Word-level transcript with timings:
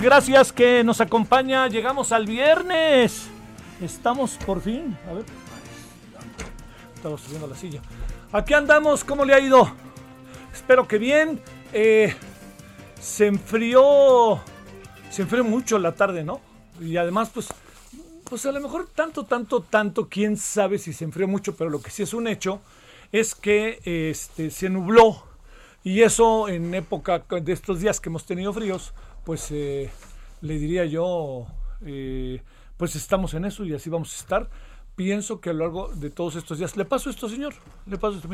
Gracias 0.00 0.52
que 0.52 0.84
nos 0.84 1.00
acompaña. 1.00 1.68
Llegamos 1.68 2.12
al 2.12 2.26
viernes. 2.26 3.28
Estamos 3.80 4.36
por 4.44 4.60
fin. 4.60 4.96
A 5.08 5.14
ver. 5.14 5.24
Estamos 6.94 7.20
subiendo 7.20 7.46
la 7.46 7.56
silla. 7.56 7.80
Aquí 8.32 8.54
andamos, 8.54 9.04
¿cómo 9.04 9.24
le 9.24 9.34
ha 9.34 9.40
ido? 9.40 9.70
Espero 10.52 10.86
que 10.86 10.98
bien. 10.98 11.40
Eh, 11.72 12.14
se 13.00 13.26
enfrió. 13.26 14.40
Se 15.10 15.22
enfrió 15.22 15.44
mucho 15.44 15.78
la 15.78 15.92
tarde, 15.92 16.24
¿no? 16.24 16.40
Y 16.80 16.96
además, 16.96 17.30
pues. 17.32 17.48
Pues 18.24 18.44
a 18.44 18.52
lo 18.52 18.60
mejor 18.60 18.88
tanto, 18.94 19.24
tanto, 19.24 19.62
tanto, 19.62 20.08
quién 20.08 20.36
sabe 20.36 20.78
si 20.78 20.92
se 20.92 21.04
enfrió 21.04 21.26
mucho, 21.26 21.56
pero 21.56 21.70
lo 21.70 21.80
que 21.80 21.90
sí 21.90 22.02
es 22.02 22.12
un 22.12 22.28
hecho 22.28 22.60
es 23.10 23.34
que 23.34 23.80
este, 23.84 24.50
se 24.50 24.68
nubló. 24.68 25.24
Y 25.82 26.02
eso 26.02 26.48
en 26.48 26.74
época 26.74 27.24
de 27.30 27.52
estos 27.52 27.80
días 27.80 28.00
que 28.00 28.10
hemos 28.10 28.26
tenido 28.26 28.52
fríos, 28.52 28.92
pues 29.28 29.50
eh, 29.50 29.90
le 30.40 30.58
diría 30.58 30.86
yo, 30.86 31.46
eh, 31.84 32.40
pues 32.78 32.96
estamos 32.96 33.34
en 33.34 33.44
eso 33.44 33.62
y 33.66 33.74
así 33.74 33.90
vamos 33.90 34.14
a 34.14 34.16
estar. 34.16 34.48
Pienso 34.96 35.38
que 35.38 35.50
a 35.50 35.52
lo 35.52 35.64
largo 35.64 35.88
de 35.94 36.08
todos 36.08 36.36
estos 36.36 36.56
días, 36.56 36.78
le 36.78 36.86
paso 36.86 37.10
esto, 37.10 37.28
señor, 37.28 37.52
le 37.84 37.98
paso 37.98 38.16
esto, 38.16 38.30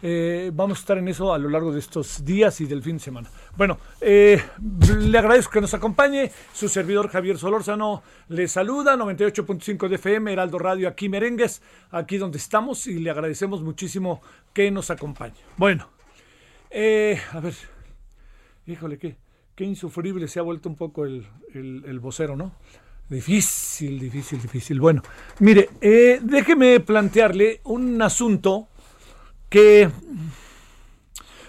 eh, 0.00 0.52
vamos 0.54 0.78
a 0.78 0.80
estar 0.80 0.96
en 0.96 1.08
eso 1.08 1.34
a 1.34 1.38
lo 1.38 1.48
largo 1.48 1.72
de 1.72 1.80
estos 1.80 2.24
días 2.24 2.60
y 2.60 2.66
del 2.66 2.84
fin 2.84 2.98
de 2.98 3.02
semana. 3.02 3.28
Bueno, 3.56 3.80
le 4.00 5.18
agradezco 5.18 5.50
que 5.50 5.60
nos 5.60 5.74
acompañe, 5.74 6.30
su 6.52 6.68
servidor 6.68 7.08
Javier 7.08 7.36
Solórzano 7.36 8.04
le 8.28 8.46
saluda, 8.46 8.94
98.5 8.94 9.88
de 9.88 9.96
FM, 9.96 10.32
Heraldo 10.34 10.60
Radio, 10.60 10.86
aquí 10.86 11.08
Merengues, 11.08 11.62
aquí 11.90 12.16
donde 12.16 12.38
estamos 12.38 12.86
y 12.86 13.00
le 13.00 13.10
agradecemos 13.10 13.60
muchísimo 13.60 14.22
que 14.52 14.70
nos 14.70 14.92
acompañe. 14.92 15.34
Bueno, 15.56 15.88
a 16.70 17.40
ver, 17.40 17.54
híjole, 18.68 18.98
¿qué? 18.98 19.27
Qué 19.58 19.64
insufrible 19.64 20.28
se 20.28 20.38
ha 20.38 20.42
vuelto 20.42 20.68
un 20.68 20.76
poco 20.76 21.04
el, 21.04 21.26
vocero, 22.00 22.36
¿no? 22.36 22.52
Difícil, 23.10 23.98
difícil, 23.98 24.40
difícil. 24.40 24.78
Bueno, 24.78 25.02
mire, 25.40 25.70
eh, 25.80 26.20
déjeme 26.22 26.78
plantearle 26.78 27.60
un 27.64 28.00
asunto 28.00 28.68
que, 29.48 29.90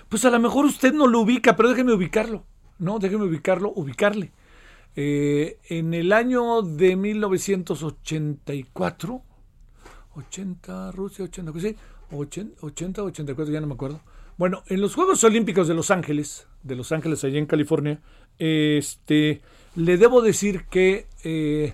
pues 0.09 0.25
a 0.25 0.31
lo 0.31 0.39
mejor 0.39 0.65
usted 0.65 0.91
no 0.91 1.05
lo 1.05 1.19
ubica, 1.19 1.55
pero 1.55 1.69
déjeme 1.69 1.93
ubicarlo, 1.93 2.45
¿no? 2.79 2.97
Déjeme 2.97 3.25
ubicarlo, 3.25 3.71
ubicarle. 3.75 4.31
Eh, 4.95 5.59
en 5.69 5.93
el 5.93 6.11
año 6.11 6.63
de 6.63 6.95
1984, 6.95 9.21
80, 10.15 10.91
Rusia, 10.93 11.25
80, 11.25 11.59
sí, 11.59 11.75
80, 12.09 12.65
80, 12.65 13.03
84, 13.03 13.53
ya 13.53 13.61
no 13.61 13.67
me 13.67 13.75
acuerdo. 13.75 14.01
Bueno, 14.35 14.63
en 14.65 14.81
los 14.81 14.95
Juegos 14.95 15.23
Olímpicos 15.23 15.67
de 15.67 15.75
Los 15.75 15.91
Ángeles, 15.91 16.47
de 16.63 16.75
Los 16.75 16.91
Ángeles, 16.91 17.23
allá 17.23 17.39
en 17.39 17.45
California, 17.45 18.01
este, 18.37 19.41
le 19.75 19.97
debo 19.97 20.21
decir 20.21 20.65
que 20.65 21.07
eh, 21.23 21.73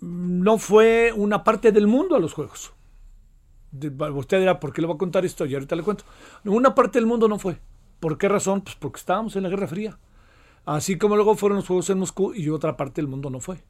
no 0.00 0.58
fue 0.58 1.12
una 1.14 1.44
parte 1.44 1.72
del 1.72 1.86
mundo 1.86 2.16
a 2.16 2.20
los 2.20 2.32
Juegos. 2.32 2.72
usted 3.72 4.38
dirá, 4.38 4.60
¿por 4.60 4.72
qué 4.72 4.80
le 4.80 4.86
voy 4.86 4.96
a 4.96 4.98
contar 4.98 5.24
esto? 5.24 5.46
Y 5.46 5.54
ahorita 5.54 5.76
le 5.76 5.82
cuento. 5.82 6.04
Una 6.44 6.74
parte 6.74 6.98
del 6.98 7.06
mundo 7.06 7.28
no 7.28 7.38
fue. 7.38 7.58
¿Por 8.00 8.16
qué 8.16 8.28
razón? 8.28 8.62
Pues 8.62 8.76
porque 8.76 8.98
estábamos 8.98 9.36
en 9.36 9.42
la 9.42 9.48
Guerra 9.48 9.68
Fría. 9.68 9.98
Así 10.64 10.98
como 10.98 11.16
luego 11.16 11.36
fueron 11.36 11.56
los 11.56 11.66
Juegos 11.66 11.90
en 11.90 11.98
Moscú 11.98 12.34
y 12.34 12.48
otra 12.48 12.76
parte 12.76 13.00
del 13.00 13.08
mundo 13.08 13.30
no 13.30 13.40
fue. 13.40 13.62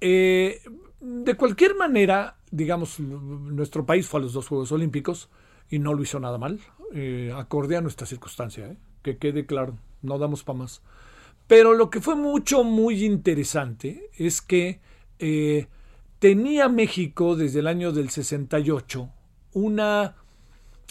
Eh, 0.00 0.60
de 1.00 1.34
cualquier 1.34 1.76
manera, 1.76 2.36
digamos, 2.50 3.00
nuestro 3.00 3.84
país 3.84 4.06
fue 4.06 4.20
a 4.20 4.22
los 4.22 4.32
dos 4.32 4.48
Juegos 4.48 4.72
Olímpicos 4.72 5.28
y 5.70 5.78
no 5.78 5.94
lo 5.94 6.02
hizo 6.02 6.18
nada 6.20 6.38
mal, 6.38 6.60
eh, 6.94 7.32
acorde 7.36 7.76
a 7.76 7.80
nuestra 7.80 8.06
circunstancia, 8.06 8.66
¿eh? 8.66 8.78
Que 9.08 9.18
quede 9.18 9.46
claro, 9.46 9.78
no 10.02 10.18
damos 10.18 10.44
para 10.44 10.60
más. 10.60 10.82
Pero 11.46 11.72
lo 11.72 11.88
que 11.88 12.00
fue 12.00 12.14
mucho, 12.14 12.62
muy 12.62 13.04
interesante 13.04 14.10
es 14.18 14.42
que 14.42 14.80
tenía 16.18 16.68
México 16.68 17.36
desde 17.36 17.60
el 17.60 17.66
año 17.66 17.92
del 17.92 18.10
68 18.10 19.08
una... 19.54 20.14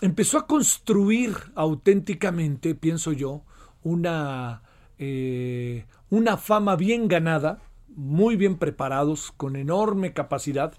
empezó 0.01 0.39
a 0.39 0.47
construir 0.47 1.35
auténticamente, 1.53 2.73
pienso 2.73 3.11
yo, 3.11 3.43
una, 3.83 4.63
eh, 4.97 5.85
una 6.09 6.37
fama 6.37 6.75
bien 6.75 7.07
ganada, 7.07 7.61
muy 7.89 8.35
bien 8.35 8.57
preparados, 8.57 9.31
con 9.37 9.55
enorme 9.55 10.13
capacidad 10.13 10.73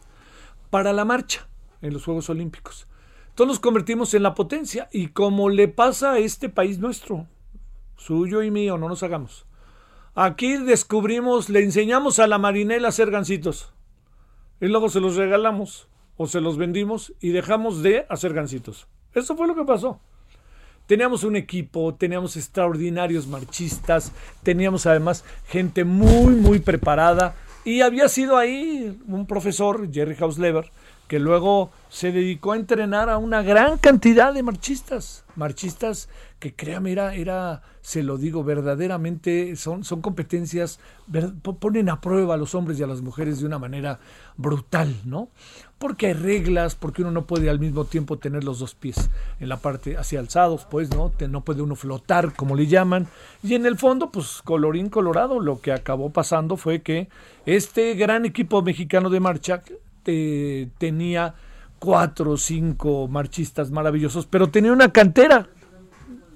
para 0.70 0.93
la 0.93 1.05
marcha 1.05 1.49
en 1.82 1.93
los 1.93 2.05
Juegos 2.05 2.29
Olímpicos. 2.31 2.88
Entonces 3.38 3.55
nos 3.55 3.61
convertimos 3.61 4.14
en 4.14 4.25
la 4.25 4.35
potencia 4.35 4.88
y 4.90 5.11
como 5.11 5.49
le 5.49 5.69
pasa 5.69 6.14
a 6.14 6.19
este 6.19 6.49
país 6.49 6.81
nuestro, 6.81 7.29
suyo 7.96 8.43
y 8.43 8.50
mío, 8.50 8.79
no 8.79 8.88
nos 8.88 9.05
hagamos. 9.05 9.46
Aquí 10.17 10.56
descubrimos, 10.56 11.49
le 11.49 11.62
enseñamos 11.62 12.19
a 12.19 12.26
la 12.26 12.38
marinela 12.38 12.88
a 12.88 12.90
hacer 12.90 13.12
gancitos 13.12 13.73
y 14.61 14.67
luego 14.67 14.88
se 14.88 14.99
los 14.99 15.14
regalamos 15.14 15.87
o 16.17 16.26
se 16.26 16.40
los 16.40 16.58
vendimos 16.58 17.12
y 17.20 17.29
dejamos 17.29 17.81
de 17.81 18.06
hacer 18.08 18.35
gancitos. 18.35 18.88
Eso 19.14 19.37
fue 19.37 19.46
lo 19.46 19.55
que 19.55 19.64
pasó. 19.64 20.00
Teníamos 20.88 21.23
un 21.23 21.37
equipo, 21.37 21.94
teníamos 21.94 22.37
extraordinarios 22.37 23.29
marchistas, 23.29 24.11
teníamos 24.43 24.85
además 24.85 25.25
gente 25.46 25.85
muy, 25.85 26.35
muy 26.35 26.58
preparada 26.58 27.37
y 27.64 27.82
había 27.82 28.08
sido 28.08 28.37
ahí 28.37 29.00
un 29.06 29.29
profesor, 29.29 29.93
Jerry 29.93 30.17
Hausleber, 30.19 30.73
que 31.08 31.19
luego 31.19 31.70
se 31.88 32.12
dedicó 32.12 32.52
a 32.52 32.56
entrenar 32.56 33.08
a 33.08 33.19
una 33.19 33.43
gran 33.43 33.78
cantidad 33.78 34.32
de 34.32 34.43
marchistas, 34.43 35.25
marchistas 35.37 36.08
que 36.38 36.55
créame, 36.55 36.93
era, 36.93 37.14
era 37.14 37.62
se 37.81 38.02
lo 38.02 38.19
digo 38.19 38.44
verdaderamente, 38.44 39.56
son, 39.56 39.82
son 39.82 40.02
competencias, 40.02 40.78
ponen 41.58 41.88
a 41.88 42.00
prueba 42.00 42.34
a 42.34 42.37
los 42.37 42.55
hombres 42.55 42.78
y 42.78 42.82
a 42.82 42.87
las 42.87 43.00
mujeres 43.00 43.40
de 43.40 43.46
una 43.46 43.58
manera 43.58 43.99
brutal, 44.37 44.94
¿no? 45.05 45.31
Porque 45.78 46.08
hay 46.08 46.12
reglas, 46.12 46.75
porque 46.75 47.02
uno 47.02 47.11
no 47.11 47.26
puede 47.26 47.49
al 47.49 47.58
mismo 47.58 47.87
tiempo 47.87 48.19
tener 48.19 48.44
los 48.44 48.58
dos 48.58 48.75
pies 48.75 49.11
en 49.40 49.49
la 49.49 49.56
parte 49.56 49.96
hacia 49.96 50.20
alzados, 50.20 50.66
pues, 50.70 50.90
¿no? 50.90 51.12
No 51.28 51.44
puede 51.44 51.62
uno 51.62 51.76
flotar, 51.76 52.34
como 52.34 52.54
le 52.54 52.66
llaman. 52.66 53.08
Y 53.43 53.54
en 53.54 53.64
el 53.64 53.78
fondo, 53.78 54.11
pues, 54.11 54.43
colorín 54.44 54.90
colorado, 54.90 55.40
lo 55.40 55.61
que 55.61 55.72
acabó 55.72 56.11
pasando 56.11 56.56
fue 56.56 56.82
que 56.82 57.08
este 57.46 57.94
gran 57.94 58.26
equipo 58.26 58.61
mexicano 58.61 59.08
de 59.08 59.20
marcha 59.20 59.62
tenía 60.78 61.34
cuatro 61.78 62.32
o 62.32 62.37
cinco 62.37 63.08
marchistas 63.08 63.70
maravillosos, 63.70 64.26
pero 64.26 64.49
tenía 64.49 64.72
una 64.72 64.93
cantera. 64.93 65.49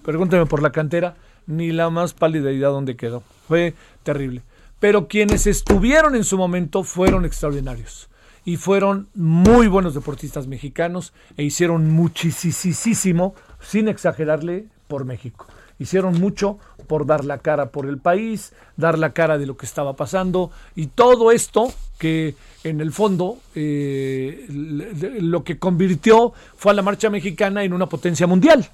Pregúnteme 0.05 0.47
por 0.47 0.63
la 0.63 0.73
cantera, 0.73 1.17
ni 1.47 1.73
la 1.73 1.91
más 1.91 2.15
pálida 2.15 2.51
idea 2.53 2.69
dónde 2.69 2.97
quedó. 2.97 3.23
Fue 3.49 3.75
terrible. 4.03 4.43
Pero 4.81 5.07
quienes 5.07 5.47
estuvieron 5.47 6.15
en 6.17 6.25
su 6.25 6.37
momento 6.37 6.83
fueron 6.83 7.25
extraordinarios 7.25 8.09
y 8.45 8.57
fueron 8.57 9.09
muy 9.15 9.69
buenos 9.69 9.95
deportistas 9.95 10.49
mexicanos 10.49 11.13
e 11.37 11.45
hicieron 11.45 11.91
muchísimo, 11.91 13.35
sin 13.61 13.89
exagerarle, 13.89 14.67
por 14.89 15.05
México. 15.05 15.47
Hicieron 15.83 16.21
mucho 16.21 16.59
por 16.87 17.07
dar 17.07 17.25
la 17.25 17.39
cara 17.39 17.71
por 17.71 17.87
el 17.87 17.99
país, 17.99 18.53
dar 18.77 18.99
la 18.99 19.13
cara 19.13 19.39
de 19.39 19.47
lo 19.47 19.57
que 19.57 19.67
estaba 19.67 19.95
pasando 19.97 20.51
y 20.77 20.87
todo 20.87 21.33
esto 21.33 21.73
que 21.99 22.35
en 22.65 22.81
el 22.81 22.93
fondo 22.93 23.39
eh, 23.55 24.47
lo 24.49 25.43
que 25.43 25.59
convirtió 25.59 26.33
fue 26.57 26.73
a 26.73 26.75
la 26.75 26.83
marcha 26.83 27.11
mexicana 27.11 27.65
en 27.65 27.73
una 27.73 27.87
potencia 27.87 28.27
mundial. 28.27 28.69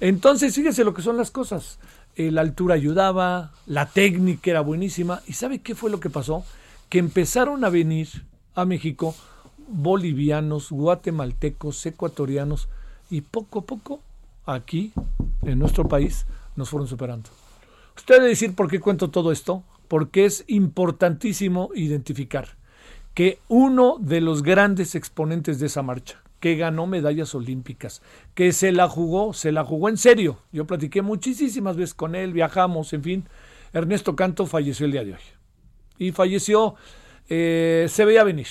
Entonces, 0.00 0.54
fíjese 0.54 0.84
lo 0.84 0.94
que 0.94 1.02
son 1.02 1.16
las 1.16 1.30
cosas. 1.30 1.78
Eh, 2.16 2.30
la 2.30 2.40
altura 2.40 2.74
ayudaba, 2.74 3.52
la 3.66 3.86
técnica 3.86 4.50
era 4.50 4.60
buenísima. 4.60 5.22
¿Y 5.26 5.34
sabe 5.34 5.60
qué 5.60 5.74
fue 5.74 5.90
lo 5.90 6.00
que 6.00 6.10
pasó? 6.10 6.44
Que 6.88 6.98
empezaron 6.98 7.64
a 7.64 7.68
venir 7.68 8.08
a 8.54 8.64
México 8.64 9.14
bolivianos, 9.68 10.70
guatemaltecos, 10.70 11.84
ecuatorianos 11.86 12.68
y 13.10 13.20
poco 13.20 13.60
a 13.60 13.62
poco 13.62 14.00
aquí, 14.46 14.92
en 15.42 15.58
nuestro 15.58 15.86
país, 15.86 16.26
nos 16.58 16.68
fueron 16.68 16.88
superando. 16.88 17.30
Usted 17.96 18.16
debe 18.16 18.28
decir 18.28 18.54
por 18.54 18.68
qué 18.68 18.80
cuento 18.80 19.10
todo 19.10 19.32
esto, 19.32 19.64
porque 19.88 20.26
es 20.26 20.44
importantísimo 20.48 21.70
identificar 21.74 22.56
que 23.14 23.38
uno 23.48 23.96
de 23.98 24.20
los 24.20 24.42
grandes 24.42 24.94
exponentes 24.94 25.58
de 25.58 25.66
esa 25.66 25.82
marcha, 25.82 26.22
que 26.40 26.56
ganó 26.56 26.86
medallas 26.86 27.34
olímpicas, 27.34 28.02
que 28.34 28.52
se 28.52 28.70
la 28.70 28.88
jugó, 28.88 29.32
se 29.32 29.50
la 29.50 29.64
jugó 29.64 29.88
en 29.88 29.96
serio. 29.96 30.38
Yo 30.52 30.66
platiqué 30.66 31.02
muchísimas 31.02 31.76
veces 31.76 31.94
con 31.94 32.14
él, 32.14 32.32
viajamos, 32.32 32.92
en 32.92 33.02
fin. 33.02 33.28
Ernesto 33.72 34.14
Canto 34.14 34.46
falleció 34.46 34.86
el 34.86 34.92
día 34.92 35.04
de 35.04 35.14
hoy. 35.14 35.20
Y 35.98 36.12
falleció, 36.12 36.76
eh, 37.28 37.86
se 37.88 38.04
veía 38.04 38.22
venir. 38.22 38.46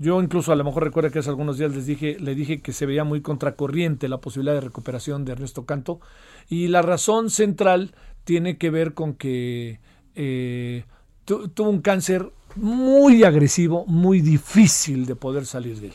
Yo 0.00 0.22
incluso 0.22 0.50
a 0.50 0.56
lo 0.56 0.64
mejor 0.64 0.84
recuerdo 0.84 1.10
que 1.10 1.18
hace 1.18 1.28
algunos 1.28 1.58
días 1.58 1.74
les 1.74 1.84
dije, 1.84 2.16
le 2.18 2.34
dije 2.34 2.62
que 2.62 2.72
se 2.72 2.86
veía 2.86 3.04
muy 3.04 3.20
contracorriente 3.20 4.08
la 4.08 4.16
posibilidad 4.16 4.54
de 4.54 4.62
recuperación 4.62 5.26
de 5.26 5.32
Ernesto 5.32 5.66
Canto. 5.66 6.00
Y 6.48 6.68
la 6.68 6.80
razón 6.80 7.28
central 7.28 7.94
tiene 8.24 8.56
que 8.56 8.70
ver 8.70 8.94
con 8.94 9.12
que 9.12 9.78
eh, 10.14 10.84
tuvo 11.26 11.68
un 11.68 11.82
cáncer 11.82 12.32
muy 12.56 13.24
agresivo, 13.24 13.84
muy 13.86 14.22
difícil 14.22 15.04
de 15.04 15.16
poder 15.16 15.44
salir 15.44 15.78
de 15.78 15.88
él. 15.88 15.94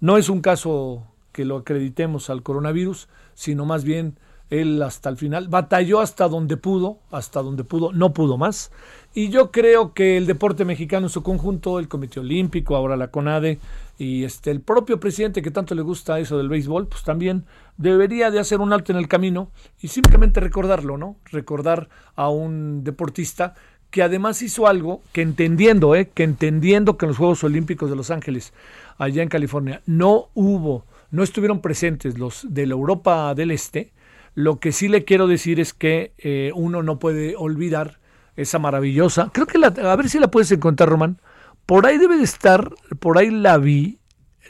No 0.00 0.16
es 0.16 0.30
un 0.30 0.40
caso 0.40 1.06
que 1.32 1.44
lo 1.44 1.58
acreditemos 1.58 2.30
al 2.30 2.42
coronavirus, 2.42 3.06
sino 3.34 3.66
más 3.66 3.84
bien 3.84 4.18
él 4.48 4.80
hasta 4.82 5.10
el 5.10 5.18
final 5.18 5.48
batalló 5.48 6.00
hasta 6.00 6.26
donde 6.26 6.56
pudo, 6.56 7.00
hasta 7.10 7.42
donde 7.42 7.64
pudo, 7.64 7.92
no 7.92 8.14
pudo 8.14 8.38
más. 8.38 8.70
Y 9.18 9.30
yo 9.30 9.50
creo 9.50 9.94
que 9.94 10.18
el 10.18 10.26
deporte 10.26 10.66
mexicano 10.66 11.06
en 11.06 11.10
su 11.10 11.22
conjunto, 11.22 11.78
el 11.78 11.88
Comité 11.88 12.20
Olímpico, 12.20 12.76
ahora 12.76 12.98
la 12.98 13.10
CONADE 13.10 13.58
y 13.96 14.24
este 14.24 14.50
el 14.50 14.60
propio 14.60 15.00
presidente 15.00 15.40
que 15.40 15.50
tanto 15.50 15.74
le 15.74 15.80
gusta 15.80 16.20
eso 16.20 16.36
del 16.36 16.50
béisbol, 16.50 16.86
pues 16.86 17.02
también 17.02 17.46
debería 17.78 18.30
de 18.30 18.40
hacer 18.40 18.60
un 18.60 18.74
alto 18.74 18.92
en 18.92 18.98
el 18.98 19.08
camino 19.08 19.50
y 19.80 19.88
simplemente 19.88 20.38
recordarlo, 20.40 20.98
¿no? 20.98 21.16
Recordar 21.32 21.88
a 22.14 22.28
un 22.28 22.84
deportista 22.84 23.54
que 23.90 24.02
además 24.02 24.42
hizo 24.42 24.66
algo 24.66 25.00
que 25.12 25.22
entendiendo, 25.22 25.94
¿eh? 25.94 26.10
que 26.12 26.22
entendiendo 26.22 26.98
que 26.98 27.06
en 27.06 27.08
los 27.08 27.16
Juegos 27.16 27.42
Olímpicos 27.42 27.88
de 27.88 27.96
Los 27.96 28.10
Ángeles, 28.10 28.52
allá 28.98 29.22
en 29.22 29.30
California, 29.30 29.80
no 29.86 30.28
hubo, 30.34 30.84
no 31.10 31.22
estuvieron 31.22 31.62
presentes 31.62 32.18
los 32.18 32.44
de 32.50 32.66
la 32.66 32.74
Europa 32.74 33.34
del 33.34 33.50
Este, 33.50 33.94
lo 34.34 34.60
que 34.60 34.72
sí 34.72 34.88
le 34.88 35.06
quiero 35.06 35.26
decir 35.26 35.58
es 35.58 35.72
que 35.72 36.12
eh, 36.18 36.50
uno 36.54 36.82
no 36.82 36.98
puede 36.98 37.34
olvidar 37.34 37.98
esa 38.36 38.58
maravillosa, 38.58 39.30
creo 39.32 39.46
que 39.46 39.58
la, 39.58 39.68
a 39.68 39.96
ver 39.96 40.08
si 40.08 40.18
la 40.18 40.30
puedes 40.30 40.50
encontrar, 40.52 40.88
Román, 40.88 41.20
por 41.64 41.86
ahí 41.86 41.98
debe 41.98 42.16
de 42.16 42.24
estar, 42.24 42.72
por 43.00 43.18
ahí 43.18 43.30
la 43.30 43.58
vi, 43.58 43.98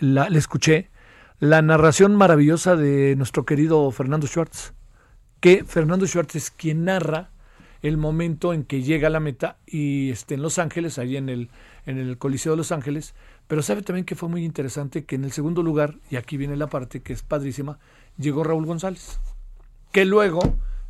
la, 0.00 0.26
escuché, 0.26 0.90
la 1.38 1.62
narración 1.62 2.16
maravillosa 2.16 2.76
de 2.76 3.14
nuestro 3.16 3.44
querido 3.44 3.90
Fernando 3.90 4.26
Schwartz, 4.26 4.74
que 5.40 5.64
Fernando 5.64 6.06
Schwartz 6.06 6.34
es 6.36 6.50
quien 6.50 6.84
narra 6.84 7.30
el 7.82 7.96
momento 7.96 8.52
en 8.52 8.64
que 8.64 8.82
llega 8.82 9.08
a 9.08 9.10
la 9.10 9.20
meta 9.20 9.58
y 9.66 10.10
esté 10.10 10.34
en 10.34 10.42
Los 10.42 10.58
Ángeles, 10.58 10.98
ahí 10.98 11.16
en 11.16 11.28
el, 11.28 11.50
en 11.84 11.98
el 11.98 12.18
Coliseo 12.18 12.52
de 12.52 12.56
Los 12.56 12.72
Ángeles. 12.72 13.14
Pero 13.46 13.62
sabe 13.62 13.82
también 13.82 14.04
que 14.04 14.16
fue 14.16 14.28
muy 14.28 14.44
interesante 14.44 15.04
que 15.04 15.14
en 15.14 15.24
el 15.24 15.32
segundo 15.32 15.62
lugar, 15.62 15.96
y 16.10 16.16
aquí 16.16 16.36
viene 16.36 16.56
la 16.56 16.66
parte 16.66 17.00
que 17.00 17.12
es 17.12 17.22
padrísima, 17.22 17.78
llegó 18.18 18.42
Raúl 18.42 18.66
González, 18.66 19.20
que 19.92 20.04
luego, 20.04 20.40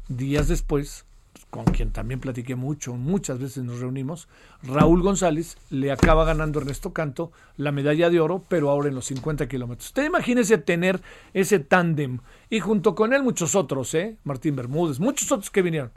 días 0.08 0.48
después, 0.48 1.06
con 1.50 1.64
quien 1.64 1.90
también 1.90 2.20
platiqué 2.20 2.54
mucho, 2.54 2.94
muchas 2.94 3.38
veces 3.38 3.64
nos 3.64 3.80
reunimos, 3.80 4.28
Raúl 4.62 5.02
González 5.02 5.56
le 5.70 5.92
acaba 5.92 6.24
ganando 6.24 6.60
Ernesto 6.60 6.92
Canto 6.92 7.32
la 7.56 7.72
medalla 7.72 8.10
de 8.10 8.20
oro, 8.20 8.42
pero 8.48 8.70
ahora 8.70 8.88
en 8.88 8.94
los 8.94 9.06
50 9.06 9.48
kilómetros. 9.48 9.86
Usted 9.86 10.04
imagínese 10.04 10.58
tener 10.58 11.00
ese 11.32 11.58
tándem 11.58 12.18
y 12.50 12.60
junto 12.60 12.94
con 12.94 13.12
él 13.12 13.22
muchos 13.22 13.54
otros, 13.54 13.94
¿eh? 13.94 14.16
Martín 14.24 14.56
Bermúdez, 14.56 15.00
muchos 15.00 15.32
otros 15.32 15.50
que 15.50 15.62
vinieron 15.62 15.90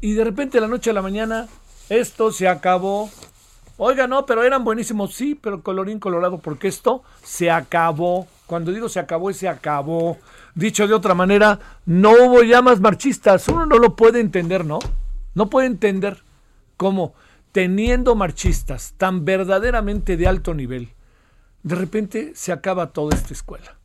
y 0.00 0.14
de 0.14 0.24
repente 0.24 0.60
la 0.60 0.68
noche 0.68 0.90
a 0.90 0.94
la 0.94 1.02
mañana 1.02 1.48
esto 1.88 2.32
se 2.32 2.48
acabó. 2.48 3.10
Oiga, 3.76 4.06
no, 4.06 4.26
pero 4.26 4.42
eran 4.42 4.64
buenísimos, 4.64 5.14
sí, 5.14 5.34
pero 5.34 5.62
colorín 5.62 6.00
colorado, 6.00 6.38
porque 6.38 6.68
esto 6.68 7.02
se 7.22 7.50
acabó. 7.50 8.26
Cuando 8.46 8.72
digo 8.72 8.88
se 8.88 9.00
acabó, 9.00 9.32
se 9.32 9.48
acabó. 9.48 10.18
Dicho 10.54 10.86
de 10.86 10.94
otra 10.94 11.14
manera, 11.14 11.58
no 11.84 12.12
hubo 12.12 12.42
llamas 12.42 12.80
marchistas. 12.80 13.48
Uno 13.48 13.66
no 13.66 13.78
lo 13.78 13.96
puede 13.96 14.20
entender, 14.20 14.64
¿no? 14.64 14.78
No 15.34 15.50
puede 15.50 15.66
entender 15.66 16.22
cómo, 16.76 17.14
teniendo 17.52 18.14
marchistas 18.14 18.94
tan 18.96 19.24
verdaderamente 19.24 20.16
de 20.16 20.28
alto 20.28 20.54
nivel, 20.54 20.90
de 21.62 21.74
repente 21.74 22.32
se 22.34 22.52
acaba 22.52 22.92
toda 22.92 23.16
esta 23.16 23.32
escuela. 23.32 23.76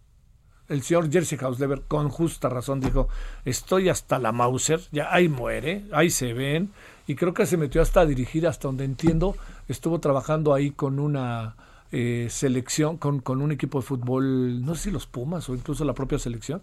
el 0.68 0.84
señor 0.84 1.12
Jersey 1.12 1.38
Hausleber, 1.41 1.82
con 1.82 2.10
justa 2.10 2.48
razón, 2.48 2.80
dijo, 2.80 3.10
estoy 3.44 3.89
hasta 3.89 4.20
la 4.20 4.32
Mauser, 4.32 4.80
ya 4.91 5.13
ahí 5.13 5.27
muere, 5.27 5.86
ahí 5.91 6.10
se 6.10 6.34
ven, 6.34 6.72
y 7.08 7.15
creo 7.15 7.34
que 7.34 7.46
se 7.46 7.58
metió 7.58 7.82
hasta 7.82 8.06
dirigir, 8.06 8.48
hasta 8.48 8.70
donde 8.70 8.86
entiendo, 8.86 9.36
estuvo 9.68 10.00
trabajando 10.00 10.53
ahí 10.53 10.72
con 10.72 11.00
una 11.00 11.56
eh, 11.91 12.27
selección, 12.29 12.98
con, 12.98 13.19
con 13.19 13.41
un 13.41 13.51
equipo 13.51 13.79
de 13.79 13.86
fútbol, 13.86 14.63
no 14.63 14.75
sé 14.75 14.83
si 14.83 14.91
los 14.91 15.07
Pumas 15.07 15.50
o 15.50 15.55
incluso 15.55 15.86
la 15.86 15.93
propia 15.93 16.19
selección, 16.19 16.62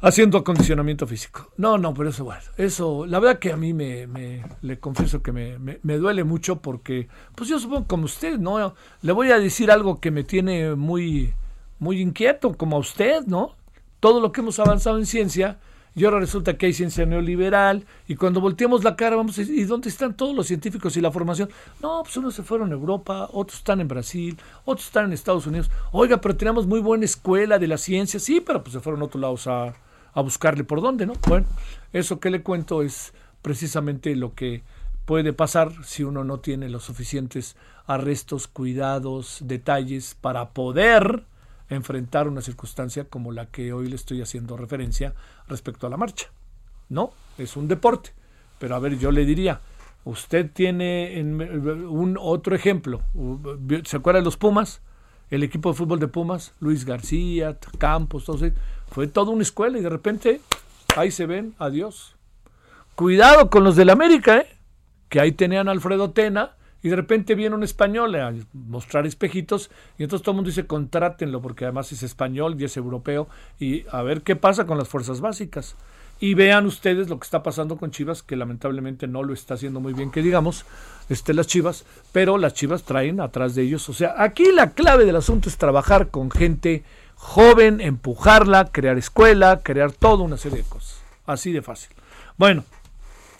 haciendo 0.00 0.38
acondicionamiento 0.38 1.06
físico. 1.06 1.52
No, 1.56 1.78
no, 1.78 1.94
pero 1.94 2.10
eso, 2.10 2.24
bueno, 2.24 2.42
eso, 2.56 3.06
la 3.06 3.18
verdad 3.18 3.38
que 3.38 3.52
a 3.52 3.56
mí 3.56 3.72
me, 3.72 4.44
le 4.62 4.78
confieso 4.78 5.22
que 5.22 5.32
me, 5.32 5.58
me, 5.58 5.78
me, 5.82 5.96
duele 5.96 6.24
mucho 6.24 6.60
porque, 6.60 7.08
pues 7.34 7.48
yo 7.48 7.58
supongo 7.58 7.86
como 7.86 8.04
usted, 8.04 8.38
¿no? 8.38 8.74
Le 9.02 9.12
voy 9.12 9.30
a 9.30 9.38
decir 9.38 9.70
algo 9.70 10.00
que 10.00 10.10
me 10.10 10.24
tiene 10.24 10.74
muy 10.74 11.32
muy 11.78 12.00
inquieto, 12.00 12.56
como 12.56 12.76
a 12.76 12.80
usted, 12.80 13.24
¿no? 13.26 13.54
Todo 14.00 14.20
lo 14.20 14.32
que 14.32 14.40
hemos 14.40 14.58
avanzado 14.58 14.98
en 14.98 15.06
ciencia, 15.06 15.58
y 15.96 16.04
ahora 16.04 16.20
resulta 16.20 16.58
que 16.58 16.66
hay 16.66 16.74
ciencia 16.74 17.06
neoliberal, 17.06 17.86
y 18.06 18.16
cuando 18.16 18.40
volteamos 18.40 18.84
la 18.84 18.94
cara, 18.96 19.16
vamos, 19.16 19.38
¿y 19.38 19.64
dónde 19.64 19.88
están 19.88 20.14
todos 20.14 20.36
los 20.36 20.46
científicos 20.46 20.94
y 20.98 21.00
la 21.00 21.10
formación? 21.10 21.48
No, 21.82 22.02
pues 22.04 22.16
unos 22.18 22.34
se 22.34 22.42
fueron 22.42 22.70
a 22.70 22.74
Europa, 22.74 23.30
otros 23.32 23.58
están 23.58 23.80
en 23.80 23.88
Brasil, 23.88 24.38
otros 24.66 24.86
están 24.86 25.06
en 25.06 25.14
Estados 25.14 25.46
Unidos. 25.46 25.70
Oiga, 25.92 26.20
pero 26.20 26.36
tenemos 26.36 26.66
muy 26.66 26.80
buena 26.80 27.06
escuela 27.06 27.58
de 27.58 27.66
la 27.66 27.78
ciencia, 27.78 28.20
sí, 28.20 28.42
pero 28.42 28.62
pues 28.62 28.74
se 28.74 28.80
fueron 28.80 29.00
a 29.00 29.06
otros 29.06 29.22
lados 29.22 29.46
a, 29.46 29.72
a 30.12 30.20
buscarle 30.20 30.64
por 30.64 30.82
dónde, 30.82 31.06
¿no? 31.06 31.14
Bueno, 31.26 31.46
eso 31.94 32.20
que 32.20 32.28
le 32.28 32.42
cuento 32.42 32.82
es 32.82 33.14
precisamente 33.40 34.14
lo 34.16 34.34
que 34.34 34.62
puede 35.06 35.32
pasar 35.32 35.72
si 35.82 36.04
uno 36.04 36.24
no 36.24 36.40
tiene 36.40 36.68
los 36.68 36.84
suficientes 36.84 37.56
arrestos, 37.86 38.48
cuidados, 38.48 39.38
detalles 39.44 40.14
para 40.20 40.50
poder 40.50 41.24
enfrentar 41.68 42.28
una 42.28 42.40
circunstancia 42.40 43.04
como 43.04 43.32
la 43.32 43.46
que 43.46 43.72
hoy 43.72 43.88
le 43.88 43.96
estoy 43.96 44.22
haciendo 44.22 44.56
referencia 44.56 45.14
respecto 45.48 45.86
a 45.86 45.90
la 45.90 45.96
marcha. 45.96 46.28
No, 46.88 47.12
es 47.38 47.56
un 47.56 47.68
deporte. 47.68 48.12
Pero 48.58 48.74
a 48.74 48.78
ver, 48.78 48.98
yo 48.98 49.10
le 49.10 49.24
diría, 49.24 49.60
usted 50.04 50.50
tiene 50.52 51.20
un 51.20 52.16
otro 52.20 52.54
ejemplo. 52.54 53.02
¿Se 53.84 53.96
acuerda 53.96 54.20
de 54.20 54.24
los 54.24 54.36
Pumas? 54.36 54.80
El 55.30 55.42
equipo 55.42 55.70
de 55.70 55.76
fútbol 55.76 55.98
de 55.98 56.08
Pumas, 56.08 56.54
Luis 56.60 56.84
García, 56.84 57.58
Campos. 57.78 58.26
Fue 58.90 59.08
toda 59.08 59.32
una 59.32 59.42
escuela 59.42 59.78
y 59.78 59.82
de 59.82 59.90
repente 59.90 60.40
ahí 60.96 61.10
se 61.10 61.26
ven, 61.26 61.54
adiós. 61.58 62.14
Cuidado 62.94 63.50
con 63.50 63.64
los 63.64 63.76
del 63.76 63.90
América, 63.90 64.38
¿eh? 64.38 64.46
que 65.08 65.20
ahí 65.20 65.32
tenían 65.32 65.68
Alfredo 65.68 66.10
Tena 66.10 66.55
y 66.82 66.88
de 66.88 66.96
repente 66.96 67.34
viene 67.34 67.54
un 67.54 67.62
español 67.62 68.14
a 68.14 68.32
mostrar 68.52 69.06
espejitos 69.06 69.70
y 69.98 70.04
entonces 70.04 70.22
todo 70.22 70.32
el 70.32 70.36
mundo 70.36 70.50
dice 70.50 70.66
contrátenlo 70.66 71.40
porque 71.40 71.64
además 71.64 71.90
es 71.92 72.02
español 72.02 72.56
y 72.58 72.64
es 72.64 72.76
europeo 72.76 73.28
y 73.58 73.84
a 73.90 74.02
ver 74.02 74.22
qué 74.22 74.36
pasa 74.36 74.66
con 74.66 74.78
las 74.78 74.88
fuerzas 74.88 75.20
básicas. 75.20 75.76
Y 76.18 76.32
vean 76.32 76.64
ustedes 76.64 77.10
lo 77.10 77.18
que 77.18 77.24
está 77.24 77.42
pasando 77.42 77.76
con 77.76 77.90
Chivas, 77.90 78.22
que 78.22 78.36
lamentablemente 78.36 79.06
no 79.06 79.22
lo 79.22 79.34
está 79.34 79.52
haciendo 79.52 79.80
muy 79.80 79.92
bien, 79.92 80.10
que 80.10 80.22
digamos, 80.22 80.64
este, 81.10 81.34
las 81.34 81.46
Chivas, 81.46 81.84
pero 82.10 82.38
las 82.38 82.54
Chivas 82.54 82.84
traen 82.84 83.20
atrás 83.20 83.54
de 83.54 83.62
ellos. 83.62 83.86
O 83.90 83.92
sea, 83.92 84.14
aquí 84.16 84.50
la 84.50 84.70
clave 84.70 85.04
del 85.04 85.16
asunto 85.16 85.50
es 85.50 85.58
trabajar 85.58 86.08
con 86.08 86.30
gente 86.30 86.84
joven, 87.16 87.82
empujarla, 87.82 88.66
crear 88.66 88.96
escuela, 88.96 89.60
crear 89.62 89.92
toda 89.92 90.24
una 90.24 90.38
serie 90.38 90.62
de 90.62 90.64
cosas. 90.64 91.02
Así 91.26 91.52
de 91.52 91.60
fácil. 91.60 91.90
Bueno, 92.38 92.64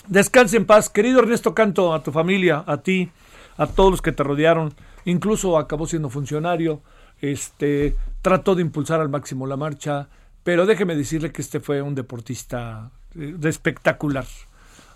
descanse 0.08 0.56
en 0.56 0.66
paz. 0.66 0.90
Querido 0.90 1.20
Ernesto 1.20 1.54
Canto, 1.54 1.94
a 1.94 2.02
tu 2.02 2.12
familia, 2.12 2.64
a 2.66 2.78
ti, 2.78 3.10
a 3.56 3.66
todos 3.66 3.90
los 3.90 4.02
que 4.02 4.12
te 4.12 4.22
rodearon, 4.22 4.74
incluso 5.04 5.58
acabó 5.58 5.86
siendo 5.86 6.10
funcionario, 6.10 6.82
este, 7.20 7.96
trató 8.22 8.54
de 8.54 8.62
impulsar 8.62 9.00
al 9.00 9.08
máximo 9.08 9.46
la 9.46 9.56
marcha, 9.56 10.08
pero 10.42 10.66
déjeme 10.66 10.94
decirle 10.94 11.32
que 11.32 11.42
este 11.42 11.60
fue 11.60 11.82
un 11.82 11.94
deportista 11.94 12.90
eh, 13.14 13.34
de 13.36 13.48
espectacular. 13.48 14.26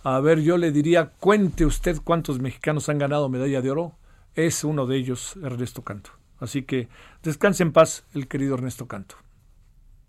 A 0.02 0.20
ver, 0.20 0.40
yo 0.40 0.56
le 0.56 0.72
diría, 0.72 1.10
cuente 1.18 1.66
usted 1.66 1.98
cuántos 2.02 2.40
mexicanos 2.40 2.88
han 2.88 2.98
ganado 2.98 3.28
medalla 3.28 3.60
de 3.60 3.70
oro. 3.70 3.96
Es 4.34 4.64
uno 4.64 4.86
de 4.86 4.96
ellos, 4.96 5.36
Ernesto 5.42 5.82
Canto. 5.82 6.10
Así 6.38 6.62
que 6.62 6.88
descanse 7.22 7.62
en 7.62 7.72
paz 7.72 8.04
el 8.14 8.26
querido 8.26 8.54
Ernesto 8.54 8.86
Canto. 8.86 9.16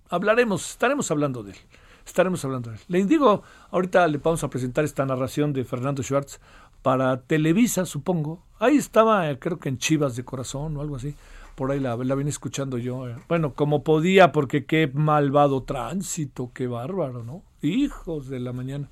Hablaremos, 0.09 0.69
estaremos 0.71 1.11
hablando 1.11 1.43
de 1.43 1.51
él. 1.51 1.57
Estaremos 2.05 2.43
hablando 2.45 2.69
de 2.69 2.77
él. 2.77 2.81
Le 2.87 3.05
digo, 3.05 3.43
ahorita 3.69 4.07
le 4.07 4.17
vamos 4.17 4.43
a 4.43 4.49
presentar 4.49 4.85
esta 4.85 5.05
narración 5.05 5.51
de 5.51 5.65
Fernando 5.65 6.03
Schwartz 6.03 6.39
para 6.81 7.21
Televisa, 7.21 7.85
supongo. 7.85 8.43
Ahí 8.59 8.77
estaba, 8.77 9.29
eh, 9.29 9.39
creo 9.39 9.59
que 9.59 9.69
en 9.69 9.77
Chivas 9.77 10.15
de 10.15 10.23
Corazón 10.23 10.77
o 10.77 10.81
algo 10.81 10.95
así. 10.95 11.15
Por 11.55 11.71
ahí 11.71 11.79
la, 11.79 11.95
la 11.95 12.15
vine 12.15 12.29
escuchando 12.29 12.77
yo. 12.77 13.07
Eh. 13.07 13.15
Bueno, 13.27 13.53
como 13.53 13.83
podía, 13.83 14.31
porque 14.31 14.65
qué 14.65 14.89
malvado 14.93 15.63
tránsito, 15.63 16.51
qué 16.53 16.67
bárbaro, 16.67 17.23
¿no? 17.23 17.43
Hijos 17.61 18.29
de 18.29 18.39
la 18.39 18.53
mañana. 18.53 18.89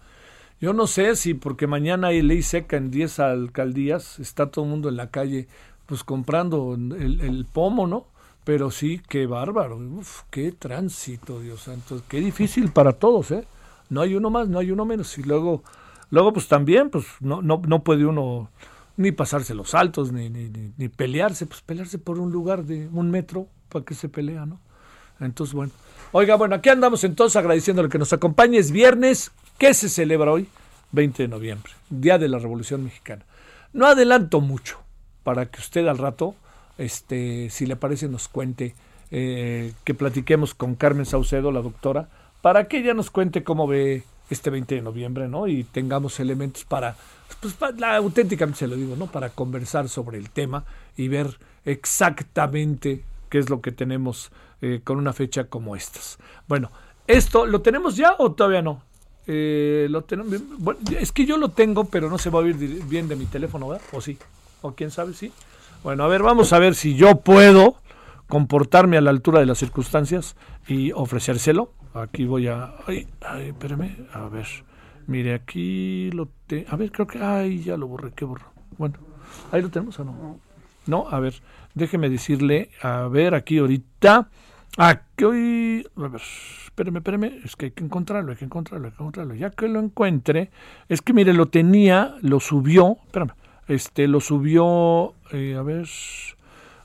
Yo 0.62 0.74
no 0.74 0.88
sé 0.88 1.15
si 1.15 1.34
porque 1.34 1.67
mañana 1.67 2.08
hay 2.08 2.22
ley 2.22 2.41
seca 2.41 2.75
en 2.75 2.91
10 2.91 3.19
alcaldías, 3.19 4.19
está 4.19 4.51
todo 4.51 4.65
el 4.65 4.72
mundo 4.72 4.89
en 4.89 4.98
la 4.98 5.10
calle 5.10 5.48
pues 5.86 6.03
comprando 6.03 6.75
el, 6.75 7.22
el 7.22 7.46
pomo, 7.46 7.88
¿no? 7.88 8.05
Pero 8.43 8.69
sí, 8.69 9.01
qué 9.08 9.25
bárbaro, 9.25 9.77
Uf, 9.77 10.24
qué 10.29 10.51
tránsito, 10.51 11.39
Dios 11.39 11.62
santo, 11.62 12.01
qué 12.08 12.19
difícil 12.19 12.72
para 12.72 12.93
todos, 12.93 13.31
¿eh? 13.31 13.46
No 13.89 14.01
hay 14.01 14.15
uno 14.15 14.29
más, 14.29 14.48
no 14.50 14.60
hay 14.60 14.72
uno 14.72 14.86
menos. 14.86 15.17
Y 15.17 15.24
luego 15.24 15.63
Luego, 16.10 16.34
pues 16.34 16.48
también, 16.48 16.89
pues 16.89 17.06
no, 17.20 17.42
no, 17.42 17.62
no 17.66 17.84
puede 17.84 18.06
uno 18.06 18.50
ni 18.98 19.12
pasarse 19.12 19.54
los 19.54 19.70
saltos, 19.70 20.12
ni, 20.12 20.30
ni, 20.30 20.50
ni, 20.75 20.89
pelearse, 20.89 21.46
pues 21.46 21.62
pelearse 21.62 22.00
por 22.00 22.20
un 22.20 22.32
lugar 22.32 22.66
de 22.66 22.89
un 22.92 23.12
metro, 23.12 23.48
¿para 23.70 23.86
que 23.86 23.94
se 23.94 24.10
pelea, 24.10 24.46
no? 24.46 24.60
Entonces, 25.20 25.54
bueno. 25.54 25.72
Oiga, 26.12 26.36
bueno, 26.36 26.56
aquí 26.56 26.70
andamos 26.70 27.04
entonces 27.04 27.36
agradeciéndole 27.36 27.89
que 27.89 28.00
nos 28.00 28.12
acompañe. 28.13 28.58
Es 28.58 28.72
viernes, 28.72 29.32
¿qué 29.58 29.74
se 29.74 29.89
celebra 29.89 30.32
hoy? 30.32 30.48
20 30.92 31.24
de 31.24 31.30
noviembre, 31.30 31.72
Día 31.89 32.18
de 32.18 32.28
la 32.28 32.39
Revolución 32.39 32.84
Mexicana. 32.84 33.25
No 33.74 33.86
adelanto 33.86 34.42
mucho 34.42 34.80
para 35.24 35.46
que 35.46 35.60
usted 35.60 35.88
al 35.88 35.98
rato, 35.98 36.36
este, 36.78 37.50
si 37.51 37.68
le 37.68 37.75
parece, 37.75 38.10
nos 38.10 38.28
cuente, 38.28 38.75
eh, 39.12 39.74
que 39.84 39.94
platiquemos 39.94 40.56
con 40.56 40.75
Carmen 40.75 41.06
Saucedo, 41.06 41.51
la 41.51 41.62
doctora, 41.62 42.10
para 42.42 42.68
que 42.68 42.80
ella 42.80 42.94
nos 42.94 43.12
cuente 43.12 43.44
cómo 43.44 43.68
ve 43.68 44.04
este 44.30 44.50
20 44.50 44.76
de 44.76 44.82
noviembre, 44.82 45.28
¿no? 45.28 45.48
Y 45.48 45.64
tengamos 45.64 46.20
elementos 46.20 46.66
para, 46.66 46.96
pues 47.40 47.56
auténticamente 47.82 48.60
se 48.60 48.68
lo 48.68 48.76
digo, 48.76 48.96
¿no? 48.96 49.08
Para 49.08 49.30
conversar 49.30 49.90
sobre 49.90 50.18
el 50.18 50.30
tema 50.30 50.66
y 50.96 51.08
ver 51.08 51.38
exactamente 51.66 53.04
qué 53.30 53.40
es 53.40 53.50
lo 53.50 53.62
que 53.62 53.72
tenemos 53.72 54.32
eh, 54.62 54.82
con 54.84 54.98
una 54.98 55.14
fecha 55.14 55.46
como 55.46 55.76
estas. 55.76 56.18
Bueno, 56.48 56.72
¿esto 57.08 57.46
lo 57.46 57.62
tenemos 57.62 57.96
ya 57.96 58.16
o 58.18 58.34
todavía 58.34 58.62
no? 58.62 58.84
Eh, 59.28 59.88
lo 59.90 60.04
tenemos, 60.04 60.34
bueno, 60.58 60.80
es 61.00 61.12
que 61.12 61.26
yo 61.26 61.38
lo 61.38 61.50
tengo, 61.50 61.86
pero 61.86 62.10
no 62.10 62.18
se 62.18 62.30
va 62.30 62.40
a 62.40 62.44
oír 62.44 62.56
bien 62.56 63.08
de 63.08 63.16
mi 63.16 63.26
teléfono, 63.26 63.70
¿verdad? 63.70 63.86
¿O 63.94 64.02
sí? 64.02 64.18
¿O 64.62 64.74
quién 64.74 64.92
sabe? 64.92 65.14
Sí. 65.14 65.32
Bueno, 65.84 66.04
a 66.04 66.08
ver, 66.08 66.24
vamos 66.24 66.52
a 66.52 66.60
ver 66.60 66.76
si 66.76 66.96
yo 66.96 67.22
puedo 67.22 67.76
comportarme 68.28 68.98
a 68.98 69.02
la 69.02 69.10
altura 69.10 69.40
de 69.40 69.46
las 69.46 69.58
circunstancias 69.58 70.36
y 70.68 70.92
ofrecérselo. 70.92 71.72
Aquí 71.93 72.25
voy 72.25 72.48
a... 72.48 72.74
Ay, 72.86 73.08
ay, 73.22 73.48
espérame. 73.50 74.08
A 74.13 74.27
ver. 74.29 74.48
Mire, 75.08 75.34
aquí 75.34 76.12
lo... 76.12 76.29
Te, 76.48 76.65
a 76.69 76.75
ver, 76.75 76.91
creo 76.91 77.08
que... 77.08 77.19
Ay, 77.19 77.63
ya 77.63 77.77
lo 77.77 77.88
borré. 77.88 78.12
¿Qué 78.12 78.25
borro? 78.25 78.46
Bueno, 78.77 78.96
ahí 79.51 79.62
lo 79.62 79.69
tenemos 79.69 80.00
o 80.00 80.05
no. 80.05 80.39
No, 80.86 81.08
a 81.10 81.19
ver. 81.19 81.34
Déjeme 81.74 82.10
decirle. 82.10 82.69
A 82.81 83.08
ver, 83.08 83.34
aquí 83.34 83.58
ahorita... 83.58 84.29
Aquí 84.77 85.24
hoy... 85.24 85.88
A 85.96 86.08
ver, 86.08 86.22
espérame, 86.65 86.98
espérame. 86.98 87.41
Es 87.43 87.55
que 87.55 87.65
hay 87.65 87.72
que 87.72 87.84
encontrarlo, 87.84 88.31
hay 88.31 88.38
que 88.38 88.46
encontrarlo, 88.46 88.88
hay 88.88 88.91
que 88.91 89.01
encontrarlo. 89.01 89.34
Ya 89.36 89.50
que 89.50 89.67
lo 89.67 89.79
encuentre... 89.79 90.51
Es 90.89 91.01
que, 91.01 91.13
mire, 91.13 91.34
lo 91.34 91.48
tenía, 91.48 92.15
lo 92.22 92.39
subió... 92.39 92.98
Espérame. 93.05 93.31
Este, 93.67 94.08
lo 94.08 94.19
subió... 94.19 95.15
Eh, 95.31 95.55
a 95.55 95.63
ver... 95.63 95.88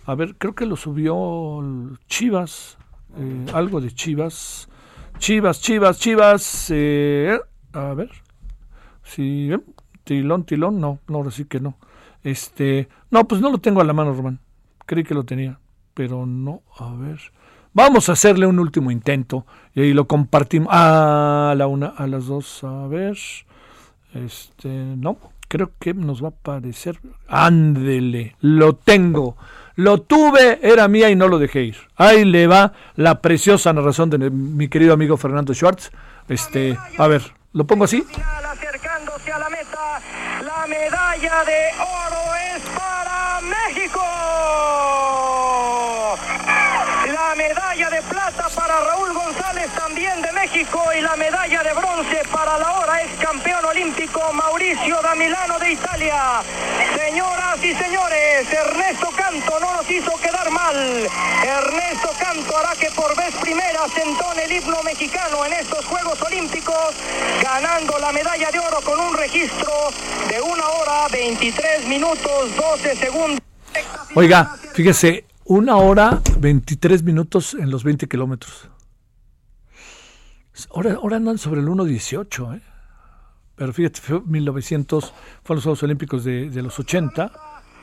A 0.06 0.14
ver, 0.14 0.36
creo 0.36 0.54
que 0.54 0.66
lo 0.66 0.76
subió 0.76 1.98
Chivas. 2.08 2.76
Eh, 3.18 3.46
algo 3.52 3.80
de 3.80 3.90
Chivas. 3.90 4.68
Chivas, 5.24 5.58
Chivas, 5.58 5.98
Chivas. 5.98 6.66
Eh, 6.68 7.40
a 7.72 7.94
ver. 7.94 8.10
Sí, 9.02 9.50
eh, 9.50 9.58
tilón, 10.04 10.44
tilón. 10.44 10.78
No, 10.78 10.98
no, 11.08 11.16
ahora 11.16 11.30
sí 11.30 11.46
que 11.46 11.60
no. 11.60 11.78
Este. 12.22 12.90
No, 13.10 13.26
pues 13.26 13.40
no 13.40 13.50
lo 13.50 13.56
tengo 13.56 13.80
a 13.80 13.84
la 13.84 13.94
mano, 13.94 14.12
Román. 14.12 14.40
Creí 14.84 15.02
que 15.02 15.14
lo 15.14 15.24
tenía. 15.24 15.58
Pero 15.94 16.26
no, 16.26 16.60
a 16.78 16.92
ver. 16.92 17.20
Vamos 17.72 18.10
a 18.10 18.12
hacerle 18.12 18.44
un 18.44 18.58
último 18.58 18.90
intento. 18.90 19.46
Y 19.74 19.80
ahí 19.80 19.94
lo 19.94 20.06
compartimos. 20.06 20.68
a 20.70 21.54
la 21.56 21.68
una, 21.68 21.86
a 21.86 22.06
las 22.06 22.26
dos. 22.26 22.62
A 22.62 22.86
ver. 22.86 23.16
Este. 24.12 24.68
No, 24.68 25.16
creo 25.48 25.70
que 25.78 25.94
nos 25.94 26.22
va 26.22 26.28
a 26.28 26.32
parecer. 26.32 27.00
Ándele, 27.28 28.36
lo 28.40 28.74
tengo. 28.74 29.38
Lo 29.76 30.00
tuve, 30.02 30.60
era 30.62 30.86
mía 30.86 31.10
y 31.10 31.16
no 31.16 31.26
lo 31.26 31.38
dejé 31.38 31.62
ir. 31.62 31.76
Ahí 31.96 32.24
le 32.24 32.46
va 32.46 32.72
la 32.94 33.20
preciosa 33.20 33.72
narración 33.72 34.08
de 34.08 34.30
mi 34.30 34.68
querido 34.68 34.94
amigo 34.94 35.16
Fernando 35.16 35.52
Schwartz. 35.52 35.90
Este, 36.28 36.78
a 36.96 37.08
ver, 37.08 37.22
¿lo 37.52 37.66
pongo 37.66 37.84
así? 37.84 38.04
Acercándose 38.52 39.32
a 39.32 39.38
la 39.38 39.50
meta, 39.50 40.00
la 40.44 40.66
medalla 40.68 41.44
de 41.44 41.70
oro 41.80 42.34
es 42.54 42.62
para 42.70 43.40
México. 43.40 44.00
La 47.12 47.34
medalla 47.36 47.90
de 47.90 48.02
plata 48.02 48.48
para 48.54 48.74
González 49.12 49.70
también 49.74 50.22
de 50.22 50.32
México 50.32 50.82
y 50.96 51.00
la 51.00 51.16
medalla 51.16 51.62
de 51.62 51.72
bronce 51.72 52.22
para 52.32 52.58
la 52.58 52.72
hora 52.78 53.02
es 53.02 53.10
campeón 53.18 53.64
olímpico 53.64 54.20
Mauricio 54.32 55.00
Damilano 55.02 55.58
de 55.58 55.72
Italia. 55.72 56.42
Señoras 56.96 57.43
y 57.64 57.74
señores, 57.74 58.52
Ernesto 58.52 59.08
Canto 59.16 59.58
no 59.58 59.76
nos 59.76 59.90
hizo 59.90 60.12
quedar 60.18 60.50
mal. 60.50 60.76
Ernesto 60.76 62.10
Canto 62.18 62.56
hará 62.58 62.74
que 62.78 62.90
por 62.90 63.16
vez 63.16 63.34
primera 63.40 63.88
se 63.88 64.02
entone 64.02 64.44
el 64.44 64.52
himno 64.52 64.82
mexicano 64.82 65.46
en 65.46 65.54
estos 65.54 65.84
Juegos 65.86 66.20
Olímpicos, 66.22 66.94
ganando 67.42 67.98
la 67.98 68.12
medalla 68.12 68.50
de 68.50 68.58
oro 68.58 68.80
con 68.84 69.00
un 69.00 69.16
registro 69.16 69.72
de 70.28 70.40
una 70.42 70.68
hora 70.68 71.08
23 71.10 71.88
minutos 71.88 72.54
12 72.56 72.96
segundos. 72.96 73.40
Oiga, 74.14 74.56
fíjese, 74.74 75.24
una 75.44 75.76
hora 75.76 76.20
23 76.38 77.02
minutos 77.02 77.54
en 77.54 77.70
los 77.70 77.82
20 77.82 78.06
kilómetros. 78.08 78.68
Ahora, 80.74 80.94
ahora 80.94 81.16
andan 81.16 81.38
sobre 81.38 81.62
el 81.62 81.68
1.18, 81.68 82.56
¿eh? 82.56 82.62
Pero 83.56 83.72
fíjate, 83.72 84.00
fue 84.00 84.20
1900, 84.20 85.14
fueron 85.42 85.56
los 85.56 85.64
Juegos 85.64 85.82
Olímpicos 85.84 86.24
de, 86.24 86.62
los 86.62 86.78
80, 86.78 87.30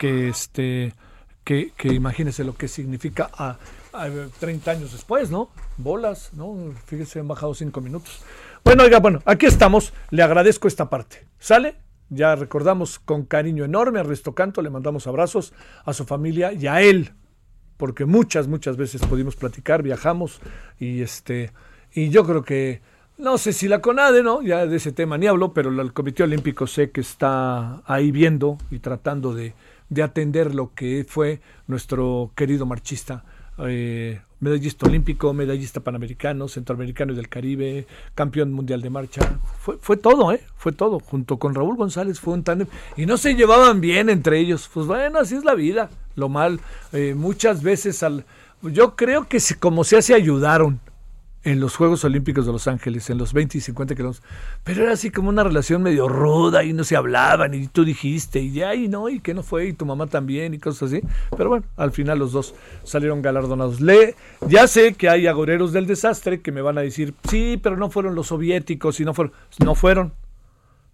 que 0.02 0.30
este 0.30 0.96
que, 1.44 1.74
que 1.78 1.90
imagínese 1.90 2.44
lo 2.44 2.56
que 2.56 2.68
significa 2.68 3.30
a, 3.32 3.58
a 3.94 4.10
30 4.40 4.72
años 4.72 4.92
después, 4.94 5.30
¿no? 5.30 5.52
Bolas, 5.78 6.32
¿no? 6.34 6.74
Fíjese, 6.88 7.20
han 7.20 7.28
bajado 7.28 7.54
5 7.54 7.82
minutos. 7.82 8.24
Bueno, 8.64 8.82
oiga, 8.82 9.00
bueno, 9.00 9.22
aquí 9.26 9.46
estamos, 9.46 9.94
le 10.10 10.24
agradezco 10.24 10.68
esta 10.68 10.90
parte. 10.90 11.28
¿Sale? 11.38 11.76
Ya 12.10 12.36
recordamos 12.36 12.98
con 12.98 13.26
cariño 13.26 13.64
enorme 13.64 14.00
a 14.00 14.04
Resto 14.04 14.34
Canto, 14.34 14.64
le 14.64 14.72
mandamos 14.72 15.06
abrazos 15.06 15.54
a 15.86 15.94
su 15.94 16.06
familia 16.06 16.52
y 16.52 16.66
a 16.66 16.82
él, 16.82 17.12
porque 17.78 18.06
muchas, 18.06 18.48
muchas 18.48 18.78
veces 18.78 19.02
pudimos 19.06 19.36
platicar, 19.36 19.84
viajamos 19.84 20.42
y 20.80 21.04
este, 21.04 21.52
y 21.94 22.10
yo 22.10 22.26
creo 22.26 22.44
que 22.44 22.82
no 23.20 23.38
sé 23.38 23.54
si 23.54 23.68
la 23.68 23.82
CONADE, 23.82 24.24
¿no? 24.24 24.42
Ya 24.42 24.66
de 24.66 24.78
ese 24.78 24.92
tema 24.92 25.20
ni 25.20 25.28
hablo, 25.28 25.54
pero 25.54 25.70
el 25.70 25.94
Comité 25.94 26.24
Olímpico 26.24 26.66
sé 26.66 26.90
que 26.90 27.02
está 27.02 27.84
ahí 27.86 28.12
viendo 28.12 28.58
y 28.72 28.80
tratando 28.80 29.36
de, 29.36 29.54
de 29.92 30.04
atender 30.04 30.56
lo 30.56 30.74
que 30.74 31.06
fue 31.08 31.42
nuestro 31.68 32.32
querido 32.34 32.66
marchista, 32.66 33.26
eh, 33.60 34.22
medallista 34.40 34.88
olímpico, 34.88 35.34
medallista 35.34 35.82
panamericano, 35.82 36.48
centroamericano 36.48 37.12
y 37.12 37.16
del 37.18 37.28
Caribe, 37.28 37.86
campeón 38.16 38.54
mundial 38.54 38.82
de 38.82 38.90
marcha. 38.90 39.40
Fue, 39.60 39.78
fue 39.80 39.98
todo, 39.98 40.32
¿eh? 40.32 40.42
Fue 40.56 40.72
todo. 40.72 41.00
Junto 41.00 41.38
con 41.38 41.54
Raúl 41.54 41.76
González 41.76 42.22
fue 42.22 42.34
un 42.34 42.44
tándem. 42.44 42.68
Y 42.96 43.06
no 43.06 43.18
se 43.18 43.36
llevaban 43.36 43.82
bien 43.82 44.10
entre 44.10 44.40
ellos. 44.40 44.70
Pues 44.74 44.88
bueno, 44.88 45.20
así 45.20 45.36
es 45.36 45.44
la 45.44 45.56
vida. 45.56 45.90
Lo 46.16 46.30
mal, 46.30 46.62
eh, 46.94 47.14
muchas 47.14 47.62
veces 47.62 48.02
al... 48.02 48.26
Yo 48.62 48.96
creo 48.96 49.28
que 49.28 49.42
se, 49.42 49.60
como 49.60 49.84
se 49.84 49.98
hace 49.98 50.14
ayudaron 50.14 50.80
en 51.44 51.60
los 51.60 51.76
Juegos 51.76 52.04
Olímpicos 52.04 52.46
de 52.46 52.52
Los 52.52 52.68
Ángeles, 52.68 53.10
en 53.10 53.18
los 53.18 53.34
20 53.34 53.58
y 53.58 53.62
50 53.62 53.96
kilómetros, 53.96 54.24
pero 54.64 54.84
era 54.84 54.94
así 54.94 55.10
como 55.10 55.30
una 55.30 55.44
relación 55.44 55.82
medio 55.82 56.08
ruda 56.08 56.64
y 56.64 56.74
no 56.74 56.84
se 56.84 56.96
hablaban 56.96 57.54
y 57.54 57.68
tú 57.68 57.84
dijiste 57.84 58.40
y 58.40 58.52
ya 58.52 58.76
y 58.76 58.88
no 58.88 59.10
y 59.10 59.20
que 59.20 59.34
no 59.34 59.42
fue 59.42 59.68
y 59.68 59.74
tu 59.74 59.86
mamá 59.86 60.08
también 60.08 60.54
y 60.54 60.60
cosas 60.60 60.92
así, 60.92 61.02
pero 61.36 61.50
bueno, 61.50 61.66
al 61.78 61.92
final 61.92 62.20
los 62.20 62.32
dos 62.32 62.54
salieron 62.84 63.22
galardonados. 63.22 63.82
Le, 63.82 64.16
ya 64.48 64.68
sé 64.68 64.94
que 64.94 65.10
hay 65.10 65.28
agoreros 65.28 65.74
del 65.74 65.88
desastre 65.88 66.42
que 66.42 66.52
me 66.52 66.62
van 66.62 66.78
a 66.78 66.82
decir, 66.82 67.14
sí, 67.30 67.60
pero 67.62 67.78
no 67.78 67.90
fueron 67.90 68.16
los 68.16 68.28
soviéticos 68.28 69.00
y 69.00 69.06
no 69.06 69.14
fueron, 69.14 69.34
no 69.64 69.76
fueron, 69.76 70.14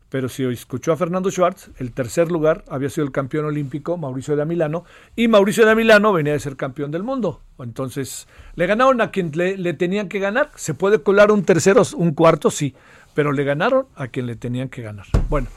pero 0.09 0.29
si 0.29 0.43
escuchó 0.45 0.93
a 0.93 0.97
Fernando 0.97 1.29
Schwartz, 1.29 1.69
el 1.79 1.91
tercer 1.91 2.31
lugar 2.31 2.63
había 2.69 2.89
sido 2.89 3.05
el 3.05 3.11
campeón 3.11 3.45
olímpico 3.45 3.97
Mauricio 3.97 4.37
de 4.37 4.45
Milano 4.45 4.85
y 5.15 5.27
Mauricio 5.27 5.65
de 5.65 5.75
Milano 5.75 6.13
venía 6.13 6.33
de 6.33 6.39
ser 6.39 6.55
campeón 6.55 6.91
del 6.91 7.03
mundo. 7.03 7.41
Entonces, 7.59 8.27
le 8.55 8.67
ganaron 8.67 9.01
a 9.01 9.11
quien 9.11 9.31
le, 9.33 9.73
tenían 9.73 10.07
que 10.07 10.19
ganar. 10.19 10.49
Se 10.55 10.73
puede 10.73 11.01
colar 11.01 11.31
un 11.31 11.43
tercero, 11.43 11.83
un 11.95 12.13
cuarto, 12.13 12.49
sí, 12.49 12.73
pero 13.13 13.33
le 13.33 13.43
ganaron 13.43 13.87
a 13.95 14.07
quien 14.07 14.27
le 14.27 14.37
tenían 14.37 14.69
que 14.69 14.81
ganar. 14.81 15.07
Bueno, 15.29 15.47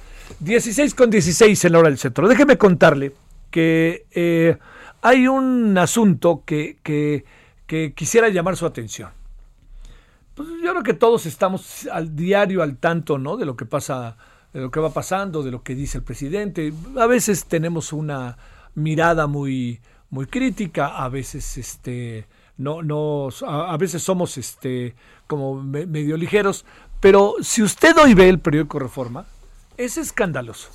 16 0.40 0.94
con 0.94 1.11
16 1.11 1.64
en 1.64 1.72
la 1.72 1.79
hora 1.79 1.88
del 1.88 1.98
centro. 1.98 2.27
Déjeme 2.27 2.59
contarle 2.59 3.12
que 3.53 4.07
eh, 4.11 4.57
hay 5.03 5.29
un 5.29 5.79
asunto 5.79 6.42
que, 6.44 6.79
que, 6.83 7.24
que 7.66 7.92
quisiera 7.94 8.29
llamar 8.31 8.57
su 8.57 8.66
atención. 8.66 9.11
Pues 10.35 10.48
yo 10.62 10.70
creo 10.70 10.83
que 10.83 10.94
todos 10.94 11.27
estamos 11.27 11.87
al 11.92 12.16
diario 12.16 12.62
al 12.62 12.79
tanto, 12.79 13.18
¿no? 13.18 13.37
De 13.37 13.44
lo 13.44 13.57
que 13.57 13.66
pasa 13.66 14.16
de 14.52 14.60
lo 14.60 14.70
que 14.70 14.80
va 14.80 14.90
pasando, 14.92 15.42
de 15.42 15.50
lo 15.50 15.62
que 15.62 15.74
dice 15.74 15.98
el 15.98 16.04
presidente. 16.04 16.72
A 16.98 17.06
veces 17.06 17.44
tenemos 17.44 17.92
una 17.92 18.38
mirada 18.74 19.26
muy, 19.26 19.80
muy 20.10 20.26
crítica, 20.26 21.02
a 21.02 21.08
veces 21.08 21.58
este 21.58 22.26
no, 22.60 22.82
no, 22.82 23.28
a, 23.46 23.76
veces 23.78 24.02
somos 24.02 24.36
este 24.36 24.94
como 25.26 25.62
me, 25.62 25.86
medio 25.86 26.16
ligeros, 26.18 26.66
pero 27.00 27.36
si 27.40 27.62
usted 27.62 27.96
hoy 27.96 28.12
ve 28.12 28.28
el 28.28 28.38
periódico 28.38 28.78
Reforma, 28.78 29.24
es 29.78 29.96
escandaloso. 29.96 30.68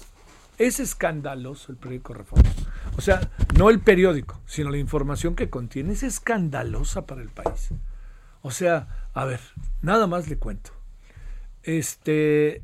Es 0.57 0.79
escandaloso 0.79 1.71
el 1.71 1.77
periódico 1.77 2.15
Reforma. 2.15 2.49
O 2.97 3.01
sea, 3.01 3.29
no 3.55 3.69
el 3.69 3.79
periódico, 3.79 4.41
sino 4.47 4.71
la 4.71 4.77
información 4.77 5.35
que 5.35 5.49
contiene 5.49 5.93
es 5.93 6.01
escandalosa 6.01 7.05
para 7.05 7.21
el 7.21 7.29
país. 7.29 7.69
O 8.41 8.49
sea, 8.49 9.09
a 9.13 9.25
ver, 9.25 9.41
nada 9.81 10.07
más 10.07 10.27
le 10.27 10.37
cuento. 10.37 10.71
Este, 11.61 12.63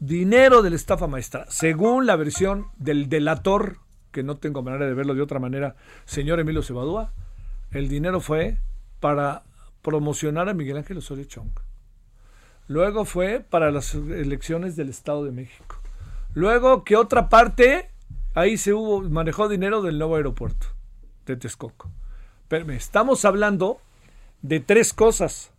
dinero 0.00 0.62
de 0.62 0.70
la 0.70 0.76
estafa 0.76 1.06
maestra, 1.06 1.46
según 1.48 2.06
la 2.06 2.16
versión 2.16 2.68
del 2.78 3.08
delator, 3.08 3.78
que 4.10 4.22
no 4.22 4.38
tengo 4.38 4.62
manera 4.62 4.86
de 4.86 4.94
verlo 4.94 5.14
de 5.14 5.22
otra 5.22 5.38
manera, 5.38 5.76
señor 6.06 6.40
Emilio 6.40 6.62
Cebadúa, 6.62 7.12
el 7.70 7.88
dinero 7.88 8.20
fue 8.20 8.58
para 8.98 9.44
promocionar 9.82 10.48
a 10.48 10.54
Miguel 10.54 10.78
Ángel 10.78 10.98
Osorio 10.98 11.24
Chong. 11.24 11.50
Luego 12.66 13.04
fue 13.04 13.40
para 13.40 13.70
las 13.70 13.94
elecciones 13.94 14.74
del 14.74 14.88
Estado 14.88 15.24
de 15.24 15.32
México. 15.32 15.76
Luego 16.34 16.84
que 16.84 16.96
otra 16.96 17.28
parte, 17.28 17.90
ahí 18.34 18.56
se 18.56 18.72
hubo, 18.72 19.02
manejó 19.02 19.48
dinero 19.48 19.82
del 19.82 19.98
nuevo 19.98 20.16
aeropuerto 20.16 20.66
de 21.26 21.36
Texcoco. 21.36 21.90
Pero 22.48 22.70
estamos 22.72 23.24
hablando 23.24 23.80
de 24.42 24.60
tres 24.60 24.92
cosas. 24.92 25.52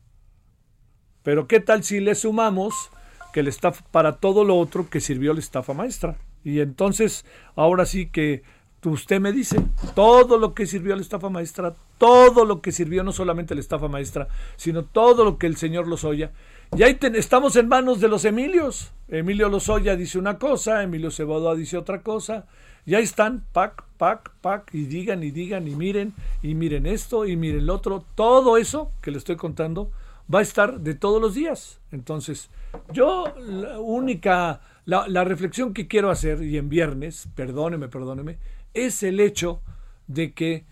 Pero 1.23 1.47
¿qué 1.47 1.59
tal 1.59 1.83
si 1.83 1.99
le 1.99 2.15
sumamos 2.15 2.91
que 3.31 3.41
el 3.41 3.47
staff 3.47 3.81
para 3.91 4.17
todo 4.17 4.43
lo 4.43 4.57
otro 4.57 4.89
que 4.89 5.01
sirvió 5.01 5.33
la 5.33 5.39
estafa 5.39 5.73
maestra. 5.73 6.17
Y 6.43 6.59
entonces, 6.59 7.25
ahora 7.55 7.85
sí 7.85 8.07
que 8.07 8.43
usted 8.89 9.21
me 9.21 9.31
dice, 9.31 9.61
todo 9.93 10.37
lo 10.37 10.53
que 10.53 10.65
sirvió 10.65 10.95
la 10.95 11.01
estafa 11.01 11.29
maestra, 11.29 11.75
todo 11.97 12.45
lo 12.45 12.61
que 12.61 12.71
sirvió 12.71 13.03
no 13.03 13.11
solamente 13.11 13.53
la 13.53 13.61
estafa 13.61 13.87
maestra, 13.87 14.27
sino 14.55 14.83
todo 14.83 15.23
lo 15.23 15.37
que 15.37 15.47
el 15.47 15.57
señor 15.57 15.87
Lozoya. 15.87 16.31
Y 16.75 16.83
ahí 16.83 16.95
ten, 16.95 17.15
estamos 17.15 17.55
en 17.57 17.67
manos 17.67 17.99
de 17.99 18.07
los 18.07 18.25
Emilios. 18.25 18.91
Emilio 19.07 19.49
Lozoya 19.49 19.95
dice 19.95 20.17
una 20.17 20.39
cosa, 20.39 20.81
Emilio 20.81 21.11
Cebodoa 21.11 21.55
dice 21.55 21.77
otra 21.77 22.01
cosa. 22.01 22.45
Y 22.85 22.95
ahí 22.95 23.03
están, 23.03 23.43
pac, 23.51 23.83
pac, 23.97 24.31
pac, 24.41 24.73
y 24.73 24.85
digan 24.85 25.21
y 25.23 25.29
digan 25.29 25.67
y 25.67 25.75
miren, 25.75 26.13
y 26.41 26.55
miren 26.55 26.87
esto, 26.87 27.27
y 27.27 27.35
miren 27.35 27.61
el 27.61 27.69
otro. 27.69 28.03
Todo 28.15 28.57
eso 28.57 28.91
que 29.01 29.11
le 29.11 29.19
estoy 29.19 29.35
contando 29.35 29.91
va 30.33 30.39
a 30.39 30.43
estar 30.43 30.79
de 30.79 30.95
todos 30.95 31.21
los 31.21 31.35
días. 31.35 31.79
Entonces, 31.91 32.49
yo 32.93 33.33
la 33.37 33.79
única, 33.79 34.61
la, 34.85 35.23
reflexión 35.23 35.73
que 35.73 35.87
quiero 35.87 36.09
hacer, 36.09 36.41
y 36.43 36.57
en 36.57 36.69
viernes, 36.69 37.27
perdóneme, 37.35 37.87
perdóneme, 37.87 38.37
es 38.73 39.03
el 39.03 39.19
hecho 39.19 39.61
de 40.07 40.33
que, 40.33 40.65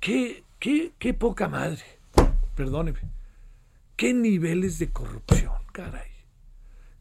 qué, 0.00 0.44
qué, 0.58 0.92
qué 0.98 1.14
poca 1.14 1.48
madre, 1.48 1.82
perdóneme, 2.54 3.00
qué 3.96 4.12
niveles 4.12 4.78
de 4.78 4.90
corrupción, 4.90 5.54
caray, 5.72 6.10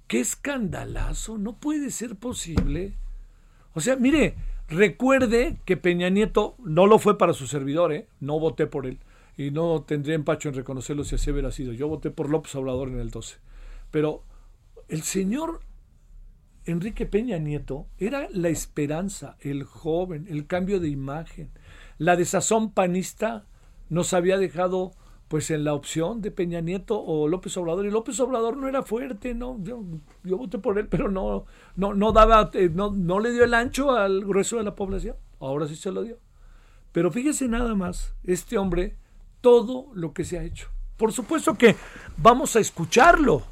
qué 0.07 0.19
escandalazo, 0.21 1.37
no 1.37 1.57
puede 1.57 1.91
ser 1.91 2.15
posible. 2.15 2.93
O 3.73 3.81
sea, 3.81 3.97
mire, 3.97 4.35
recuerde 4.69 5.57
que 5.65 5.75
Peña 5.75 6.09
Nieto 6.09 6.55
no 6.63 6.87
lo 6.87 6.97
fue 6.97 7.17
para 7.17 7.33
su 7.33 7.47
servidor, 7.47 7.91
¿eh? 7.91 8.07
no 8.21 8.39
voté 8.39 8.67
por 8.67 8.85
él 8.85 8.99
y 9.37 9.51
no 9.51 9.83
tendría 9.83 10.15
empacho 10.15 10.49
en 10.49 10.55
reconocerlo 10.55 11.03
si 11.03 11.15
así 11.15 11.31
hubiera 11.31 11.51
sido. 11.51 11.73
Yo 11.73 11.87
voté 11.87 12.11
por 12.11 12.29
López 12.29 12.55
Obrador 12.55 12.87
en 12.89 12.99
el 12.99 13.11
12. 13.11 13.37
Pero 13.91 14.23
el 14.87 15.03
señor 15.03 15.61
Enrique 16.65 17.05
Peña 17.05 17.37
Nieto 17.37 17.87
era 17.97 18.27
la 18.31 18.49
esperanza, 18.49 19.37
el 19.39 19.63
joven, 19.63 20.25
el 20.29 20.47
cambio 20.47 20.79
de 20.79 20.89
imagen. 20.89 21.51
La 21.97 22.15
desazón 22.15 22.71
panista 22.71 23.45
nos 23.89 24.13
había 24.13 24.37
dejado 24.37 24.93
pues 25.27 25.49
en 25.49 25.63
la 25.63 25.73
opción 25.73 26.21
de 26.21 26.31
Peña 26.31 26.61
Nieto 26.61 27.01
o 27.01 27.27
López 27.27 27.57
Obrador 27.57 27.85
y 27.85 27.91
López 27.91 28.19
Obrador 28.19 28.57
no 28.57 28.67
era 28.67 28.83
fuerte, 28.83 29.33
no 29.33 29.57
yo, 29.63 29.83
yo 30.23 30.37
voté 30.37 30.59
por 30.59 30.77
él, 30.77 30.87
pero 30.87 31.09
no 31.09 31.45
no 31.75 31.95
no 31.95 32.11
daba 32.11 32.51
eh, 32.53 32.69
no, 32.71 32.91
no 32.91 33.19
le 33.19 33.31
dio 33.31 33.43
el 33.43 33.55
ancho 33.55 33.91
al 33.91 34.23
grueso 34.23 34.57
de 34.57 34.63
la 34.63 34.75
población. 34.75 35.15
Ahora 35.39 35.67
sí 35.67 35.75
se 35.75 35.91
lo 35.91 36.03
dio. 36.03 36.19
Pero 36.91 37.11
fíjese 37.11 37.47
nada 37.47 37.75
más, 37.75 38.15
este 38.23 38.57
hombre 38.57 38.95
todo 39.45 39.91
lo 39.93 40.11
que 40.11 40.25
se 40.25 40.39
ha 40.39 40.43
hecho. 40.43 40.69
Por 40.97 41.13
supuesto 41.13 41.53
que 41.53 41.75
vamos 42.17 42.55
a 42.55 42.59
escucharlo, 42.59 43.43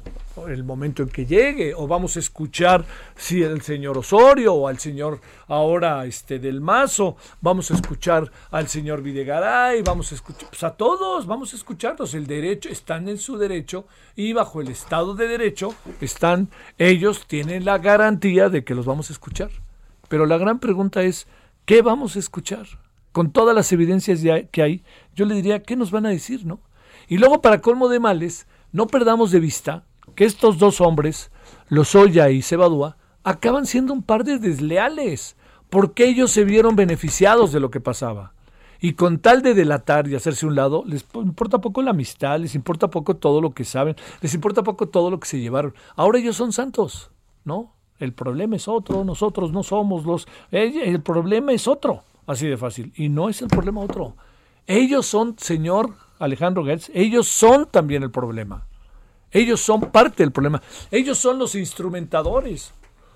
el 0.48 0.64
momento 0.64 1.04
en 1.04 1.08
que 1.08 1.24
llegue, 1.24 1.72
o 1.72 1.86
vamos 1.86 2.16
a 2.16 2.18
escuchar 2.18 2.84
si 3.14 3.44
al 3.44 3.62
señor 3.62 3.96
Osorio 3.96 4.54
o 4.54 4.66
al 4.66 4.80
señor 4.80 5.20
ahora 5.46 6.04
este 6.04 6.40
del 6.40 6.60
Mazo, 6.60 7.16
vamos 7.40 7.70
a 7.70 7.74
escuchar 7.74 8.28
al 8.50 8.66
señor 8.66 9.02
Videgaray, 9.02 9.82
vamos 9.82 10.10
a 10.10 10.16
escuchar 10.16 10.48
pues 10.48 10.64
a 10.64 10.72
todos, 10.72 11.28
vamos 11.28 11.52
a 11.52 11.56
escucharlos, 11.56 12.14
el 12.14 12.26
derecho 12.26 12.70
están 12.70 13.08
en 13.08 13.18
su 13.18 13.38
derecho 13.38 13.86
y 14.16 14.32
bajo 14.32 14.60
el 14.60 14.70
Estado 14.70 15.14
de 15.14 15.28
Derecho 15.28 15.76
están 16.00 16.48
ellos 16.76 17.24
tienen 17.28 17.64
la 17.64 17.78
garantía 17.78 18.48
de 18.48 18.64
que 18.64 18.74
los 18.74 18.84
vamos 18.84 19.10
a 19.10 19.12
escuchar. 19.12 19.50
Pero 20.08 20.26
la 20.26 20.38
gran 20.38 20.58
pregunta 20.58 21.04
es, 21.04 21.28
¿qué 21.64 21.82
vamos 21.82 22.16
a 22.16 22.18
escuchar? 22.18 22.66
Con 23.14 23.30
todas 23.30 23.54
las 23.54 23.70
evidencias 23.70 24.22
que 24.50 24.60
hay, 24.60 24.82
yo 25.14 25.24
le 25.24 25.36
diría, 25.36 25.62
¿qué 25.62 25.76
nos 25.76 25.92
van 25.92 26.04
a 26.04 26.08
decir, 26.08 26.44
no? 26.44 26.58
Y 27.06 27.18
luego 27.18 27.40
para 27.40 27.60
colmo 27.60 27.88
de 27.88 28.00
males, 28.00 28.48
no 28.72 28.88
perdamos 28.88 29.30
de 29.30 29.38
vista 29.38 29.84
que 30.16 30.24
estos 30.24 30.58
dos 30.58 30.80
hombres, 30.80 31.30
Lozoya 31.68 32.30
y 32.30 32.42
Sebadúa, 32.42 32.96
acaban 33.22 33.66
siendo 33.66 33.92
un 33.92 34.02
par 34.02 34.24
de 34.24 34.40
desleales, 34.40 35.36
porque 35.70 36.08
ellos 36.08 36.32
se 36.32 36.42
vieron 36.42 36.74
beneficiados 36.74 37.52
de 37.52 37.60
lo 37.60 37.70
que 37.70 37.78
pasaba. 37.78 38.32
Y 38.80 38.94
con 38.94 39.20
tal 39.20 39.42
de 39.42 39.54
delatar 39.54 40.08
y 40.08 40.16
hacerse 40.16 40.44
un 40.44 40.56
lado, 40.56 40.82
les 40.84 41.06
importa 41.14 41.60
poco 41.60 41.82
la 41.82 41.92
amistad, 41.92 42.40
les 42.40 42.56
importa 42.56 42.88
poco 42.88 43.14
todo 43.14 43.40
lo 43.40 43.54
que 43.54 43.62
saben, 43.62 43.94
les 44.22 44.34
importa 44.34 44.64
poco 44.64 44.88
todo 44.88 45.12
lo 45.12 45.20
que 45.20 45.28
se 45.28 45.38
llevaron. 45.38 45.72
Ahora 45.94 46.18
ellos 46.18 46.34
son 46.34 46.50
santos, 46.50 47.12
¿no? 47.44 47.74
El 48.00 48.12
problema 48.12 48.56
es 48.56 48.66
otro, 48.66 49.04
nosotros 49.04 49.52
no 49.52 49.62
somos 49.62 50.04
los... 50.04 50.26
El 50.50 51.00
problema 51.00 51.52
es 51.52 51.68
otro, 51.68 52.02
así 52.26 52.46
de 52.46 52.56
fácil. 52.56 52.92
Y 52.96 53.08
no 53.08 53.28
es 53.28 53.42
el 53.42 53.48
problema 53.48 53.80
otro. 53.80 54.16
Ellos 54.66 55.06
son, 55.06 55.36
señor 55.38 55.94
Alejandro 56.18 56.64
Gertz, 56.64 56.90
ellos 56.94 57.28
son 57.28 57.66
también 57.70 58.02
el 58.02 58.10
problema. 58.10 58.66
Ellos 59.30 59.60
son 59.60 59.80
parte 59.80 60.22
del 60.22 60.32
problema. 60.32 60.62
Ellos 60.90 61.18
son 61.18 61.38
los 61.38 61.54
instrumentadores. 61.54 62.72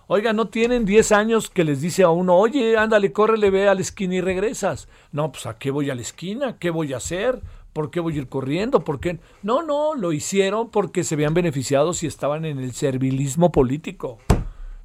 Oiga, 0.09 0.33
no 0.33 0.49
tienen 0.49 0.85
10 0.85 1.13
años 1.13 1.51
que 1.51 1.65
les 1.65 1.81
dice 1.81 2.03
a 2.03 2.09
uno, 2.09 2.35
oye, 2.35 2.77
ándale, 2.77 3.13
córrele, 3.13 3.51
ve 3.51 3.69
a 3.69 3.75
la 3.75 3.83
esquina 3.83 4.15
y 4.15 4.21
regresas. 4.21 4.89
No, 5.13 5.31
pues 5.31 5.47
¿a 5.47 5.59
qué 5.59 5.71
voy 5.71 5.91
a 5.91 5.95
la 5.95 6.01
esquina? 6.01 6.59
¿Qué 6.59 6.71
voy 6.71 6.93
a 6.93 6.97
hacer? 6.97 7.41
¿Por 7.73 7.91
qué 7.91 8.01
voy 8.01 8.15
a 8.15 8.17
ir 8.17 8.29
corriendo? 8.29 8.85
¿Por 8.85 9.01
qué? 9.01 9.21
No, 9.43 9.63
no, 9.63 9.95
lo 9.95 10.13
hicieron 10.13 10.71
porque 10.71 11.05
se 11.05 11.15
veían 11.15 11.35
beneficiados 11.35 12.03
y 12.03 12.07
estaban 12.07 12.45
en 12.47 12.59
el 12.59 12.73
servilismo 12.73 13.53
político. 13.53 14.19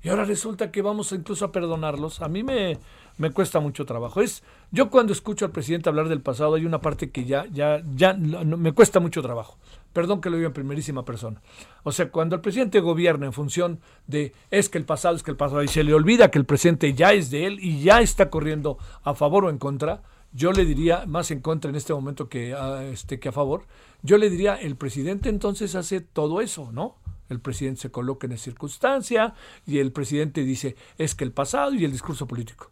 Y 0.03 0.09
ahora 0.09 0.25
resulta 0.25 0.69
que 0.71 0.81
vamos 0.81 1.13
incluso 1.13 1.45
a 1.45 1.51
perdonarlos. 1.53 2.21
A 2.21 2.27
mí 2.27 2.43
me, 2.43 2.77
me 3.17 3.32
cuesta 3.32 3.60
mucho 3.60 3.86
trabajo. 3.86 4.21
Es, 4.21 4.43
yo 4.71 4.89
cuando 4.89 5.13
escucho 5.13 5.45
al 5.45 5.52
presidente 5.52 5.89
hablar 5.89 6.10
del 6.10 6.21
pasado 6.21 6.56
hay 6.56 6.65
una 6.65 6.82
parte 6.82 7.12
que 7.12 7.26
ya, 7.26 7.45
ya, 7.52 7.84
ya 7.95 8.13
me 8.13 8.71
cuesta 8.73 8.99
mucho 8.99 9.21
trabajo. 9.21 9.58
Perdón 9.93 10.21
que 10.21 10.30
lo 10.30 10.38
diga 10.38 10.47
en 10.47 10.54
primerísima 10.54 11.06
persona. 11.06 11.41
O 11.84 11.91
sea, 11.91 12.10
cuando 12.10 12.36
el 12.36 12.41
presidente 12.41 12.80
gobierna 12.80 13.28
en 13.28 13.34
función 13.34 13.80
de 14.08 14.34
es 14.49 14.69
que 14.69 14.80
el 14.80 14.86
pasado 14.86 15.15
es 15.15 15.23
que 15.23 15.32
el 15.32 15.38
pasado 15.38 15.63
y 15.63 15.67
se 15.67 15.84
le 15.84 15.93
olvida 15.93 16.32
que 16.32 16.39
el 16.39 16.45
presente 16.45 16.93
ya 16.93 17.13
es 17.13 17.30
de 17.30 17.45
él 17.45 17.60
y 17.62 17.82
ya 17.84 18.02
está 18.02 18.30
corriendo 18.30 18.78
a 19.04 19.13
favor 19.13 19.45
o 19.45 19.49
en 19.49 19.60
contra, 19.60 20.02
yo 20.34 20.52
le 20.52 20.65
diría 20.65 21.06
más 21.06 21.30
en 21.30 21.41
contra 21.41 21.69
en 21.69 21.76
este 21.76 21.93
momento 21.93 22.28
que, 22.28 22.56
a, 22.56 22.84
este, 22.86 23.19
que 23.19 23.30
a 23.30 23.32
favor. 23.32 23.67
Yo 24.02 24.17
le 24.17 24.32
diría, 24.32 24.56
el 24.56 24.76
presidente 24.76 25.30
entonces 25.30 25.76
hace 25.76 26.02
todo 26.02 26.41
eso, 26.41 26.71
¿no? 26.71 26.97
El 27.30 27.39
presidente 27.39 27.82
se 27.82 27.91
coloca 27.91 28.26
en 28.26 28.34
esa 28.34 28.45
circunstancia 28.45 29.36
y 29.65 29.78
el 29.78 29.91
presidente 29.91 30.43
dice 30.43 30.76
es 30.97 31.15
que 31.15 31.23
el 31.23 31.32
pasado 31.32 31.73
y 31.73 31.86
el 31.86 31.91
discurso 31.91 32.28
político. 32.28 32.71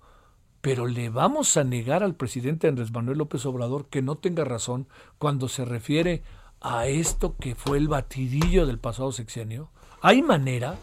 Pero 0.61 0.87
le 0.87 1.09
vamos 1.09 1.57
a 1.57 1.63
negar 1.63 2.03
al 2.03 2.15
presidente 2.15 2.67
Andrés 2.67 2.91
Manuel 2.91 3.17
López 3.17 3.45
Obrador 3.45 3.87
que 3.87 4.01
no 4.01 4.15
tenga 4.15 4.43
razón 4.43 4.87
cuando 5.17 5.47
se 5.47 5.65
refiere 5.65 6.23
a 6.61 6.85
esto 6.85 7.35
que 7.39 7.55
fue 7.55 7.79
el 7.79 7.87
batidillo 7.87 8.65
del 8.65 8.77
pasado 8.77 9.11
sexenio? 9.11 9.69
¿Hay 10.01 10.21
manera? 10.21 10.75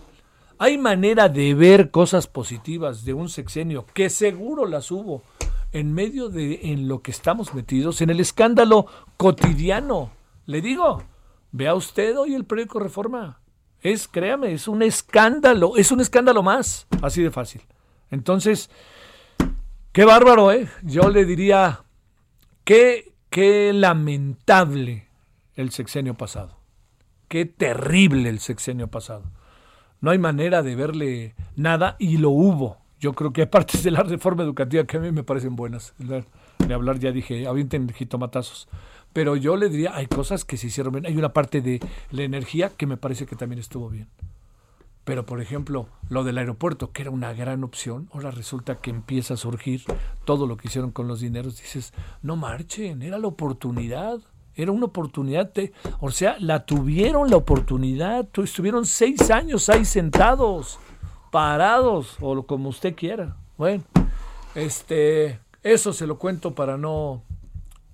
¿Hay 0.59 0.77
manera 0.77 1.29
de 1.29 1.55
ver 1.55 1.93
cosas 1.93 2.27
positivas 2.27 3.05
de 3.05 3.15
un 3.15 3.29
sexenio 3.29 3.87
que 3.95 4.11
seguro 4.11 4.67
las 4.67 4.91
hubo 4.91 5.23
en 5.71 5.95
medio 5.95 6.29
de 6.29 6.73
en 6.73 6.89
lo 6.89 7.01
que 7.01 7.13
estamos 7.13 7.55
metidos, 7.55 8.01
en 8.01 8.11
el 8.11 8.19
escándalo 8.19 8.87
cotidiano? 9.17 10.11
Le 10.47 10.61
digo, 10.61 11.05
vea 11.53 11.75
usted 11.75 12.19
hoy 12.19 12.35
el 12.35 12.45
periódico 12.45 12.81
Reforma. 12.81 13.41
Es, 13.81 14.09
créame, 14.09 14.53
es 14.53 14.67
un 14.67 14.83
escándalo, 14.83 15.77
es 15.77 15.93
un 15.93 16.01
escándalo 16.01 16.43
más, 16.43 16.89
así 17.01 17.23
de 17.23 17.31
fácil. 17.31 17.63
Entonces, 18.11 18.71
qué 19.93 20.05
bárbaro, 20.05 20.53
¿eh? 20.53 20.69
Yo 20.83 21.11
le 21.11 21.25
diría, 21.25 21.85
qué, 22.65 23.13
qué 23.31 23.73
lamentable 23.73 25.09
el 25.55 25.71
sexenio 25.71 26.15
pasado. 26.15 26.59
Qué 27.29 27.45
terrible 27.45 28.29
el 28.29 28.39
sexenio 28.39 28.89
pasado. 28.89 29.25
No 30.01 30.11
hay 30.11 30.19
manera 30.19 30.63
de 30.63 30.77
verle 30.77 31.35
nada 31.57 31.97
y 31.99 32.19
lo 32.19 32.31
hubo. 32.31 32.79
Yo 33.01 33.13
creo 33.13 33.33
que 33.33 33.43
hay 33.43 33.47
partes 33.49 33.83
de 33.83 33.91
la 33.91 34.03
reforma 34.03 34.43
educativa 34.43 34.85
que 34.85 34.97
a 34.97 35.01
mí 35.01 35.13
me 35.13 35.25
parecen 35.25 35.57
buenas. 35.57 35.95
De 35.99 36.75
hablar 36.75 36.99
ya 36.99 37.13
dije, 37.13 37.47
avienten 37.47 37.89
jitomatazos. 37.89 38.69
Pero 39.13 39.37
yo 39.37 39.57
le 39.57 39.69
diría, 39.69 39.95
hay 39.95 40.07
cosas 40.07 40.45
que 40.45 40.57
se 40.57 40.69
hicieron 40.69 40.93
bien. 40.93 41.07
Hay 41.07 41.17
una 41.17 41.33
parte 41.33 41.61
de 41.61 41.81
la 42.11 42.23
energía 42.23 42.71
que 42.71 42.87
me 42.87 42.97
parece 42.97 43.27
que 43.27 43.37
también 43.37 43.59
estuvo 43.59 43.89
bien. 43.89 44.09
Pero, 45.09 45.25
por 45.25 45.41
ejemplo, 45.41 45.89
lo 46.11 46.23
del 46.23 46.37
aeropuerto, 46.37 46.93
que 46.93 47.01
era 47.01 47.11
una 47.11 47.33
gran 47.33 47.65
opción, 47.65 48.11
ahora 48.13 48.31
resulta 48.31 48.83
que 48.83 48.91
empieza 48.91 49.33
a 49.33 49.37
surgir 49.39 49.81
todo 50.27 50.47
lo 50.47 50.59
que 50.59 50.69
hicieron 50.69 50.91
con 50.91 51.09
los 51.09 51.21
dineros. 51.21 51.57
Dices, 51.57 51.95
no 52.21 52.37
marchen, 52.37 53.01
era 53.01 53.17
la 53.17 53.27
oportunidad. 53.27 54.21
Era 54.55 54.71
una 54.71 54.85
oportunidad, 54.85 55.51
o 56.01 56.11
sea, 56.11 56.37
la 56.41 56.67
tuvieron 56.67 57.31
la 57.31 57.39
oportunidad, 57.39 58.29
estuvieron 58.39 58.85
seis 58.85 59.31
años 59.31 59.71
ahí 59.71 59.87
sentados, 59.87 60.79
parados, 61.31 62.19
o 62.21 62.43
como 62.43 62.69
usted 62.69 62.95
quiera. 62.95 63.39
Bueno, 63.57 63.85
este, 64.55 65.41
eso 65.63 65.95
se 65.95 66.07
lo 66.07 66.19
cuento 66.19 66.55
para 66.55 66.77
no, 66.77 67.23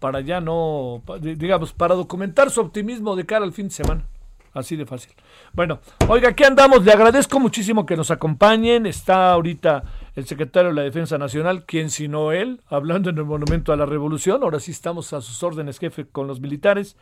para 0.01 0.21
ya 0.21 0.41
no, 0.41 1.01
digamos, 1.21 1.73
para 1.73 1.95
documentar 1.95 2.51
su 2.51 2.61
optimismo 2.61 3.15
de 3.15 3.25
cara 3.25 3.45
al 3.45 3.53
fin 3.53 3.69
de 3.69 3.75
semana. 3.75 4.05
Así 4.55 4.77
de 4.77 4.87
fácil. 4.87 5.13
Bueno, 5.53 5.81
oiga, 6.09 6.31
aquí 6.31 6.45
andamos. 6.45 6.85
Le 6.85 6.93
agradezco 6.93 7.41
muchísimo 7.41 7.85
que 7.85 7.97
nos 7.97 8.11
acompañen. 8.13 8.87
Está 8.87 9.33
ahorita 9.33 9.83
el 10.15 10.27
secretario 10.27 10.71
de 10.71 10.77
la 10.77 10.83
Defensa 10.83 11.19
Nacional, 11.19 11.65
quien 11.65 11.91
sino 11.91 12.33
él, 12.33 12.61
hablando 12.69 13.11
en 13.11 13.19
el 13.19 13.25
Monumento 13.25 13.73
a 13.73 13.77
la 13.77 13.85
Revolución. 13.85 14.43
Ahora 14.43 14.61
sí 14.61 14.71
estamos 14.71 15.13
a 15.13 15.21
sus 15.21 15.43
órdenes, 15.43 15.79
jefe, 15.79 16.07
con 16.07 16.27
los 16.27 16.41
militares. 16.41 16.97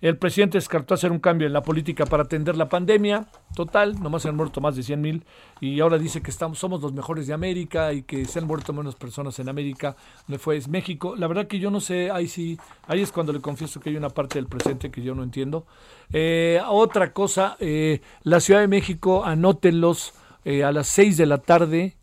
El 0.00 0.18
presidente 0.18 0.58
descartó 0.58 0.94
hacer 0.94 1.12
un 1.12 1.20
cambio 1.20 1.46
en 1.46 1.52
la 1.52 1.62
política 1.62 2.06
para 2.06 2.24
atender 2.24 2.56
la 2.56 2.68
pandemia. 2.68 3.26
Total, 3.54 4.00
nomás 4.02 4.22
se 4.22 4.28
han 4.28 4.36
muerto 4.36 4.60
más 4.60 4.74
de 4.74 4.82
100 4.82 5.00
mil. 5.00 5.24
Y 5.60 5.80
ahora 5.80 5.96
dice 5.96 6.22
que 6.22 6.30
estamos, 6.30 6.58
somos 6.58 6.82
los 6.82 6.92
mejores 6.92 7.26
de 7.26 7.34
América 7.34 7.92
y 7.92 8.02
que 8.02 8.24
se 8.24 8.40
han 8.40 8.46
muerto 8.46 8.72
menos 8.72 8.96
personas 8.96 9.38
en 9.38 9.48
América. 9.48 9.96
Me 10.26 10.38
fue 10.38 10.60
México. 10.68 11.14
La 11.16 11.28
verdad 11.28 11.46
que 11.46 11.58
yo 11.58 11.70
no 11.70 11.80
sé, 11.80 12.10
ahí 12.10 12.26
sí, 12.26 12.58
ahí 12.88 13.00
es 13.00 13.12
cuando 13.12 13.32
le 13.32 13.40
confieso 13.40 13.80
que 13.80 13.90
hay 13.90 13.96
una 13.96 14.10
parte 14.10 14.38
del 14.38 14.46
presente 14.46 14.90
que 14.90 15.02
yo 15.02 15.14
no 15.14 15.22
entiendo. 15.22 15.66
Eh, 16.12 16.60
otra 16.68 17.12
cosa, 17.12 17.56
eh, 17.60 18.00
la 18.22 18.40
Ciudad 18.40 18.60
de 18.60 18.68
México, 18.68 19.24
anótenlos 19.24 20.14
eh, 20.44 20.64
a 20.64 20.72
las 20.72 20.88
6 20.88 21.16
de 21.16 21.26
la 21.26 21.38
tarde. 21.38 21.96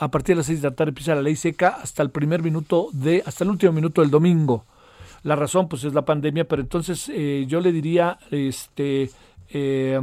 A 0.00 0.10
partir 0.10 0.34
de 0.34 0.38
las 0.38 0.46
6 0.46 0.62
de 0.62 0.70
la 0.70 0.74
tarde 0.74 0.90
empieza 0.90 1.14
la 1.14 1.20
ley 1.20 1.36
seca 1.36 1.76
hasta 1.82 2.02
el 2.02 2.08
primer 2.08 2.42
minuto 2.42 2.88
de, 2.92 3.22
hasta 3.26 3.44
el 3.44 3.50
último 3.50 3.72
minuto 3.72 4.00
del 4.00 4.10
domingo. 4.10 4.64
La 5.22 5.36
razón, 5.36 5.68
pues, 5.68 5.84
es 5.84 5.92
la 5.92 6.06
pandemia, 6.06 6.48
pero 6.48 6.62
entonces 6.62 7.10
eh, 7.10 7.44
yo 7.46 7.60
le 7.60 7.70
diría, 7.70 8.18
este, 8.30 9.10
eh, 9.50 10.00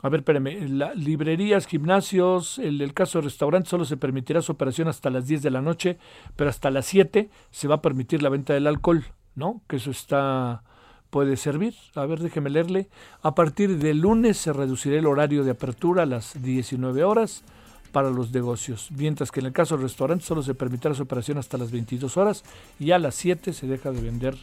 a 0.00 0.08
ver, 0.08 0.20
espérame, 0.20 0.68
la, 0.68 0.94
librerías, 0.94 1.66
gimnasios, 1.66 2.60
el, 2.60 2.94
caso 2.94 3.18
de 3.18 3.24
restaurantes, 3.24 3.68
solo 3.68 3.84
se 3.84 3.96
permitirá 3.96 4.42
su 4.42 4.52
operación 4.52 4.86
hasta 4.86 5.10
las 5.10 5.26
10 5.26 5.42
de 5.42 5.50
la 5.50 5.60
noche, 5.60 5.98
pero 6.36 6.48
hasta 6.48 6.70
las 6.70 6.86
7 6.86 7.28
se 7.50 7.68
va 7.68 7.76
a 7.76 7.82
permitir 7.82 8.22
la 8.22 8.28
venta 8.28 8.54
del 8.54 8.68
alcohol, 8.68 9.04
¿no? 9.34 9.60
Que 9.66 9.76
eso 9.76 9.90
está 9.90 10.62
puede 11.10 11.36
servir. 11.36 11.74
A 11.94 12.06
ver, 12.06 12.20
déjeme 12.20 12.48
leerle. 12.48 12.88
A 13.22 13.34
partir 13.34 13.76
del 13.78 13.98
lunes 13.98 14.38
se 14.38 14.52
reducirá 14.52 14.98
el 14.98 15.06
horario 15.06 15.44
de 15.44 15.50
apertura 15.50 16.04
a 16.04 16.06
las 16.06 16.42
19 16.42 17.04
horas 17.04 17.44
para 17.92 18.10
los 18.10 18.32
negocios, 18.32 18.88
mientras 18.90 19.30
que 19.30 19.40
en 19.40 19.46
el 19.46 19.52
caso 19.52 19.76
del 19.76 19.84
restaurante 19.84 20.24
solo 20.24 20.42
se 20.42 20.54
permitirá 20.54 20.94
su 20.94 21.02
operación 21.02 21.38
hasta 21.38 21.58
las 21.58 21.70
22 21.70 22.16
horas 22.16 22.42
y 22.80 22.90
a 22.90 22.98
las 22.98 23.14
7 23.14 23.52
se 23.52 23.66
deja 23.66 23.92
de 23.92 24.00
vender 24.00 24.36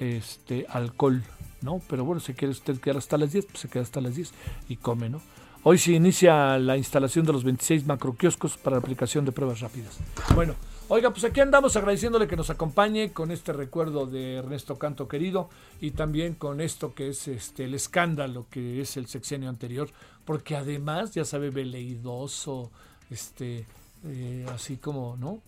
este 0.00 0.66
alcohol, 0.68 1.22
¿no? 1.62 1.80
Pero 1.88 2.04
bueno, 2.04 2.20
si 2.20 2.34
quiere 2.34 2.52
usted 2.52 2.78
quedar 2.80 2.96
hasta 2.96 3.18
las 3.18 3.32
10, 3.32 3.46
pues 3.46 3.60
se 3.60 3.68
queda 3.68 3.82
hasta 3.82 4.00
las 4.00 4.16
10 4.16 4.32
y 4.68 4.76
come, 4.76 5.08
¿no? 5.08 5.20
Hoy 5.62 5.78
se 5.78 5.92
inicia 5.92 6.58
la 6.58 6.76
instalación 6.76 7.26
de 7.26 7.32
los 7.32 7.42
26 7.42 7.86
macroquioscos 7.86 8.56
para 8.56 8.76
aplicación 8.76 9.24
de 9.24 9.32
pruebas 9.32 9.60
rápidas. 9.60 9.98
Bueno, 10.34 10.54
oiga, 10.86 11.10
pues 11.10 11.24
aquí 11.24 11.40
andamos 11.40 11.76
agradeciéndole 11.76 12.28
que 12.28 12.36
nos 12.36 12.50
acompañe 12.50 13.12
con 13.12 13.32
este 13.32 13.52
recuerdo 13.52 14.06
de 14.06 14.36
Ernesto 14.36 14.78
Canto 14.78 15.08
querido 15.08 15.48
y 15.80 15.90
también 15.90 16.34
con 16.34 16.60
esto 16.60 16.94
que 16.94 17.08
es 17.08 17.26
este 17.26 17.64
el 17.64 17.74
escándalo 17.74 18.46
que 18.48 18.80
es 18.80 18.96
el 18.96 19.08
sexenio 19.08 19.48
anterior, 19.48 19.88
porque 20.26 20.56
además, 20.56 21.12
ya 21.14 21.24
sabe, 21.24 21.50
veleidoso, 21.50 22.70
este, 23.10 23.64
eh, 24.04 24.44
así 24.52 24.76
como, 24.76 25.16
¿no? 25.16 25.40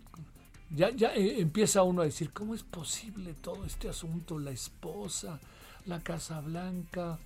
Ya, 0.71 0.91
ya 0.91 1.14
eh, 1.14 1.41
empieza 1.41 1.83
uno 1.83 2.03
a 2.03 2.05
decir, 2.05 2.31
¿cómo 2.33 2.55
es 2.55 2.62
posible 2.62 3.35
todo 3.35 3.64
este 3.64 3.88
asunto? 3.88 4.38
La 4.38 4.53
esposa, 4.53 5.41
la 5.85 6.01
Casa 6.01 6.41
Blanca. 6.41 7.19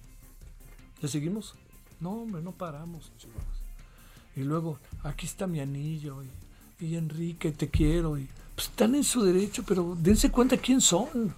¿Ya 1.00 1.08
seguimos? 1.08 1.54
No, 2.00 2.22
hombre, 2.22 2.42
no 2.42 2.52
paramos, 2.52 3.12
chicos. 3.18 3.42
Y 4.34 4.40
luego, 4.40 4.78
aquí 5.02 5.26
está 5.26 5.46
mi 5.46 5.60
anillo. 5.60 6.22
Y, 6.80 6.86
y 6.86 6.96
Enrique, 6.96 7.52
te 7.52 7.68
quiero. 7.68 8.18
Y, 8.18 8.28
pues 8.54 8.68
están 8.68 8.94
en 8.94 9.04
su 9.04 9.22
derecho, 9.22 9.62
pero 9.66 9.94
dense 10.00 10.30
cuenta 10.30 10.56
quién 10.56 10.80
son. 10.80 11.34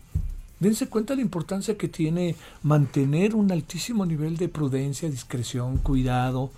Dense 0.64 0.88
cuenta 0.88 1.12
de 1.12 1.16
la 1.16 1.22
importancia 1.22 1.76
que 1.76 1.88
tiene 1.88 2.36
mantener 2.62 3.34
un 3.34 3.52
altísimo 3.52 4.06
nivel 4.06 4.38
de 4.38 4.48
prudencia, 4.48 5.10
discreción, 5.10 5.76
cuidado. 5.76 6.50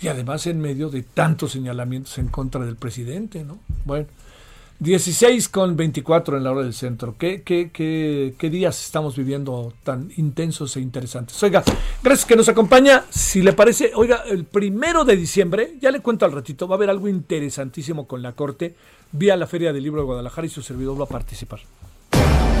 Y 0.00 0.08
además 0.08 0.46
en 0.46 0.58
medio 0.58 0.88
de 0.88 1.02
tantos 1.02 1.52
señalamientos 1.52 2.16
en 2.16 2.28
contra 2.28 2.64
del 2.64 2.76
presidente, 2.76 3.44
¿no? 3.44 3.58
Bueno. 3.84 4.06
16 4.78 5.50
con 5.50 5.76
24 5.76 6.38
en 6.38 6.44
la 6.44 6.52
hora 6.52 6.62
del 6.62 6.72
centro. 6.72 7.16
¿Qué, 7.18 8.30
días 8.38 8.84
estamos 8.84 9.16
viviendo 9.16 9.74
tan 9.84 10.10
intensos 10.16 10.74
e 10.76 10.80
interesantes? 10.80 11.42
Oiga, 11.42 11.62
gracias 12.02 12.26
que 12.26 12.36
nos 12.36 12.48
acompaña. 12.48 13.04
Si 13.10 13.42
le 13.42 13.52
parece, 13.52 13.92
oiga, 13.94 14.22
el 14.26 14.44
primero 14.44 15.04
de 15.04 15.16
diciembre, 15.16 15.76
ya 15.80 15.90
le 15.90 16.00
cuento 16.00 16.24
al 16.24 16.32
ratito, 16.32 16.68
va 16.68 16.74
a 16.74 16.78
haber 16.78 16.88
algo 16.88 17.08
interesantísimo 17.08 18.06
con 18.06 18.22
la 18.22 18.32
Corte 18.32 18.76
vía 19.12 19.36
la 19.36 19.46
Feria 19.46 19.74
del 19.74 19.82
Libro 19.82 20.00
de 20.00 20.06
Guadalajara 20.06 20.46
y 20.46 20.50
su 20.50 20.62
servidor 20.62 20.98
va 20.98 21.04
a 21.04 21.08
participar. 21.08 21.60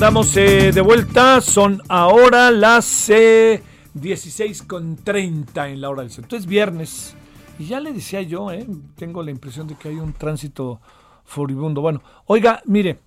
Andamos 0.00 0.34
eh, 0.38 0.72
de 0.72 0.80
vuelta. 0.80 1.42
Son 1.42 1.82
ahora 1.86 2.50
las 2.50 3.10
eh, 3.10 3.62
16.30 3.94 5.72
en 5.72 5.80
la 5.82 5.90
hora 5.90 6.00
del 6.00 6.10
centro. 6.10 6.38
Es 6.38 6.46
viernes. 6.46 7.14
Y 7.58 7.66
ya 7.66 7.80
le 7.80 7.92
decía 7.92 8.22
yo, 8.22 8.50
eh, 8.50 8.66
tengo 8.96 9.22
la 9.22 9.30
impresión 9.30 9.66
de 9.66 9.74
que 9.74 9.90
hay 9.90 9.96
un 9.96 10.14
tránsito 10.14 10.80
furibundo. 11.26 11.82
Bueno, 11.82 12.02
oiga, 12.24 12.62
mire, 12.64 13.00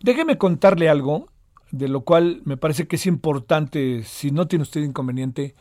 déjeme 0.00 0.38
contarle 0.38 0.88
algo 0.88 1.26
de 1.70 1.88
lo 1.88 2.00
cual 2.00 2.40
me 2.46 2.56
parece 2.56 2.86
que 2.86 2.96
es 2.96 3.04
importante, 3.04 4.02
si 4.02 4.30
no 4.30 4.48
tiene 4.48 4.62
usted 4.62 4.80
inconveniente, 4.80 5.54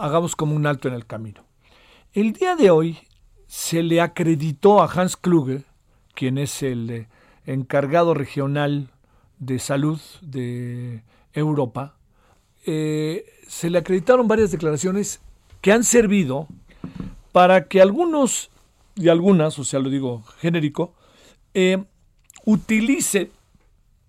hagamos 0.00 0.36
como 0.36 0.56
un 0.56 0.66
alto 0.66 0.88
en 0.88 0.94
el 0.94 1.04
camino. 1.04 1.44
El 2.14 2.32
día 2.32 2.56
de 2.56 2.70
hoy 2.70 2.98
se 3.46 3.82
le 3.82 4.00
acreditó 4.00 4.82
a 4.82 4.90
Hans 4.90 5.18
Kluge, 5.18 5.64
quien 6.14 6.38
es 6.38 6.62
el 6.62 6.88
eh, 6.88 7.08
encargado 7.44 8.14
regional 8.14 8.88
de 9.38 9.58
Salud 9.58 10.00
de 10.22 11.02
Europa, 11.32 11.96
eh, 12.64 13.24
se 13.46 13.70
le 13.70 13.78
acreditaron 13.78 14.28
varias 14.28 14.50
declaraciones 14.50 15.20
que 15.60 15.72
han 15.72 15.84
servido 15.84 16.48
para 17.32 17.68
que 17.68 17.80
algunos 17.80 18.50
y 18.94 19.08
algunas, 19.08 19.58
o 19.58 19.64
sea, 19.64 19.78
lo 19.78 19.90
digo 19.90 20.22
genérico, 20.38 20.94
eh, 21.54 21.84
utilice 22.44 23.30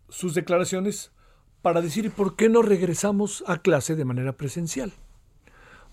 sus 0.10 0.34
declaraciones 0.34 1.12
para 1.62 1.82
decir 1.82 2.12
por 2.12 2.36
qué 2.36 2.48
no 2.50 2.62
regresamos 2.62 3.44
a 3.48 3.58
clase 3.58 3.96
de 3.96 4.06
manera 4.06 4.34
presencial. 4.34 4.94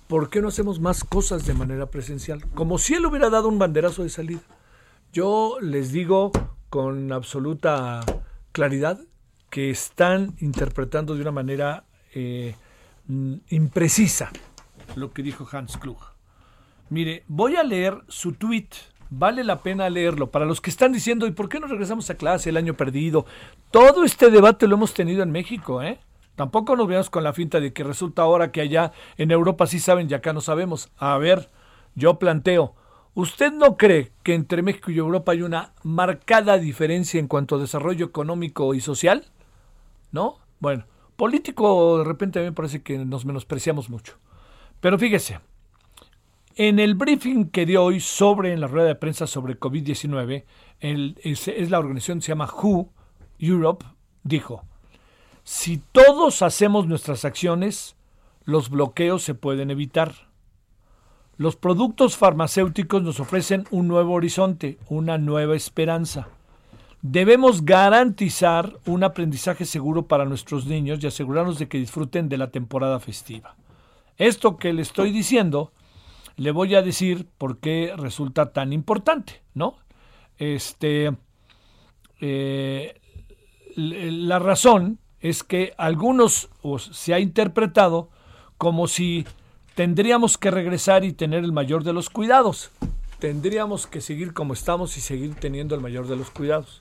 ¿Por 0.07 0.31
qué 0.31 0.40
no 0.40 0.49
hacemos 0.49 0.81
más 0.81 1.03
cosas 1.03 1.47
de 1.47 1.55
manera 1.55 1.87
presencial? 1.87 2.44
Como 2.51 2.79
si 2.79 2.94
él 2.94 3.07
hubiera 3.07 3.31
dado 3.31 3.49
un 3.49 3.59
banderazo 3.59 4.03
de 4.03 4.11
salida. 4.11 4.42
Yo 5.12 5.57
les 5.61 5.90
digo 5.92 6.31
con 6.68 7.11
absoluta 7.11 8.01
claridad 8.53 9.01
que 9.55 9.71
están 9.71 10.35
interpretando 10.40 11.14
de 11.14 11.21
una 11.21 11.31
manera 11.31 11.85
eh, 12.12 12.57
mm, 13.07 13.35
imprecisa 13.51 14.33
lo 14.97 15.12
que 15.12 15.23
dijo 15.23 15.47
Hans 15.53 15.77
Klug. 15.77 15.99
Mire, 16.90 17.23
voy 17.29 17.55
a 17.55 17.62
leer 17.62 18.03
su 18.09 18.33
tweet. 18.33 18.67
Vale 19.11 19.45
la 19.45 19.62
pena 19.62 19.88
leerlo. 19.88 20.33
Para 20.33 20.45
los 20.45 20.61
que 20.61 20.71
están 20.71 20.90
diciendo, 20.90 21.25
¿y 21.29 21.31
por 21.31 21.49
qué 21.49 21.61
no 21.61 21.69
regresamos 21.69 22.11
a 22.11 22.17
clase 22.17 22.51
el 22.51 22.57
año 22.57 22.75
perdido? 22.75 23.27
Todo 23.71 24.03
este 24.03 24.29
debate 24.29 24.67
lo 24.67 24.75
hemos 24.75 24.93
tenido 24.93 25.23
en 25.23 25.31
México, 25.31 25.85
¿eh? 25.85 26.01
Tampoco 26.35 26.75
nos 26.75 26.88
veamos 26.88 27.09
con 27.09 27.23
la 27.23 27.33
finta 27.33 27.61
de 27.61 27.73
que 27.73 27.85
resulta 27.85 28.23
ahora 28.23 28.51
que 28.51 28.61
allá 28.61 28.90
en 29.19 29.31
Europa 29.31 29.69
sí 29.69 29.79
saben 29.79 30.11
y 30.11 30.14
acá 30.14 30.33
no 30.33 30.40
sabemos. 30.40 30.90
A 30.97 31.17
ver, 31.17 31.49
yo 31.95 32.19
planteo, 32.19 32.75
¿usted 33.14 33.53
no 33.53 33.77
cree 33.77 34.11
que 34.25 34.35
entre 34.35 34.62
México 34.62 34.90
y 34.90 34.99
Europa 34.99 35.31
hay 35.31 35.43
una 35.43 35.75
marcada 35.85 36.59
diferencia 36.59 37.21
en 37.21 37.29
cuanto 37.29 37.55
a 37.55 37.61
desarrollo 37.61 38.07
económico 38.07 38.75
y 38.75 38.81
social? 38.81 39.31
¿No? 40.14 40.38
Bueno, 40.61 40.87
político 41.16 41.98
de 41.98 42.05
repente 42.05 42.38
a 42.38 42.42
mí 42.42 42.48
me 42.48 42.55
parece 42.55 42.83
que 42.83 42.96
nos 42.98 43.27
menospreciamos 43.27 43.90
mucho. 43.90 44.14
Pero 44.81 44.98
fíjese, 44.98 45.40
en 46.55 46.79
el 46.79 46.94
briefing 46.94 47.50
que 47.50 47.66
dio 47.66 47.83
hoy 47.83 47.98
sobre, 48.00 48.53
en 48.53 48.61
la 48.61 48.68
rueda 48.68 48.87
de 48.87 48.94
prensa 48.94 49.27
sobre 49.27 49.59
COVID-19, 49.59 50.44
es, 50.81 51.48
es 51.48 51.70
la 51.70 51.81
organización 51.81 52.18
que 52.18 52.27
se 52.27 52.33
llama 52.33 52.46
WHO 52.46 52.92
Europe, 53.40 53.85
dijo, 54.22 54.62
si 55.42 55.83
todos 55.92 56.42
hacemos 56.42 56.87
nuestras 56.87 57.24
acciones, 57.24 57.96
los 58.44 58.70
bloqueos 58.70 59.22
se 59.22 59.35
pueden 59.35 59.70
evitar. 59.70 60.14
Los 61.37 61.57
productos 61.57 62.16
farmacéuticos 62.16 63.03
nos 63.03 63.18
ofrecen 63.18 63.64
un 63.72 63.88
nuevo 63.88 64.12
horizonte, 64.12 64.79
una 64.88 65.18
nueva 65.18 65.57
esperanza. 65.57 66.29
Debemos 67.07 67.67
garantizar 67.67 68.79
un 68.87 69.05
aprendizaje 69.05 69.67
seguro 69.67 70.07
para 70.07 70.25
nuestros 70.25 70.64
niños 70.64 71.01
y 71.05 71.07
asegurarnos 71.07 71.59
de 71.59 71.69
que 71.69 71.77
disfruten 71.77 72.31
de 72.31 72.38
la 72.38 72.51
temporada 72.51 72.99
festiva. 72.99 73.57
Esto 74.17 74.57
que 74.57 74.73
le 74.73 74.81
estoy 74.81 75.11
diciendo, 75.11 75.71
le 76.37 76.51
voy 76.51 76.75
a 76.75 76.81
decir 76.81 77.29
por 77.37 77.59
qué 77.59 77.93
resulta 77.95 78.55
tan 78.55 78.73
importante, 78.73 79.43
¿no? 79.53 79.77
Este, 80.38 81.14
eh, 82.23 82.99
la 83.77 84.38
razón 84.38 84.99
es 85.21 85.43
que 85.43 85.75
algunos 85.77 86.49
se 86.90 87.12
ha 87.12 87.21
interpretado 87.21 88.09
como 88.57 88.88
si 88.88 89.27
tendríamos 89.75 90.38
que 90.38 90.51
regresar 90.51 91.05
y 91.05 91.12
tener 91.12 91.45
el 91.45 91.53
mayor 91.53 91.85
de 91.85 91.93
los 91.93 92.09
cuidados. 92.09 92.71
Tendríamos 93.19 93.87
que 93.87 94.01
seguir 94.01 94.33
como 94.33 94.55
estamos 94.55 94.97
y 94.97 95.03
seguir 95.03 95.35
teniendo 95.35 95.75
el 95.75 95.83
mayor 95.83 96.07
de 96.07 96.17
los 96.17 96.31
cuidados. 96.31 96.81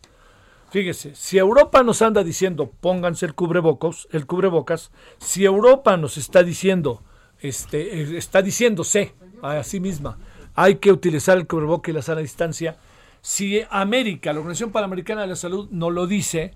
Fíjese, 0.74 1.14
si 1.14 1.38
Europa 1.38 1.84
nos 1.84 2.02
anda 2.02 2.24
diciendo 2.24 2.74
pónganse 2.82 3.28
el 3.28 3.36
cubrebocas, 3.36 4.08
el 4.12 4.26
cubrebocas, 4.26 4.90
si 5.20 5.46
Europa 5.46 5.98
nos 5.98 6.18
está 6.18 6.42
diciendo, 6.42 7.04
este, 7.42 8.02
eh, 8.02 8.18
está 8.18 8.42
diciéndose 8.42 9.14
a 9.44 9.62
sí 9.62 9.80
misma, 9.80 10.18
hay 10.56 10.78
que 10.78 10.92
utilizar 10.92 11.38
el 11.38 11.46
cubrebocas 11.46 11.90
y 11.90 11.94
la 11.94 12.02
sana 12.02 12.22
distancia, 12.22 12.78
si 13.22 13.62
América, 13.70 14.34
la 14.34 14.40
Organización 14.40 14.72
Panamericana 14.72 15.22
de 15.22 15.28
la 15.28 15.36
Salud, 15.36 15.70
no 15.70 15.92
lo 15.92 16.08
dice, 16.08 16.56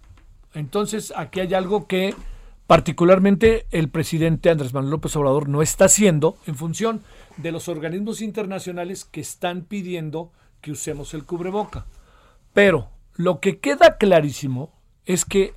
entonces 0.56 1.14
aquí 1.16 1.42
hay 1.42 1.54
algo 1.54 1.86
que 1.86 2.16
particularmente 2.66 3.68
el 3.70 3.90
presidente 3.90 4.50
Andrés 4.50 4.74
Manuel 4.74 4.94
López 4.94 5.16
Obrador 5.16 5.48
no 5.48 5.62
está 5.62 5.86
haciendo 5.86 6.38
en 6.48 6.56
función 6.56 7.04
de 7.38 7.52
los 7.52 7.68
organismos 7.68 8.24
internacionales 8.24 9.06
que 9.06 9.22
están 9.22 9.62
pidiendo 9.62 10.32
que 10.62 10.72
usemos 10.72 11.14
el 11.14 11.24
cubreboca. 11.24 11.86
Pero 12.54 12.97
lo 13.18 13.40
que 13.40 13.60
queda 13.60 13.98
clarísimo 13.98 14.72
es 15.06 15.26
que 15.26 15.56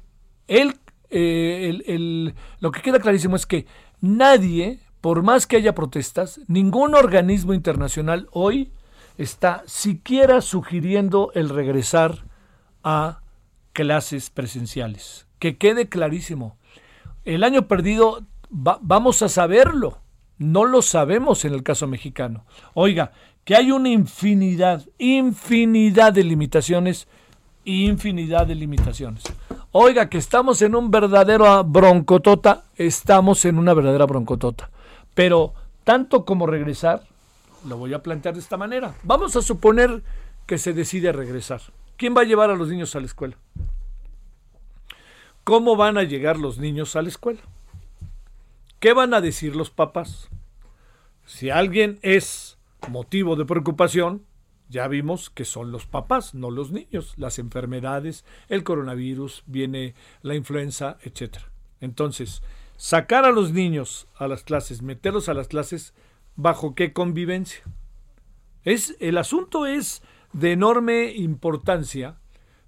él, 0.49 0.77
eh, 1.11 2.33
lo 2.59 2.73
que 2.73 2.83
queda 2.83 2.99
clarísimo 2.99 3.37
es 3.37 3.47
que 3.47 3.67
nadie, 4.01 4.81
por 5.01 5.23
más 5.23 5.47
que 5.47 5.57
haya 5.57 5.75
protestas, 5.75 6.41
ningún 6.49 6.95
organismo 6.95 7.55
internacional 7.55 8.29
hoy 8.33 8.73
está 9.19 9.63
siquiera 9.67 10.41
sugiriendo 10.41 11.31
el 11.35 11.51
regresar 11.51 12.25
a 12.83 13.21
clases 13.73 14.31
presenciales. 14.31 15.27
Que 15.39 15.59
quede 15.59 15.89
clarísimo. 15.89 16.57
El 17.25 17.45
año 17.45 17.69
perdido 17.69 18.27
vamos 18.49 19.23
a 19.23 19.29
saberlo. 19.29 20.01
No 20.39 20.65
lo 20.65 20.81
sabemos 20.81 21.45
en 21.45 21.53
el 21.53 21.63
caso 21.63 21.87
mexicano. 21.87 22.47
Oiga, 22.73 23.13
que 23.45 23.57
hay 23.57 23.71
una 23.71 23.91
infinidad, 23.91 24.87
infinidad 24.99 26.15
de 26.15 26.25
limitaciones 26.25 27.09
infinidad 27.65 28.47
de 28.47 28.55
limitaciones. 28.55 29.25
Oiga, 29.73 30.09
que 30.09 30.19
estamos 30.19 30.63
en 30.63 30.75
un 30.75 30.91
verdadero 30.91 31.63
broncotota, 31.65 32.65
estamos 32.77 33.45
en 33.45 33.59
una 33.59 33.75
verdadera 33.75 34.07
broncotota. 34.07 34.71
Pero 35.15 35.55
tanto 35.85 36.25
como 36.25 36.47
regresar, 36.47 37.03
lo 37.67 37.77
voy 37.77 37.95
a 37.95 38.03
plantear 38.03 38.35
de 38.35 38.41
esta 38.41 38.57
manera. 38.57 38.95
Vamos 39.03 39.37
a 39.37 39.43
suponer 39.43 40.03
que 40.47 40.59
se 40.59 40.73
decide 40.73 41.13
regresar. 41.13 41.61
¿Quién 41.97 42.17
va 42.17 42.23
a 42.23 42.25
llevar 42.25 42.51
a 42.51 42.57
los 42.57 42.69
niños 42.69 42.97
a 42.97 43.01
la 43.01 43.07
escuela? 43.07 43.37
¿Cómo 45.45 45.77
van 45.77 45.99
a 45.99 46.03
llegar 46.03 46.39
los 46.39 46.59
niños 46.59 46.97
a 46.97 47.03
la 47.03 47.09
escuela? 47.09 47.41
¿Qué 48.79 48.93
van 48.93 49.15
a 49.15 49.21
decir 49.21 49.55
los 49.55 49.71
papás? 49.71 50.29
Si 51.27 51.51
alguien 51.51 51.99
es 52.03 52.59
motivo 52.89 53.37
de 53.37 53.45
preocupación, 53.45 54.25
ya 54.71 54.87
vimos 54.87 55.31
que 55.31 55.45
son 55.45 55.73
los 55.73 55.85
papás, 55.85 56.33
no 56.33 56.51
los 56.51 56.71
niños, 56.71 57.15
las 57.17 57.39
enfermedades, 57.41 58.25
el 58.49 58.63
coronavirus, 58.63 59.43
viene 59.47 59.95
la 60.23 60.37
influenza, 60.37 60.97
etc. 61.03 61.39
Entonces, 61.81 62.43
sacar 62.77 63.25
a 63.25 63.33
los 63.33 63.53
niños 63.53 64.07
a 64.17 64.29
las 64.29 64.45
clases, 64.45 64.81
meterlos 64.81 65.29
a 65.29 65.35
las 65.35 65.49
clases, 65.49 65.93
¿bajo 66.37 66.77
qué 66.77 66.93
convivencia? 66.93 67.63
Es, 68.63 68.97
el 69.01 69.19
asunto 69.19 69.67
es 69.67 70.03
de 70.33 70.53
enorme 70.53 71.13
importancia, 71.17 72.21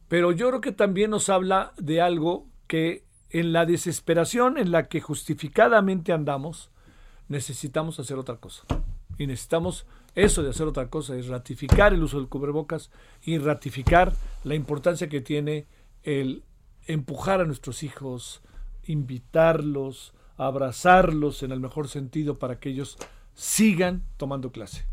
pero 0.09 0.33
yo 0.33 0.49
creo 0.49 0.61
que 0.61 0.73
también 0.73 1.11
nos 1.11 1.29
habla 1.29 1.73
de 1.79 2.01
algo 2.01 2.49
que 2.67 3.05
en 3.31 3.53
la 3.53 3.65
desesperación 3.65 4.59
en 4.59 4.73
la 4.73 4.89
que 4.89 5.01
justificadamente 5.01 6.13
andamos, 6.13 6.71
necesitamos 7.29 8.01
hacer 8.01 8.19
otra 8.19 8.37
cosa. 8.37 8.65
Y 9.19 9.27
necesitamos 9.27 9.87
eso 10.15 10.43
de 10.43 10.51
hacer 10.51 10.67
otra 10.67 10.89
cosa, 10.89 11.17
es 11.17 11.29
ratificar 11.29 11.95
el 11.95 12.03
uso 12.03 12.19
del 12.19 12.29
cubrebocas 12.29 12.91
y 13.23 13.39
ratificar 13.39 14.13
la 14.45 14.55
importancia 14.55 15.09
que 15.09 15.21
tiene 15.21 15.67
el 16.03 16.45
empujar 16.87 17.41
a 17.41 17.45
nuestros 17.45 17.83
hijos, 17.83 18.43
invitarlos, 18.85 20.13
abrazarlos 20.37 21.43
en 21.43 21.53
el 21.53 21.61
mejor 21.61 21.89
sentido 21.89 22.39
para 22.39 22.59
que 22.59 22.71
ellos 22.71 22.99
sigan 23.35 24.03
tomando 24.17 24.53
clase 24.53 24.87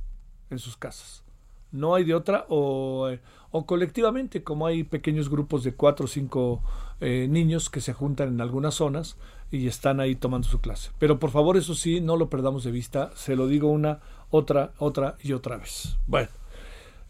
en 0.50 0.60
sus 0.60 0.78
casas. 0.78 1.24
No 1.72 1.96
hay 1.96 2.04
de 2.04 2.16
otra 2.16 2.46
o, 2.50 3.10
o 3.52 3.66
colectivamente, 3.66 4.44
como 4.44 4.66
hay 4.66 4.84
pequeños 4.84 5.30
grupos 5.30 5.64
de 5.64 5.74
cuatro 5.76 6.06
o 6.06 6.08
cinco 6.08 6.64
eh, 7.00 7.28
niños 7.30 7.70
que 7.70 7.82
se 7.82 7.94
juntan 7.94 8.30
en 8.30 8.42
algunas 8.42 8.76
zonas 8.76 9.18
y 9.52 9.68
están 9.68 10.00
ahí 10.00 10.16
tomando 10.16 10.48
su 10.48 10.60
clase. 10.60 10.92
Pero 11.00 11.20
por 11.20 11.32
favor, 11.32 11.58
eso 11.58 11.76
sí, 11.76 12.02
no 12.02 12.16
lo 12.16 12.30
perdamos 12.30 12.64
de 12.64 12.72
vista. 12.72 13.12
Se 13.16 13.36
lo 13.36 13.48
digo 13.48 13.70
una, 13.70 14.00
otra, 14.30 14.72
otra 14.78 15.16
y 15.24 15.34
otra 15.34 15.58
vez. 15.58 15.98
Bueno, 16.08 16.30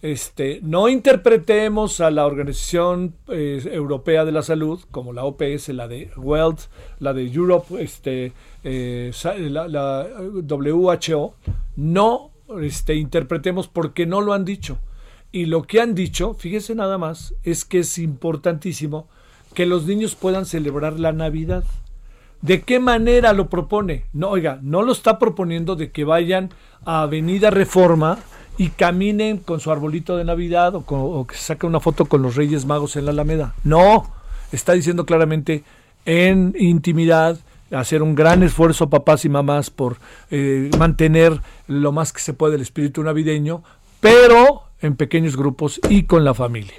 este, 0.02 0.62
no 0.64 0.88
interpretemos 0.88 2.00
a 2.00 2.10
la 2.10 2.26
Organización 2.26 3.16
eh, 3.28 3.62
Europea 3.72 4.24
de 4.24 4.32
la 4.32 4.42
Salud 4.42 4.80
como 4.92 5.12
la 5.12 5.26
OPS, 5.26 5.70
la 5.70 5.90
de 5.90 6.10
World, 6.16 6.60
la 7.00 7.14
de 7.14 7.28
Europe, 7.28 7.84
este, 7.84 8.32
eh, 8.64 9.12
la, 9.50 9.68
la, 9.68 10.08
WHO. 10.48 11.34
No 11.76 12.32
este, 12.62 12.96
interpretemos 12.96 13.68
porque 13.68 14.06
no 14.06 14.22
lo 14.22 14.34
han 14.34 14.46
dicho. 14.46 14.78
Y 15.32 15.46
lo 15.46 15.64
que 15.64 15.82
han 15.82 15.94
dicho, 15.94 16.34
fíjese 16.34 16.76
nada 16.76 16.98
más, 16.98 17.36
es 17.44 17.66
que 17.66 17.80
es 17.80 17.98
importantísimo 18.00 19.08
que 19.54 19.66
los 19.66 19.86
niños 19.86 20.16
puedan 20.16 20.46
celebrar 20.46 21.00
la 21.00 21.12
Navidad. 21.12 21.64
¿De 22.42 22.62
qué 22.62 22.80
manera 22.80 23.34
lo 23.34 23.50
propone? 23.50 24.06
No, 24.14 24.30
oiga, 24.30 24.60
no 24.62 24.82
lo 24.82 24.92
está 24.92 25.20
proponiendo 25.20 25.76
de 25.76 25.92
que 25.92 26.06
vayan 26.06 26.50
a 26.86 27.02
Avenida 27.02 27.50
Reforma 27.50 28.18
y 28.58 28.70
caminen 28.70 29.38
con 29.38 29.60
su 29.60 29.72
arbolito 29.72 30.18
de 30.18 30.24
Navidad 30.24 30.74
o, 30.76 31.28
que 31.28 31.36
se 31.36 31.44
saque 31.44 31.66
una 31.66 31.80
foto 31.80 32.06
con 32.06 32.22
los 32.22 32.36
Reyes 32.36 32.66
Magos 32.66 32.96
en 32.96 33.06
la 33.06 33.12
Alameda. 33.12 33.56
No, 33.64 34.10
está 34.52 34.74
diciendo 34.74 35.06
claramente 35.06 35.64
en 36.06 36.56
intimidad, 36.58 37.38
hacer 37.72 38.02
un 38.02 38.16
gran 38.16 38.42
esfuerzo 38.44 38.90
papás 38.90 39.26
y 39.26 39.30
mamás 39.30 39.70
por 39.70 39.98
eh, 40.32 40.70
mantener 40.78 41.42
lo 41.68 41.92
más 41.92 42.14
que 42.14 42.22
se 42.22 42.34
puede 42.34 42.56
el 42.56 42.62
espíritu 42.62 43.04
navideño, 43.04 43.64
pero 44.00 44.64
en 44.82 44.96
pequeños 44.96 45.36
grupos 45.36 45.80
y 45.90 46.04
con 46.04 46.24
la 46.24 46.34
familia. 46.34 46.76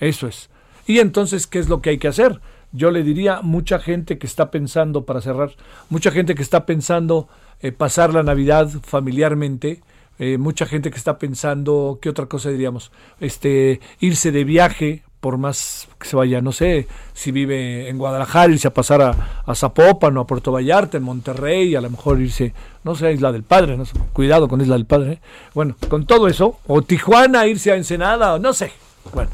Eso 0.00 0.26
es. 0.26 0.50
Y 0.86 0.98
entonces, 0.98 1.46
¿qué 1.46 1.58
es 1.58 1.68
lo 1.68 1.80
que 1.80 1.90
hay 1.90 1.98
que 1.98 2.08
hacer? 2.08 2.40
Yo 2.72 2.90
le 2.90 3.02
diría, 3.02 3.40
mucha 3.42 3.78
gente 3.78 4.18
que 4.18 4.26
está 4.26 4.50
pensando, 4.50 5.04
para 5.04 5.20
cerrar, 5.20 5.52
mucha 5.90 6.10
gente 6.10 6.34
que 6.34 6.42
está 6.42 6.64
pensando 6.64 7.28
eh, 7.60 7.70
pasar 7.70 8.14
la 8.14 8.22
Navidad 8.22 8.68
familiarmente, 8.82 9.82
eh, 10.18 10.38
mucha 10.38 10.66
gente 10.66 10.90
que 10.90 10.98
está 10.98 11.18
pensando, 11.18 11.98
¿qué 12.00 12.08
otra 12.08 12.26
cosa 12.26 12.50
diríamos? 12.50 12.92
Este, 13.20 13.80
irse 14.00 14.32
de 14.32 14.44
viaje, 14.44 15.02
por 15.20 15.38
más 15.38 15.88
que 16.00 16.08
se 16.08 16.16
vaya, 16.16 16.40
no 16.40 16.50
sé, 16.50 16.88
si 17.12 17.30
vive 17.30 17.88
en 17.88 17.98
Guadalajara, 17.98 18.52
irse 18.52 18.68
a 18.68 18.74
pasar 18.74 19.02
a, 19.02 19.54
Zapopan 19.54 20.16
o 20.16 20.22
a 20.22 20.26
Puerto 20.26 20.50
Vallarta, 20.50 20.96
en 20.96 21.04
Monterrey, 21.04 21.76
a 21.76 21.80
lo 21.80 21.90
mejor 21.90 22.20
irse, 22.20 22.54
no 22.84 22.94
sé, 22.94 23.06
a 23.06 23.12
Isla 23.12 23.32
del 23.32 23.42
Padre, 23.42 23.76
no 23.76 23.84
sé, 23.84 23.92
cuidado 24.12 24.48
con 24.48 24.60
Isla 24.60 24.74
del 24.74 24.86
Padre. 24.86 25.12
¿eh? 25.12 25.20
Bueno, 25.54 25.76
con 25.88 26.06
todo 26.06 26.26
eso, 26.26 26.58
o 26.66 26.82
Tijuana, 26.82 27.46
irse 27.46 27.70
a 27.70 27.76
Ensenada, 27.76 28.38
no 28.38 28.52
sé. 28.52 28.72
Bueno, 29.12 29.30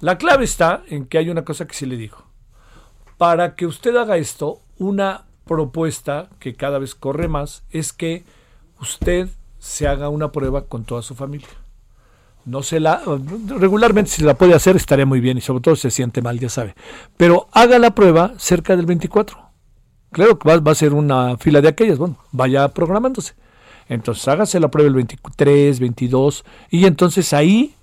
la 0.00 0.18
clave 0.18 0.44
está 0.44 0.82
en 0.88 1.06
que 1.06 1.18
hay 1.18 1.30
una 1.30 1.44
cosa 1.44 1.66
que 1.66 1.74
sí 1.74 1.86
le 1.86 1.96
digo. 1.96 2.25
Para 3.18 3.54
que 3.54 3.66
usted 3.66 3.96
haga 3.96 4.16
esto, 4.16 4.60
una 4.78 5.24
propuesta 5.46 6.28
que 6.38 6.54
cada 6.54 6.78
vez 6.78 6.94
corre 6.94 7.28
más 7.28 7.62
es 7.70 7.92
que 7.92 8.24
usted 8.80 9.28
se 9.58 9.86
haga 9.86 10.08
una 10.08 10.32
prueba 10.32 10.66
con 10.66 10.84
toda 10.84 11.02
su 11.02 11.14
familia. 11.14 11.48
No 12.44 12.62
se 12.62 12.78
la 12.78 13.02
regularmente 13.48 14.10
si 14.10 14.22
la 14.22 14.34
puede 14.34 14.54
hacer 14.54 14.76
estaría 14.76 15.06
muy 15.06 15.20
bien 15.20 15.38
y 15.38 15.40
sobre 15.40 15.62
todo 15.62 15.74
si 15.74 15.82
se 15.82 15.90
siente 15.90 16.22
mal, 16.22 16.38
ya 16.38 16.48
sabe. 16.48 16.74
Pero 17.16 17.48
haga 17.52 17.78
la 17.78 17.94
prueba 17.94 18.34
cerca 18.38 18.76
del 18.76 18.86
24. 18.86 19.38
Claro 20.12 20.38
que 20.38 20.48
va, 20.48 20.58
va 20.58 20.72
a 20.72 20.76
ser 20.76 20.94
una 20.94 21.36
fila 21.38 21.60
de 21.60 21.68
aquellas, 21.68 21.98
bueno, 21.98 22.16
vaya 22.30 22.68
programándose. 22.68 23.34
Entonces 23.88 24.26
hágase 24.28 24.60
la 24.60 24.70
prueba 24.70 24.88
el 24.88 24.94
23, 24.94 25.80
22 25.80 26.44
y 26.70 26.86
entonces 26.86 27.32
ahí 27.32 27.74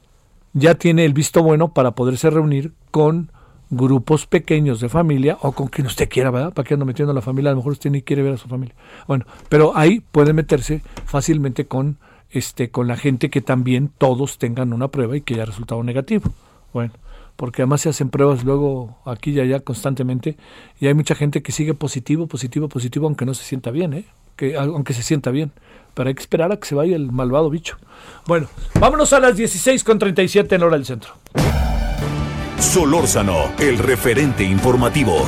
ya 0.54 0.76
tiene 0.76 1.06
el 1.06 1.14
visto 1.14 1.44
bueno 1.44 1.74
para 1.74 1.92
poderse 1.92 2.30
reunir 2.30 2.74
con 2.92 3.32
grupos 3.70 4.26
pequeños 4.26 4.80
de 4.80 4.90
familia 4.90 5.38
o 5.42 5.52
con 5.52 5.68
quien 5.68 5.88
usted 5.88 6.10
quiera, 6.10 6.32
¿verdad? 6.32 6.54
¿Para 6.54 6.68
qué 6.68 6.74
ando 6.76 6.86
metiendo 6.86 7.12
a 7.12 7.16
la 7.16 7.22
familia? 7.22 7.50
A 7.50 7.54
lo 7.54 7.58
mejor 7.58 7.74
usted 7.74 7.90
ni 7.90 8.02
quiere 8.02 8.22
ver 8.22 8.34
a 8.34 8.38
su 8.38 8.48
familia. 8.48 8.76
Bueno, 9.08 9.26
pero 9.50 9.76
ahí 9.76 10.00
puede 10.00 10.34
meterse 10.34 10.82
fácilmente 11.06 11.66
con 11.66 11.98
este 12.30 12.72
con 12.72 12.88
la 12.88 12.98
gente 12.98 13.30
que 13.30 13.42
también 13.42 13.92
todos 13.98 14.38
tengan 14.38 14.74
una 14.74 14.88
prueba 14.88 15.16
y 15.16 15.22
que 15.22 15.36
haya 15.36 15.46
resultado 15.46 15.84
negativo. 15.84 16.32
Bueno, 16.74 16.94
porque 17.36 17.62
además 17.62 17.82
se 17.82 17.90
hacen 17.90 18.10
pruebas 18.10 18.44
luego 18.44 18.98
aquí 19.06 19.32
y 19.32 19.40
allá 19.40 19.60
constantemente 19.60 20.38
y 20.80 20.88
hay 20.88 20.94
mucha 20.94 21.16
gente 21.16 21.42
que 21.42 21.52
sigue 21.52 21.74
positivo, 21.74 22.28
positivo, 22.28 22.70
positivo 22.70 23.08
aunque 23.08 23.26
no 23.26 23.34
se 23.34 23.44
sienta 23.44 23.72
bien, 23.72 23.94
¿eh? 23.94 24.06
Que 24.36 24.58
aunque 24.58 24.94
se 24.94 25.04
sienta 25.04 25.30
bien 25.30 25.52
pero 25.94 26.10
hay 26.10 26.16
que 26.16 26.22
esperar 26.22 26.52
a 26.52 26.58
que 26.58 26.68
se 26.68 26.76
vaya 26.76 26.96
el 26.96 27.12
malvado 27.12 27.50
bicho. 27.50 27.78
Bueno, 28.26 28.48
vámonos 28.80 29.14
a 29.14 29.20
las 29.20 29.36
16 29.36 29.84
con 29.84 30.00
37 30.00 30.56
en 30.56 30.64
hora 30.64 30.76
del 30.76 30.86
centro. 30.86 31.14
Solórzano, 32.60 33.52
el 33.60 33.78
referente 33.78 34.44
informativo. 34.44 35.28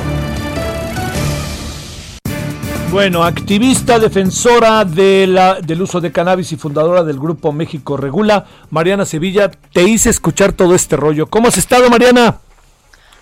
Bueno, 2.90 3.24
activista 3.24 3.98
defensora 3.98 4.84
de 4.84 5.26
la, 5.26 5.60
del 5.60 5.82
uso 5.82 6.00
de 6.00 6.12
cannabis 6.12 6.52
y 6.52 6.56
fundadora 6.56 7.02
del 7.02 7.18
grupo 7.18 7.52
México 7.52 7.96
Regula, 7.96 8.46
Mariana 8.70 9.04
Sevilla, 9.04 9.50
te 9.50 9.82
hice 9.82 10.08
escuchar 10.08 10.52
todo 10.52 10.74
este 10.74 10.96
rollo. 10.96 11.26
¿Cómo 11.26 11.48
has 11.48 11.58
estado, 11.58 11.90
Mariana? 11.90 12.38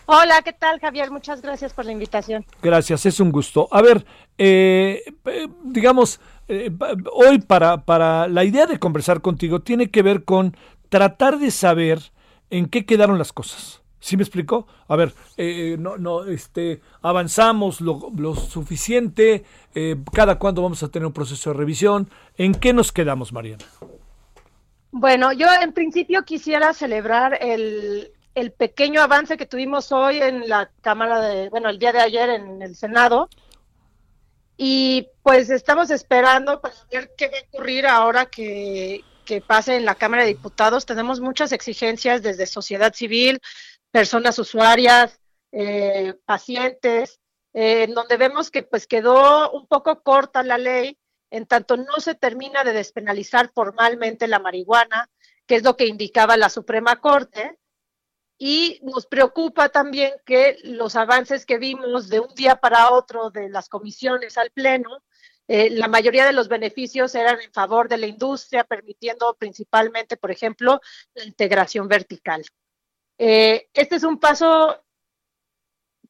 Hola, 0.07 0.43
¿qué 0.43 0.53
tal, 0.53 0.79
Javier? 0.81 1.11
Muchas 1.11 1.41
gracias 1.41 1.73
por 1.73 1.87
la 1.87 1.93
invitación. 1.93 2.45
Gracias, 2.63 3.07
es 3.07 3.21
un 3.21 3.33
gusto. 3.33 3.69
A 3.73 3.81
ver, 3.81 4.05
eh, 4.37 5.03
eh 5.25 5.49
digamos, 5.65 6.21
eh, 6.47 6.71
hoy 7.13 7.39
para, 7.39 7.85
para 7.85 8.29
la 8.29 8.45
idea 8.45 8.67
de 8.67 8.79
conversar 8.79 9.23
contigo 9.23 9.61
tiene 9.61 9.91
que 9.91 10.03
ver 10.03 10.25
con 10.25 10.57
tratar 10.91 11.39
de 11.39 11.51
saber 11.51 12.13
en 12.51 12.67
qué 12.67 12.85
quedaron 12.85 13.19
las 13.19 13.33
cosas. 13.33 13.81
¿Sí 14.05 14.19
me 14.19 14.23
explicó? 14.23 14.67
A 14.87 14.97
ver, 14.97 15.15
eh, 15.39 15.77
no, 15.79 15.97
no, 15.97 16.27
este, 16.27 16.83
avanzamos 17.01 17.81
lo, 17.81 18.13
lo 18.15 18.35
suficiente, 18.35 19.45
eh, 19.75 19.97
cada 20.13 20.39
cuándo 20.39 20.61
vamos 20.61 20.83
a 20.83 20.89
tener 20.89 21.07
un 21.07 21.15
proceso 21.15 21.49
de 21.49 21.57
revisión. 21.57 22.11
¿En 22.37 22.55
qué 22.55 22.75
nos 22.75 22.93
quedamos, 22.93 23.33
Mariana? 23.33 23.65
Bueno, 24.91 25.33
yo 25.33 25.47
en 25.59 25.73
principio 25.73 26.23
quisiera 26.23 26.75
celebrar 26.75 27.39
el, 27.41 28.13
el 28.35 28.53
pequeño 28.53 29.01
avance 29.01 29.39
que 29.39 29.47
tuvimos 29.47 29.91
hoy 29.91 30.19
en 30.19 30.51
la 30.51 30.71
Cámara 30.83 31.23
de, 31.23 31.49
bueno, 31.49 31.71
el 31.71 31.79
día 31.79 31.95
de 31.95 32.01
ayer 32.01 32.29
en 32.29 32.61
el 32.61 32.77
Senado, 32.77 33.31
y 34.59 35.09
pues 35.23 35.49
estamos 35.49 35.91
esperando 35.91 36.61
para 36.61 36.75
ver 36.93 37.11
qué 37.17 37.29
va 37.29 37.39
a 37.39 37.49
ocurrir 37.49 37.87
ahora 37.87 38.27
que, 38.27 39.03
que 39.25 39.41
pase 39.41 39.77
en 39.77 39.87
la 39.87 39.95
Cámara 39.95 40.25
de 40.25 40.29
Diputados. 40.29 40.85
Tenemos 40.85 41.21
muchas 41.21 41.53
exigencias 41.53 42.23
desde 42.23 42.45
sociedad 42.45 42.93
civil, 42.93 43.41
personas 43.95 44.41
usuarias, 44.41 45.21
eh, 45.53 46.15
pacientes, 46.25 47.21
eh, 47.53 47.85
en 47.85 47.95
donde 47.95 48.17
vemos 48.17 48.51
que 48.51 48.65
pues 48.65 48.89
quedó 48.89 49.53
un 49.53 49.69
poco 49.69 50.03
corta 50.03 50.43
la 50.43 50.59
ley, 50.59 50.99
en 51.31 51.47
tanto 51.47 51.77
no 51.77 52.01
se 52.01 52.17
termina 52.17 52.65
de 52.65 52.73
despenalizar 52.73 53.53
formalmente 53.55 54.27
la 54.27 54.41
marihuana, 54.41 55.09
que 55.47 55.55
es 55.55 55.63
lo 55.63 55.77
que 55.77 55.87
indicaba 55.87 56.37
la 56.37 56.49
Suprema 56.49 57.01
Corte, 57.01 57.57
y 58.37 58.81
nos 58.83 59.07
preocupa 59.07 59.69
también 59.69 60.13
que 60.27 60.59
los 60.65 60.97
avances 60.97 61.47
que 61.47 61.59
vimos 61.59 62.09
de 62.09 62.19
un 62.19 62.35
día 62.35 62.57
para 62.57 62.91
otro 62.91 63.31
de 63.31 63.49
las 63.49 63.69
comisiones 63.69 64.37
al 64.39 64.51
Pleno, 64.51 65.05
eh, 65.47 65.71
la 65.71 65.87
mayoría 65.87 66.27
de 66.27 66.33
los 66.33 66.49
beneficios 66.49 67.15
eran 67.15 67.41
en 67.41 67.53
favor 67.53 67.89
de 67.89 67.99
la 67.99 68.09
industria, 68.09 68.65
permitiendo 68.65 69.37
principalmente, 69.39 70.17
por 70.17 70.33
ejemplo, 70.33 70.81
la 71.15 71.23
integración 71.23 71.87
vertical. 71.87 72.45
Eh, 73.19 73.69
este 73.73 73.97
es 73.97 74.03
un 74.03 74.19
paso 74.19 74.83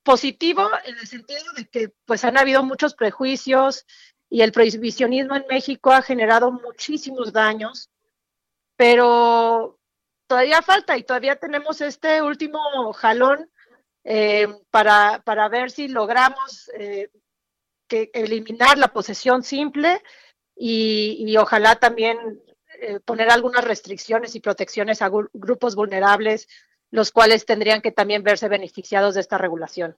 positivo 0.03 0.69
en 0.85 0.99
el 0.99 1.07
sentido 1.07 1.53
de 1.57 1.67
que 1.67 1.91
pues 2.05 2.25
han 2.25 2.39
habido 2.39 2.63
muchos 2.63 2.95
prejuicios 2.95 3.87
y 4.31 4.43
el 4.43 4.53
prohibicionismo 4.53 5.37
en 5.37 5.47
México 5.49 5.93
ha 5.93 6.03
generado 6.03 6.51
muchísimos 6.51 7.33
daños, 7.33 7.91
pero 8.77 9.79
todavía 10.27 10.63
falta 10.63 10.97
y 10.97 11.05
todavía 11.05 11.37
tenemos 11.37 11.81
este 11.81 12.23
último 12.23 12.93
jalón 12.93 13.51
eh, 14.05 14.49
para, 14.71 15.23
para, 15.25 15.49
ver 15.49 15.71
si 15.71 15.89
logramos 15.89 16.71
eh, 16.79 17.11
eliminar 17.89 18.77
la 18.77 18.89
posesión 18.89 19.43
simple 19.43 20.03
y, 20.57 21.35
ojalá 21.37 21.77
también 21.77 22.19
poner 23.05 23.31
algunas 23.31 23.65
restricciones 23.65 24.35
y 24.35 24.41
protecciones 24.41 25.01
a 25.01 25.11
grupos 25.33 25.75
vulnerables, 25.75 26.49
los 26.95 27.11
cuales 27.11 27.45
tendrían 27.45 27.81
que 27.81 27.91
también 27.91 28.23
verse 28.23 28.49
beneficiados 28.49 29.17
de 29.17 29.21
esta 29.21 29.37
regulación. 29.37 29.97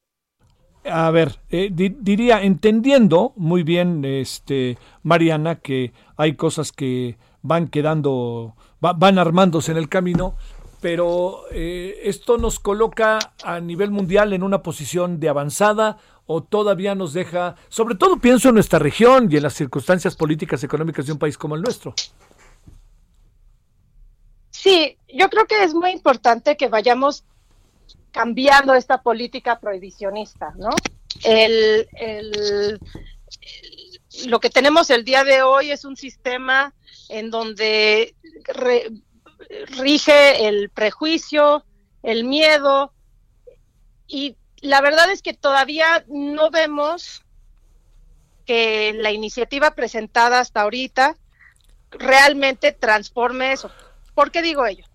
A 0.82 1.10
ver, 1.10 1.40
diría, 1.50 2.42
entendiendo 2.42 3.34
muy 3.36 3.64
bien, 3.64 4.02
este, 4.06 4.78
Mariana, 5.02 5.56
que 5.56 5.92
hay 6.16 6.36
cosas 6.36 6.72
que 6.72 7.18
van 7.42 7.68
quedando 7.68 8.54
van 8.80 9.18
armándose 9.18 9.72
en 9.72 9.78
el 9.78 9.90
camino, 9.90 10.36
pero 10.80 11.42
eh, 11.50 11.98
esto 12.04 12.38
nos 12.38 12.58
coloca 12.60 13.18
a 13.44 13.60
nivel 13.60 13.90
mundial 13.90 14.32
en 14.32 14.42
una 14.42 14.62
posición 14.62 15.20
de 15.20 15.28
avanzada 15.28 15.98
o 16.24 16.44
todavía 16.44 16.94
nos 16.94 17.12
deja, 17.12 17.56
sobre 17.68 17.96
todo 17.96 18.20
pienso 18.20 18.48
en 18.48 18.54
nuestra 18.54 18.78
región 18.78 19.28
y 19.30 19.36
en 19.36 19.42
las 19.42 19.52
circunstancias 19.52 20.16
políticas 20.16 20.64
económicas 20.64 21.04
de 21.04 21.12
un 21.12 21.18
país 21.18 21.36
como 21.36 21.56
el 21.56 21.62
nuestro. 21.62 21.94
Sí, 24.66 24.98
yo 25.06 25.30
creo 25.30 25.46
que 25.46 25.62
es 25.62 25.74
muy 25.74 25.92
importante 25.92 26.56
que 26.56 26.66
vayamos 26.66 27.22
cambiando 28.10 28.74
esta 28.74 29.00
política 29.00 29.60
prohibicionista, 29.60 30.54
¿no? 30.56 30.70
el, 31.22 32.80
lo 34.26 34.40
que 34.40 34.50
tenemos 34.50 34.90
el 34.90 35.04
día 35.04 35.22
de 35.22 35.42
hoy 35.42 35.70
es 35.70 35.84
un 35.84 35.96
sistema 35.96 36.74
en 37.08 37.30
donde 37.30 38.16
rige 39.78 40.48
el 40.48 40.68
prejuicio, 40.70 41.64
el 42.02 42.24
miedo, 42.24 42.92
y 44.08 44.36
la 44.62 44.80
verdad 44.80 45.12
es 45.12 45.22
que 45.22 45.32
todavía 45.32 46.04
no 46.08 46.50
vemos 46.50 47.22
que 48.44 48.94
la 48.96 49.12
iniciativa 49.12 49.76
presentada 49.76 50.40
hasta 50.40 50.62
ahorita 50.62 51.16
realmente 51.92 52.72
transforme 52.72 53.52
eso. 53.52 53.70
¿Por 54.16 54.30
qué 54.30 54.40
digo 54.40 54.64
ello? 54.64 54.86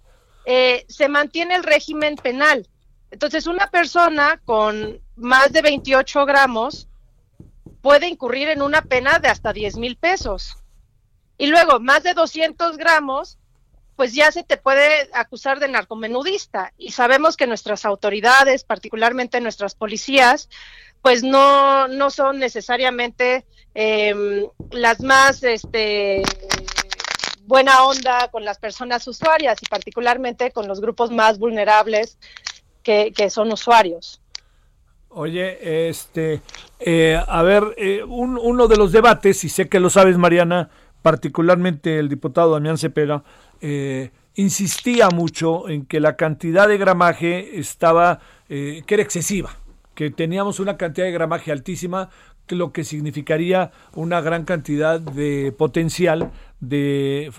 Eh, 0.45 0.83
se 0.89 1.07
mantiene 1.07 1.53
el 1.53 1.63
régimen 1.63 2.15
penal. 2.15 2.67
Entonces, 3.11 3.45
una 3.45 3.67
persona 3.67 4.41
con 4.43 4.99
más 5.15 5.53
de 5.53 5.61
28 5.61 6.25
gramos 6.25 6.87
puede 7.83 8.07
incurrir 8.07 8.49
en 8.49 8.63
una 8.63 8.81
pena 8.81 9.19
de 9.19 9.27
hasta 9.27 9.53
10 9.53 9.77
mil 9.77 9.95
pesos. 9.95 10.57
Y 11.37 11.47
luego, 11.47 11.79
más 11.79 12.01
de 12.01 12.15
200 12.15 12.77
gramos, 12.77 13.37
pues 13.95 14.15
ya 14.15 14.31
se 14.31 14.43
te 14.43 14.57
puede 14.57 15.07
acusar 15.13 15.59
de 15.59 15.67
narcomenudista. 15.67 16.73
Y 16.75 16.91
sabemos 16.91 17.37
que 17.37 17.45
nuestras 17.45 17.85
autoridades, 17.85 18.63
particularmente 18.63 19.39
nuestras 19.39 19.75
policías, 19.75 20.49
pues 21.03 21.21
no, 21.21 21.87
no 21.87 22.09
son 22.09 22.39
necesariamente 22.39 23.45
em, 23.75 24.47
las 24.71 24.99
más 25.01 25.43
este, 25.43 26.23
buena 27.51 27.83
onda 27.83 28.29
con 28.31 28.45
las 28.45 28.59
personas 28.59 29.05
usuarias 29.09 29.61
y 29.61 29.65
particularmente 29.65 30.51
con 30.51 30.69
los 30.69 30.79
grupos 30.79 31.11
más 31.11 31.37
vulnerables 31.37 32.17
que, 32.81 33.11
que 33.11 33.29
son 33.29 33.51
usuarios. 33.51 34.21
Oye, 35.09 35.89
este, 35.89 36.41
eh, 36.79 37.21
a 37.27 37.43
ver, 37.43 37.75
eh, 37.75 38.03
uno 38.07 38.69
de 38.69 38.77
los 38.77 38.93
debates, 38.93 39.43
y 39.43 39.49
sé 39.49 39.67
que 39.67 39.81
lo 39.81 39.89
sabes, 39.89 40.17
Mariana, 40.17 40.69
particularmente 41.01 41.99
el 41.99 42.07
diputado 42.07 42.53
Damián 42.53 42.77
Cepeda, 42.77 43.25
eh, 43.59 44.11
insistía 44.35 45.09
mucho 45.09 45.67
en 45.67 45.85
que 45.85 45.99
la 45.99 46.15
cantidad 46.15 46.69
de 46.69 46.77
gramaje 46.77 47.59
estaba, 47.59 48.21
que 48.47 48.85
era 48.87 49.03
excesiva, 49.03 49.57
que 49.93 50.09
teníamos 50.09 50.61
una 50.61 50.77
cantidad 50.77 51.05
de 51.05 51.11
gramaje 51.11 51.51
altísima, 51.51 52.09
lo 52.55 52.71
que 52.71 52.83
significaría 52.83 53.71
una 53.93 54.21
gran 54.21 54.45
cantidad 54.45 54.99
de 54.99 55.51
potencial 55.51 56.31
de, 56.59 57.31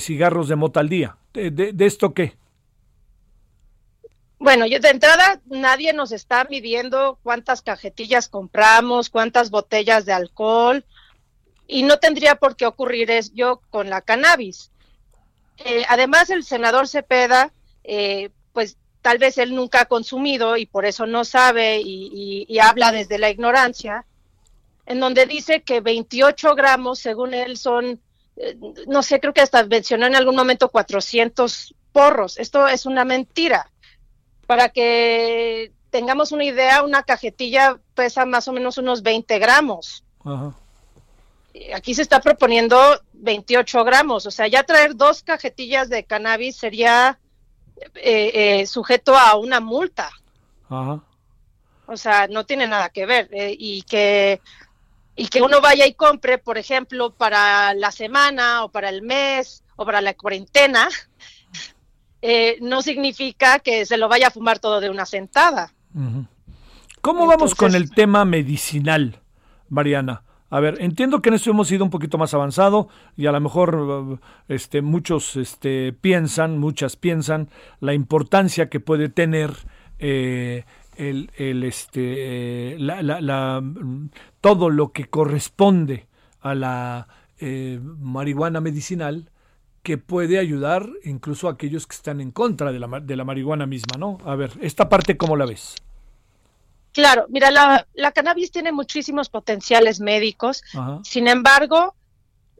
cigarros 0.00 0.48
de 0.48 0.56
mota 0.56 0.80
al 0.80 0.88
día. 0.88 1.16
¿De, 1.32 1.74
esto 1.80 2.14
qué? 2.14 2.36
Bueno, 4.38 4.66
yo 4.66 4.80
de 4.80 4.90
entrada 4.90 5.40
nadie 5.46 5.92
nos 5.92 6.10
está 6.12 6.44
midiendo 6.50 7.18
cuántas 7.22 7.62
cajetillas 7.62 8.28
compramos, 8.28 9.08
cuántas 9.08 9.50
botellas 9.50 10.04
de 10.04 10.12
alcohol, 10.12 10.84
y 11.66 11.84
no 11.84 11.98
tendría 11.98 12.34
por 12.34 12.56
qué 12.56 12.66
ocurrir 12.66 13.10
es 13.10 13.32
yo 13.34 13.60
con 13.70 13.88
la 13.88 14.00
cannabis. 14.00 14.72
Eh, 15.58 15.84
además, 15.88 16.30
el 16.30 16.42
senador 16.42 16.88
Cepeda, 16.88 17.52
eh, 17.84 18.30
pues 18.52 18.76
tal 19.02 19.18
vez 19.18 19.36
él 19.36 19.54
nunca 19.54 19.82
ha 19.82 19.86
consumido 19.86 20.56
y 20.56 20.66
por 20.66 20.86
eso 20.86 21.06
no 21.06 21.24
sabe 21.24 21.80
y, 21.84 22.58
habla 22.60 22.92
desde 22.92 23.18
la 23.18 23.30
ignorancia, 23.30 24.06
en 24.86 25.00
donde 25.00 25.26
dice 25.26 25.62
que 25.62 25.80
28 25.80 26.54
gramos, 26.54 26.98
según 26.98 27.34
él, 27.34 27.56
son, 27.56 28.00
eh, 28.36 28.56
no 28.86 29.02
sé, 29.02 29.20
creo 29.20 29.32
que 29.32 29.40
hasta 29.40 29.64
mencionó 29.64 30.06
en 30.06 30.16
algún 30.16 30.36
momento 30.36 30.70
400 30.70 31.74
porros. 31.92 32.38
Esto 32.38 32.66
es 32.66 32.86
una 32.86 33.04
mentira 33.04 33.70
para 34.46 34.68
que 34.70 35.72
tengamos 35.90 36.32
una 36.32 36.44
idea, 36.44 36.82
una 36.82 37.02
cajetilla 37.02 37.78
pesa 37.94 38.26
más 38.26 38.48
o 38.48 38.52
menos 38.52 38.78
unos 38.78 39.02
20 39.02 39.38
gramos. 39.38 40.04
Aquí 41.74 41.94
se 41.94 42.02
está 42.02 42.20
proponiendo 42.20 42.78
28 43.12 43.84
gramos, 43.84 44.26
o 44.26 44.30
sea, 44.30 44.46
ya 44.48 44.62
traer 44.62 44.96
dos 44.96 45.22
cajetillas 45.22 45.88
de 45.90 46.04
cannabis 46.04 46.56
sería 46.56 47.18
eh, 47.94 48.60
eh, 48.60 48.66
sujeto 48.66 49.16
a 49.16 49.36
una 49.36 49.60
multa. 49.60 50.10
O 51.86 51.96
sea, 51.96 52.26
no 52.28 52.46
tiene 52.46 52.66
nada 52.66 52.88
que 52.88 53.06
ver. 53.06 53.28
Eh, 53.32 53.54
y 53.58 53.82
que 53.82 54.40
y 55.14 55.28
que 55.28 55.42
uno 55.42 55.60
vaya 55.60 55.86
y 55.86 55.94
compre, 55.94 56.38
por 56.38 56.58
ejemplo, 56.58 57.12
para 57.14 57.74
la 57.74 57.90
semana 57.90 58.64
o 58.64 58.70
para 58.70 58.88
el 58.88 59.02
mes 59.02 59.64
o 59.76 59.84
para 59.84 60.00
la 60.00 60.14
cuarentena, 60.14 60.88
eh, 62.22 62.58
no 62.60 62.82
significa 62.82 63.58
que 63.58 63.84
se 63.86 63.96
lo 63.96 64.08
vaya 64.08 64.28
a 64.28 64.30
fumar 64.30 64.58
todo 64.58 64.80
de 64.80 64.90
una 64.90 65.06
sentada. 65.06 65.72
¿Cómo 67.00 67.26
vamos 67.26 67.54
con 67.54 67.74
el 67.74 67.90
tema 67.90 68.24
medicinal, 68.24 69.20
Mariana? 69.68 70.22
A 70.52 70.60
ver, 70.60 70.76
entiendo 70.80 71.22
que 71.22 71.30
en 71.30 71.36
esto 71.36 71.50
hemos 71.50 71.72
ido 71.72 71.82
un 71.82 71.90
poquito 71.90 72.18
más 72.18 72.34
avanzado 72.34 72.88
y 73.16 73.26
a 73.26 73.32
lo 73.32 73.40
mejor 73.40 74.20
este, 74.48 74.82
muchos 74.82 75.36
este, 75.36 75.94
piensan, 75.94 76.58
muchas 76.58 76.96
piensan 76.96 77.48
la 77.80 77.94
importancia 77.94 78.68
que 78.68 78.78
puede 78.78 79.08
tener 79.08 79.50
eh, 79.98 80.64
el, 80.96 81.64
este, 81.64 82.76
la, 82.78 83.62
todo 84.42 84.68
lo 84.68 84.92
que 84.92 85.08
corresponde 85.08 86.06
a 86.40 86.54
la 86.54 87.08
eh, 87.38 87.80
marihuana 87.80 88.60
medicinal 88.60 89.30
que 89.82 89.98
puede 89.98 90.38
ayudar 90.38 90.90
incluso 91.04 91.48
a 91.48 91.52
aquellos 91.52 91.86
que 91.86 91.96
están 91.96 92.20
en 92.20 92.32
contra 92.32 92.72
de 92.72 92.78
la, 92.78 93.00
de 93.00 93.16
la 93.16 93.24
marihuana 93.24 93.66
misma, 93.66 93.96
¿no? 93.98 94.18
A 94.26 94.34
ver, 94.34 94.52
esta 94.60 94.88
parte, 94.88 95.16
¿cómo 95.16 95.36
la 95.36 95.46
ves? 95.46 95.76
Claro, 96.92 97.26
mira, 97.30 97.50
la, 97.50 97.86
la 97.94 98.12
cannabis 98.12 98.50
tiene 98.50 98.70
muchísimos 98.70 99.30
potenciales 99.30 100.00
médicos, 100.00 100.62
sin 101.04 101.26
embargo, 101.26 101.94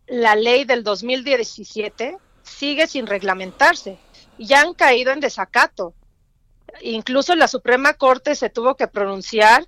la 0.06 0.36
ley 0.36 0.64
del 0.64 0.84
2017 0.84 2.16
sigue 2.42 2.86
sin 2.86 3.06
reglamentarse 3.06 3.98
y 4.38 4.46
ya 4.46 4.62
han 4.62 4.72
caído 4.72 5.12
en 5.12 5.20
desacato. 5.20 5.94
Incluso 6.80 7.34
la 7.34 7.48
Suprema 7.48 7.94
Corte 7.94 8.34
se 8.34 8.50
tuvo 8.50 8.76
que 8.76 8.88
pronunciar 8.88 9.66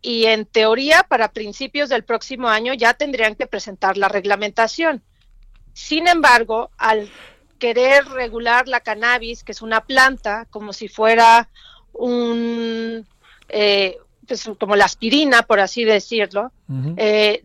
y 0.00 0.26
en 0.26 0.46
teoría 0.46 1.04
para 1.08 1.32
principios 1.32 1.88
del 1.88 2.04
próximo 2.04 2.48
año 2.48 2.74
ya 2.74 2.94
tendrían 2.94 3.34
que 3.34 3.46
presentar 3.46 3.96
la 3.96 4.08
reglamentación. 4.08 5.02
Sin 5.72 6.08
embargo, 6.08 6.70
al 6.76 7.10
querer 7.58 8.06
regular 8.06 8.68
la 8.68 8.80
cannabis, 8.80 9.44
que 9.44 9.52
es 9.52 9.62
una 9.62 9.84
planta, 9.84 10.46
como 10.50 10.72
si 10.72 10.88
fuera 10.88 11.48
un, 11.92 13.06
eh, 13.48 13.98
pues, 14.26 14.50
como 14.58 14.76
la 14.76 14.84
aspirina, 14.84 15.42
por 15.42 15.60
así 15.60 15.84
decirlo, 15.84 16.52
eh, 16.96 17.42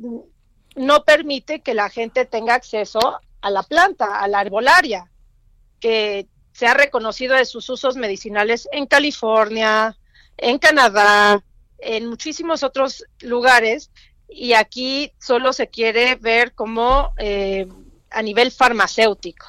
no 0.75 1.03
permite 1.03 1.61
que 1.61 1.73
la 1.73 1.89
gente 1.89 2.25
tenga 2.25 2.55
acceso 2.55 3.19
a 3.41 3.49
la 3.49 3.63
planta, 3.63 4.19
a 4.19 4.27
la 4.27 4.39
arbolaria, 4.39 5.09
que 5.79 6.27
se 6.53 6.67
ha 6.67 6.73
reconocido 6.73 7.35
de 7.35 7.45
sus 7.45 7.69
usos 7.69 7.95
medicinales 7.95 8.67
en 8.71 8.85
California, 8.85 9.97
en 10.37 10.59
Canadá, 10.59 11.43
en 11.83 12.07
muchísimos 12.07 12.63
otros 12.63 13.05
lugares, 13.21 13.91
y 14.29 14.53
aquí 14.53 15.11
solo 15.19 15.53
se 15.53 15.67
quiere 15.67 16.15
ver 16.15 16.53
como 16.53 17.13
eh, 17.17 17.67
a 18.09 18.21
nivel 18.21 18.51
farmacéutico, 18.51 19.45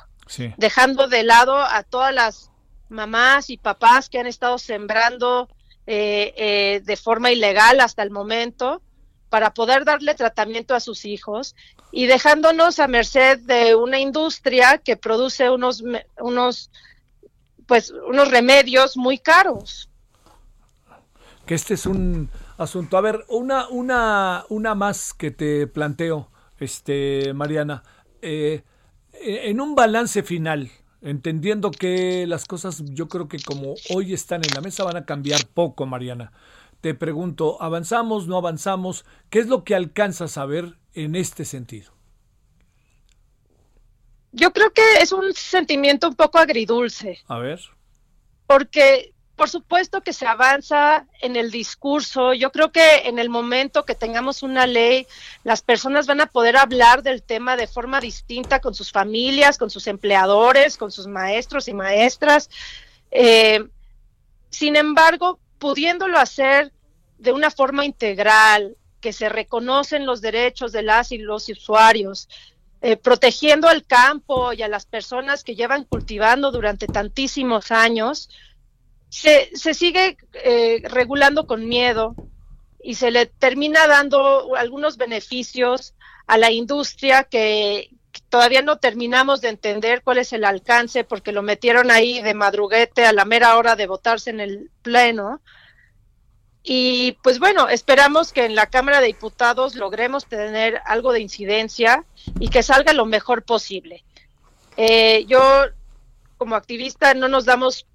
dejando 0.57 1.09
de 1.09 1.23
lado 1.23 1.59
a 1.59 1.83
todas 1.83 2.15
las 2.15 2.51
mamás 2.89 3.51
y 3.51 3.57
papás 3.57 4.09
que 4.09 4.19
han 4.19 4.27
estado 4.27 4.59
sembrando 4.59 5.49
eh, 5.87 6.35
eh, 6.37 6.83
de 6.85 6.97
forma 6.97 7.31
ilegal 7.31 7.81
hasta 7.81 8.03
el 8.03 8.11
momento 8.11 8.83
para 9.29 9.53
poder 9.53 9.85
darle 9.85 10.15
tratamiento 10.15 10.75
a 10.75 10.81
sus 10.81 11.05
hijos 11.05 11.57
y 11.91 12.07
dejándonos 12.07 12.79
a 12.79 12.87
merced 12.87 13.39
de 13.41 13.75
una 13.75 13.99
industria 13.99 14.79
que 14.79 14.97
produce 14.97 15.51
unos 15.51 15.83
unos 16.21 16.71
pues 17.67 17.91
unos 17.91 18.31
remedios 18.31 18.97
muy 18.97 19.19
caros. 19.19 19.89
Que 21.47 21.55
este 21.55 21.75
es 21.75 21.87
un 21.87 22.31
asunto. 22.57 22.97
A 22.97 23.01
ver, 23.01 23.25
una 23.29 23.69
una 23.69 24.45
una 24.49 24.75
más 24.75 25.13
que 25.13 25.31
te 25.31 25.67
planteo, 25.67 26.31
este 26.59 27.33
Mariana, 27.35 27.83
eh, 28.23 28.63
en 29.13 29.61
un 29.61 29.75
balance 29.75 30.23
final, 30.23 30.71
entendiendo 31.03 31.71
que 31.71 32.27
las 32.27 32.47
cosas 32.47 32.83
yo 32.87 33.09
creo 33.09 33.29
que 33.29 33.39
como 33.39 33.75
hoy 33.95 34.15
están 34.15 34.43
en 34.45 34.55
la 34.55 34.61
mesa 34.61 34.85
van 34.85 34.97
a 34.97 35.05
cambiar 35.05 35.47
poco, 35.47 35.87
Mariana 35.87 36.33
te 36.85 36.93
pregunto, 36.93 37.57
¿avanzamos, 37.63 38.29
no 38.29 38.37
avanzamos? 38.37 39.07
¿Qué 39.31 39.39
es 39.39 39.47
lo 39.47 39.65
que 39.65 39.75
alcanzas 39.75 40.37
a 40.37 40.45
ver 40.45 40.77
en 40.93 41.17
este 41.17 41.47
sentido? 41.47 41.95
Yo 44.33 44.53
creo 44.53 44.71
que 44.71 44.83
es 45.01 45.11
un 45.11 45.33
sentimiento 45.33 46.09
un 46.09 46.15
poco 46.15 46.37
agridulce. 46.37 47.21
A 47.27 47.39
ver. 47.39 47.59
Porque, 48.47 49.14
por 49.37 49.51
supuesto 49.51 50.01
que 50.03 50.13
se 50.13 50.27
avanza 50.27 51.07
en 51.21 51.37
el 51.37 51.51
discurso. 51.51 52.35
Yo 52.35 52.53
creo 52.53 52.71
que 52.71 53.09
en 53.09 53.19
el 53.19 53.29
momento 53.29 53.85
que 53.85 53.95
tengamos 53.95 54.43
una 54.43 54.67
ley, 54.67 55.07
las 55.43 55.63
personas 55.63 56.07
van 56.07 56.21
a 56.21 56.27
poder 56.27 56.57
hablar 56.57 57.03
del 57.03 57.23
tema 57.23 57.57
de 57.57 57.67
forma 57.67 58.01
distinta 58.01 58.61
con 58.61 58.75
sus 58.75 58.93
familias, 58.93 59.59
con 59.59 59.71
sus 59.71 59.87
empleadores, 59.87 60.77
con 60.77 60.93
sus 60.93 61.07
maestros 61.07 61.67
y 61.69 61.75
maestras. 61.75 62.49
Eh, 63.11 63.65
sin 64.51 64.77
embargo, 64.77 65.41
pudiéndolo 65.59 66.19
hacer 66.19 66.73
de 67.19 67.33
una 67.33 67.51
forma 67.51 67.85
integral, 67.85 68.77
que 69.01 69.13
se 69.13 69.29
reconocen 69.29 70.07
los 70.07 70.23
derechos 70.23 70.73
de 70.73 70.83
las 70.83 71.13
y 71.13 71.19
los 71.19 71.47
usuarios, 71.51 72.27
eh, 72.81 72.97
protegiendo 72.97 73.69
al 73.69 73.85
campo 73.85 74.55
y 74.55 74.63
a 74.63 74.69
las 74.69 74.87
personas 74.87 75.45
que 75.45 75.55
llevan 75.55 75.85
cultivando 75.85 76.51
durante 76.51 76.87
tantísimos 76.87 77.71
años, 77.71 78.31
se, 79.15 79.49
se 79.55 79.75
sigue 79.75 80.17
eh, 80.33 80.83
regulando 80.83 81.47
con 81.47 81.69
miedo 81.69 82.17
y 82.83 82.97
se 82.97 83.13
le 83.13 83.27
termina 83.27 83.87
dando 83.87 84.57
algunos 84.57 84.97
beneficios 84.97 85.95
a 86.27 86.37
la 86.37 86.51
industria 86.51 87.23
que, 87.23 87.91
todavía 88.29 88.63
no 88.63 88.79
terminamos 88.79 89.41
de 89.41 89.51
entender 89.51 90.03
cuál 90.03 90.19
es 90.19 90.33
el 90.33 90.45
alcance 90.45 91.05
porque 91.05 91.31
lo 91.31 91.43
metieron 91.43 91.93
ahí 91.93 92.23
de 92.23 92.35
madruguete 92.35 93.07
a 93.07 93.13
la 93.13 93.25
mera 93.25 93.57
hora 93.57 93.77
de 93.77 93.87
votarse 93.87 94.31
en 94.31 94.41
el 94.41 94.71
pleno 94.83 95.41
y 96.65 97.13
pues 97.23 97.39
bueno, 97.39 97.69
esperamos 97.69 98.33
que 98.33 98.45
en 98.45 98.57
la 98.57 98.67
Cámara 98.67 99.01
de 99.01 99.09
Diputados 99.09 99.77
logremos 99.77 100.27
tener 100.27 100.81
algo 100.87 101.13
de 101.13 101.21
incidencia 101.21 102.05
y 102.41 102.49
que 102.49 102.65
salga 102.65 102.93
lo 102.93 103.07
mejor 103.07 103.45
posible. 103.45 104.03
Eh, 104.77 105.25
yo, 105.29 105.41
como 106.37 106.57
activista, 106.57 107.15
no 107.15 107.29
nos 107.29 107.45
damos 107.45 107.87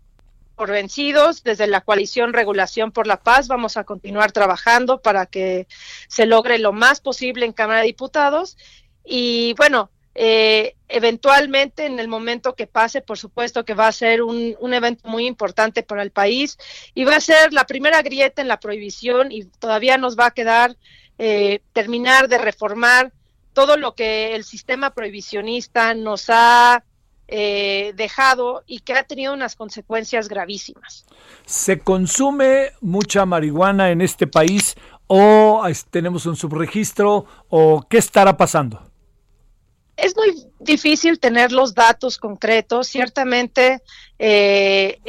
por 0.59 0.71
vencidos. 0.71 1.41
Desde 1.41 1.67
la 1.67 1.79
coalición 1.79 2.33
Regulación 2.33 2.91
por 2.91 3.07
la 3.07 3.21
Paz 3.21 3.47
vamos 3.47 3.77
a 3.77 3.85
continuar 3.85 4.33
trabajando 4.33 5.01
para 5.01 5.25
que 5.25 5.67
se 6.09 6.25
logre 6.25 6.59
lo 6.59 6.73
más 6.73 6.99
posible 6.99 7.45
en 7.45 7.53
Cámara 7.53 7.79
de 7.79 7.85
Diputados. 7.85 8.57
Y 9.05 9.53
bueno, 9.53 9.89
eh, 10.15 10.75
eventualmente, 10.89 11.85
en 11.85 11.97
el 11.97 12.09
momento 12.09 12.55
que 12.55 12.67
pase, 12.67 12.99
por 12.99 13.17
supuesto 13.17 13.63
que 13.63 13.73
va 13.73 13.87
a 13.87 13.93
ser 13.93 14.21
un, 14.21 14.73
evento 14.73 15.07
muy 15.07 15.27
importante 15.27 15.81
para 15.81 16.03
el 16.03 16.11
país 16.11 16.57
y 16.93 17.05
va 17.05 17.15
a 17.15 17.21
ser 17.21 17.53
la 17.53 17.63
primera 17.63 18.01
grieta 18.01 18.41
en 18.41 18.49
la 18.49 18.59
prohibición 18.59 19.31
y 19.31 19.45
todavía 19.45 19.97
nos 19.97 20.19
va 20.19 20.25
a 20.25 20.31
quedar 20.31 20.75
eh, 21.19 21.61
terminar 21.71 22.27
de 22.27 22.37
reformar 22.37 23.13
todo 23.53 23.77
lo 23.77 23.95
que 23.95 24.35
el 24.35 24.43
sistema 24.43 24.93
prohibicionista 24.93 25.93
nos 25.93 26.25
ha 26.27 26.83
eh, 27.31 27.93
dejado 27.95 28.63
y 28.67 28.79
que 28.79 28.93
ha 28.93 29.03
tenido 29.03 29.33
unas 29.33 29.55
consecuencias 29.55 30.27
gravísimas. 30.27 31.05
¿Se 31.45 31.79
consume 31.79 32.71
mucha 32.81 33.25
marihuana 33.25 33.91
en 33.91 34.01
este 34.01 34.27
país 34.27 34.75
o 35.07 35.63
tenemos 35.89 36.25
un 36.25 36.35
subregistro 36.35 37.25
o 37.49 37.85
qué 37.89 37.97
estará 37.97 38.37
pasando? 38.37 38.89
es 40.01 40.15
muy 40.15 40.47
difícil 40.59 41.19
tener 41.19 41.51
los 41.51 41.73
datos 41.73 42.17
concretos. 42.17 42.87
Ciertamente 42.87 43.81
eh, 44.17 44.99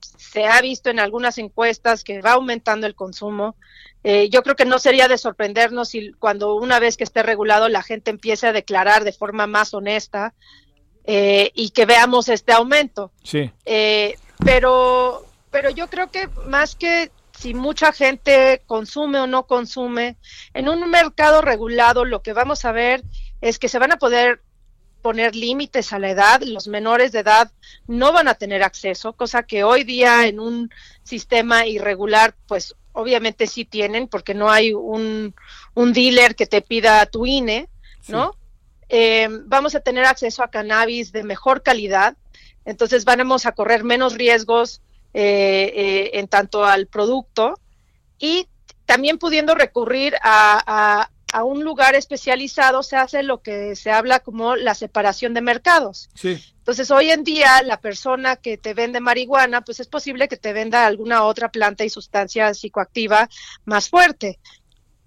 se 0.00 0.44
ha 0.44 0.60
visto 0.60 0.90
en 0.90 1.00
algunas 1.00 1.38
encuestas 1.38 2.04
que 2.04 2.20
va 2.20 2.32
aumentando 2.32 2.86
el 2.86 2.94
consumo. 2.94 3.56
Eh, 4.04 4.28
yo 4.30 4.42
creo 4.42 4.56
que 4.56 4.64
no 4.64 4.78
sería 4.78 5.08
de 5.08 5.18
sorprendernos 5.18 5.88
si 5.90 6.12
cuando 6.12 6.54
una 6.54 6.78
vez 6.78 6.96
que 6.96 7.04
esté 7.04 7.22
regulado 7.22 7.68
la 7.68 7.82
gente 7.82 8.10
empiece 8.10 8.46
a 8.46 8.52
declarar 8.52 9.04
de 9.04 9.12
forma 9.12 9.46
más 9.46 9.74
honesta 9.74 10.34
eh, 11.06 11.50
y 11.54 11.70
que 11.70 11.86
veamos 11.86 12.28
este 12.28 12.52
aumento. 12.52 13.12
Sí. 13.22 13.50
pero, 14.44 15.24
pero 15.50 15.70
yo 15.70 15.88
creo 15.88 16.10
que 16.10 16.28
más 16.46 16.74
que 16.74 17.10
si 17.38 17.54
mucha 17.54 17.92
gente 17.92 18.62
consume 18.66 19.20
o 19.20 19.26
no 19.26 19.46
consume, 19.46 20.16
en 20.54 20.68
un 20.68 20.88
mercado 20.90 21.42
regulado 21.42 22.04
lo 22.04 22.22
que 22.22 22.32
vamos 22.32 22.64
a 22.64 22.72
ver 22.72 23.04
es 23.40 23.58
que 23.58 23.68
se 23.68 23.78
van 23.78 23.92
a 23.92 23.98
poder 23.98 24.40
poner 25.06 25.36
límites 25.36 25.92
a 25.92 26.00
la 26.00 26.10
edad, 26.10 26.40
los 26.42 26.66
menores 26.66 27.12
de 27.12 27.20
edad 27.20 27.52
no 27.86 28.12
van 28.12 28.26
a 28.26 28.34
tener 28.34 28.64
acceso, 28.64 29.12
cosa 29.12 29.44
que 29.44 29.62
hoy 29.62 29.84
día 29.84 30.26
en 30.26 30.40
un 30.40 30.68
sistema 31.04 31.64
irregular, 31.64 32.34
pues 32.48 32.74
obviamente 32.92 33.46
sí 33.46 33.64
tienen, 33.64 34.08
porque 34.08 34.34
no 34.34 34.50
hay 34.50 34.72
un, 34.72 35.32
un 35.74 35.92
dealer 35.92 36.34
que 36.34 36.46
te 36.46 36.60
pida 36.60 37.06
tu 37.06 37.24
INE, 37.24 37.68
¿no? 38.08 38.34
Eh, 38.88 39.28
vamos 39.44 39.74
a 39.74 39.80
tener 39.80 40.04
acceso 40.04 40.42
a 40.42 40.50
cannabis 40.50 41.12
de 41.12 41.24
mejor 41.24 41.62
calidad, 41.62 42.16
entonces 42.64 43.04
vamos 43.04 43.46
a 43.46 43.52
correr 43.52 43.84
menos 43.84 44.14
riesgos 44.14 44.82
eh, 45.14 45.72
eh, 45.74 46.10
en 46.14 46.28
tanto 46.28 46.64
al 46.64 46.86
producto 46.86 47.58
y 48.18 48.48
también 48.84 49.18
pudiendo 49.18 49.54
recurrir 49.54 50.14
a, 50.22 51.08
a 51.32 51.44
un 51.44 51.64
lugar 51.64 51.94
especializado 51.94 52.82
se 52.82 52.96
hace 52.96 53.22
lo 53.22 53.42
que 53.42 53.76
se 53.76 53.90
habla 53.90 54.20
como 54.20 54.56
la 54.56 54.74
separación 54.74 55.34
de 55.34 55.42
mercados. 55.42 56.08
Sí. 56.14 56.42
Entonces, 56.58 56.90
hoy 56.90 57.10
en 57.10 57.24
día, 57.24 57.62
la 57.62 57.80
persona 57.80 58.36
que 58.36 58.56
te 58.56 58.74
vende 58.74 59.00
marihuana, 59.00 59.60
pues 59.60 59.80
es 59.80 59.86
posible 59.86 60.28
que 60.28 60.36
te 60.36 60.52
venda 60.52 60.86
alguna 60.86 61.24
otra 61.24 61.50
planta 61.50 61.84
y 61.84 61.90
sustancia 61.90 62.54
psicoactiva 62.54 63.28
más 63.64 63.88
fuerte 63.88 64.38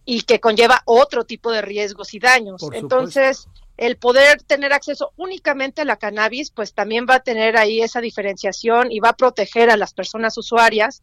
y 0.06 0.22
que 0.22 0.40
conlleva 0.40 0.82
otro 0.86 1.26
tipo 1.26 1.52
de 1.52 1.62
riesgos 1.62 2.14
y 2.14 2.20
daños. 2.20 2.62
Entonces, 2.74 3.48
el 3.80 3.96
poder 3.96 4.44
tener 4.44 4.74
acceso 4.74 5.14
únicamente 5.16 5.82
a 5.82 5.86
la 5.86 5.96
cannabis, 5.96 6.52
pues 6.52 6.74
también 6.74 7.06
va 7.10 7.16
a 7.16 7.20
tener 7.22 7.56
ahí 7.56 7.82
esa 7.82 8.02
diferenciación 8.02 8.92
y 8.92 9.00
va 9.00 9.10
a 9.10 9.16
proteger 9.16 9.70
a 9.70 9.78
las 9.78 9.94
personas 9.94 10.38
usuarias 10.38 11.02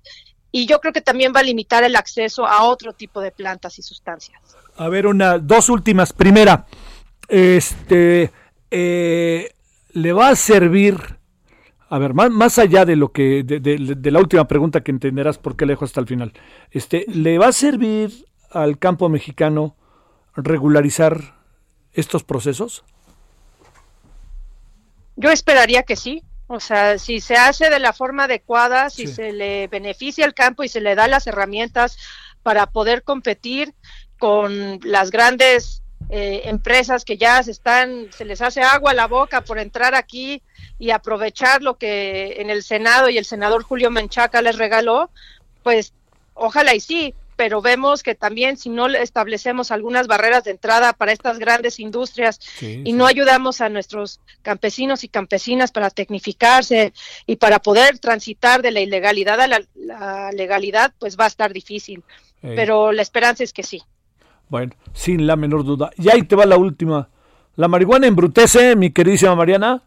y 0.52 0.66
yo 0.66 0.78
creo 0.80 0.92
que 0.92 1.00
también 1.00 1.32
va 1.34 1.40
a 1.40 1.42
limitar 1.42 1.84
el 1.84 1.96
acceso 1.96 2.46
a 2.46 2.64
otro 2.64 2.92
tipo 2.92 3.22
de 3.22 3.30
plantas 3.30 3.78
y 3.78 3.82
sustancias. 3.82 4.38
A 4.76 4.88
ver, 4.90 5.06
una, 5.06 5.38
dos 5.38 5.70
últimas. 5.70 6.12
Primera, 6.12 6.66
este, 7.28 8.30
eh, 8.70 9.54
le 9.92 10.12
va 10.12 10.28
a 10.28 10.36
servir, 10.36 10.98
a 11.88 11.98
ver, 11.98 12.12
más, 12.12 12.30
más 12.30 12.58
allá 12.58 12.84
de 12.84 12.96
lo 12.96 13.10
que, 13.10 13.42
de, 13.42 14.10
la 14.10 14.18
última 14.18 14.46
pregunta 14.46 14.82
que 14.82 14.90
entenderás 14.90 15.38
por 15.38 15.56
qué 15.56 15.64
le 15.64 15.72
dejo 15.72 15.86
hasta 15.86 16.00
el 16.00 16.06
final, 16.06 16.34
este, 16.70 17.06
¿le 17.08 17.38
va 17.38 17.48
a 17.48 17.52
servir 17.52 18.26
al 18.50 18.78
campo 18.78 19.08
mexicano 19.08 19.76
regularizar 20.34 21.35
estos 21.96 22.22
procesos? 22.22 22.84
Yo 25.16 25.30
esperaría 25.30 25.82
que 25.82 25.96
sí. 25.96 26.22
O 26.48 26.60
sea, 26.60 26.98
si 26.98 27.20
se 27.20 27.34
hace 27.34 27.70
de 27.70 27.80
la 27.80 27.92
forma 27.92 28.24
adecuada, 28.24 28.88
si 28.88 29.08
se 29.08 29.32
le 29.32 29.66
beneficia 29.66 30.24
al 30.24 30.34
campo 30.34 30.62
y 30.62 30.68
se 30.68 30.80
le 30.80 30.94
da 30.94 31.08
las 31.08 31.26
herramientas 31.26 31.98
para 32.44 32.66
poder 32.66 33.02
competir, 33.02 33.74
con 34.18 34.80
las 34.82 35.10
grandes 35.10 35.82
eh, 36.08 36.42
empresas 36.44 37.04
que 37.04 37.16
ya 37.16 37.42
se 37.42 37.50
están, 37.50 38.08
se 38.12 38.24
les 38.24 38.40
hace 38.40 38.62
agua 38.62 38.92
a 38.92 38.94
la 38.94 39.06
boca 39.06 39.42
por 39.42 39.58
entrar 39.58 39.94
aquí 39.94 40.42
y 40.78 40.90
aprovechar 40.90 41.62
lo 41.62 41.76
que 41.76 42.36
en 42.40 42.50
el 42.50 42.62
Senado 42.62 43.08
y 43.08 43.18
el 43.18 43.24
senador 43.24 43.62
Julio 43.62 43.90
Menchaca 43.90 44.42
les 44.42 44.56
regaló, 44.56 45.10
pues 45.62 45.92
ojalá 46.34 46.74
y 46.74 46.80
sí, 46.80 47.14
pero 47.36 47.60
vemos 47.60 48.02
que 48.02 48.14
también 48.14 48.56
si 48.56 48.70
no 48.70 48.86
establecemos 48.88 49.70
algunas 49.70 50.06
barreras 50.06 50.44
de 50.44 50.52
entrada 50.52 50.94
para 50.94 51.12
estas 51.12 51.38
grandes 51.38 51.78
industrias 51.78 52.40
y 52.60 52.92
no 52.94 53.06
ayudamos 53.06 53.60
a 53.60 53.68
nuestros 53.68 54.20
campesinos 54.42 55.04
y 55.04 55.08
campesinas 55.08 55.70
para 55.70 55.90
tecnificarse 55.90 56.92
y 57.26 57.36
para 57.36 57.60
poder 57.60 57.98
transitar 57.98 58.62
de 58.62 58.70
la 58.70 58.80
ilegalidad 58.80 59.40
a 59.40 59.46
la, 59.46 60.30
legalidad, 60.32 60.94
pues 60.98 61.18
va 61.18 61.24
a 61.24 61.28
estar 61.28 61.52
difícil. 61.52 62.02
Pero 62.40 62.92
la 62.92 63.02
esperanza 63.02 63.42
es 63.42 63.52
que 63.52 63.62
sí. 63.62 63.82
Bueno, 64.48 64.72
sin 64.92 65.26
la 65.26 65.36
menor 65.36 65.64
duda. 65.64 65.90
Y 65.96 66.08
ahí 66.10 66.22
te 66.22 66.36
va 66.36 66.46
la 66.46 66.56
última. 66.56 67.08
¿La 67.56 67.68
marihuana 67.68 68.06
embrutece, 68.06 68.76
mi 68.76 68.92
queridísima 68.92 69.34
Mariana? 69.34 69.82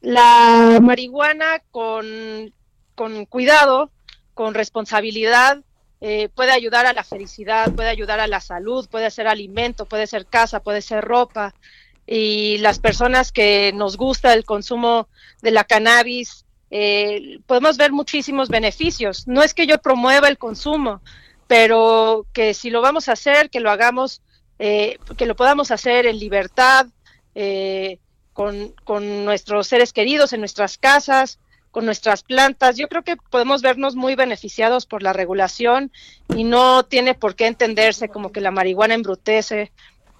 La 0.00 0.78
marihuana 0.80 1.62
con, 1.70 2.06
con 2.94 3.26
cuidado, 3.26 3.90
con 4.34 4.54
responsabilidad, 4.54 5.62
eh, 6.04 6.28
puede 6.34 6.50
ayudar 6.50 6.84
a 6.84 6.92
la 6.92 7.04
felicidad, 7.04 7.72
puede 7.72 7.88
ayudar 7.88 8.18
a 8.18 8.26
la 8.26 8.40
salud, 8.40 8.88
puede 8.90 9.08
ser 9.12 9.28
alimento, 9.28 9.86
puede 9.86 10.08
ser 10.08 10.26
casa, 10.26 10.58
puede 10.58 10.82
ser 10.82 11.04
ropa. 11.04 11.54
Y 12.08 12.58
las 12.58 12.80
personas 12.80 13.30
que 13.30 13.70
nos 13.72 13.96
gusta 13.96 14.34
el 14.34 14.44
consumo 14.44 15.06
de 15.42 15.52
la 15.52 15.62
cannabis, 15.62 16.44
eh, 16.72 17.38
podemos 17.46 17.76
ver 17.76 17.92
muchísimos 17.92 18.48
beneficios. 18.48 19.28
No 19.28 19.44
es 19.44 19.54
que 19.54 19.68
yo 19.68 19.78
promueva 19.78 20.26
el 20.26 20.38
consumo, 20.38 21.02
pero 21.46 22.26
que 22.32 22.52
si 22.52 22.70
lo 22.70 22.80
vamos 22.80 23.08
a 23.08 23.12
hacer, 23.12 23.48
que 23.48 23.60
lo 23.60 23.70
hagamos, 23.70 24.22
eh, 24.58 24.98
que 25.16 25.26
lo 25.26 25.36
podamos 25.36 25.70
hacer 25.70 26.06
en 26.06 26.18
libertad, 26.18 26.88
con, 28.32 28.74
con 28.82 29.24
nuestros 29.24 29.68
seres 29.68 29.92
queridos, 29.92 30.32
en 30.32 30.40
nuestras 30.40 30.78
casas, 30.78 31.38
con 31.72 31.86
nuestras 31.86 32.22
plantas. 32.22 32.76
Yo 32.76 32.86
creo 32.86 33.02
que 33.02 33.16
podemos 33.16 33.62
vernos 33.62 33.96
muy 33.96 34.14
beneficiados 34.14 34.86
por 34.86 35.02
la 35.02 35.12
regulación 35.12 35.90
y 36.36 36.44
no 36.44 36.84
tiene 36.84 37.14
por 37.14 37.34
qué 37.34 37.48
entenderse 37.48 38.08
como 38.08 38.30
que 38.30 38.40
la 38.40 38.52
marihuana 38.52 38.94
embrutece. 38.94 39.72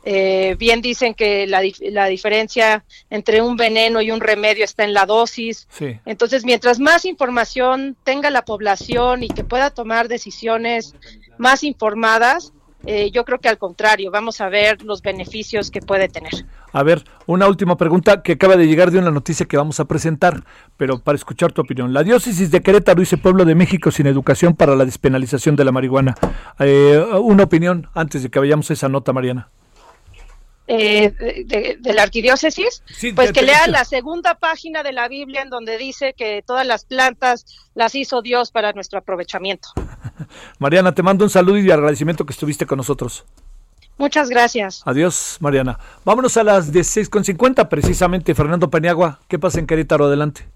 Eh, 0.05 0.57
bien 0.59 0.80
dicen 0.80 1.14
que 1.14 1.46
la, 1.46 1.62
la, 1.80 2.07
diferencia 2.07 2.84
entre 3.09 3.40
un 3.40 3.57
veneno 3.57 4.03
y 4.03 4.11
un 4.11 4.20
remedio 4.20 4.64
está 4.64 4.82
en 4.82 4.94
la 4.94 5.07
dosis. 5.07 5.68
Entonces, 6.05 6.44
mientras 6.44 6.80
más 6.80 7.05
información 7.05 7.96
tenga 8.03 8.28
la 8.30 8.44
población 8.44 9.22
y 9.22 9.28
que 9.28 9.44
pueda 9.44 9.70
tomar 9.70 10.09
decisiones 10.09 10.96
más 11.38 11.62
informadas, 11.62 12.53
eh, 12.87 13.11
yo 13.11 13.24
creo 13.24 13.39
que 13.39 13.49
al 13.49 13.59
contrario, 13.59 14.11
vamos 14.11 14.41
a 14.41 14.49
ver 14.49 14.83
los 14.83 15.03
beneficios 15.03 15.70
que 15.70 15.80
puede 15.80 16.09
tener. 16.09 16.33
A 16.72 16.83
ver, 16.83 17.05
una 17.26 17.47
última 17.47 17.76
pregunta 17.76 18.22
que 18.22 18.33
acaba 18.33 18.57
de 18.57 18.66
llegar 18.66 18.91
de 18.91 18.99
una 18.99 19.11
noticia 19.11 19.47
que 19.47 19.57
vamos 19.57 19.78
a 19.78 19.85
presentar, 19.85 20.45
pero 20.76 20.99
para 20.99 21.16
escuchar 21.16 21.53
tu 21.53 21.61
opinión. 21.61 21.93
La 21.93 22.03
diócesis 22.03 22.51
de 22.51 22.62
Querétaro 22.62 23.01
dice 23.01 23.18
Pueblo 23.18 23.45
de 23.45 23.55
México 23.55 23.91
sin 23.91 24.07
educación 24.07 24.55
para 24.55 24.74
la 24.74 24.85
despenalización 24.85 25.55
de 25.55 25.64
la 25.64 25.72
marihuana. 25.72 26.14
Eh, 26.59 27.05
una 27.20 27.45
opinión 27.45 27.89
antes 27.95 28.22
de 28.22 28.30
que 28.30 28.39
vayamos 28.39 28.70
a 28.70 28.72
esa 28.72 28.89
nota, 28.89 29.12
Mariana. 29.12 29.49
Eh, 30.69 31.77
de, 31.81 31.93
la 31.93 32.05
arquidiócesis, 32.05 32.83
pues 33.17 33.33
que 33.33 33.43
lea 33.43 33.67
la 33.67 33.85
segunda 33.85 34.37
página 34.37 34.85
de 34.85 34.93
la 34.93 35.09
Biblia 35.09 35.43
en 35.43 35.51
donde 35.51 35.77
dice 35.77 36.15
que 36.17 36.43
todas 36.47 36.65
las 36.65 36.85
plantas 36.85 37.45
las 37.75 37.95
hizo 37.97 38.23
Dios 38.23 38.53
para 38.53 38.73
nuestro 38.73 39.01
aprovechamiento. 39.01 39.69
Mariana, 40.61 40.95
te 40.95 41.03
mando 41.03 41.25
un 41.25 41.31
saludo 41.31 41.59
y 41.59 41.71
agradecimiento 41.71 42.25
que 42.25 42.33
estuviste 42.33 42.65
con 42.65 42.77
nosotros. 42.77 43.25
Muchas 43.99 44.31
gracias. 44.31 44.83
Adiós, 44.85 45.37
Mariana. 45.41 45.79
Vámonos 46.05 46.37
a 46.37 46.45
las 46.45 46.73
16.50, 46.73 47.69
precisamente. 47.69 48.35
Fernando 48.35 48.71
Paniagua, 48.71 49.21
¿qué 49.29 49.39
pasa 49.39 49.59
en 49.59 49.67
Querétaro? 49.67 50.07
Adelante. 50.07 50.49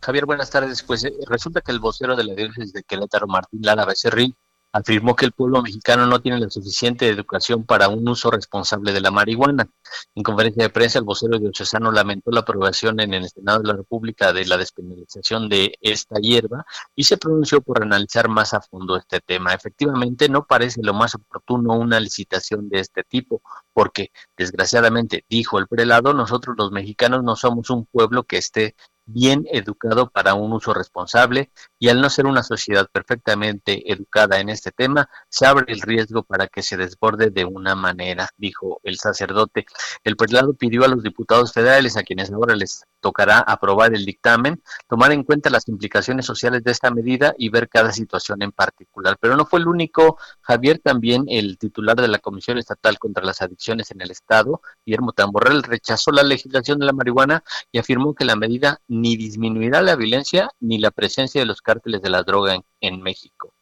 Javier, 0.00 0.26
buenas 0.26 0.50
tardes. 0.50 0.82
Pues 0.82 1.04
eh, 1.04 1.12
resulta 1.28 1.62
que 1.62 1.72
el 1.72 1.80
vocero 1.80 2.14
de 2.14 2.24
la 2.24 2.34
diócesis 2.34 2.72
de 2.72 2.82
Querétaro, 2.82 3.26
Martín 3.26 3.60
Lara 3.62 3.84
Becerril, 3.86 4.36
afirmó 4.74 5.14
que 5.14 5.24
el 5.24 5.30
pueblo 5.30 5.62
mexicano 5.62 6.04
no 6.06 6.20
tiene 6.20 6.40
la 6.40 6.50
suficiente 6.50 7.08
educación 7.08 7.64
para 7.64 7.88
un 7.88 8.06
uso 8.08 8.28
responsable 8.28 8.92
de 8.92 9.00
la 9.00 9.12
marihuana. 9.12 9.68
En 10.16 10.24
conferencia 10.24 10.64
de 10.64 10.70
prensa, 10.70 10.98
el 10.98 11.04
vocero 11.04 11.38
diocesano 11.38 11.92
lamentó 11.92 12.32
la 12.32 12.40
aprobación 12.40 12.98
en 12.98 13.14
el 13.14 13.28
Senado 13.28 13.60
de 13.60 13.68
la 13.68 13.74
República 13.74 14.32
de 14.32 14.44
la 14.46 14.56
despenalización 14.56 15.48
de 15.48 15.78
esta 15.80 16.16
hierba 16.16 16.66
y 16.96 17.04
se 17.04 17.16
pronunció 17.18 17.60
por 17.60 17.84
analizar 17.84 18.28
más 18.28 18.52
a 18.52 18.60
fondo 18.62 18.96
este 18.96 19.20
tema. 19.20 19.54
Efectivamente, 19.54 20.28
no 20.28 20.44
parece 20.44 20.82
lo 20.82 20.92
más 20.92 21.14
oportuno 21.14 21.74
una 21.74 22.00
licitación 22.00 22.68
de 22.68 22.80
este 22.80 23.04
tipo, 23.04 23.42
porque, 23.72 24.10
desgraciadamente, 24.36 25.24
dijo 25.28 25.60
el 25.60 25.68
prelado, 25.68 26.14
nosotros 26.14 26.56
los 26.58 26.72
mexicanos 26.72 27.22
no 27.22 27.36
somos 27.36 27.70
un 27.70 27.86
pueblo 27.86 28.24
que 28.24 28.38
esté 28.38 28.74
bien 29.06 29.46
educado 29.50 30.10
para 30.10 30.34
un 30.34 30.52
uso 30.52 30.72
responsable 30.74 31.50
y 31.78 31.88
al 31.88 32.00
no 32.00 32.10
ser 32.10 32.26
una 32.26 32.42
sociedad 32.42 32.88
perfectamente 32.90 33.92
educada 33.92 34.40
en 34.40 34.48
este 34.48 34.72
tema, 34.72 35.08
se 35.28 35.46
abre 35.46 35.72
el 35.72 35.80
riesgo 35.80 36.22
para 36.22 36.46
que 36.46 36.62
se 36.62 36.76
desborde 36.76 37.30
de 37.30 37.44
una 37.44 37.74
manera, 37.74 38.28
dijo 38.36 38.80
el 38.82 38.98
sacerdote. 38.98 39.66
El 40.02 40.16
prelado 40.16 40.54
pidió 40.54 40.84
a 40.84 40.88
los 40.88 41.02
diputados 41.02 41.52
federales, 41.52 41.96
a 41.96 42.02
quienes 42.02 42.32
ahora 42.32 42.54
les 42.54 42.84
tocará 43.00 43.38
aprobar 43.40 43.94
el 43.94 44.06
dictamen, 44.06 44.62
tomar 44.88 45.12
en 45.12 45.24
cuenta 45.24 45.50
las 45.50 45.68
implicaciones 45.68 46.24
sociales 46.24 46.64
de 46.64 46.72
esta 46.72 46.90
medida 46.90 47.34
y 47.36 47.50
ver 47.50 47.68
cada 47.68 47.92
situación 47.92 48.40
en 48.40 48.50
particular. 48.50 49.18
Pero 49.20 49.36
no 49.36 49.44
fue 49.44 49.60
el 49.60 49.68
único, 49.68 50.16
Javier, 50.40 50.78
también 50.78 51.26
el 51.28 51.58
titular 51.58 51.96
de 51.96 52.08
la 52.08 52.18
Comisión 52.18 52.56
Estatal 52.56 52.98
contra 52.98 53.22
las 53.22 53.42
Adicciones 53.42 53.90
en 53.90 54.00
el 54.00 54.10
Estado, 54.10 54.62
Guillermo 54.86 55.12
Tamborrell, 55.12 55.62
rechazó 55.62 56.12
la 56.12 56.22
legislación 56.22 56.78
de 56.78 56.86
la 56.86 56.92
marihuana 56.92 57.44
y 57.70 57.78
afirmó 57.78 58.14
que 58.14 58.24
la 58.24 58.36
medida 58.36 58.80
ni 58.94 59.16
disminuirá 59.16 59.82
la 59.82 59.96
violencia 59.96 60.50
ni 60.60 60.78
la 60.78 60.90
presencia 60.90 61.40
de 61.40 61.46
los 61.46 61.60
cárteles 61.60 62.00
de 62.02 62.10
la 62.10 62.22
droga 62.22 62.60
en, 62.80 63.02
México. 63.02 63.52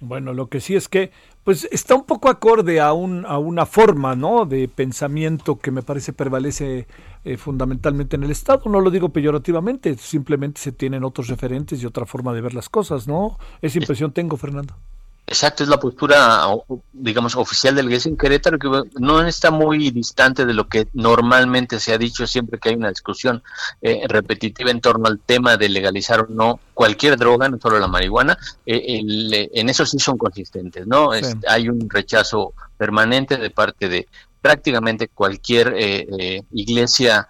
Bueno, 0.00 0.32
lo 0.32 0.48
que 0.48 0.60
sí 0.60 0.74
es 0.74 0.88
que 0.88 1.12
pues 1.44 1.68
está 1.70 1.94
un 1.94 2.04
poco 2.04 2.28
acorde 2.28 2.80
a, 2.80 2.92
un, 2.92 3.26
a 3.26 3.38
una 3.38 3.66
forma 3.66 4.14
¿no? 4.14 4.44
de 4.44 4.68
pensamiento 4.68 5.58
que 5.58 5.70
me 5.70 5.82
parece 5.82 6.12
prevalece 6.12 6.86
eh, 7.24 7.36
fundamentalmente 7.36 8.16
en 8.16 8.22
el 8.22 8.30
Estado. 8.30 8.62
No 8.70 8.80
lo 8.80 8.90
digo 8.90 9.10
peyorativamente, 9.10 9.96
simplemente 9.96 10.60
se 10.60 10.72
tienen 10.72 11.04
otros 11.04 11.28
referentes 11.28 11.82
y 11.82 11.86
otra 11.86 12.06
forma 12.06 12.32
de 12.32 12.40
ver 12.40 12.54
las 12.54 12.68
cosas, 12.68 13.06
¿no? 13.08 13.38
Esa 13.60 13.78
impresión 13.78 14.12
tengo, 14.12 14.36
Fernando. 14.36 14.74
Exacto, 15.26 15.62
es 15.62 15.70
la 15.70 15.78
postura, 15.78 16.46
digamos, 16.92 17.34
oficial 17.34 17.74
del 17.74 17.88
GES 17.88 18.06
en 18.06 18.16
Querétaro, 18.16 18.58
que 18.58 18.68
no 19.00 19.26
está 19.26 19.50
muy 19.50 19.90
distante 19.90 20.44
de 20.44 20.52
lo 20.52 20.68
que 20.68 20.86
normalmente 20.92 21.80
se 21.80 21.94
ha 21.94 21.98
dicho 21.98 22.26
siempre 22.26 22.58
que 22.58 22.68
hay 22.68 22.74
una 22.74 22.90
discusión 22.90 23.42
eh, 23.80 24.02
repetitiva 24.06 24.70
en 24.70 24.82
torno 24.82 25.06
al 25.06 25.20
tema 25.20 25.56
de 25.56 25.70
legalizar 25.70 26.20
o 26.20 26.26
no 26.28 26.60
cualquier 26.74 27.16
droga, 27.16 27.48
no 27.48 27.58
solo 27.58 27.78
la 27.78 27.88
marihuana. 27.88 28.36
Eh, 28.66 29.48
en 29.52 29.68
eso 29.70 29.86
sí 29.86 29.98
son 29.98 30.18
consistentes, 30.18 30.86
¿no? 30.86 31.10
hay 31.48 31.68
un 31.70 31.88
rechazo 31.88 32.52
permanente 32.76 33.38
de 33.38 33.48
parte 33.48 33.88
de 33.88 34.06
prácticamente 34.42 35.08
cualquier 35.08 35.74
eh, 35.74 36.42
iglesia 36.52 37.26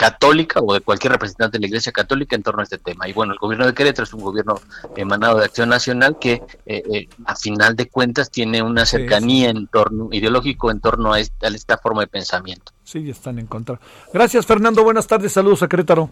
católica 0.00 0.60
o 0.60 0.72
de 0.72 0.80
cualquier 0.80 1.12
representante 1.12 1.58
de 1.58 1.60
la 1.60 1.66
Iglesia 1.66 1.92
Católica 1.92 2.34
en 2.34 2.42
torno 2.42 2.60
a 2.60 2.62
este 2.62 2.78
tema. 2.78 3.06
Y 3.06 3.12
bueno, 3.12 3.34
el 3.34 3.38
gobierno 3.38 3.66
de 3.66 3.74
Querétaro 3.74 4.04
es 4.04 4.14
un 4.14 4.22
gobierno 4.22 4.54
emanado 4.96 5.36
de 5.36 5.44
Acción 5.44 5.68
Nacional 5.68 6.16
que 6.18 6.42
eh, 6.64 6.82
eh, 6.90 7.08
a 7.26 7.36
final 7.36 7.76
de 7.76 7.86
cuentas 7.86 8.30
tiene 8.30 8.62
una 8.62 8.86
cercanía 8.86 9.50
en 9.50 9.66
torno 9.66 10.08
ideológico 10.10 10.70
en 10.70 10.80
torno 10.80 11.12
a 11.12 11.20
esta, 11.20 11.48
a 11.48 11.50
esta 11.50 11.76
forma 11.76 12.00
de 12.00 12.06
pensamiento. 12.06 12.72
Sí, 12.82 13.10
están 13.10 13.38
en 13.38 13.46
contra. 13.46 13.78
Gracias 14.10 14.46
Fernando, 14.46 14.82
buenas 14.82 15.06
tardes, 15.06 15.32
saludos 15.32 15.62
a 15.62 15.68
Querétaro. 15.68 16.08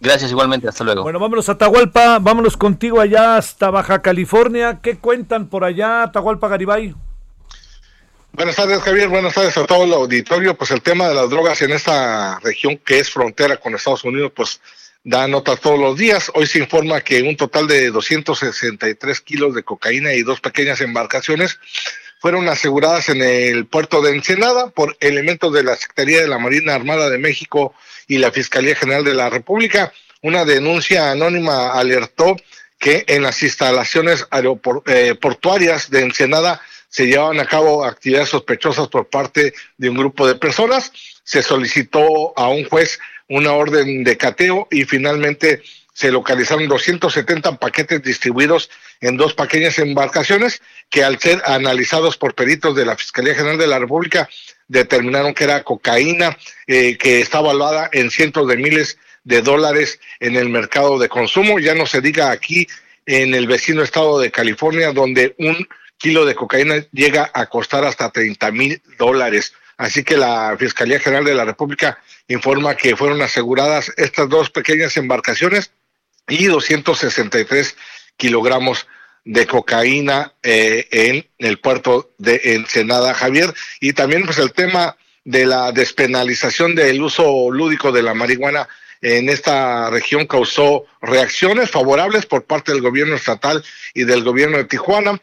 Gracias 0.00 0.30
igualmente, 0.30 0.68
hasta 0.68 0.84
luego. 0.84 1.02
Bueno, 1.02 1.18
vámonos 1.18 1.48
a 1.48 1.52
Atahualpa, 1.52 2.18
vámonos 2.18 2.58
contigo 2.58 3.00
allá 3.00 3.38
hasta 3.38 3.70
Baja 3.70 4.02
California. 4.02 4.80
¿Qué 4.82 4.98
cuentan 4.98 5.46
por 5.46 5.64
allá, 5.64 6.02
Atahualpa 6.02 6.46
Garibay? 6.48 6.94
Buenas 8.38 8.54
tardes, 8.54 8.80
Javier. 8.82 9.08
Buenas 9.08 9.34
tardes 9.34 9.56
a 9.56 9.66
todo 9.66 9.82
el 9.82 9.92
auditorio. 9.92 10.56
Pues 10.56 10.70
el 10.70 10.80
tema 10.80 11.08
de 11.08 11.14
las 11.16 11.28
drogas 11.28 11.60
en 11.60 11.72
esta 11.72 12.38
región 12.38 12.78
que 12.78 13.00
es 13.00 13.10
frontera 13.10 13.56
con 13.56 13.74
Estados 13.74 14.04
Unidos, 14.04 14.30
pues 14.32 14.60
da 15.02 15.26
notas 15.26 15.58
todos 15.58 15.76
los 15.76 15.98
días. 15.98 16.30
Hoy 16.36 16.46
se 16.46 16.60
informa 16.60 17.00
que 17.00 17.20
un 17.22 17.36
total 17.36 17.66
de 17.66 17.90
263 17.90 19.20
kilos 19.22 19.56
de 19.56 19.64
cocaína 19.64 20.14
y 20.14 20.22
dos 20.22 20.40
pequeñas 20.40 20.80
embarcaciones 20.80 21.58
fueron 22.20 22.48
aseguradas 22.48 23.08
en 23.08 23.22
el 23.22 23.66
puerto 23.66 24.02
de 24.02 24.14
Ensenada 24.14 24.70
por 24.70 24.96
elementos 25.00 25.52
de 25.52 25.64
la 25.64 25.74
Secretaría 25.74 26.20
de 26.20 26.28
la 26.28 26.38
Marina 26.38 26.76
Armada 26.76 27.10
de 27.10 27.18
México 27.18 27.74
y 28.06 28.18
la 28.18 28.30
Fiscalía 28.30 28.76
General 28.76 29.02
de 29.02 29.14
la 29.14 29.30
República. 29.30 29.92
Una 30.22 30.44
denuncia 30.44 31.10
anónima 31.10 31.72
alertó 31.72 32.36
que 32.78 33.04
en 33.08 33.24
las 33.24 33.42
instalaciones 33.42 34.28
aeroportuarias 34.30 35.86
eh, 35.86 35.88
de 35.90 36.02
Ensenada 36.02 36.62
se 36.88 37.06
llevaban 37.06 37.40
a 37.40 37.46
cabo 37.46 37.84
actividades 37.84 38.30
sospechosas 38.30 38.88
por 38.88 39.08
parte 39.08 39.54
de 39.76 39.90
un 39.90 39.96
grupo 39.96 40.26
de 40.26 40.34
personas. 40.34 40.92
Se 41.22 41.42
solicitó 41.42 42.36
a 42.36 42.48
un 42.48 42.64
juez 42.64 42.98
una 43.28 43.52
orden 43.52 44.04
de 44.04 44.16
cateo 44.16 44.68
y 44.70 44.84
finalmente 44.84 45.62
se 45.92 46.12
localizaron 46.12 46.68
270 46.68 47.56
paquetes 47.58 48.02
distribuidos 48.02 48.70
en 49.00 49.16
dos 49.16 49.34
pequeñas 49.34 49.78
embarcaciones 49.78 50.62
que 50.90 51.02
al 51.02 51.18
ser 51.18 51.42
analizados 51.44 52.16
por 52.16 52.34
peritos 52.34 52.76
de 52.76 52.86
la 52.86 52.96
Fiscalía 52.96 53.34
General 53.34 53.58
de 53.58 53.66
la 53.66 53.78
República 53.78 54.28
determinaron 54.68 55.34
que 55.34 55.44
era 55.44 55.64
cocaína 55.64 56.38
eh, 56.66 56.96
que 56.98 57.20
está 57.20 57.40
evaluada 57.40 57.90
en 57.92 58.10
cientos 58.10 58.46
de 58.46 58.56
miles 58.56 58.96
de 59.24 59.42
dólares 59.42 59.98
en 60.20 60.36
el 60.36 60.48
mercado 60.48 60.98
de 60.98 61.08
consumo. 61.08 61.58
Ya 61.58 61.74
no 61.74 61.86
se 61.86 62.00
diga 62.00 62.30
aquí 62.30 62.68
en 63.04 63.34
el 63.34 63.46
vecino 63.46 63.82
estado 63.82 64.20
de 64.20 64.30
California, 64.30 64.92
donde 64.92 65.34
un 65.38 65.66
kilo 65.98 66.24
de 66.24 66.34
cocaína 66.34 66.86
llega 66.92 67.30
a 67.34 67.46
costar 67.46 67.84
hasta 67.84 68.10
30 68.10 68.50
mil 68.52 68.82
dólares. 68.98 69.52
Así 69.76 70.02
que 70.02 70.16
la 70.16 70.56
Fiscalía 70.58 70.98
General 70.98 71.24
de 71.24 71.34
la 71.34 71.44
República 71.44 71.98
informa 72.28 72.76
que 72.76 72.96
fueron 72.96 73.20
aseguradas 73.22 73.92
estas 73.96 74.28
dos 74.28 74.50
pequeñas 74.50 74.96
embarcaciones 74.96 75.70
y 76.28 76.46
263 76.46 77.76
kilogramos 78.16 78.86
de 79.24 79.46
cocaína 79.46 80.32
eh, 80.42 80.88
en 80.90 81.28
el 81.38 81.58
puerto 81.58 82.12
de 82.18 82.40
Ensenada, 82.44 83.14
Javier. 83.14 83.52
Y 83.80 83.92
también 83.92 84.24
pues 84.24 84.38
el 84.38 84.52
tema 84.52 84.96
de 85.24 85.46
la 85.46 85.72
despenalización 85.72 86.74
del 86.74 87.02
uso 87.02 87.50
lúdico 87.50 87.92
de 87.92 88.02
la 88.02 88.14
marihuana 88.14 88.68
en 89.00 89.28
esta 89.28 89.90
región 89.90 90.26
causó 90.26 90.86
reacciones 91.00 91.70
favorables 91.70 92.26
por 92.26 92.44
parte 92.44 92.72
del 92.72 92.80
gobierno 92.80 93.14
estatal 93.14 93.64
y 93.94 94.04
del 94.04 94.24
gobierno 94.24 94.56
de 94.56 94.64
Tijuana. 94.64 95.20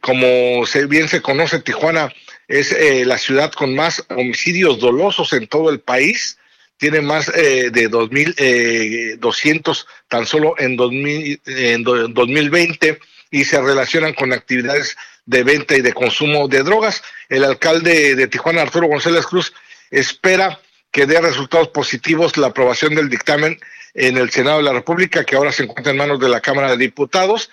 Como 0.00 0.64
bien 0.88 1.08
se 1.08 1.22
conoce, 1.22 1.60
Tijuana 1.60 2.12
es 2.46 2.72
eh, 2.72 3.04
la 3.06 3.18
ciudad 3.18 3.52
con 3.52 3.74
más 3.74 4.04
homicidios 4.10 4.80
dolosos 4.80 5.32
en 5.32 5.46
todo 5.46 5.70
el 5.70 5.80
país. 5.80 6.38
Tiene 6.76 7.00
más 7.00 7.28
eh, 7.34 7.70
de 7.72 7.90
2.200 7.90 9.80
eh, 9.80 9.84
tan 10.08 10.26
solo 10.26 10.54
en, 10.58 10.76
2000, 10.76 11.40
en 11.46 11.82
2020 11.82 12.98
y 13.30 13.44
se 13.44 13.60
relacionan 13.60 14.12
con 14.14 14.32
actividades 14.32 14.96
de 15.26 15.42
venta 15.42 15.76
y 15.76 15.80
de 15.80 15.92
consumo 15.92 16.48
de 16.48 16.62
drogas. 16.62 17.02
El 17.28 17.44
alcalde 17.44 18.14
de 18.14 18.28
Tijuana, 18.28 18.62
Arturo 18.62 18.88
González 18.88 19.26
Cruz, 19.26 19.52
espera 19.90 20.60
que 20.90 21.06
dé 21.06 21.20
resultados 21.20 21.68
positivos 21.68 22.36
la 22.36 22.48
aprobación 22.48 22.94
del 22.94 23.08
dictamen 23.08 23.58
en 23.94 24.16
el 24.16 24.30
Senado 24.30 24.58
de 24.58 24.64
la 24.64 24.72
República, 24.72 25.24
que 25.24 25.36
ahora 25.36 25.52
se 25.52 25.64
encuentra 25.64 25.92
en 25.92 25.98
manos 25.98 26.20
de 26.20 26.28
la 26.28 26.40
Cámara 26.40 26.70
de 26.70 26.76
Diputados. 26.76 27.50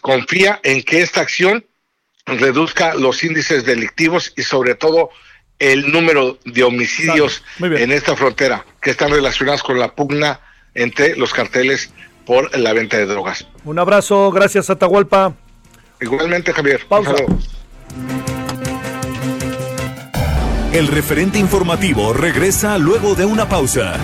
Confía 0.00 0.60
en 0.62 0.82
que 0.82 1.02
esta 1.02 1.20
acción 1.20 1.64
reduzca 2.26 2.94
los 2.94 3.22
índices 3.22 3.64
delictivos 3.64 4.32
y 4.36 4.42
sobre 4.42 4.74
todo 4.74 5.10
el 5.58 5.92
número 5.92 6.38
de 6.44 6.64
homicidios 6.64 7.42
en 7.60 7.92
esta 7.92 8.16
frontera 8.16 8.64
que 8.80 8.90
están 8.90 9.10
relacionados 9.10 9.62
con 9.62 9.78
la 9.78 9.94
pugna 9.94 10.40
entre 10.74 11.16
los 11.16 11.32
carteles 11.32 11.92
por 12.26 12.56
la 12.58 12.72
venta 12.72 12.96
de 12.96 13.06
drogas. 13.06 13.46
Un 13.64 13.78
abrazo, 13.78 14.30
gracias 14.30 14.70
Atahualpa. 14.70 15.34
Igualmente 16.00 16.52
Javier. 16.52 16.84
Pausa. 16.88 17.14
El 20.72 20.88
referente 20.88 21.38
informativo 21.38 22.12
regresa 22.12 22.78
luego 22.78 23.14
de 23.14 23.24
una 23.24 23.48
pausa. 23.48 23.94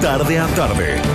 Tarde 0.00 0.38
a 0.38 0.46
tarde, 0.48 1.00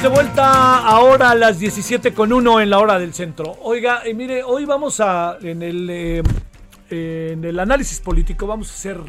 Estamos 0.00 0.18
de 0.18 0.24
vuelta 0.24 0.78
ahora 0.86 1.30
a 1.30 1.34
las 1.34 1.58
17 1.58 2.14
con 2.14 2.32
1 2.32 2.60
en 2.60 2.70
la 2.70 2.78
hora 2.78 2.98
del 2.98 3.12
centro. 3.12 3.56
Oiga, 3.60 4.02
eh, 4.04 4.14
mire, 4.14 4.42
hoy 4.42 4.64
vamos 4.64 4.98
a, 5.00 5.36
en 5.42 5.62
el, 5.62 5.90
eh, 5.90 6.22
en 6.88 7.44
el 7.44 7.58
análisis 7.58 8.00
político, 8.00 8.46
vamos 8.46 8.70
a 8.70 8.74
hacer, 8.74 9.00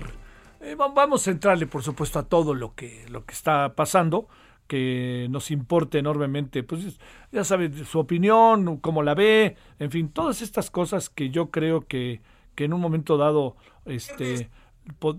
eh, 0.59 0.75
vamos 0.77 1.21
a 1.21 1.31
centrarle, 1.31 1.67
por 1.67 1.81
supuesto, 1.81 2.19
a 2.19 2.23
todo 2.23 2.53
lo 2.53 2.75
que, 2.75 3.05
lo 3.09 3.25
que 3.25 3.33
está 3.33 3.73
pasando, 3.73 4.27
que 4.67 5.27
nos 5.29 5.49
importe 5.51 5.99
enormemente, 5.99 6.63
pues 6.63 6.99
ya 7.31 7.45
sabe, 7.45 7.71
su 7.85 7.99
opinión, 7.99 8.77
cómo 8.77 9.01
la 9.01 9.13
ve, 9.13 9.55
en 9.79 9.91
fin, 9.91 10.09
todas 10.09 10.41
estas 10.41 10.69
cosas 10.69 11.09
que 11.09 11.29
yo 11.29 11.51
creo 11.51 11.87
que, 11.87 12.21
que 12.53 12.65
en 12.65 12.73
un 12.73 12.81
momento 12.81 13.17
dado 13.17 13.55
este, 13.85 14.49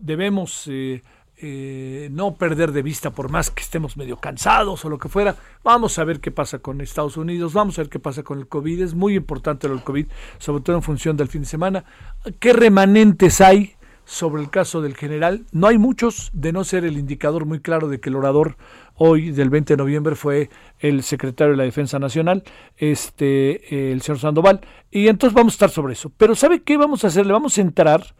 debemos... 0.03 0.69
Eh, 1.45 2.09
no 2.13 2.37
perder 2.37 2.71
de 2.71 2.83
vista 2.83 3.11
por 3.11 3.29
más 3.29 3.51
que 3.51 3.65
estemos 3.65 3.97
medio 3.97 4.17
cansados 4.17 4.85
o 4.85 4.89
lo 4.89 4.97
que 4.97 5.09
fuera. 5.09 5.35
Vamos 5.65 5.99
a 5.99 6.05
ver 6.05 6.21
qué 6.21 6.31
pasa 6.31 6.61
con 6.61 6.81
Estados 6.81 7.17
Unidos, 7.17 7.53
vamos 7.53 7.77
a 7.77 7.83
ver 7.83 7.89
qué 7.89 7.99
pasa 7.99 8.23
con 8.23 8.39
el 8.39 8.47
COVID. 8.47 8.81
Es 8.81 8.95
muy 8.95 9.17
importante 9.17 9.67
lo 9.67 9.75
del 9.75 9.83
COVID, 9.83 10.07
sobre 10.39 10.63
todo 10.63 10.77
en 10.77 10.83
función 10.83 11.17
del 11.17 11.27
fin 11.27 11.41
de 11.41 11.49
semana. 11.49 11.85
¿Qué 12.39 12.53
remanentes 12.53 13.41
hay 13.41 13.75
sobre 14.05 14.41
el 14.41 14.51
caso 14.51 14.83
del 14.83 14.95
general? 14.95 15.45
No 15.51 15.67
hay 15.67 15.79
muchos, 15.79 16.31
de 16.33 16.53
no 16.53 16.63
ser 16.63 16.85
el 16.85 16.97
indicador 16.97 17.45
muy 17.45 17.59
claro 17.59 17.89
de 17.89 17.99
que 17.99 18.11
el 18.11 18.15
orador 18.15 18.57
hoy 18.95 19.33
del 19.33 19.51
20 19.51 19.73
de 19.73 19.79
noviembre 19.79 20.15
fue 20.15 20.49
el 20.79 21.03
secretario 21.03 21.55
de 21.55 21.59
la 21.59 21.65
Defensa 21.65 21.99
Nacional, 21.99 22.45
este 22.77 23.91
el 23.91 24.01
señor 24.03 24.21
Sandoval, 24.21 24.61
y 24.93 25.09
entonces 25.09 25.35
vamos 25.35 25.55
a 25.55 25.57
estar 25.57 25.71
sobre 25.71 25.95
eso. 25.95 26.13
Pero 26.17 26.37
¿sabe 26.37 26.63
qué 26.63 26.77
vamos 26.77 27.03
a 27.03 27.09
hacer? 27.09 27.27
Le 27.27 27.33
vamos 27.33 27.59
a 27.59 27.63
entrar 27.63 28.15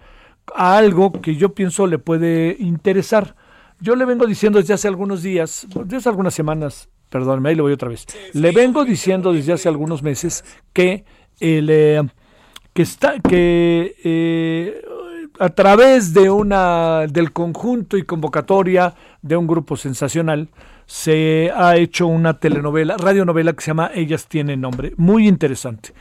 a 0.55 0.77
algo 0.77 1.13
que 1.13 1.37
yo 1.37 1.55
pienso 1.55 1.87
le 1.87 1.99
puede 1.99 2.57
interesar. 2.59 3.37
Yo 3.81 3.97
le 3.97 4.05
vengo 4.05 4.27
diciendo 4.27 4.59
desde 4.59 4.75
hace 4.75 4.89
algunos 4.89 5.23
días, 5.23 5.67
desde 5.75 5.97
hace 5.97 6.09
algunas 6.09 6.35
semanas, 6.35 6.89
perdóneme, 7.09 7.51
ahí 7.51 7.55
le 7.57 7.63
voy 7.63 7.73
otra 7.73 7.89
vez. 7.89 8.07
Le 8.33 8.53
vengo 8.53 8.85
diciendo 8.85 9.33
desde 9.33 9.53
hace 9.53 9.69
algunos 9.69 10.03
meses 10.03 10.45
que 10.73 11.05
el, 11.41 11.69
eh, 11.71 12.03
que 12.73 12.83
está 12.83 13.19
que 13.21 13.97
eh, 14.05 14.83
a 15.39 15.49
través 15.51 16.15
de 16.15 16.31
una 16.31 17.07
del 17.09 17.33
conjunto 17.33 17.97
y 17.97 18.05
convocatoria 18.05 18.95
de 19.21 19.37
un 19.37 19.47
grupo 19.47 19.77
sensacional 19.77 20.49
se 20.87 21.51
ha 21.55 21.77
hecho 21.77 22.07
una 22.07 22.39
telenovela, 22.39 22.97
radionovela 22.97 23.53
que 23.53 23.63
se 23.63 23.71
llama 23.71 23.91
Ellas 23.95 24.27
tienen 24.27 24.61
nombre, 24.61 24.93
muy 24.97 25.27
interesante. 25.27 25.93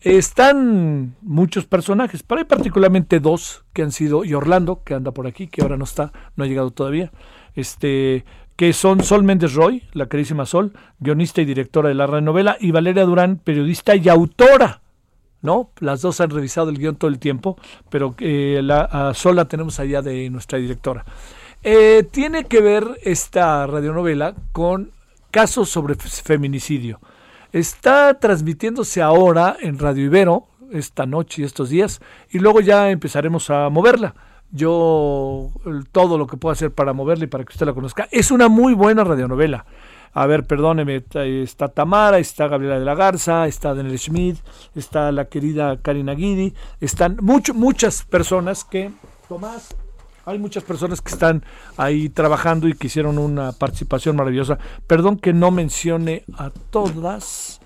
Están 0.00 1.16
muchos 1.22 1.66
personajes, 1.66 2.22
pero 2.22 2.40
hay 2.40 2.44
particularmente 2.44 3.18
dos 3.18 3.64
que 3.72 3.82
han 3.82 3.90
sido, 3.90 4.24
y 4.24 4.34
Orlando, 4.34 4.82
que 4.84 4.94
anda 4.94 5.10
por 5.10 5.26
aquí, 5.26 5.48
que 5.48 5.62
ahora 5.62 5.76
no 5.76 5.84
está, 5.84 6.12
no 6.36 6.44
ha 6.44 6.46
llegado 6.46 6.70
todavía, 6.70 7.10
este, 7.54 8.24
que 8.54 8.72
son 8.72 9.02
Sol 9.02 9.24
Méndez 9.24 9.54
Roy, 9.54 9.82
la 9.92 10.08
querísima 10.08 10.46
Sol, 10.46 10.72
guionista 11.00 11.40
y 11.40 11.46
directora 11.46 11.88
de 11.88 11.96
la 11.96 12.06
novela, 12.20 12.56
y 12.60 12.70
Valeria 12.70 13.04
Durán, 13.04 13.38
periodista 13.38 13.96
y 13.96 14.08
autora. 14.08 14.82
¿No? 15.40 15.70
Las 15.78 16.02
dos 16.02 16.20
han 16.20 16.30
revisado 16.30 16.68
el 16.68 16.78
guion 16.78 16.96
todo 16.96 17.08
el 17.08 17.20
tiempo, 17.20 17.56
pero 17.90 18.16
eh, 18.18 18.60
la 18.60 19.14
Sol 19.14 19.36
la 19.36 19.44
tenemos 19.44 19.78
allá 19.78 20.02
de 20.02 20.28
nuestra 20.30 20.58
directora. 20.58 21.04
Eh, 21.62 22.04
tiene 22.10 22.44
que 22.44 22.60
ver 22.60 22.98
esta 23.02 23.66
radionovela 23.66 24.34
con 24.50 24.90
casos 25.30 25.68
sobre 25.68 25.94
feminicidio. 25.94 27.00
Está 27.52 28.18
transmitiéndose 28.18 29.00
ahora 29.00 29.56
en 29.60 29.78
Radio 29.78 30.04
Ibero, 30.04 30.48
esta 30.70 31.06
noche 31.06 31.42
y 31.42 31.44
estos 31.44 31.70
días, 31.70 32.00
y 32.30 32.38
luego 32.38 32.60
ya 32.60 32.90
empezaremos 32.90 33.48
a 33.48 33.70
moverla. 33.70 34.14
Yo 34.50 35.50
todo 35.92 36.18
lo 36.18 36.26
que 36.26 36.36
puedo 36.36 36.52
hacer 36.52 36.72
para 36.72 36.92
moverla 36.92 37.24
y 37.24 37.28
para 37.28 37.44
que 37.44 37.52
usted 37.52 37.66
la 37.66 37.72
conozca. 37.72 38.06
Es 38.10 38.30
una 38.30 38.48
muy 38.48 38.74
buena 38.74 39.04
radionovela. 39.04 39.64
A 40.12 40.26
ver, 40.26 40.46
perdóneme, 40.46 41.04
está 41.42 41.68
Tamara, 41.68 42.18
está 42.18 42.48
Gabriela 42.48 42.78
de 42.78 42.84
la 42.84 42.94
Garza, 42.94 43.46
está 43.46 43.74
Daniel 43.74 43.98
Schmidt, 43.98 44.38
está 44.74 45.12
la 45.12 45.26
querida 45.26 45.80
Karina 45.80 46.14
Guidi, 46.14 46.54
están 46.80 47.18
muchas 47.22 48.04
personas 48.04 48.64
que, 48.64 48.90
Tomás, 49.28 49.76
hay 50.28 50.38
muchas 50.38 50.62
personas 50.62 51.00
que 51.00 51.10
están 51.10 51.42
ahí 51.78 52.10
trabajando 52.10 52.68
y 52.68 52.74
que 52.74 52.88
hicieron 52.88 53.18
una 53.18 53.52
participación 53.52 54.16
maravillosa. 54.16 54.58
Perdón 54.86 55.18
que 55.18 55.32
no 55.32 55.50
mencione 55.50 56.24
a 56.36 56.50
todas, 56.50 57.60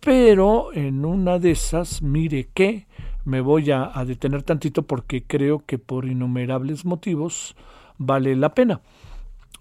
pero 0.00 0.72
en 0.74 1.06
una 1.06 1.38
de 1.38 1.52
esas, 1.52 2.02
mire 2.02 2.48
que 2.52 2.86
me 3.24 3.40
voy 3.40 3.70
a, 3.70 3.90
detener 4.04 4.42
tantito 4.42 4.82
porque 4.82 5.22
creo 5.22 5.64
que 5.64 5.78
por 5.78 6.04
innumerables 6.04 6.84
motivos 6.84 7.56
vale 7.96 8.36
la 8.36 8.54
pena. 8.54 8.82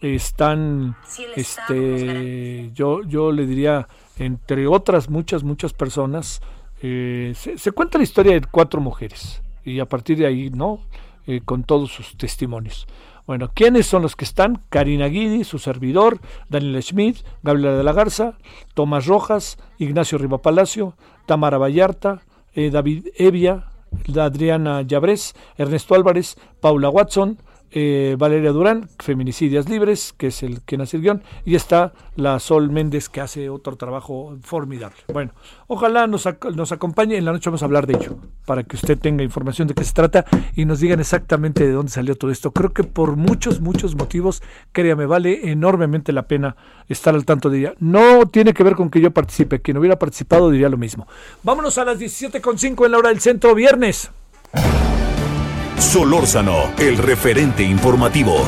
Están, 0.02 0.98
este, 1.38 2.72
yo, 2.74 3.04
yo 3.04 3.32
le 3.32 3.46
diría, 3.46 3.88
entre 4.18 4.68
otras 4.68 5.10
muchas, 5.10 5.44
muchas 5.44 5.72
personas, 5.72 6.42
eh, 6.82 7.32
se, 7.38 7.58
se 7.58 7.72
cuenta 7.72 7.98
la 7.98 8.04
historia 8.04 8.34
de 8.34 8.42
cuatro 8.42 8.82
mujeres 8.82 9.42
y 9.64 9.80
a 9.80 9.86
partir 9.86 10.18
de 10.18 10.26
ahí, 10.26 10.50
¿no? 10.50 10.82
Con 11.46 11.64
todos 11.64 11.92
sus 11.92 12.18
testimonios. 12.18 12.86
Bueno, 13.26 13.52
¿quiénes 13.54 13.86
son 13.86 14.02
los 14.02 14.18
que 14.18 14.26
están? 14.26 14.62
Karina 14.70 15.08
Guidi, 15.08 15.46
su 15.46 15.58
servidor, 15.58 16.20
Daniel 16.50 16.84
Schmidt, 16.84 17.20
Gabriela 17.42 17.78
de 17.78 17.84
la 17.84 17.94
Garza, 17.94 18.38
Tomás 18.74 19.06
Rojas, 19.06 19.58
Ignacio 19.78 20.18
Riva 20.18 20.42
Palacio, 20.42 20.98
Tamara 21.26 21.58
Vallarta, 21.58 22.22
eh, 22.54 22.70
David 22.70 23.08
Evia, 23.16 23.70
Adriana 24.20 24.82
Llabrés, 24.82 25.36
Ernesto 25.58 25.96
Álvarez, 25.96 26.36
Paula 26.60 26.90
Watson, 26.90 27.38
eh, 27.76 28.16
Valeria 28.20 28.52
Durán, 28.52 28.88
Feminicidias 29.00 29.68
Libres, 29.68 30.14
que 30.16 30.28
es 30.28 30.44
el 30.44 30.62
que 30.62 30.78
nace 30.78 30.98
el 30.98 31.04
guion, 31.04 31.24
y 31.44 31.56
está 31.56 31.94
la 32.16 32.40
Sol 32.40 32.70
Méndez, 32.70 33.10
que 33.10 33.20
hace 33.20 33.50
otro 33.50 33.76
trabajo 33.78 34.38
formidable. 34.44 34.98
Bueno, 35.12 35.32
ojalá 35.68 36.06
nos, 36.06 36.28
acompañe, 36.72 37.18
en 37.18 37.26
la 37.26 37.32
noche 37.32 37.50
vamos 37.50 37.64
a 37.64 37.66
hablar 37.66 37.88
de 37.88 37.96
ello, 37.96 38.18
para 38.46 38.64
que 38.64 38.76
usted 38.76 38.98
tenga 39.00 39.24
información 39.24 39.68
de 39.68 39.74
qué 39.74 39.84
se 39.84 39.94
trata 39.94 40.26
y 40.56 40.66
nos 40.66 40.80
digan 40.80 41.00
exactamente 41.00 41.66
de 41.66 41.72
dónde 41.72 41.92
salió 41.92 42.16
todo 42.16 42.30
esto. 42.30 42.52
Creo 42.52 42.74
que 42.74 42.84
por 42.84 43.16
muchos, 43.16 43.60
muchos 43.60 43.96
motivos, 43.96 44.44
créame, 44.72 45.08
vale 45.08 45.50
enormemente 45.50 46.14
la 46.14 46.28
pena 46.28 46.56
estar 46.88 47.16
al 47.16 47.26
tanto 47.26 47.50
de 47.50 47.60
ella. 47.60 47.74
No 47.80 48.28
tiene 48.28 48.54
que 48.54 48.64
ver 48.64 48.76
con 48.76 48.92
que 48.92 49.02
yo 49.02 49.12
participe, 49.12 49.62
quien 49.62 49.78
hubiera 49.78 49.98
participado 49.98 50.52
diría 50.52 50.70
lo 50.70 50.78
mismo. 50.78 51.08
Vámonos 51.42 51.78
a 51.80 51.86
las 51.86 52.00
17.5 52.00 52.86
en 52.86 52.92
la 52.92 52.98
hora 53.00 53.10
del 53.10 53.20
centro, 53.20 53.56
viernes. 53.56 54.12
Solórzano, 55.84 56.74
el 56.80 56.98
referente 56.98 57.62
informativo. 57.62 58.48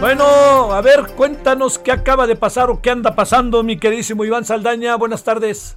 Bueno, 0.00 0.72
a 0.72 0.80
ver, 0.80 1.12
cuéntanos 1.16 1.78
qué 1.78 1.92
acaba 1.92 2.26
de 2.26 2.36
pasar 2.36 2.70
o 2.70 2.80
qué 2.80 2.90
anda 2.90 3.14
pasando, 3.14 3.62
mi 3.62 3.78
queridísimo 3.78 4.24
Iván 4.24 4.44
Saldaña. 4.44 4.94
Buenas 4.96 5.24
tardes. 5.24 5.76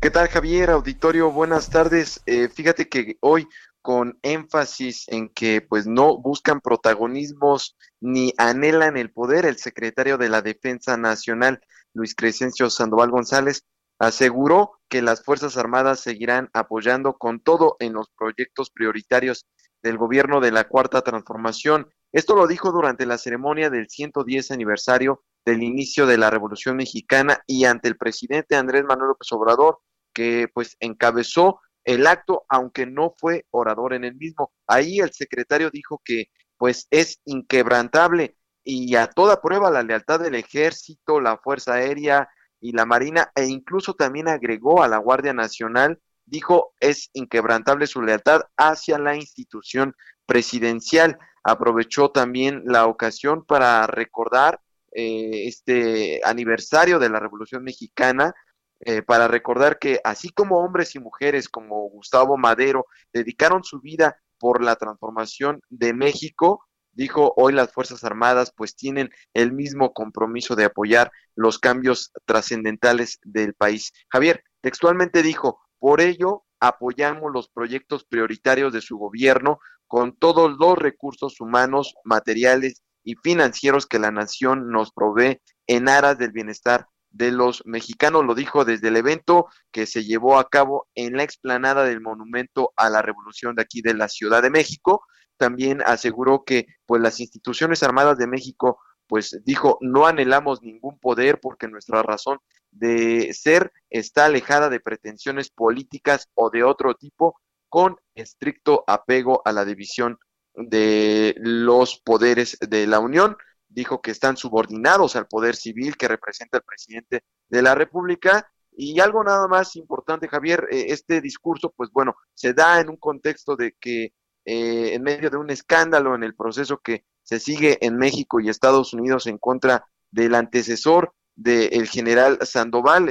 ¿Qué 0.00 0.10
tal, 0.10 0.28
Javier? 0.28 0.70
Auditorio, 0.70 1.32
buenas 1.32 1.70
tardes. 1.70 2.20
Eh, 2.26 2.48
fíjate 2.48 2.88
que 2.88 3.16
hoy 3.20 3.48
con 3.80 4.18
énfasis 4.22 5.08
en 5.08 5.28
que 5.30 5.60
pues 5.60 5.86
no 5.86 6.18
buscan 6.18 6.60
protagonismos 6.60 7.76
ni 8.00 8.32
anhelan 8.38 8.96
el 8.96 9.10
poder, 9.10 9.46
el 9.46 9.56
secretario 9.56 10.18
de 10.18 10.28
la 10.28 10.42
Defensa 10.42 10.96
Nacional 10.96 11.60
Luis 11.94 12.14
Crescencio 12.14 12.68
Sandoval 12.68 13.10
González, 13.10 13.64
aseguró 13.98 14.72
que 14.88 15.02
las 15.02 15.24
Fuerzas 15.24 15.56
Armadas 15.56 16.00
seguirán 16.00 16.50
apoyando 16.52 17.14
con 17.14 17.40
todo 17.40 17.76
en 17.78 17.92
los 17.92 18.08
proyectos 18.16 18.70
prioritarios 18.70 19.46
del 19.82 19.98
gobierno 19.98 20.40
de 20.40 20.50
la 20.50 20.64
Cuarta 20.64 21.02
Transformación. 21.02 21.88
Esto 22.12 22.36
lo 22.36 22.46
dijo 22.46 22.72
durante 22.72 23.06
la 23.06 23.18
ceremonia 23.18 23.70
del 23.70 23.88
110 23.88 24.50
aniversario 24.50 25.22
del 25.44 25.62
inicio 25.62 26.06
de 26.06 26.18
la 26.18 26.30
Revolución 26.30 26.76
Mexicana 26.76 27.42
y 27.46 27.64
ante 27.64 27.88
el 27.88 27.96
presidente 27.96 28.56
Andrés 28.56 28.84
Manuel 28.84 29.08
López 29.08 29.30
Obrador, 29.32 29.78
que 30.12 30.48
pues 30.52 30.76
encabezó 30.80 31.60
el 31.84 32.06
acto, 32.06 32.44
aunque 32.48 32.86
no 32.86 33.14
fue 33.18 33.44
orador 33.50 33.92
en 33.92 34.04
el 34.04 34.14
mismo. 34.14 34.52
Ahí 34.66 35.00
el 35.00 35.12
secretario 35.12 35.70
dijo 35.70 36.00
que 36.04 36.26
pues 36.56 36.86
es 36.90 37.20
inquebrantable 37.26 38.36
y 38.64 38.96
a 38.96 39.06
toda 39.06 39.40
prueba 39.40 39.70
la 39.70 39.82
lealtad 39.82 40.20
del 40.20 40.34
ejército, 40.34 41.20
la 41.20 41.36
Fuerza 41.36 41.74
Aérea 41.74 42.28
y 42.60 42.72
la 42.72 42.86
Marina, 42.86 43.30
e 43.34 43.44
incluso 43.46 43.94
también 43.94 44.26
agregó 44.26 44.82
a 44.82 44.88
la 44.88 44.96
Guardia 44.96 45.34
Nacional, 45.34 46.00
dijo 46.24 46.72
es 46.80 47.10
inquebrantable 47.12 47.86
su 47.86 48.00
lealtad 48.00 48.42
hacia 48.56 48.98
la 48.98 49.14
institución 49.16 49.94
presidencial. 50.26 51.18
Aprovechó 51.42 52.10
también 52.10 52.62
la 52.64 52.86
ocasión 52.86 53.44
para 53.44 53.86
recordar 53.86 54.60
eh, 54.92 55.46
este 55.46 56.22
aniversario 56.24 56.98
de 56.98 57.10
la 57.10 57.20
Revolución 57.20 57.62
Mexicana, 57.62 58.32
eh, 58.80 59.02
para 59.02 59.28
recordar 59.28 59.78
que 59.78 60.00
así 60.04 60.30
como 60.30 60.58
hombres 60.58 60.94
y 60.94 61.00
mujeres 61.00 61.48
como 61.48 61.88
Gustavo 61.90 62.36
Madero 62.36 62.86
dedicaron 63.12 63.62
su 63.62 63.80
vida 63.80 64.16
por 64.38 64.62
la 64.62 64.76
transformación 64.76 65.60
de 65.68 65.92
México, 65.92 66.66
dijo 66.94 67.34
hoy 67.36 67.52
las 67.52 67.72
Fuerzas 67.72 68.04
Armadas 68.04 68.52
pues 68.56 68.76
tienen 68.76 69.10
el 69.34 69.52
mismo 69.52 69.92
compromiso 69.92 70.56
de 70.56 70.64
apoyar 70.64 71.10
los 71.34 71.58
cambios 71.58 72.12
trascendentales 72.24 73.18
del 73.24 73.54
país. 73.54 73.92
Javier, 74.08 74.42
textualmente 74.60 75.22
dijo, 75.22 75.60
por 75.78 76.00
ello 76.00 76.44
apoyamos 76.60 77.30
los 77.32 77.48
proyectos 77.48 78.04
prioritarios 78.04 78.72
de 78.72 78.80
su 78.80 78.96
gobierno 78.96 79.58
con 79.86 80.16
todos 80.16 80.56
los 80.58 80.78
recursos 80.78 81.40
humanos, 81.40 81.94
materiales 82.04 82.82
y 83.02 83.16
financieros 83.16 83.86
que 83.86 83.98
la 83.98 84.10
nación 84.10 84.70
nos 84.70 84.92
provee 84.92 85.40
en 85.66 85.88
aras 85.88 86.18
del 86.18 86.32
bienestar 86.32 86.86
de 87.10 87.30
los 87.30 87.62
mexicanos, 87.64 88.24
lo 88.24 88.34
dijo 88.34 88.64
desde 88.64 88.88
el 88.88 88.96
evento 88.96 89.46
que 89.70 89.86
se 89.86 90.04
llevó 90.04 90.38
a 90.38 90.48
cabo 90.48 90.88
en 90.96 91.16
la 91.16 91.22
explanada 91.22 91.84
del 91.84 92.00
Monumento 92.00 92.72
a 92.76 92.90
la 92.90 93.02
Revolución 93.02 93.54
de 93.54 93.62
aquí 93.62 93.82
de 93.82 93.94
la 93.94 94.08
Ciudad 94.08 94.42
de 94.42 94.50
México 94.50 95.04
también 95.44 95.82
aseguró 95.84 96.42
que 96.42 96.66
pues 96.86 97.02
las 97.02 97.20
instituciones 97.20 97.82
armadas 97.82 98.16
de 98.16 98.26
México 98.26 98.78
pues 99.06 99.38
dijo 99.44 99.76
no 99.82 100.06
anhelamos 100.06 100.62
ningún 100.62 100.98
poder 100.98 101.38
porque 101.38 101.68
nuestra 101.68 102.02
razón 102.02 102.38
de 102.70 103.34
ser 103.34 103.70
está 103.90 104.24
alejada 104.24 104.70
de 104.70 104.80
pretensiones 104.80 105.50
políticas 105.50 106.30
o 106.32 106.48
de 106.48 106.62
otro 106.62 106.94
tipo 106.94 107.38
con 107.68 107.98
estricto 108.14 108.84
apego 108.86 109.42
a 109.44 109.52
la 109.52 109.66
división 109.66 110.18
de 110.54 111.34
los 111.36 111.98
poderes 111.98 112.56
de 112.58 112.86
la 112.86 113.00
Unión. 113.00 113.36
Dijo 113.68 114.00
que 114.00 114.12
están 114.12 114.38
subordinados 114.38 115.14
al 115.16 115.26
poder 115.26 115.56
civil 115.56 115.98
que 115.98 116.08
representa 116.08 116.56
el 116.56 116.64
presidente 116.64 117.24
de 117.50 117.60
la 117.60 117.74
República. 117.74 118.50
Y 118.72 118.98
algo 118.98 119.22
nada 119.22 119.46
más 119.46 119.76
importante, 119.76 120.26
Javier, 120.26 120.66
eh, 120.70 120.86
este 120.88 121.20
discurso, 121.20 121.74
pues 121.76 121.90
bueno, 121.92 122.14
se 122.32 122.54
da 122.54 122.80
en 122.80 122.88
un 122.88 122.96
contexto 122.96 123.56
de 123.56 123.76
que 123.78 124.14
eh, 124.44 124.94
en 124.94 125.02
medio 125.02 125.30
de 125.30 125.36
un 125.36 125.50
escándalo 125.50 126.14
en 126.14 126.22
el 126.22 126.34
proceso 126.34 126.78
que 126.78 127.04
se 127.22 127.40
sigue 127.40 127.78
en 127.80 127.96
México 127.96 128.40
y 128.40 128.48
Estados 128.48 128.92
Unidos 128.92 129.26
en 129.26 129.38
contra 129.38 129.86
del 130.10 130.34
antecesor 130.34 131.14
del 131.34 131.88
general 131.88 132.38
Sandoval, 132.42 133.08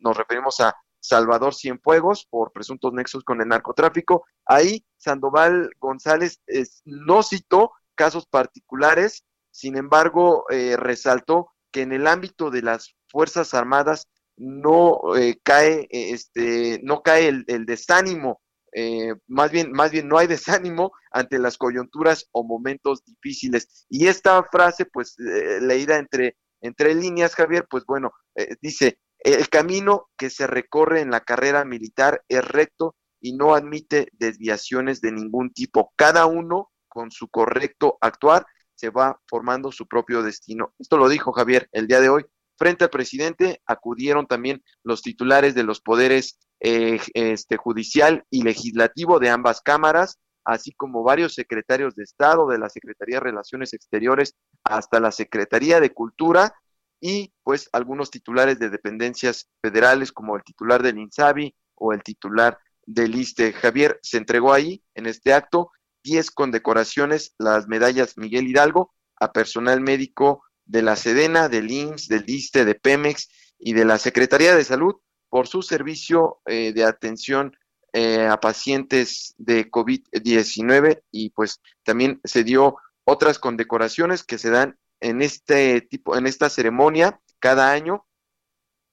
nos 0.00 0.16
referimos 0.16 0.58
a 0.60 0.74
Salvador 1.00 1.54
Cienfuegos 1.54 2.26
por 2.28 2.52
presuntos 2.52 2.92
nexos 2.92 3.24
con 3.24 3.40
el 3.40 3.48
narcotráfico. 3.48 4.24
Ahí 4.44 4.84
Sandoval 4.96 5.70
González 5.78 6.40
no 6.84 7.22
citó 7.22 7.72
casos 7.94 8.26
particulares, 8.26 9.24
sin 9.50 9.76
embargo 9.76 10.44
eh, 10.50 10.76
resaltó 10.76 11.52
que 11.70 11.82
en 11.82 11.92
el 11.92 12.06
ámbito 12.06 12.50
de 12.50 12.62
las 12.62 12.94
Fuerzas 13.08 13.54
Armadas 13.54 14.08
no 14.36 15.00
eh, 15.16 15.38
cae 15.42 15.86
este 15.90 16.80
no 16.82 17.02
cae 17.02 17.28
el 17.28 17.66
desánimo 17.66 18.40
eh, 18.72 19.14
más 19.26 19.50
bien, 19.50 19.72
más 19.72 19.90
bien 19.90 20.08
no 20.08 20.18
hay 20.18 20.26
desánimo 20.26 20.92
ante 21.10 21.38
las 21.38 21.58
coyunturas 21.58 22.28
o 22.32 22.44
momentos 22.44 23.04
difíciles. 23.04 23.86
Y 23.88 24.06
esta 24.06 24.42
frase, 24.44 24.86
pues, 24.86 25.16
eh, 25.18 25.60
leída 25.60 25.98
entre, 25.98 26.36
entre 26.60 26.94
líneas, 26.94 27.34
Javier, 27.34 27.66
pues 27.68 27.84
bueno, 27.86 28.12
eh, 28.36 28.56
dice, 28.60 28.98
el 29.18 29.48
camino 29.48 30.08
que 30.16 30.30
se 30.30 30.46
recorre 30.46 31.00
en 31.00 31.10
la 31.10 31.20
carrera 31.20 31.64
militar 31.64 32.22
es 32.28 32.46
recto 32.46 32.96
y 33.20 33.36
no 33.36 33.54
admite 33.54 34.08
desviaciones 34.12 35.00
de 35.00 35.12
ningún 35.12 35.52
tipo. 35.52 35.92
Cada 35.96 36.26
uno, 36.26 36.70
con 36.88 37.10
su 37.10 37.28
correcto 37.28 37.98
actuar, 38.00 38.46
se 38.74 38.88
va 38.88 39.20
formando 39.28 39.70
su 39.72 39.86
propio 39.86 40.22
destino. 40.22 40.74
Esto 40.78 40.96
lo 40.96 41.08
dijo 41.08 41.32
Javier 41.32 41.68
el 41.72 41.86
día 41.86 42.00
de 42.00 42.08
hoy. 42.08 42.24
Frente 42.60 42.84
al 42.84 42.90
presidente 42.90 43.62
acudieron 43.64 44.26
también 44.26 44.62
los 44.84 45.00
titulares 45.00 45.54
de 45.54 45.62
los 45.62 45.80
poderes 45.80 46.38
eh, 46.60 47.00
este, 47.14 47.56
judicial 47.56 48.26
y 48.28 48.42
legislativo 48.42 49.18
de 49.18 49.30
ambas 49.30 49.62
cámaras, 49.62 50.18
así 50.44 50.72
como 50.72 51.02
varios 51.02 51.32
secretarios 51.32 51.94
de 51.94 52.04
Estado, 52.04 52.46
de 52.48 52.58
la 52.58 52.68
Secretaría 52.68 53.16
de 53.16 53.20
Relaciones 53.20 53.72
Exteriores 53.72 54.34
hasta 54.62 55.00
la 55.00 55.10
Secretaría 55.10 55.80
de 55.80 55.94
Cultura 55.94 56.54
y 57.00 57.32
pues 57.44 57.70
algunos 57.72 58.10
titulares 58.10 58.58
de 58.58 58.68
dependencias 58.68 59.48
federales 59.62 60.12
como 60.12 60.36
el 60.36 60.44
titular 60.44 60.82
del 60.82 60.98
INSABI 60.98 61.54
o 61.76 61.94
el 61.94 62.02
titular 62.02 62.58
del 62.84 63.14
ISTE. 63.14 63.54
Javier 63.54 63.98
se 64.02 64.18
entregó 64.18 64.52
ahí 64.52 64.82
en 64.94 65.06
este 65.06 65.32
acto 65.32 65.70
10 66.04 66.30
condecoraciones, 66.30 67.34
las 67.38 67.68
medallas 67.68 68.18
Miguel 68.18 68.48
Hidalgo 68.48 68.92
a 69.18 69.32
personal 69.32 69.80
médico 69.80 70.42
de 70.70 70.82
la 70.82 70.94
Sedena, 70.94 71.48
del 71.48 71.70
IMSS, 71.70 72.08
del 72.08 72.24
ISTE, 72.28 72.64
de 72.64 72.76
Pemex 72.76 73.28
y 73.58 73.72
de 73.72 73.84
la 73.84 73.98
Secretaría 73.98 74.54
de 74.54 74.64
Salud 74.64 74.94
por 75.28 75.48
su 75.48 75.62
servicio 75.62 76.40
eh, 76.46 76.72
de 76.72 76.84
atención 76.84 77.56
eh, 77.92 78.26
a 78.26 78.38
pacientes 78.38 79.34
de 79.36 79.68
COVID-19 79.68 81.02
y 81.10 81.30
pues 81.30 81.60
también 81.82 82.20
se 82.22 82.44
dio 82.44 82.76
otras 83.04 83.40
condecoraciones 83.40 84.22
que 84.22 84.38
se 84.38 84.50
dan 84.50 84.78
en 85.00 85.22
este 85.22 85.80
tipo, 85.80 86.16
en 86.16 86.28
esta 86.28 86.48
ceremonia 86.48 87.20
cada 87.40 87.72
año, 87.72 88.06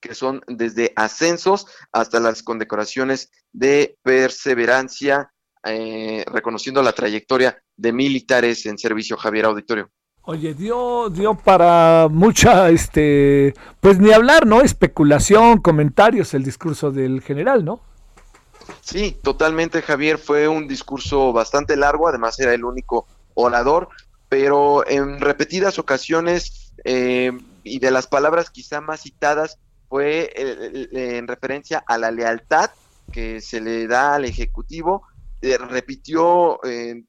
que 0.01 0.15
son 0.15 0.41
desde 0.47 0.93
ascensos 0.95 1.67
hasta 1.91 2.19
las 2.19 2.41
condecoraciones 2.41 3.29
de 3.51 3.97
perseverancia, 4.01 5.31
eh, 5.63 6.25
reconociendo 6.27 6.81
la 6.81 6.93
trayectoria 6.93 7.61
de 7.75 7.93
militares 7.93 8.65
en 8.65 8.79
servicio, 8.79 9.15
Javier 9.17 9.45
Auditorio. 9.45 9.91
Oye, 10.29 10.53
dio, 10.53 11.09
dio 11.09 11.35
para 11.35 12.09
mucha, 12.11 12.69
este, 12.69 13.53
pues 13.79 13.97
ni 13.97 14.11
hablar, 14.11 14.45
¿no? 14.45 14.59
Especulación, 14.59 15.61
comentarios, 15.61 16.33
el 16.33 16.43
discurso 16.43 16.91
del 16.91 17.21
general, 17.21 17.63
¿no? 17.63 17.79
Sí, 18.81 19.17
totalmente, 19.23 19.81
Javier. 19.81 20.17
Fue 20.17 20.49
un 20.49 20.67
discurso 20.67 21.31
bastante 21.31 21.77
largo, 21.77 22.09
además 22.09 22.37
era 22.41 22.53
el 22.53 22.65
único 22.65 23.07
orador, 23.35 23.87
pero 24.27 24.85
en 24.85 25.21
repetidas 25.21 25.79
ocasiones 25.79 26.73
eh, 26.83 27.31
y 27.63 27.79
de 27.79 27.91
las 27.91 28.07
palabras 28.07 28.49
quizá 28.49 28.81
más 28.81 29.03
citadas 29.03 29.59
fue 29.87 30.33
en 30.35 31.25
referencia 31.25 31.81
a 31.87 31.97
la 31.97 32.11
lealtad 32.11 32.69
que 33.13 33.39
se 33.39 33.61
le 33.61 33.87
da 33.87 34.15
al 34.15 34.25
Ejecutivo. 34.25 35.03
Eh, 35.41 35.57
repitió 35.57 36.61
en 36.65 37.07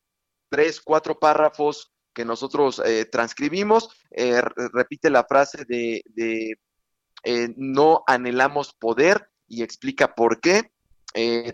tres, 0.48 0.80
cuatro 0.80 1.18
párrafos 1.18 1.90
que 2.18 2.24
nosotros 2.24 2.82
eh, 2.84 3.04
transcribimos, 3.04 3.90
eh, 4.10 4.42
repite 4.72 5.08
la 5.08 5.22
frase 5.22 5.64
de, 5.68 6.02
eh, 7.22 7.54
no 7.56 8.02
anhelamos 8.08 8.74
poder 8.74 9.30
y 9.46 9.62
explica 9.62 10.16
por 10.16 10.40
qué. 10.40 10.72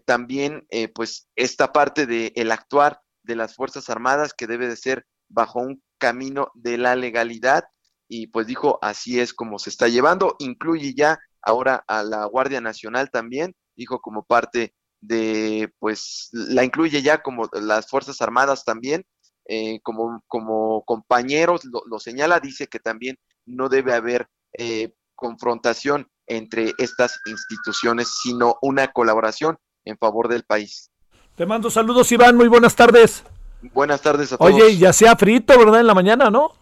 también, 0.06 0.66
pues, 0.94 1.28
esta 1.36 1.70
parte 1.70 2.06
del 2.06 2.32
el 2.34 2.50
actuar 2.50 3.02
de 3.22 3.36
las 3.36 3.54
Fuerzas 3.54 3.90
Armadas 3.90 4.32
que 4.32 4.46
debe 4.46 4.66
de 4.66 4.76
ser 4.76 5.04
bajo 5.28 5.60
un 5.60 5.82
camino 5.98 6.50
de 6.54 6.78
la 6.78 6.96
legalidad. 6.96 7.64
Y 8.08 8.28
pues 8.28 8.46
dijo, 8.46 8.78
así 8.80 9.20
es 9.20 9.34
como 9.34 9.58
se 9.58 9.68
está 9.68 9.88
llevando, 9.88 10.34
incluye 10.38 10.94
ya 10.94 11.18
ahora 11.42 11.84
a 11.88 12.02
la 12.02 12.24
Guardia 12.24 12.62
Nacional 12.62 13.10
también, 13.10 13.54
dijo 13.76 14.00
como 14.00 14.24
parte 14.24 14.74
de, 15.02 15.70
pues 15.78 16.30
la 16.32 16.64
incluye 16.64 17.02
ya 17.02 17.22
como 17.22 17.50
las 17.52 17.86
Fuerzas 17.86 18.22
Armadas 18.22 18.64
también, 18.64 19.04
eh, 19.46 19.80
como, 19.82 20.22
como 20.26 20.82
compañeros, 20.84 21.62
lo, 21.64 21.98
señala, 21.98 22.40
dice 22.40 22.66
que 22.66 22.78
también 22.78 23.18
no 23.46 23.68
debe 23.68 23.92
haber 23.92 24.28
eh, 24.56 24.92
confrontación 25.14 26.08
entre 26.26 26.72
estas 26.78 27.20
instituciones, 27.26 28.12
sino 28.22 28.56
una 28.62 28.88
colaboración 28.88 29.58
en 29.84 29.98
favor 29.98 30.28
del 30.28 30.44
país. 30.44 30.90
Te 31.36 31.46
mando 31.46 31.70
saludos, 31.70 32.10
Iván, 32.12 32.36
muy 32.36 32.48
buenas 32.48 32.74
tardes. 32.74 33.24
Buenas 33.72 34.00
tardes 34.00 34.32
a 34.32 34.38
todos. 34.38 34.52
Oye, 34.52 34.76
ya 34.76 34.92
sea 34.92 35.16
frito, 35.16 35.58
¿verdad? 35.58 35.80
En 35.80 35.86
la 35.86 35.94
mañana, 35.94 36.30
¿no? 36.30 36.52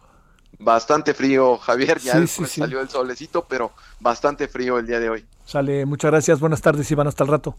Bastante 0.59 1.15
frío, 1.15 1.59
Javier, 1.59 1.99
ya 1.99 2.27
salió 2.27 2.81
el 2.81 2.89
solecito, 2.89 3.45
pero 3.49 3.73
bastante 4.01 4.49
frío 4.49 4.79
el 4.79 4.87
día 4.87 5.01
de 5.01 5.11
hoy. 5.11 5.27
Sale, 5.45 5.85
muchas 5.87 6.11
gracias, 6.11 6.41
buenas 6.41 6.61
tardes, 6.61 6.91
Iván, 6.91 7.09
hasta 7.09 7.25
el 7.25 7.31
rato. 7.31 7.57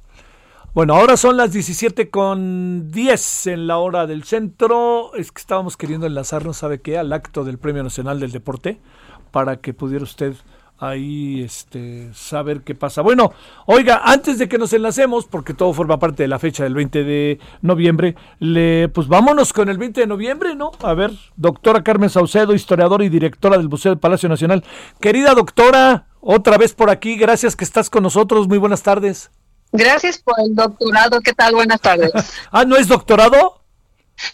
Bueno, 0.74 0.96
ahora 0.96 1.18
son 1.18 1.38
las 1.38 1.54
17 1.54 2.10
con 2.10 2.90
10 2.90 3.48
en 3.48 3.68
la 3.68 3.78
hora 3.78 4.08
del 4.08 4.24
centro. 4.24 5.14
Es 5.14 5.32
que 5.32 5.40
estábamos 5.40 5.78
queriendo 5.78 6.08
enlazarnos, 6.08 6.58
¿sabe 6.58 6.82
qué? 6.82 6.98
Al 6.98 7.14
acto 7.14 7.44
del 7.44 7.60
Premio 7.60 7.84
Nacional 7.84 8.20
del 8.20 8.32
Deporte 8.32 8.82
para 9.30 9.58
que 9.58 9.76
pudiera 9.76 10.04
usted 10.04 10.34
ahí 10.80 11.44
este, 11.44 12.12
saber 12.16 12.62
qué 12.62 12.74
pasa. 12.74 13.04
Bueno, 13.04 13.34
oiga, 13.68 14.02
antes 14.04 14.40
de 14.40 14.50
que 14.50 14.58
nos 14.58 14.74
enlacemos, 14.74 15.28
porque 15.28 15.54
todo 15.54 15.74
forma 15.74 16.00
parte 16.00 16.24
de 16.24 16.28
la 16.28 16.40
fecha 16.40 16.64
del 16.64 16.74
20 16.74 17.04
de 17.04 17.40
noviembre, 17.62 18.16
le, 18.40 18.90
pues 18.90 19.08
vámonos 19.08 19.54
con 19.54 19.70
el 19.70 19.78
20 19.78 20.02
de 20.02 20.08
noviembre, 20.08 20.56
¿no? 20.56 20.72
A 20.82 20.96
ver, 20.96 21.12
doctora 21.36 21.84
Carmen 21.84 22.10
Saucedo, 22.10 22.56
historiadora 22.56 23.06
y 23.06 23.10
directora 23.10 23.58
del 23.60 23.70
Museo 23.70 23.92
del 23.92 24.00
Palacio 24.00 24.28
Nacional. 24.28 24.64
Querida 25.00 25.36
doctora, 25.36 26.08
otra 26.20 26.58
vez 26.58 26.74
por 26.74 26.90
aquí, 26.90 27.16
gracias 27.16 27.56
que 27.56 27.64
estás 27.64 27.92
con 27.92 28.02
nosotros, 28.02 28.48
muy 28.48 28.58
buenas 28.58 28.82
tardes. 28.82 29.30
Gracias 29.74 30.20
por 30.20 30.36
el 30.40 30.56
doctorado. 30.56 31.20
¿Qué 31.22 31.34
tal? 31.34 31.56
Buenas 31.56 31.82
tardes. 31.82 32.12
ah, 32.52 32.64
¿no 32.64 32.76
es 32.76 32.88
doctorado? 32.88 33.62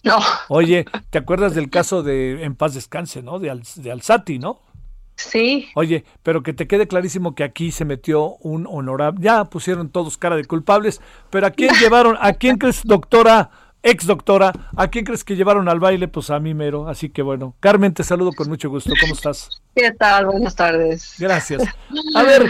No. 0.03 0.19
Oye, 0.49 0.85
¿te 1.09 1.17
acuerdas 1.17 1.55
del 1.55 1.69
caso 1.69 2.03
de 2.03 2.43
En 2.43 2.55
paz 2.55 2.73
descanse, 2.73 3.23
¿no? 3.23 3.39
De, 3.39 3.59
de 3.77 3.91
Alzati, 3.91 4.37
¿no? 4.37 4.59
Sí. 5.15 5.69
Oye, 5.75 6.05
pero 6.23 6.43
que 6.43 6.53
te 6.53 6.67
quede 6.67 6.87
clarísimo 6.87 7.35
que 7.35 7.43
aquí 7.43 7.71
se 7.71 7.85
metió 7.85 8.35
un 8.37 8.67
honorable. 8.67 9.19
Ya 9.21 9.45
pusieron 9.45 9.89
todos 9.89 10.17
cara 10.17 10.35
de 10.35 10.45
culpables, 10.45 11.01
pero 11.29 11.47
¿a 11.47 11.51
quién 11.51 11.73
llevaron? 11.79 12.17
¿A 12.19 12.33
quién 12.33 12.57
crees, 12.57 12.81
doctora, 12.83 13.49
ex 13.81 14.05
doctora? 14.05 14.53
¿A 14.75 14.89
quién 14.89 15.05
crees 15.05 15.23
que 15.23 15.37
llevaron 15.37 15.69
al 15.69 15.79
baile? 15.79 16.09
Pues 16.09 16.29
a 16.29 16.39
mí 16.39 16.53
mero. 16.53 16.89
Así 16.89 17.09
que 17.09 17.21
bueno, 17.21 17.55
Carmen, 17.61 17.93
te 17.93 18.03
saludo 18.03 18.31
con 18.33 18.49
mucho 18.49 18.69
gusto. 18.69 18.91
¿Cómo 18.99 19.13
estás? 19.13 19.61
¿Qué 19.73 19.91
tal? 19.91 20.25
Buenas 20.25 20.55
tardes. 20.55 21.15
Gracias. 21.17 21.63
A 22.15 22.23
ver, 22.23 22.49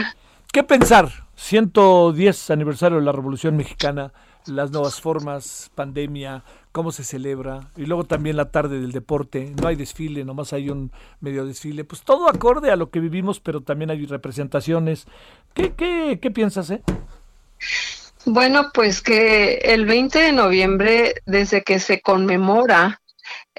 ¿qué 0.52 0.64
pensar? 0.64 1.29
110 1.40 2.52
aniversario 2.52 3.00
de 3.00 3.06
la 3.06 3.14
Revolución 3.14 3.56
Mexicana, 3.56 4.12
las 4.46 4.72
nuevas 4.72 5.00
formas, 5.00 5.72
pandemia, 5.74 6.44
cómo 6.74 6.92
se 6.92 7.06
celebra, 7.06 7.72
y 7.78 7.86
luego 7.86 8.04
también 8.04 8.36
la 8.36 8.52
tarde 8.52 8.80
del 8.82 8.92
deporte, 8.92 9.54
no 9.60 9.70
hay 9.70 9.78
desfile, 9.78 10.26
nomás 10.26 10.52
hay 10.52 10.70
un 10.70 10.92
medio 11.22 11.46
desfile, 11.46 11.86
pues 11.86 12.02
todo 12.02 12.30
acorde 12.30 12.72
a 12.72 12.76
lo 12.76 12.90
que 12.90 13.00
vivimos, 13.00 13.40
pero 13.40 13.62
también 13.62 13.90
hay 13.90 14.06
representaciones. 14.06 15.08
¿Qué, 15.54 15.74
qué, 15.74 16.20
qué 16.22 16.30
piensas, 16.30 16.72
eh? 16.72 16.84
Bueno, 18.26 18.72
pues 18.74 19.02
que 19.02 19.56
el 19.64 19.86
20 19.86 20.20
de 20.20 20.32
noviembre, 20.34 21.16
desde 21.26 21.64
que 21.64 21.80
se 21.80 22.02
conmemora, 22.02 23.02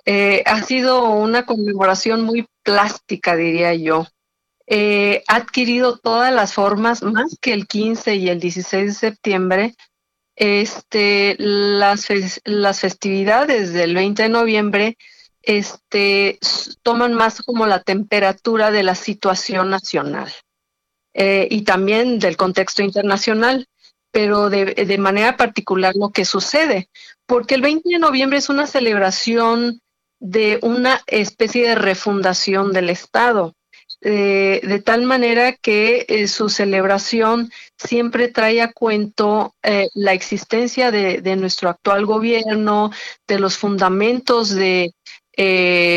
eh, 0.05 0.43
ha 0.45 0.63
sido 0.63 1.09
una 1.11 1.47
conmemoración 1.47 2.25
muy 2.25 2.47
plástica, 2.63 3.37
diría 3.37 3.75
yo. 3.75 4.07
Eh, 4.73 5.25
ha 5.27 5.35
adquirido 5.35 5.99
todas 5.99 6.33
las 6.33 6.55
formas, 6.55 7.03
más 7.03 7.37
que 7.41 7.53
el 7.53 7.67
15 7.67 8.15
y 8.15 8.29
el 8.29 8.39
16 8.39 8.87
de 8.87 8.93
septiembre. 8.93 9.75
Este, 10.37 11.35
las, 11.39 12.07
festividades 12.07 13.73
del 13.73 13.97
20 13.97 14.23
de 14.23 14.29
noviembre 14.29 14.97
este, 15.43 16.39
toman 16.83 17.15
más 17.15 17.43
como 17.43 17.67
la 17.67 17.83
temperatura 17.83 18.71
de 18.71 18.85
la 18.85 18.95
situación 18.95 19.71
nacional 19.71 20.33
eh, 21.15 21.49
y 21.51 21.63
también 21.63 22.21
del 22.21 22.37
contexto 22.37 22.83
internacional, 22.83 23.67
pero 24.13 24.51
de, 24.51 24.67
de 24.67 24.99
manera 24.99 25.37
particular 25.37 25.97
lo 25.97 26.11
que 26.11 26.25
sucede, 26.25 26.91
porque 27.27 27.57
el 27.57 27.63
20 27.63 27.89
de 27.89 27.99
noviembre 27.99 28.39
es 28.39 28.49
una 28.49 28.69
celebración 28.69 29.81
de 30.21 30.61
una 30.63 31.03
especie 31.09 31.67
de 31.67 31.75
refundación 31.75 32.73
del 32.73 32.89
Estado. 32.89 33.57
Eh, 34.03 34.61
de 34.63 34.81
tal 34.81 35.03
manera 35.03 35.53
que 35.53 36.07
eh, 36.09 36.27
su 36.27 36.49
celebración 36.49 37.53
siempre 37.77 38.29
trae 38.29 38.63
a 38.63 38.73
cuento 38.73 39.55
eh, 39.63 39.89
la 39.93 40.15
existencia 40.15 40.91
de, 40.91 41.37
nuestro 41.37 41.69
actual 41.69 42.07
gobierno, 42.07 42.91
de 43.29 43.39
los 43.39 43.59
fundamentos 43.59 44.51
de 44.51 44.95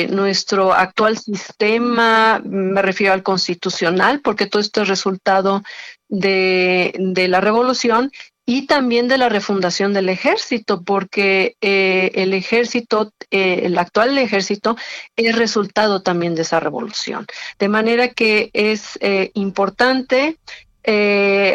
nuestro 0.10 0.74
actual 0.74 1.18
sistema, 1.18 2.42
me 2.46 2.82
refiero 2.82 3.12
al 3.12 3.24
constitucional, 3.24 4.22
porque 4.22 4.46
todo 4.46 4.62
esto 4.62 4.84
es 4.84 4.88
resultado 4.88 5.64
de, 6.08 6.94
de 6.98 7.28
la 7.28 7.42
revolución 7.42 8.10
y 8.46 8.68
también 8.68 9.08
de 9.08 9.18
la 9.18 9.30
refundación 9.30 9.94
del 9.94 10.10
ejército, 10.10 10.82
porque 10.84 11.56
eh, 11.62 12.12
el 12.16 12.34
ejército, 12.34 13.14
eh, 13.32 13.62
el 13.64 13.78
actual 13.78 14.18
ejército, 14.18 14.76
es 15.16 15.36
resultado 15.36 16.02
también 16.02 16.36
de 16.36 16.42
esa 16.42 16.60
revolución. 16.60 17.26
De 17.58 17.70
manera 17.70 18.10
que 18.10 18.50
es 18.54 18.98
eh, 19.02 19.32
importante, 19.34 20.38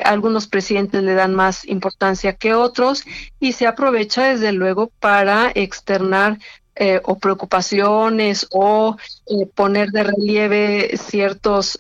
algunos 0.04 0.46
presidentes 0.46 1.02
le 1.02 1.12
dan 1.12 1.34
más 1.34 1.68
importancia 1.68 2.32
que 2.32 2.54
otros 2.54 3.04
y 3.38 3.52
se 3.52 3.66
aprovecha 3.66 4.24
desde 4.24 4.52
luego 4.52 4.90
para 5.00 5.52
externar 5.54 6.38
o 7.02 7.18
preocupaciones 7.18 8.46
o 8.50 8.96
poner 9.54 9.90
de 9.90 10.04
relieve 10.04 10.96
ciertos 10.96 11.76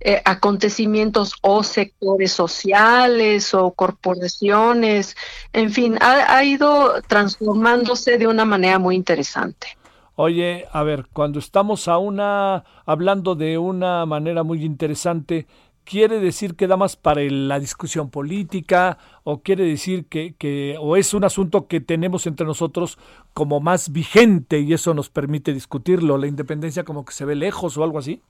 eh, 0.00 0.20
acontecimientos 0.24 1.34
o 1.42 1.62
sectores 1.62 2.32
sociales 2.32 3.54
o 3.54 3.72
corporaciones, 3.72 5.16
en 5.52 5.70
fin, 5.70 5.96
ha, 6.00 6.36
ha 6.36 6.44
ido 6.44 7.00
transformándose 7.02 8.18
de 8.18 8.26
una 8.26 8.44
manera 8.44 8.78
muy 8.78 8.96
interesante. 8.96 9.68
Oye, 10.16 10.66
a 10.72 10.82
ver, 10.84 11.06
cuando 11.12 11.38
estamos 11.38 11.88
a 11.88 11.98
una 11.98 12.64
hablando 12.86 13.34
de 13.34 13.58
una 13.58 14.06
manera 14.06 14.44
muy 14.44 14.64
interesante, 14.64 15.46
quiere 15.84 16.18
decir 16.20 16.54
que 16.54 16.66
da 16.66 16.76
más 16.76 16.96
para 16.96 17.22
la 17.22 17.60
discusión 17.60 18.10
política 18.10 18.98
o 19.22 19.42
quiere 19.42 19.64
decir 19.64 20.06
que, 20.06 20.34
que, 20.36 20.76
o 20.80 20.96
es 20.96 21.14
un 21.14 21.24
asunto 21.24 21.66
que 21.66 21.80
tenemos 21.80 22.26
entre 22.26 22.46
nosotros 22.46 22.98
como 23.32 23.60
más 23.60 23.92
vigente 23.92 24.60
y 24.60 24.72
eso 24.72 24.94
nos 24.94 25.10
permite 25.10 25.52
discutirlo, 25.52 26.18
la 26.18 26.26
independencia 26.26 26.84
como 26.84 27.04
que 27.04 27.12
se 27.12 27.24
ve 27.24 27.34
lejos 27.34 27.76
o 27.76 27.84
algo 27.84 27.98
así. 27.98 28.22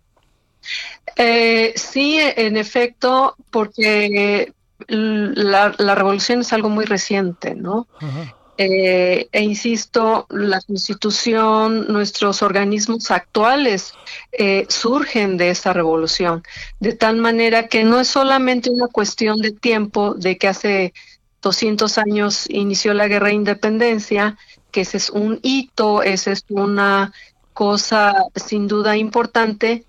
Eh, 1.17 1.73
sí, 1.77 2.19
en 2.21 2.57
efecto, 2.57 3.37
porque 3.51 4.53
la, 4.89 5.75
la, 5.79 5.95
revolución 5.95 6.41
es 6.41 6.53
algo 6.53 6.69
muy 6.69 6.85
reciente, 6.85 7.55
¿no? 7.55 7.87
Ajá. 8.01 8.35
Eh, 8.57 9.29
e 9.33 9.43
insisto, 9.43 10.27
la 10.31 10.61
constitución, 10.61 11.87
nuestros 11.89 12.41
organismos 12.41 13.11
actuales 13.11 13.95
eh, 14.31 14.65
surgen 14.69 15.37
de 15.37 15.51
esa 15.51 15.73
revolución, 15.73 16.45
de 16.79 16.93
tal 16.93 17.17
manera 17.17 17.67
que 17.67 17.83
no 17.83 17.99
es 17.99 18.07
solamente 18.07 18.71
una 18.71 18.87
cuestión 18.87 19.39
de 19.39 19.51
tiempo, 19.51 20.15
de 20.15 20.39
que 20.39 20.47
hace 20.47 20.95
200 21.43 21.99
años 21.99 22.49
inició 22.49 22.95
la 22.95 23.09
guerra 23.09 23.29
de 23.29 23.35
independencia, 23.35 24.39
que 24.71 24.83
ese 24.83 24.99
es 24.99 25.11
un 25.11 25.41
hito, 25.43 26.05
esa 26.05 26.31
es 26.31 26.45
una 26.49 27.13
cosa 27.55 28.15
sin 28.37 28.69
duda 28.69 28.97
importante, 28.97 29.85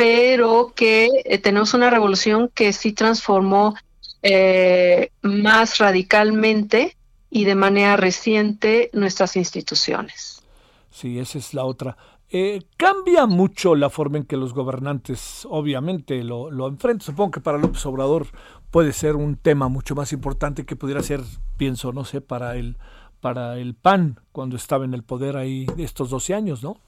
pero 0.00 0.72
que 0.74 1.10
eh, 1.26 1.36
tenemos 1.36 1.74
una 1.74 1.90
revolución 1.90 2.50
que 2.54 2.72
sí 2.72 2.94
transformó 2.94 3.74
eh, 4.22 5.10
más 5.20 5.76
radicalmente 5.76 6.96
y 7.28 7.44
de 7.44 7.54
manera 7.54 7.98
reciente 7.98 8.88
nuestras 8.94 9.36
instituciones. 9.36 10.42
Sí, 10.88 11.18
esa 11.18 11.36
es 11.36 11.52
la 11.52 11.66
otra. 11.66 11.98
Eh, 12.30 12.62
cambia 12.78 13.26
mucho 13.26 13.74
la 13.74 13.90
forma 13.90 14.16
en 14.16 14.24
que 14.24 14.38
los 14.38 14.54
gobernantes, 14.54 15.46
obviamente, 15.50 16.24
lo, 16.24 16.50
lo 16.50 16.66
enfrentan. 16.66 17.04
Supongo 17.04 17.32
que 17.32 17.40
para 17.42 17.58
López 17.58 17.84
Obrador 17.84 18.28
puede 18.70 18.94
ser 18.94 19.16
un 19.16 19.36
tema 19.36 19.68
mucho 19.68 19.94
más 19.94 20.14
importante 20.14 20.64
que 20.64 20.76
pudiera 20.76 21.02
ser, 21.02 21.20
pienso, 21.58 21.92
no 21.92 22.06
sé, 22.06 22.22
para 22.22 22.56
el, 22.56 22.78
para 23.20 23.58
el 23.58 23.74
PAN 23.74 24.18
cuando 24.32 24.56
estaba 24.56 24.86
en 24.86 24.94
el 24.94 25.02
poder 25.02 25.36
ahí 25.36 25.66
estos 25.76 26.08
12 26.08 26.32
años, 26.32 26.62
¿no? 26.62 26.78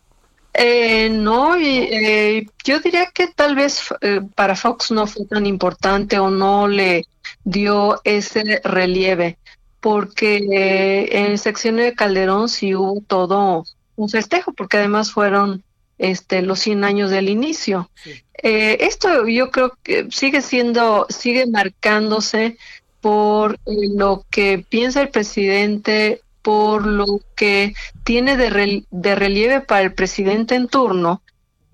Eh, 0.55 1.09
no, 1.09 1.59
y, 1.59 1.89
eh, 1.91 2.47
yo 2.65 2.81
diría 2.81 3.07
que 3.07 3.29
tal 3.29 3.55
vez 3.55 3.83
eh, 4.01 4.21
para 4.35 4.55
Fox 4.55 4.91
no 4.91 5.07
fue 5.07 5.25
tan 5.27 5.47
importante 5.47 6.19
o 6.19 6.31
no 6.31 6.69
le 6.69 7.07
dio 7.45 8.01
ese 8.05 8.61
relieve 8.63 9.39
porque 9.81 11.09
en 11.11 11.33
el 11.33 11.39
sección 11.39 11.77
de 11.77 11.95
Calderón 11.95 12.49
sí 12.49 12.75
hubo 12.75 13.01
todo 13.01 13.65
un 13.97 14.09
festejo, 14.09 14.53
porque 14.53 14.77
además 14.77 15.11
fueron 15.11 15.65
este, 15.99 16.43
los 16.43 16.61
100 16.61 16.85
años 16.85 17.11
del 17.11 17.29
inicio. 17.29 17.91
Sí. 17.95 18.23
Eh, 18.43 18.79
esto 18.81 19.27
yo 19.29 19.51
creo 19.51 19.77
que 19.83 20.09
sigue 20.11 20.43
siendo, 20.43 21.07
sigue 21.09 21.47
marcándose 21.47 22.59
por 23.01 23.59
lo 23.67 24.25
que 24.31 24.65
piensa 24.69 25.01
el 25.01 25.11
presidente, 25.11 26.23
por 26.43 26.87
lo 26.87 27.21
que 27.37 27.75
tiene 28.05 28.37
de, 28.37 28.51
re, 28.51 28.85
de 28.91 29.15
relieve 29.15 29.61
para 29.61 29.83
el 29.83 29.95
presidente 29.95 30.55
en 30.55 30.69
turno 30.69 31.23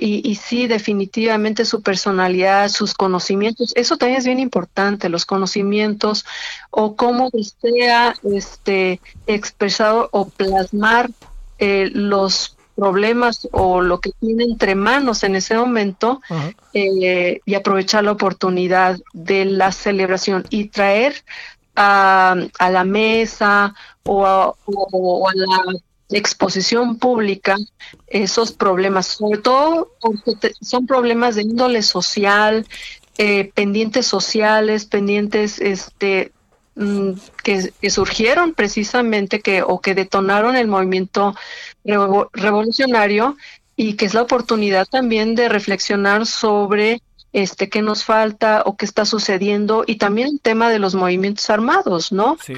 y, 0.01 0.29
y, 0.29 0.37
sí, 0.37 0.69
definitivamente 0.69 1.65
su 1.65 1.83
personalidad, 1.83 2.69
sus 2.69 2.95
conocimientos, 2.95 3.73
eso 3.75 3.97
también 3.97 4.21
es 4.21 4.27
bien 4.27 4.39
importante, 4.39 5.09
los 5.09 5.27
conocimientos 5.27 6.25
o 6.71 6.95
cómo 6.95 7.31
desea 7.33 8.15
este, 8.23 9.01
expresar 9.27 10.09
o 10.13 10.29
plasmar 10.29 11.11
eh, 11.59 11.91
los 11.93 12.57
problemas 12.77 13.49
o 13.51 13.81
lo 13.81 13.99
que 13.99 14.13
tiene 14.21 14.45
entre 14.45 14.77
manos 14.77 15.25
en 15.25 15.35
ese 15.35 15.57
momento 15.57 16.21
uh 16.31 16.35
-huh. 16.35 16.55
eh, 16.75 17.41
y 17.45 17.55
aprovechar 17.57 18.05
la 18.05 18.13
oportunidad 18.13 19.01
de 19.13 19.47
la 19.47 19.73
celebración 19.73 20.47
y 20.49 20.69
traer 20.69 21.25
a, 21.79 22.37
la 22.71 22.85
mesa 22.85 23.75
o 24.05 24.27
a, 24.27 24.55
la 25.35 25.63
exposición 26.11 26.99
pública 26.99 27.57
esos 28.07 28.53
problemas, 28.53 29.07
sobre 29.07 29.39
todo 29.39 29.93
porque 30.01 30.53
son 30.61 30.87
problemas 30.87 31.37
de 31.37 31.43
índole 31.43 31.83
social, 31.83 32.67
eh, 33.19 33.51
pendientes 33.55 34.07
sociales, 34.07 34.87
pendientes 34.87 35.61
este 35.61 36.33
mm, 36.75 37.13
que, 37.45 37.73
que, 37.81 37.91
surgieron 37.91 38.55
precisamente 38.55 39.41
que 39.41 39.63
o 39.63 39.81
que 39.81 39.95
detonaron 39.95 40.57
el 40.57 40.67
movimiento 40.67 41.35
revolucionario 41.85 43.37
y 43.77 43.95
que 43.95 44.07
es 44.07 44.15
la 44.15 44.23
oportunidad 44.23 44.87
también 44.87 45.35
de 45.35 45.49
reflexionar 45.49 46.27
sobre 46.27 47.01
este 47.33 47.69
qué 47.69 47.83
nos 47.83 48.05
falta 48.05 48.63
o 48.65 48.77
qué 48.77 48.85
está 48.85 49.05
sucediendo 49.05 49.85
y 49.87 49.97
también 49.97 50.29
el 50.29 50.41
tema 50.41 50.71
de 50.71 50.79
los 50.79 50.95
movimientos 50.95 51.49
armados, 51.51 52.13
¿no? 52.13 52.37
Sí. 52.43 52.55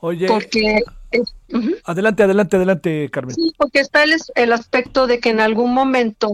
Oye, 0.00 0.26
porque 0.26 0.82
uh 1.12 1.56
-huh. 1.56 1.80
adelante, 1.84 2.22
adelante, 2.22 2.56
adelante, 2.56 3.08
Carmen. 3.10 3.34
Sí, 3.34 3.52
porque 3.56 3.80
está 3.80 4.02
el, 4.02 4.16
el 4.34 4.52
aspecto 4.52 5.06
de 5.06 5.20
que 5.20 5.30
en 5.30 5.40
algún 5.40 5.72
momento, 5.72 6.32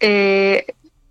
eh, 0.00 0.66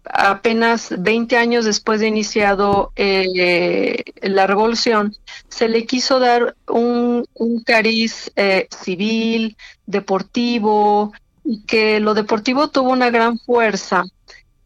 apenas 0.06 0.94
20 0.98 1.38
años 1.38 1.66
después 1.66 2.00
de 2.00 2.08
iniciado 2.08 2.92
eh, 2.96 4.04
la 4.22 4.48
revolución, 4.48 5.16
se 5.50 5.70
le 5.70 5.86
quiso 5.86 6.20
dar 6.20 6.56
un, 6.68 7.26
un 7.34 7.64
cariz 7.64 8.32
eh, 8.36 8.68
civil, 8.84 9.56
deportivo, 9.86 11.14
y 11.44 11.64
que 11.64 12.00
lo 12.00 12.14
deportivo 12.14 12.70
tuvo 12.70 12.92
una 12.92 13.10
gran 13.10 13.40
fuerza, 13.40 14.04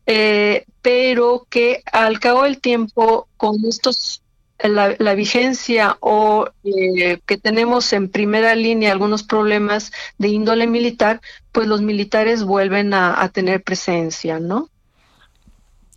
eh, 0.05 0.65
pero 0.81 1.47
que 1.49 1.81
al 1.91 2.19
cabo 2.19 2.43
del 2.43 2.59
tiempo, 2.59 3.27
con 3.37 3.65
estos 3.65 4.21
la, 4.59 4.95
la, 4.99 5.15
vigencia 5.15 5.97
o 5.99 6.47
eh, 6.63 7.19
que 7.25 7.37
tenemos 7.37 7.91
en 7.91 8.09
primera 8.09 8.55
línea 8.55 8.91
algunos 8.91 9.23
problemas 9.23 9.91
de 10.17 10.29
índole 10.29 10.67
militar, 10.67 11.21
pues 11.51 11.67
los 11.67 11.81
militares 11.81 12.43
vuelven 12.43 12.93
a, 12.93 13.21
a 13.21 13.29
tener 13.29 13.63
presencia, 13.63 14.39
¿no? 14.39 14.69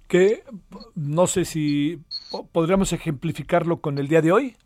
Que 0.09 0.43
no 0.95 1.27
sé 1.27 1.45
si 1.45 2.01
podríamos 2.53 2.93
ejemplificarlo 2.93 3.81
con 3.81 3.99
el 3.99 4.09
día 4.09 4.23
de 4.23 4.33
hoy. 4.33 4.57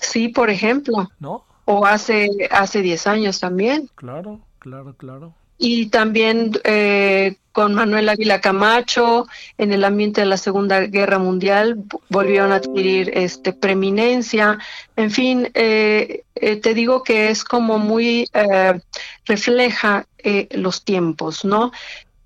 Sí, 0.00 0.28
por 0.28 0.50
ejemplo. 0.50 1.08
¿No? 1.18 1.44
O 1.64 1.84
hace 1.84 2.28
hace 2.50 2.80
10 2.82 3.06
años 3.08 3.40
también. 3.40 3.90
Claro, 3.96 4.40
claro, 4.60 4.94
claro 4.96 5.34
y 5.58 5.86
también 5.86 6.52
eh, 6.64 7.36
con 7.52 7.72
Manuel 7.74 8.10
Ávila 8.10 8.42
Camacho 8.42 9.26
en 9.56 9.72
el 9.72 9.84
ambiente 9.84 10.20
de 10.20 10.26
la 10.26 10.36
Segunda 10.36 10.80
Guerra 10.80 11.18
Mundial 11.18 11.84
volvieron 12.10 12.52
a 12.52 12.56
adquirir 12.56 13.10
este 13.14 13.54
preeminencia. 13.54 14.58
En 14.94 15.10
fin 15.10 15.48
eh, 15.54 16.22
eh, 16.34 16.56
te 16.56 16.74
digo 16.74 17.02
que 17.02 17.30
es 17.30 17.44
como 17.44 17.78
muy 17.78 18.28
eh, 18.34 18.78
refleja 19.24 20.06
eh, 20.18 20.48
los 20.50 20.84
tiempos 20.84 21.44
no 21.44 21.72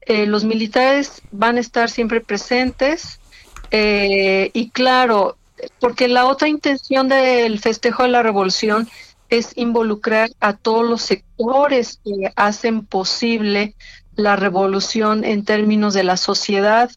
los 0.09 0.43
militares 0.43 1.23
van 1.31 1.57
a 1.57 1.61
estar 1.61 1.89
siempre 1.89 2.21
presentes 2.21 3.21
y 3.71 4.71
claro 4.71 5.37
porque 5.79 6.09
la 6.09 6.27
otra 6.27 6.49
intención 6.49 7.07
del 7.09 7.61
festejo 7.61 8.03
de 8.03 8.09
la 8.09 8.25
revolución 8.25 8.89
es 9.31 9.57
involucrar 9.57 10.31
a 10.41 10.57
todos 10.57 10.89
los 10.89 11.03
sectores 11.03 12.01
que 12.05 12.33
hacen 12.37 12.85
posible 12.85 13.75
la 14.17 14.37
revolución 14.37 15.25
en 15.25 15.45
términos 15.45 15.95
de 15.95 16.05
la 16.05 16.17
sociedad. 16.17 16.91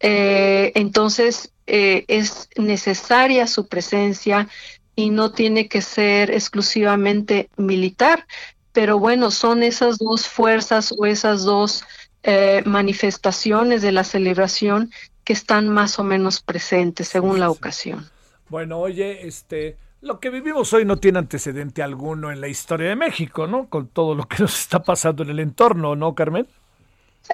Eh, 0.00 0.72
entonces, 0.74 1.52
eh, 1.66 2.04
es 2.08 2.48
necesaria 2.56 3.46
su 3.46 3.68
presencia 3.68 4.48
y 4.96 5.10
no 5.10 5.30
tiene 5.30 5.68
que 5.68 5.80
ser 5.80 6.30
exclusivamente 6.30 7.48
militar, 7.56 8.26
pero 8.72 8.98
bueno, 8.98 9.30
son 9.30 9.62
esas 9.62 9.98
dos 9.98 10.26
fuerzas 10.26 10.92
o 10.96 11.06
esas 11.06 11.44
dos 11.44 11.84
eh, 12.24 12.62
manifestaciones 12.66 13.80
de 13.80 13.92
la 13.92 14.02
celebración 14.02 14.90
que 15.24 15.32
están 15.32 15.68
más 15.68 15.98
o 15.98 16.04
menos 16.04 16.40
presentes 16.40 17.08
según 17.08 17.38
la 17.38 17.50
ocasión. 17.50 18.10
Bueno, 18.48 18.80
oye, 18.80 19.26
este, 19.26 19.76
lo 20.00 20.20
que 20.20 20.30
vivimos 20.30 20.72
hoy 20.72 20.84
no 20.84 20.96
tiene 20.96 21.18
antecedente 21.18 21.82
alguno 21.82 22.30
en 22.30 22.40
la 22.40 22.48
historia 22.48 22.88
de 22.88 22.96
México, 22.96 23.46
¿no? 23.46 23.68
Con 23.68 23.88
todo 23.88 24.14
lo 24.14 24.24
que 24.28 24.42
nos 24.42 24.58
está 24.60 24.82
pasando 24.82 25.22
en 25.22 25.30
el 25.30 25.40
entorno, 25.40 25.96
¿no, 25.96 26.14
Carmen? 26.14 26.46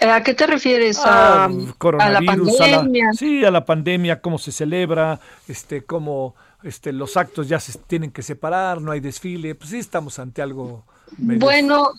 Eh, 0.00 0.10
¿A 0.10 0.22
qué 0.22 0.34
te 0.34 0.46
refieres? 0.46 0.98
Ah, 1.04 1.44
a, 1.44 2.04
a, 2.04 2.10
la 2.10 2.20
pandemia. 2.20 3.04
A 3.04 3.08
la, 3.08 3.12
sí, 3.12 3.44
a 3.44 3.50
la 3.50 3.64
pandemia, 3.64 4.20
cómo 4.20 4.38
se 4.38 4.50
celebra, 4.50 5.20
este, 5.46 5.84
cómo 5.84 6.34
este, 6.62 6.92
los 6.92 7.16
actos 7.16 7.48
ya 7.48 7.60
se 7.60 7.78
tienen 7.78 8.10
que 8.10 8.22
separar, 8.22 8.80
no 8.80 8.90
hay 8.92 9.00
desfile. 9.00 9.54
Pues 9.54 9.70
sí, 9.70 9.78
estamos 9.78 10.18
ante 10.18 10.42
algo. 10.42 10.84
Medio... 11.18 11.40
Bueno, 11.40 11.90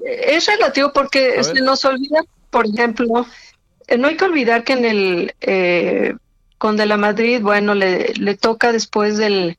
es 0.00 0.46
relativo 0.46 0.92
porque 0.92 1.44
se 1.44 1.60
nos 1.60 1.84
olvida, 1.84 2.22
por 2.50 2.66
ejemplo, 2.66 3.26
eh, 3.86 3.98
no 3.98 4.08
hay 4.08 4.16
que 4.16 4.24
olvidar 4.24 4.64
que 4.64 4.72
en 4.72 4.84
el 4.84 5.34
eh, 5.42 6.14
con 6.58 6.76
de 6.76 6.86
la 6.86 6.96
Madrid, 6.96 7.40
bueno, 7.42 7.74
le, 7.74 8.14
le 8.14 8.36
toca 8.36 8.72
después 8.72 9.18
del, 9.18 9.58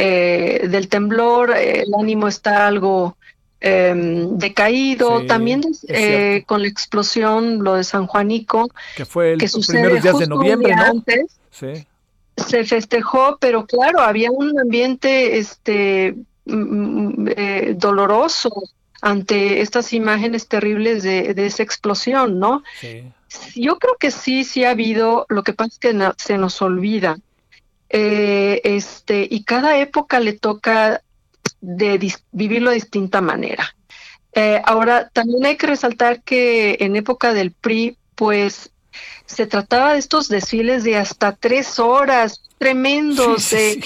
eh, 0.00 0.68
del 0.68 0.88
temblor, 0.88 1.56
el 1.56 1.92
ánimo 1.98 2.28
está 2.28 2.68
algo 2.68 3.16
em, 3.60 4.38
decaído. 4.38 5.26
También 5.26 5.62
con 6.46 6.62
la 6.62 6.68
explosión, 6.68 7.64
lo 7.64 7.74
de 7.74 7.82
San 7.82 8.06
Juanico, 8.06 8.70
que 8.96 9.04
fue 9.04 9.32
el, 9.32 9.40
que 9.40 9.48
primeros 9.66 10.00
días 10.00 10.18
de 10.18 10.28
noviembre, 10.28 10.76
¿no? 10.76 10.82
Antes, 10.82 11.36
Se 11.50 12.64
festejó, 12.64 13.38
pero 13.40 13.66
claro, 13.66 13.98
había 13.98 14.30
un 14.30 14.60
ambiente 14.60 15.38
este 15.38 16.14
mm, 16.44 17.30
doloroso 17.74 18.52
ante 19.02 19.60
estas 19.62 19.92
imágenes 19.92 20.46
terribles 20.46 21.02
de, 21.02 21.34
de 21.34 21.46
esa 21.46 21.64
explosión, 21.64 22.38
¿no? 22.38 22.62
Sí. 22.80 23.02
Yo 23.56 23.78
creo 23.78 23.96
que 23.98 24.12
sí, 24.12 24.44
sí 24.44 24.62
ha 24.62 24.70
habido, 24.70 25.26
lo 25.28 25.42
que 25.42 25.54
pasa 25.54 25.70
es 25.72 25.78
que 25.80 26.12
se 26.18 26.38
nos 26.38 26.62
olvida. 26.62 27.18
Eh, 27.90 28.60
este, 28.64 29.26
y 29.30 29.44
cada 29.44 29.78
época 29.78 30.20
le 30.20 30.34
toca 30.34 31.02
de 31.60 32.12
vivirlo 32.32 32.70
de 32.70 32.76
distinta 32.76 33.20
manera. 33.20 33.74
Eh, 34.32 34.60
ahora, 34.64 35.08
también 35.08 35.46
hay 35.46 35.56
que 35.56 35.66
resaltar 35.66 36.22
que 36.22 36.76
en 36.80 36.96
época 36.96 37.32
del 37.32 37.52
PRI, 37.52 37.96
pues 38.14 38.70
se 39.26 39.46
trataba 39.46 39.92
de 39.92 39.98
estos 39.98 40.28
desfiles 40.28 40.84
de 40.84 40.96
hasta 40.96 41.32
tres 41.32 41.78
horas, 41.78 42.42
tremendos, 42.58 43.50
de 43.50 43.82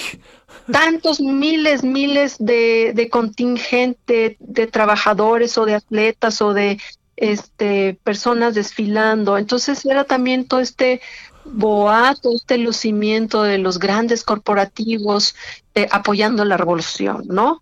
tantos 0.71 1.19
miles, 1.19 1.83
miles 1.83 2.37
de, 2.39 2.93
de 2.95 3.09
contingente 3.09 4.37
de 4.39 4.67
trabajadores 4.67 5.57
o 5.57 5.65
de 5.65 5.75
atletas 5.75 6.41
o 6.41 6.53
de 6.53 6.79
este, 7.15 7.97
personas 8.03 8.55
desfilando. 8.55 9.37
Entonces 9.37 9.85
era 9.85 10.03
también 10.03 10.45
todo 10.45 10.59
este 10.59 11.01
boato, 11.45 12.31
este 12.35 12.57
lucimiento 12.57 13.43
de 13.43 13.57
los 13.57 13.79
grandes 13.79 14.23
corporativos 14.23 15.35
eh, 15.75 15.87
apoyando 15.91 16.45
la 16.45 16.57
revolución, 16.57 17.23
¿no? 17.27 17.61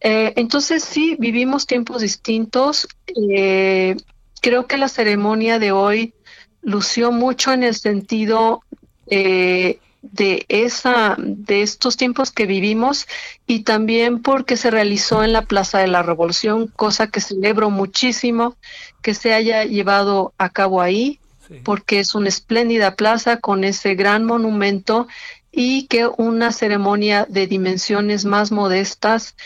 Eh, 0.00 0.32
entonces 0.36 0.82
sí, 0.82 1.16
vivimos 1.18 1.66
tiempos 1.66 2.02
distintos. 2.02 2.88
Eh, 3.06 3.96
creo 4.40 4.66
que 4.66 4.78
la 4.78 4.88
ceremonia 4.88 5.58
de 5.58 5.72
hoy 5.72 6.14
lució 6.62 7.12
mucho 7.12 7.52
en 7.52 7.62
el 7.62 7.74
sentido 7.74 8.62
de 9.08 10.46
esa 10.48 11.16
de 11.18 11.62
estos 11.62 11.96
tiempos 11.98 12.30
que 12.30 12.46
vivimos 12.46 13.06
y 13.46 13.60
también 13.60 14.22
porque 14.22 14.56
se 14.56 14.70
realizó 14.70 15.22
en 15.22 15.32
la 15.32 15.42
Plaza 15.42 15.78
de 15.80 15.86
la 15.86 16.02
Revolución, 16.02 16.66
cosa 16.68 17.08
que 17.08 17.20
celebro 17.20 17.68
muchísimo 17.68 18.56
que 19.02 19.14
se 19.14 19.34
haya 19.34 19.64
llevado 19.64 20.32
a 20.38 20.48
cabo 20.48 20.80
ahí, 20.80 21.20
porque 21.64 22.00
es 22.00 22.14
una 22.14 22.28
espléndida 22.28 22.96
plaza 22.96 23.40
con 23.40 23.64
ese 23.64 23.94
gran 23.94 24.24
monumento 24.24 25.06
y 25.50 25.86
que 25.86 26.06
una 26.06 26.52
ceremonia 26.52 27.26
de 27.28 27.46
dimensiones 27.46 28.24
más 28.24 28.52
modestas 28.52 29.36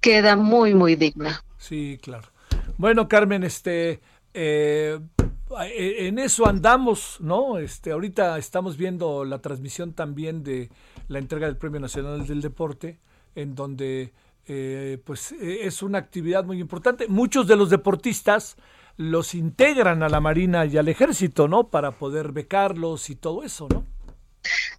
queda 0.00 0.36
muy 0.36 0.74
muy 0.74 0.94
digna. 0.96 1.42
Sí, 1.58 1.98
claro. 2.00 2.28
Bueno, 2.78 3.08
Carmen, 3.08 3.42
este 3.42 4.00
eh, 4.38 4.98
eh, 5.62 6.08
en 6.08 6.18
eso 6.18 6.46
andamos, 6.46 7.16
¿no? 7.20 7.58
Este, 7.58 7.92
ahorita 7.92 8.36
estamos 8.36 8.76
viendo 8.76 9.24
la 9.24 9.40
transmisión 9.40 9.94
también 9.94 10.42
de 10.42 10.68
la 11.08 11.18
entrega 11.18 11.46
del 11.46 11.56
Premio 11.56 11.80
Nacional 11.80 12.26
del 12.26 12.42
Deporte, 12.42 12.98
en 13.34 13.54
donde 13.54 14.12
eh, 14.46 14.98
pues 15.04 15.32
es 15.32 15.82
una 15.82 15.98
actividad 15.98 16.44
muy 16.44 16.60
importante. 16.60 17.08
Muchos 17.08 17.46
de 17.46 17.56
los 17.56 17.70
deportistas 17.70 18.56
los 18.96 19.34
integran 19.34 20.02
a 20.02 20.08
la 20.08 20.20
Marina 20.20 20.64
y 20.66 20.78
al 20.78 20.88
Ejército, 20.88 21.48
¿no? 21.48 21.68
Para 21.68 21.92
poder 21.92 22.32
becarlos 22.32 23.10
y 23.10 23.16
todo 23.16 23.42
eso, 23.42 23.68
¿no? 23.70 23.84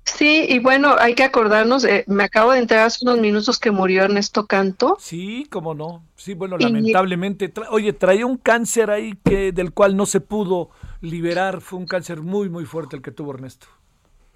Sí, 0.04 0.46
y 0.50 0.60
bueno, 0.60 0.96
hay 0.98 1.14
que 1.14 1.24
acordarnos, 1.24 1.84
eh, 1.84 2.04
me 2.08 2.24
acabo 2.24 2.54
de 2.54 2.60
enterar 2.60 2.88
hace 2.88 3.06
unos 3.06 3.20
minutos 3.20 3.60
que 3.60 3.70
murió 3.70 4.04
Ernesto 4.04 4.48
Canto. 4.48 4.98
Sí, 5.00 5.46
cómo 5.50 5.76
no. 5.76 6.04
Sí, 6.16 6.34
bueno, 6.34 6.58
lamentablemente, 6.58 7.54
oye, 7.70 7.94
traía 7.94 8.26
un 8.26 8.38
cáncer 8.38 8.90
ahí 8.90 9.14
que 9.24 9.52
del 9.52 9.74
cual 9.74 9.96
no 9.96 10.06
se 10.06 10.22
pudo 10.22 10.70
liberar, 11.02 11.62
fue 11.62 11.78
un 11.78 11.86
cáncer 11.86 12.22
muy, 12.22 12.50
muy 12.50 12.66
fuerte 12.66 12.96
el 12.96 13.02
que 13.02 13.12
tuvo 13.12 13.34
Ernesto. 13.34 13.68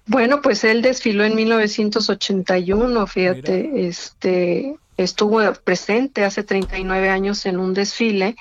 Bueno, 0.06 0.40
pues 0.42 0.62
él 0.62 0.82
desfiló 0.82 1.24
en 1.24 1.34
1981, 1.34 3.06
fíjate, 3.06 3.86
este 3.86 4.76
estuvo 4.96 5.40
presente 5.64 6.24
hace 6.24 6.44
39 6.44 7.08
años 7.08 7.46
en 7.46 7.58
un 7.58 7.72
desfile 7.72 8.36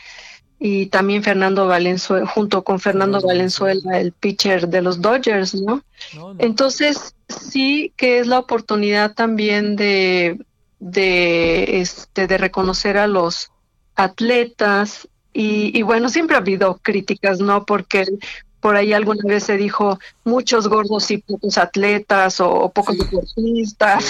y 0.63 0.85
también 0.85 1.23
Fernando 1.23 1.65
Valenzuela, 1.65 2.27
junto 2.27 2.63
con 2.63 2.79
Fernando 2.79 3.19
Valenzuela, 3.19 3.99
el 3.99 4.11
pitcher 4.11 4.67
de 4.67 4.83
los 4.83 5.01
Dodgers, 5.01 5.55
¿no? 5.55 5.83
Entonces, 6.37 7.15
sí 7.27 7.91
que 7.97 8.19
es 8.19 8.27
la 8.27 8.37
oportunidad 8.37 9.15
también 9.15 9.75
de, 9.75 10.39
de, 10.79 11.81
este, 11.81 12.27
de 12.27 12.37
reconocer 12.37 12.99
a 12.99 13.07
los 13.07 13.51
atletas 13.95 15.07
y, 15.33 15.81
bueno, 15.81 16.09
siempre 16.09 16.35
ha 16.35 16.39
habido 16.39 16.79
críticas, 16.83 17.39
¿no? 17.39 17.65
Porque 17.65 18.05
por 18.59 18.75
ahí 18.75 18.93
alguna 18.93 19.23
vez 19.23 19.45
se 19.45 19.57
dijo 19.57 19.97
muchos 20.23 20.67
gordos 20.67 21.09
y 21.09 21.17
pocos 21.17 21.57
atletas 21.57 22.39
o, 22.39 22.69
pocos 22.69 22.99
deportistas. 22.99 24.05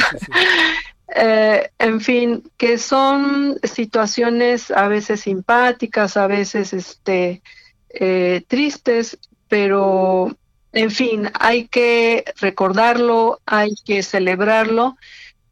Eh, 1.14 1.70
en 1.78 2.00
fin, 2.00 2.44
que 2.58 2.78
son 2.78 3.60
situaciones 3.64 4.72
a 4.72 4.88
veces 4.88 5.22
simpáticas, 5.22 6.16
a 6.16 6.28
veces 6.28 6.72
este, 6.72 7.42
eh, 7.90 8.44
tristes, 8.48 9.18
pero 9.50 10.30
en 10.72 10.90
fin, 10.90 11.30
hay 11.38 11.68
que 11.68 12.24
recordarlo, 12.40 13.42
hay 13.46 13.76
que 13.84 14.04
celebrarlo, 14.04 14.96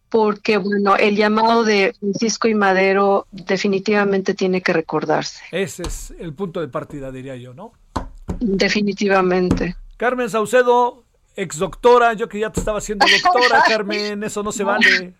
porque 0.07 0.57
bueno, 0.57 0.95
el 0.95 1.17
llamado 1.17 1.65
de 1.65 1.93
Francisco 1.99 2.47
y 2.47 2.55
Madero 2.55 3.27
definitivamente 3.31 4.33
tiene 4.33 4.61
que 4.61 4.71
recordarse. 4.71 5.43
Ese 5.51 5.83
es 5.83 6.13
el 6.19 6.33
punto 6.33 6.61
de 6.61 6.69
partida, 6.69 7.11
diría 7.11 7.35
yo, 7.35 7.53
¿no? 7.53 7.73
Definitivamente. 8.39 9.75
Carmen 9.97 10.29
Saucedo, 10.29 11.03
ex 11.35 11.57
doctora, 11.57 12.13
yo 12.13 12.29
que 12.29 12.39
ya 12.39 12.49
te 12.49 12.61
estaba 12.61 12.77
haciendo 12.77 13.05
doctora, 13.23 13.61
Carmen, 13.67 14.23
eso 14.23 14.41
no 14.41 14.53
se 14.53 14.63
vale. 14.63 15.13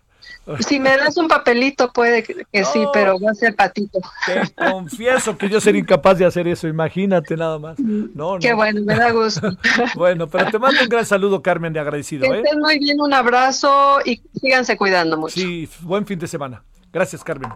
Si 0.58 0.80
me 0.80 0.96
das 0.96 1.16
un 1.16 1.28
papelito, 1.28 1.92
puede 1.92 2.22
que, 2.22 2.64
sí, 2.64 2.84
pero 2.92 3.18
va 3.20 3.30
a 3.30 3.34
ser 3.34 3.54
patito. 3.54 4.00
Te 4.26 4.70
confieso 4.70 5.36
que 5.36 5.48
yo 5.48 5.60
sería 5.60 5.80
incapaz 5.80 6.18
de 6.18 6.24
hacer 6.24 6.48
eso, 6.48 6.68
imagínate 6.68 7.36
nada 7.36 7.58
más. 7.58 7.78
No, 7.78 8.38
Qué 8.38 8.52
bueno, 8.52 8.80
me 8.82 8.96
da 8.96 9.10
gusto. 9.10 9.50
Bueno, 9.94 10.28
pero 10.28 10.50
te 10.50 10.58
mando 10.58 10.82
un 10.82 10.88
gran 10.88 11.06
saludo, 11.06 11.42
Carmen, 11.42 11.72
de 11.72 11.80
agradecido. 11.80 12.22
Que 12.22 12.36
¿eh? 12.36 12.42
estén 12.42 12.60
muy 12.60 12.78
bien, 12.78 13.00
un 13.00 13.12
abrazo 13.12 13.98
y 14.04 14.22
síganse 14.40 14.76
cuidando 14.76 15.16
mucho. 15.16 15.34
Sí, 15.34 15.68
buen 15.80 16.06
fin 16.06 16.18
de 16.18 16.26
semana. 16.26 16.62
Gracias, 16.92 17.22
Carmen. 17.22 17.50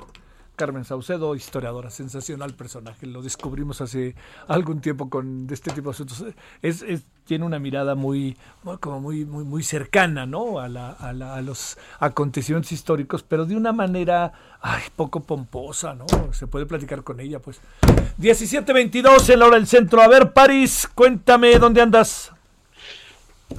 Carmen 0.57 0.85
Saucedo, 0.85 1.35
historiadora, 1.35 1.91
sensacional 1.91 2.55
personaje. 2.55 3.07
Lo 3.07 3.23
descubrimos 3.23 3.81
hace 3.81 4.15
algún 4.47 4.81
tiempo 4.81 5.11
con 5.11 5.47
este 5.51 5.73
tipo 5.73 5.91
de 5.91 5.95
asuntos. 5.95 6.25
Es, 6.63 6.85
tiene 7.25 7.45
una 7.45 7.59
mirada 7.59 7.95
muy, 7.95 8.37
como 8.81 9.01
muy, 9.01 9.25
muy, 9.25 9.63
cercana, 9.63 10.27
¿no? 10.27 10.59
A, 10.59 10.69
la, 10.69 10.91
a, 10.91 11.13
la, 11.13 11.35
a, 11.35 11.43
los 11.43 11.79
acontecimientos 11.99 12.73
históricos, 12.73 13.23
pero 13.23 13.47
de 13.47 13.57
una 13.57 13.73
manera, 13.73 14.33
ay, 14.61 14.83
poco 14.95 15.21
pomposa, 15.21 15.95
¿no? 15.95 16.07
Se 16.33 16.47
puede 16.47 16.67
platicar 16.67 17.03
con 17.03 17.21
ella, 17.21 17.41
pues. 17.41 17.61
17.22 18.21 19.33
en 19.33 19.39
la 19.39 19.47
hora 19.47 19.57
del 19.57 19.67
centro. 19.67 20.03
A 20.03 20.09
ver, 20.09 20.33
París, 20.33 20.89
cuéntame 20.95 21.59
dónde 21.59 21.81
andas. 21.81 22.34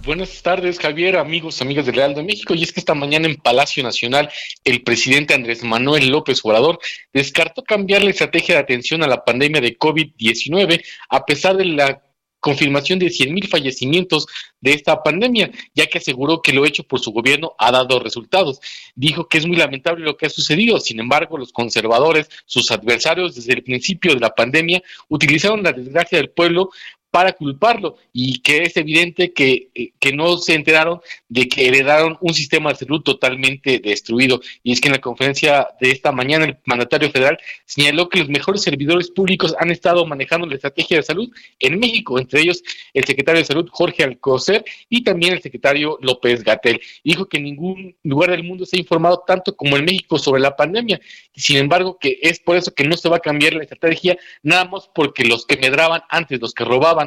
Buenas 0.03 0.41
tardes, 0.41 0.79
Javier, 0.79 1.17
amigos, 1.17 1.61
amigas 1.61 1.85
del 1.85 1.95
Real 1.95 2.13
de 2.13 2.23
México. 2.23 2.53
Y 2.53 2.63
es 2.63 2.71
que 2.71 2.79
esta 2.79 2.93
mañana 2.93 3.27
en 3.27 3.35
Palacio 3.35 3.83
Nacional, 3.83 4.29
el 4.63 4.83
presidente 4.83 5.33
Andrés 5.33 5.63
Manuel 5.63 6.09
López 6.09 6.41
Obrador 6.43 6.79
descartó 7.13 7.63
cambiar 7.63 8.03
la 8.03 8.11
estrategia 8.11 8.55
de 8.55 8.61
atención 8.61 9.03
a 9.03 9.07
la 9.07 9.23
pandemia 9.23 9.61
de 9.61 9.77
COVID-19 9.77 10.83
a 11.09 11.25
pesar 11.25 11.57
de 11.57 11.65
la 11.65 12.01
confirmación 12.45 12.99
de 12.99 13.07
100.000 13.07 13.47
fallecimientos 13.49 14.27
de 14.61 14.73
esta 14.73 15.01
pandemia, 15.01 15.49
ya 15.73 15.87
que 15.87 15.97
aseguró 15.97 16.43
que 16.43 16.53
lo 16.53 16.63
hecho 16.63 16.83
por 16.83 16.99
su 16.99 17.11
gobierno 17.11 17.55
ha 17.57 17.71
dado 17.71 17.99
resultados. 17.99 18.59
Dijo 18.93 19.27
que 19.27 19.39
es 19.39 19.47
muy 19.47 19.57
lamentable 19.57 20.05
lo 20.05 20.15
que 20.15 20.27
ha 20.27 20.29
sucedido, 20.29 20.79
sin 20.79 20.99
embargo, 20.99 21.39
los 21.39 21.51
conservadores, 21.51 22.29
sus 22.45 22.69
adversarios 22.69 23.33
desde 23.33 23.53
el 23.53 23.63
principio 23.63 24.13
de 24.13 24.19
la 24.19 24.29
pandemia, 24.29 24.83
utilizaron 25.09 25.63
la 25.63 25.71
desgracia 25.71 26.19
del 26.19 26.29
pueblo 26.29 26.69
para 27.15 27.31
culparlo 27.31 27.95
y 28.11 28.39
que 28.41 28.63
es 28.63 28.75
evidente 28.75 29.31
que, 29.31 29.69
eh, 29.73 29.93
que, 30.01 30.11
no 30.11 30.37
se 30.37 30.53
enteraron 30.53 30.99
de 31.29 31.47
que 31.47 31.65
heredaron 31.65 32.17
un 32.19 32.33
sistema 32.33 32.71
de 32.71 32.75
salud 32.75 33.03
totalmente 33.03 33.79
destruido. 33.79 34.41
Y 34.63 34.73
es 34.73 34.81
que 34.81 34.89
en 34.89 34.95
la 34.95 34.99
conferencia 34.99 35.65
de 35.79 35.91
esta 35.91 36.11
mañana 36.11 36.43
el 36.43 36.57
mandatario 36.65 37.09
federal 37.09 37.37
señaló 37.63 38.09
que 38.09 38.19
los 38.19 38.27
mejores 38.27 38.63
servidores 38.63 39.11
públicos 39.11 39.55
han 39.59 39.71
estado 39.71 40.05
manejando 40.05 40.45
la 40.45 40.55
estrategia 40.55 40.97
de 40.97 41.03
salud 41.03 41.29
en 41.61 41.79
México, 41.79 42.19
entre 42.19 42.41
ellos 42.41 42.61
el 42.93 43.05
secretario 43.05 43.39
de 43.39 43.45
salud 43.45 43.69
Jorge 43.71 44.03
Alcocer 44.03 44.65
y 44.89 45.05
también 45.05 45.31
el 45.31 45.41
secretario 45.41 45.97
López 46.01 46.43
Gatel. 46.43 46.81
Dijo 47.01 47.27
que 47.27 47.39
ningún 47.39 47.95
lugar 48.03 48.31
del 48.31 48.43
mundo 48.43 48.65
se 48.65 48.75
ha 48.75 48.79
informado 48.81 49.23
tanto 49.25 49.55
como 49.55 49.77
en 49.77 49.85
México 49.85 50.19
sobre 50.19 50.41
la 50.41 50.57
pandemia. 50.57 50.99
Sin 51.33 51.55
embargo, 51.55 51.97
que 51.97 52.19
es 52.21 52.41
por 52.41 52.57
eso 52.57 52.73
que 52.73 52.83
no 52.83 52.97
se 52.97 53.07
va 53.07 53.15
a 53.15 53.21
cambiar 53.21 53.53
la 53.53 53.63
estrategia, 53.63 54.17
nada 54.43 54.65
más 54.65 54.89
porque 54.93 55.23
los 55.23 55.45
que 55.45 55.55
medraban 55.55 56.01
antes, 56.09 56.41
los 56.41 56.53
que 56.53 56.65
robaban, 56.65 57.04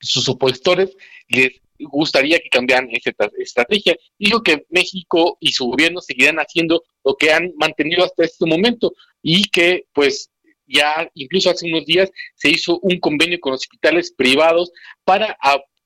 sus 0.00 0.28
opositores 0.28 0.96
les 1.28 1.60
gustaría 1.78 2.38
que 2.38 2.48
cambiaran 2.48 2.88
esta 2.90 3.30
estrategia. 3.38 3.96
Dijo 4.18 4.42
que 4.42 4.64
México 4.68 5.38
y 5.40 5.52
su 5.52 5.66
gobierno 5.66 6.00
seguirán 6.00 6.36
haciendo 6.36 6.82
lo 7.04 7.16
que 7.16 7.32
han 7.32 7.52
mantenido 7.56 8.04
hasta 8.04 8.24
este 8.24 8.46
momento 8.46 8.92
y 9.22 9.48
que 9.48 9.86
pues 9.92 10.30
ya 10.66 11.10
incluso 11.14 11.50
hace 11.50 11.66
unos 11.66 11.84
días 11.84 12.10
se 12.34 12.50
hizo 12.50 12.78
un 12.80 13.00
convenio 13.00 13.40
con 13.40 13.54
hospitales 13.54 14.12
privados 14.12 14.70
para 15.04 15.36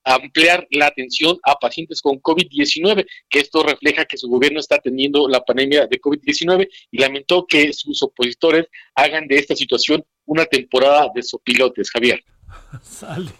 ampliar 0.03 0.67
la 0.69 0.87
atención 0.87 1.39
a 1.43 1.55
pacientes 1.55 1.99
con 2.01 2.21
COVID-19, 2.21 3.05
que 3.27 3.39
esto 3.39 3.63
refleja 3.63 4.05
que 4.05 4.17
su 4.17 4.29
gobierno 4.29 4.59
está 4.59 4.77
teniendo 4.77 5.27
la 5.27 5.43
pandemia 5.43 5.87
de 5.87 5.99
COVID-19 5.99 6.67
y 6.91 6.99
lamentó 6.99 7.47
que 7.47 7.73
sus 7.73 8.03
opositores 8.03 8.67
hagan 8.93 9.27
de 9.27 9.37
esta 9.37 9.55
situación 9.55 10.05
una 10.25 10.45
temporada 10.45 11.09
de 11.13 11.23
sopilotes, 11.23 11.89
Javier. 11.89 12.23
Sale. 12.83 13.31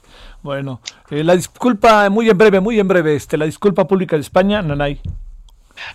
Bueno, 0.45 0.79
eh, 1.09 1.23
la 1.23 1.35
disculpa, 1.35 2.07
muy 2.11 2.29
en 2.29 2.37
breve, 2.37 2.59
muy 2.59 2.79
en 2.79 2.87
breve, 2.87 3.15
este, 3.15 3.35
la 3.35 3.47
disculpa 3.47 3.87
pública 3.87 4.15
de 4.15 4.21
España, 4.21 4.61
Nanay. 4.61 4.99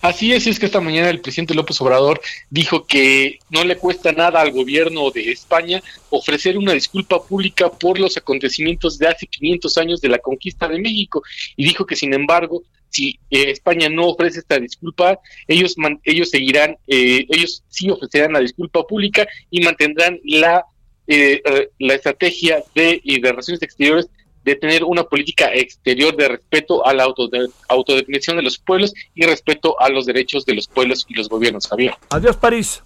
Así 0.03 0.33
es, 0.33 0.49
es 0.49 0.59
que 0.59 0.67
esta 0.67 0.81
mañana 0.81 1.09
el 1.09 1.21
presidente 1.21 1.55
López 1.55 1.81
Obrador 1.81 2.21
dijo 2.51 2.85
que 2.85 3.39
no 3.49 3.63
le 3.63 3.77
cuesta 3.77 4.11
nada 4.11 4.41
al 4.41 4.51
gobierno 4.51 5.09
de 5.13 5.31
España 5.31 5.81
ofrecer 6.09 6.59
una 6.59 6.73
disculpa 6.73 7.23
pública 7.23 7.71
por 7.71 8.01
los 8.01 8.17
acontecimientos 8.17 8.99
de 8.99 9.07
hace 9.07 9.29
500 9.29 9.79
años 9.79 10.01
de 10.01 10.09
la 10.09 10.19
conquista 10.19 10.67
de 10.67 10.81
México 10.81 11.23
y 11.55 11.63
dijo 11.63 11.87
que 11.87 11.95
sin 11.95 12.13
embargo 12.13 12.65
si 12.89 13.21
eh, 13.31 13.53
España 13.53 13.89
no 13.89 14.09
ofrece 14.09 14.41
esta 14.41 14.59
disculpa, 14.59 15.21
ellos 15.47 15.77
ellos 16.03 16.29
seguirán, 16.29 16.77
eh, 16.89 17.25
ellos 17.29 17.63
sí 17.69 17.89
ofrecerán 17.89 18.33
la 18.33 18.41
disculpa 18.41 18.85
pública 18.85 19.29
y 19.49 19.61
mantendrán 19.61 20.19
la 20.25 20.65
eh, 21.07 21.41
la 21.79 21.95
estrategia 21.95 22.63
de, 22.75 23.01
de 23.05 23.31
relaciones 23.31 23.63
exteriores 23.63 24.09
de 24.45 24.57
tener 24.57 24.85
una 24.85 25.05
política 25.05 25.53
exterior 25.53 26.17
de 26.17 26.29
respeto 26.29 26.87
a 26.87 26.95
la 26.95 27.07
autodefinición 27.69 28.37
de 28.37 28.43
los 28.43 28.59
pueblos 28.59 28.95
y 29.15 29.25
respeto 29.25 29.81
a 29.81 29.89
los 29.89 30.07
derechos 30.07 30.47
de 30.47 30.55
los 30.55 30.67
pueblos 30.69 31.05
y 31.09 31.15
los 31.15 31.29
gobiernos. 31.29 31.69
Javier. 31.69 31.95
Adiós, 32.11 32.37
París. 32.37 32.83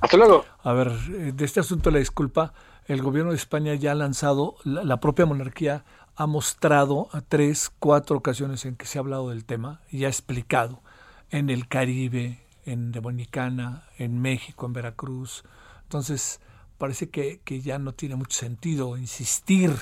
Hasta 0.00 0.16
luego. 0.16 0.44
A 0.62 0.72
ver, 0.72 0.88
eh, 0.88 1.32
de 1.34 1.44
este 1.44 1.60
asunto 1.60 1.90
la 1.90 1.98
disculpa, 1.98 2.52
el 2.86 3.02
gobierno 3.02 3.30
de 3.30 3.36
España 3.36 3.74
ya 3.74 3.92
ha 3.92 3.94
lanzado, 3.94 4.56
la, 4.64 5.00
propia 5.00 5.26
monarquía 5.26 5.84
ha 6.16 6.26
mostrado 6.26 7.08
a 7.12 7.20
tres, 7.20 7.70
cuatro 7.78 8.16
ocasiones 8.16 8.64
en 8.64 8.76
que 8.76 8.86
se 8.86 8.98
ha 8.98 9.00
hablado 9.00 9.30
del 9.30 9.44
tema 9.44 9.80
y 9.90 10.04
ha 10.04 10.08
explicado 10.08 10.82
en 11.30 11.50
el 11.50 11.68
Caribe, 11.68 12.40
en 12.64 12.92
Dominicana, 12.92 13.84
en 13.98 14.20
México, 14.20 14.66
en 14.66 14.72
Veracruz. 14.72 15.44
Entonces, 15.82 16.40
parece 16.78 17.10
que, 17.10 17.40
que 17.44 17.60
ya 17.60 17.78
no 17.78 17.92
tiene 17.92 18.16
mucho 18.16 18.38
sentido 18.38 18.96
insistir 18.96 19.72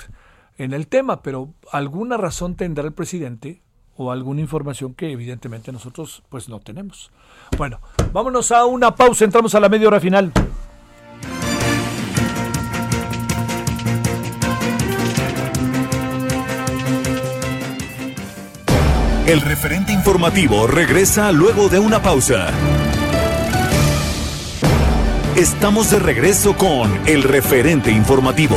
en 0.58 0.72
el 0.72 0.86
tema, 0.86 1.22
pero 1.22 1.48
alguna 1.72 2.16
razón 2.16 2.54
tendrá 2.54 2.84
el 2.84 2.92
presidente 2.92 3.60
o 3.96 4.10
alguna 4.10 4.40
información 4.40 4.94
que 4.94 5.10
evidentemente 5.10 5.72
nosotros 5.72 6.22
pues 6.28 6.48
no 6.48 6.60
tenemos. 6.60 7.10
Bueno, 7.56 7.80
vámonos 8.12 8.50
a 8.52 8.64
una 8.64 8.94
pausa, 8.94 9.24
entramos 9.24 9.54
a 9.54 9.60
la 9.60 9.68
media 9.68 9.88
hora 9.88 10.00
final. 10.00 10.32
El 19.26 19.40
referente 19.40 19.90
informativo 19.90 20.66
regresa 20.66 21.32
luego 21.32 21.70
de 21.70 21.78
una 21.78 22.02
pausa. 22.02 22.48
Estamos 25.34 25.90
de 25.90 25.98
regreso 25.98 26.56
con 26.56 26.92
el 27.06 27.22
referente 27.22 27.90
informativo. 27.90 28.54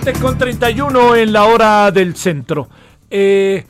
17 0.00 0.20
con 0.22 0.38
31 0.38 1.16
en 1.16 1.32
la 1.32 1.44
hora 1.44 1.90
del 1.90 2.14
centro. 2.16 2.68
Eh, 3.10 3.66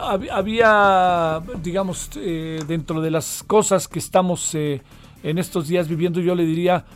había, 0.00 1.42
digamos, 1.62 2.10
eh, 2.16 2.60
dentro 2.66 3.02
de 3.02 3.10
las 3.10 3.42
cosas 3.42 3.86
que 3.86 3.98
estamos 3.98 4.54
eh, 4.54 4.80
en 5.22 5.36
estos 5.36 5.68
días 5.68 5.86
viviendo, 5.86 6.20
yo 6.20 6.34
le 6.34 6.44
diría, 6.46 6.86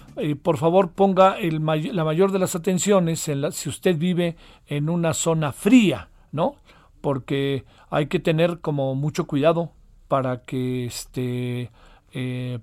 por 0.43 0.57
favor 0.57 0.93
ponga 0.93 1.36
la 1.40 2.05
mayor 2.05 2.32
de 2.32 2.39
las 2.39 2.55
atenciones 2.55 3.28
en 3.28 3.43
la, 3.43 3.52
si 3.52 3.69
usted 3.69 3.98
vive 3.98 4.36
en 4.66 4.89
una 4.89 5.12
zona 5.12 5.52
fría, 5.52 6.09
¿no? 6.32 6.57
Porque 7.02 7.65
hay 7.90 8.07
que 8.07 8.19
tener 8.19 8.61
como 8.61 8.94
mucho 8.94 9.27
cuidado 9.27 9.73
para 10.09 10.43
que 10.43 10.86
este, 10.86 11.70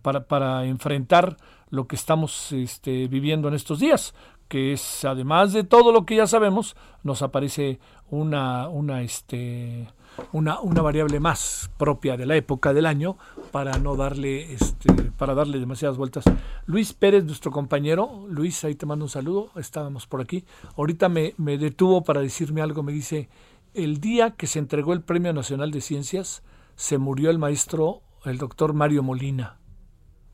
para, 0.01 0.23
para 0.25 0.65
enfrentar 0.65 1.37
lo 1.69 1.85
que 1.85 1.95
estamos 1.95 2.53
este, 2.53 3.07
viviendo 3.07 3.49
en 3.49 3.53
estos 3.53 3.79
días 3.79 4.15
que 4.47 4.73
es 4.73 5.05
además 5.05 5.53
de 5.53 5.63
todo 5.63 5.91
lo 5.91 6.05
que 6.05 6.15
ya 6.15 6.27
sabemos, 6.27 6.75
nos 7.03 7.21
aparece 7.21 7.79
una, 8.09 8.69
una, 8.69 9.01
este, 9.01 9.87
una, 10.31 10.59
una 10.61 10.81
variable 10.81 11.19
más 11.19 11.69
propia 11.77 12.17
de 12.17 12.25
la 12.25 12.35
época 12.35 12.73
del 12.73 12.85
año 12.85 13.17
para 13.51 13.77
no 13.77 13.95
darle, 13.95 14.53
este, 14.53 14.93
para 15.17 15.33
darle 15.33 15.59
demasiadas 15.59 15.97
vueltas. 15.97 16.25
Luis 16.65 16.93
Pérez, 16.93 17.25
nuestro 17.25 17.51
compañero, 17.51 18.25
Luis, 18.29 18.63
ahí 18.63 18.75
te 18.75 18.85
mando 18.85 19.05
un 19.05 19.09
saludo, 19.09 19.51
estábamos 19.55 20.07
por 20.07 20.21
aquí. 20.21 20.45
Ahorita 20.77 21.09
me, 21.09 21.33
me 21.37 21.57
detuvo 21.57 22.03
para 22.03 22.21
decirme 22.21 22.61
algo, 22.61 22.83
me 22.83 22.91
dice, 22.91 23.29
el 23.73 23.99
día 23.99 24.31
que 24.31 24.47
se 24.47 24.59
entregó 24.59 24.93
el 24.93 25.01
Premio 25.01 25.33
Nacional 25.33 25.71
de 25.71 25.81
Ciencias, 25.81 26.43
se 26.75 26.97
murió 26.97 27.29
el 27.29 27.39
maestro, 27.39 28.01
el 28.23 28.37
doctor 28.37 28.73
Mario 28.73 29.03
Molina, 29.03 29.57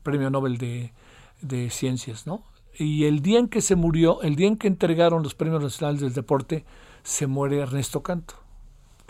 Premio 0.02 0.30
Nobel 0.30 0.58
de, 0.58 0.92
de 1.40 1.70
Ciencias, 1.70 2.26
¿no? 2.26 2.42
Y 2.76 3.04
el 3.04 3.20
día 3.22 3.38
en 3.38 3.48
que 3.48 3.60
se 3.60 3.76
murió, 3.76 4.22
el 4.22 4.36
día 4.36 4.48
en 4.48 4.56
que 4.56 4.68
entregaron 4.68 5.22
los 5.22 5.34
premios 5.34 5.62
nacionales 5.62 6.00
del 6.00 6.12
deporte, 6.12 6.64
se 7.02 7.26
muere 7.26 7.58
Ernesto 7.58 8.02
Canto. 8.02 8.34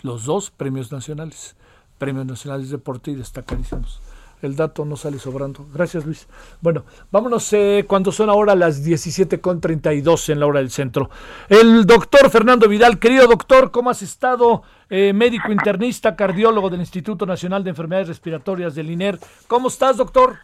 Los 0.01 0.25
dos 0.25 0.51
premios 0.51 0.91
nacionales, 0.91 1.55
premios 1.97 2.25
nacionales 2.25 2.69
de 2.69 2.77
deporte 2.77 3.11
y 3.11 3.15
destacadísimos. 3.15 4.01
El 4.41 4.55
dato 4.55 4.85
no 4.85 4.95
sale 4.95 5.17
sobrando. 5.17 5.65
Gracias, 5.73 6.05
Luis. 6.05 6.27
Bueno, 6.61 6.83
vámonos 7.09 7.51
eh, 7.53 7.85
cuando 7.87 8.11
son 8.11 8.29
ahora 8.29 8.53
las 8.53 8.85
17.32 8.85 10.29
en 10.29 10.39
la 10.39 10.45
hora 10.45 10.59
del 10.59 10.69
centro. 10.69 11.09
El 11.49 11.85
doctor 11.85 12.29
Fernando 12.29 12.67
Vidal, 12.67 12.99
querido 12.99 13.27
doctor, 13.27 13.71
¿cómo 13.71 13.89
has 13.89 14.01
estado? 14.01 14.61
Eh, 14.89 15.13
médico 15.13 15.51
internista, 15.51 16.15
cardiólogo 16.15 16.69
del 16.69 16.81
Instituto 16.81 17.25
Nacional 17.25 17.63
de 17.63 17.71
Enfermedades 17.71 18.09
Respiratorias 18.09 18.75
del 18.75 18.91
INER. 18.91 19.19
¿Cómo 19.47 19.69
estás, 19.69 19.97
doctor? 19.97 20.35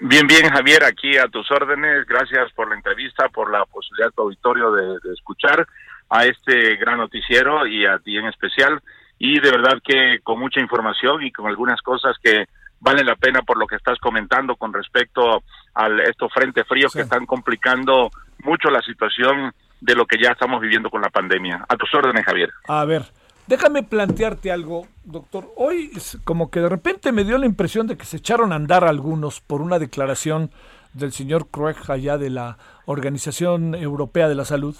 Bien, 0.00 0.26
bien, 0.26 0.50
Javier, 0.50 0.84
aquí 0.84 1.16
a 1.16 1.28
tus 1.28 1.50
órdenes. 1.50 2.04
Gracias 2.06 2.52
por 2.52 2.68
la 2.68 2.74
entrevista, 2.74 3.28
por 3.28 3.50
la 3.50 3.64
posibilidad 3.64 4.10
tu 4.10 4.22
auditorio 4.22 4.72
de, 4.72 4.98
escuchar 5.12 5.66
a 6.10 6.26
este 6.26 6.76
gran 6.76 6.98
noticiero 6.98 7.66
y 7.66 7.86
a 7.86 7.98
ti 7.98 8.16
en 8.16 8.26
especial. 8.26 8.80
Y 9.18 9.40
de 9.40 9.50
verdad 9.50 9.78
que 9.82 10.18
con 10.22 10.40
mucha 10.40 10.60
información 10.60 11.22
y 11.22 11.30
con 11.30 11.46
algunas 11.46 11.80
cosas 11.80 12.16
que 12.22 12.46
valen 12.80 13.06
la 13.06 13.16
pena 13.16 13.42
por 13.42 13.56
lo 13.56 13.66
que 13.66 13.76
estás 13.76 13.98
comentando 13.98 14.56
con 14.56 14.72
respecto 14.72 15.42
a 15.74 15.88
estos 16.06 16.32
frente 16.32 16.64
fríos 16.64 16.92
que 16.92 17.00
están 17.00 17.24
complicando 17.24 18.10
mucho 18.42 18.70
la 18.70 18.82
situación 18.82 19.52
de 19.80 19.94
lo 19.94 20.06
que 20.06 20.18
ya 20.22 20.32
estamos 20.32 20.60
viviendo 20.60 20.90
con 20.90 21.00
la 21.00 21.08
pandemia. 21.08 21.64
A 21.68 21.76
tus 21.76 21.94
órdenes, 21.94 22.24
Javier. 22.24 22.50
A 22.68 22.84
ver, 22.84 23.02
déjame 23.46 23.82
plantearte 23.82 24.50
algo, 24.50 24.86
doctor. 25.04 25.52
Hoy 25.56 25.90
como 26.24 26.50
que 26.50 26.60
de 26.60 26.68
repente 26.68 27.12
me 27.12 27.24
dio 27.24 27.38
la 27.38 27.46
impresión 27.46 27.86
de 27.86 27.96
que 27.96 28.06
se 28.06 28.18
echaron 28.18 28.52
a 28.52 28.56
andar 28.56 28.84
algunos 28.84 29.40
por 29.40 29.62
una 29.62 29.78
declaración 29.78 30.50
del 30.92 31.12
señor 31.12 31.48
Crueg 31.48 31.76
allá 31.88 32.18
de 32.18 32.30
la 32.30 32.58
Organización 32.86 33.74
Europea 33.74 34.28
de 34.28 34.34
la 34.34 34.44
Salud 34.44 34.76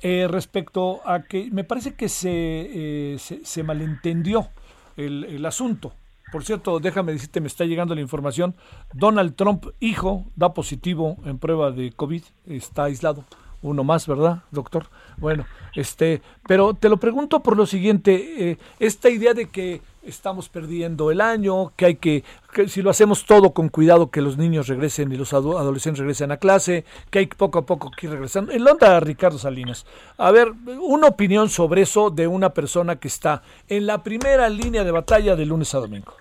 eh, 0.00 0.26
respecto 0.28 1.06
a 1.06 1.22
que 1.24 1.50
me 1.50 1.64
parece 1.64 1.94
que 1.94 2.08
se, 2.08 2.30
eh, 2.32 3.18
se, 3.18 3.62
malentendió 3.62 4.48
el, 4.96 5.24
el 5.24 5.44
asunto. 5.44 5.92
Por 6.32 6.44
cierto, 6.44 6.78
déjame 6.80 7.12
decirte, 7.12 7.40
me 7.40 7.48
está 7.48 7.64
llegando 7.64 7.94
la 7.94 8.00
información. 8.00 8.54
Donald 8.94 9.34
Trump, 9.34 9.66
hijo, 9.80 10.24
da 10.36 10.54
positivo 10.54 11.18
en 11.24 11.38
prueba 11.38 11.70
de 11.70 11.92
COVID, 11.92 12.22
está 12.46 12.84
aislado. 12.84 13.24
Uno 13.62 13.84
más, 13.84 14.06
¿verdad, 14.06 14.44
doctor? 14.52 14.86
Bueno, 15.20 15.44
este, 15.74 16.22
pero 16.48 16.74
te 16.74 16.88
lo 16.88 16.96
pregunto 16.96 17.40
por 17.40 17.56
lo 17.56 17.66
siguiente, 17.66 18.50
eh, 18.50 18.58
esta 18.78 19.10
idea 19.10 19.34
de 19.34 19.50
que 19.50 19.82
estamos 20.02 20.48
perdiendo 20.48 21.10
el 21.10 21.20
año, 21.20 21.72
que 21.76 21.84
hay 21.84 21.96
que, 21.96 22.24
que, 22.52 22.68
si 22.68 22.80
lo 22.80 22.88
hacemos 22.88 23.26
todo 23.26 23.52
con 23.52 23.68
cuidado, 23.68 24.10
que 24.10 24.22
los 24.22 24.38
niños 24.38 24.66
regresen 24.66 25.12
y 25.12 25.16
los 25.16 25.34
adolescentes 25.34 26.00
regresen 26.00 26.32
a 26.32 26.38
clase, 26.38 26.86
que 27.10 27.20
hay 27.20 27.26
poco 27.26 27.58
a 27.58 27.66
poco 27.66 27.90
que 27.90 28.06
ir 28.06 28.12
regresando. 28.12 28.50
En 28.52 28.66
onda, 28.66 28.98
Ricardo 29.00 29.38
Salinas. 29.38 29.86
A 30.16 30.30
ver, 30.30 30.48
una 30.80 31.08
opinión 31.08 31.50
sobre 31.50 31.82
eso 31.82 32.10
de 32.10 32.26
una 32.26 32.50
persona 32.50 32.96
que 32.96 33.08
está 33.08 33.42
en 33.68 33.86
la 33.86 34.02
primera 34.02 34.48
línea 34.48 34.84
de 34.84 34.90
batalla 34.90 35.36
de 35.36 35.44
lunes 35.44 35.74
a 35.74 35.80
domingo. 35.80 36.14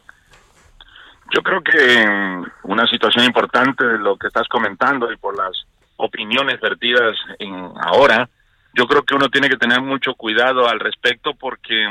Yo 1.33 1.41
creo 1.41 1.61
que 1.61 2.49
una 2.63 2.87
situación 2.87 3.23
importante 3.23 3.85
de 3.85 3.99
lo 3.99 4.17
que 4.17 4.27
estás 4.27 4.47
comentando 4.47 5.11
y 5.11 5.17
por 5.17 5.37
las 5.37 5.51
opiniones 5.97 6.59
vertidas 6.59 7.15
en 7.37 7.53
ahora, 7.79 8.29
yo 8.73 8.87
creo 8.87 9.03
que 9.03 9.15
uno 9.15 9.29
tiene 9.29 9.49
que 9.49 9.57
tener 9.57 9.81
mucho 9.81 10.13
cuidado 10.15 10.67
al 10.67 10.79
respecto 10.79 11.33
porque 11.33 11.87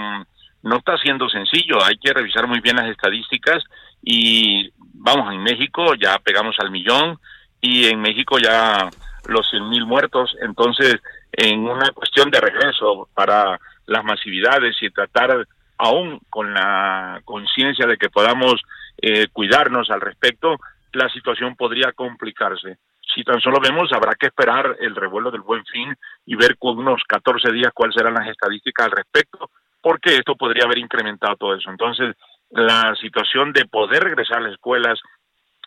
no 0.63 0.77
está 0.77 0.97
siendo 0.99 1.29
sencillo, 1.29 1.83
hay 1.85 1.99
que 1.99 2.13
revisar 2.13 2.47
muy 2.47 2.61
bien 2.61 2.77
las 2.77 2.91
estadísticas 2.91 3.63
y 4.03 4.71
vamos, 4.95 5.33
en 5.33 5.43
México 5.43 5.95
ya 5.95 6.19
pegamos 6.19 6.57
al 6.59 6.71
millón 6.71 7.19
y 7.61 7.87
en 7.87 8.01
México 8.01 8.39
ya 8.39 8.89
los 9.27 9.49
100 9.51 9.69
mil 9.69 9.87
muertos, 9.87 10.35
entonces 10.41 10.97
en 11.33 11.61
una 11.61 11.91
cuestión 11.91 12.31
de 12.31 12.41
regreso 12.41 13.09
para 13.15 13.61
las 13.87 14.05
masividades 14.05 14.77
y 14.81 14.91
tratar 14.91 15.47
aún 15.79 16.21
con 16.29 16.53
la 16.53 17.21
conciencia 17.25 17.87
de 17.87 17.97
que 17.97 18.11
podamos 18.11 18.61
eh, 19.01 19.29
cuidarnos 19.33 19.91
al 19.91 20.01
respecto, 20.01 20.57
la 20.93 21.09
situación 21.11 21.55
podría 21.57 21.93
complicarse. 21.93 22.79
Si 23.19 23.25
tan 23.25 23.41
solo 23.41 23.59
vemos, 23.59 23.93
habrá 23.93 24.15
que 24.15 24.29
esperar 24.29 24.77
el 24.79 24.95
revuelo 24.95 25.33
del 25.33 25.41
buen 25.41 25.65
fin 25.65 25.93
y 26.25 26.37
ver 26.37 26.57
con 26.57 26.79
unos 26.79 27.03
14 27.03 27.51
días 27.51 27.73
cuáles 27.75 27.97
serán 27.97 28.15
las 28.15 28.29
estadísticas 28.29 28.87
al 28.87 28.93
respecto, 28.93 29.51
porque 29.83 30.15
esto 30.15 30.37
podría 30.37 30.67
haber 30.67 30.79
incrementado 30.79 31.35
todo 31.35 31.57
eso. 31.57 31.69
Entonces, 31.69 32.15
la 32.51 32.95
situación 32.95 33.53
de 33.53 33.65
poder 33.65 34.05
regresar 34.05 34.37
a 34.37 34.43
las 34.43 34.53
escuelas, 34.53 35.01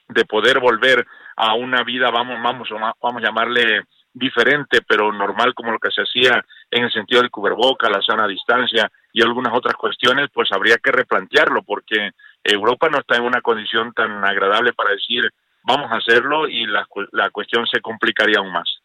de 0.07 0.23
poder 0.23 0.61
volver 0.61 1.05
a 1.35 1.53
una 1.55 1.83
vida, 1.83 2.09
vamos, 2.09 2.41
vamos, 2.41 2.69
vamos 2.71 3.21
a 3.21 3.25
llamarle 3.25 3.81
diferente, 4.13 4.79
pero 4.87 5.11
normal 5.11 5.53
como 5.53 5.73
lo 5.73 5.79
que 5.79 5.91
se 5.91 6.03
hacía 6.03 6.41
en 6.69 6.85
el 6.85 6.91
sentido 6.93 7.19
del 7.19 7.31
cuberboca, 7.31 7.89
la 7.89 8.01
sana 8.01 8.27
distancia 8.27 8.89
y 9.11 9.21
algunas 9.21 9.53
otras 9.53 9.75
cuestiones, 9.75 10.29
pues 10.33 10.47
habría 10.53 10.77
que 10.77 10.93
replantearlo 10.93 11.63
porque 11.63 12.11
Europa 12.45 12.87
no 12.89 12.99
está 12.99 13.17
en 13.17 13.23
una 13.23 13.41
condición 13.41 13.91
tan 13.91 14.23
agradable 14.23 14.71
para 14.71 14.91
decir 14.91 15.29
vamos 15.63 15.91
a 15.91 15.95
hacerlo 15.95 16.47
y 16.47 16.65
la, 16.65 16.87
la 17.11 17.29
cuestión 17.29 17.65
se 17.67 17.81
complicaría 17.81 18.39
aún 18.39 18.51
más. 18.51 18.81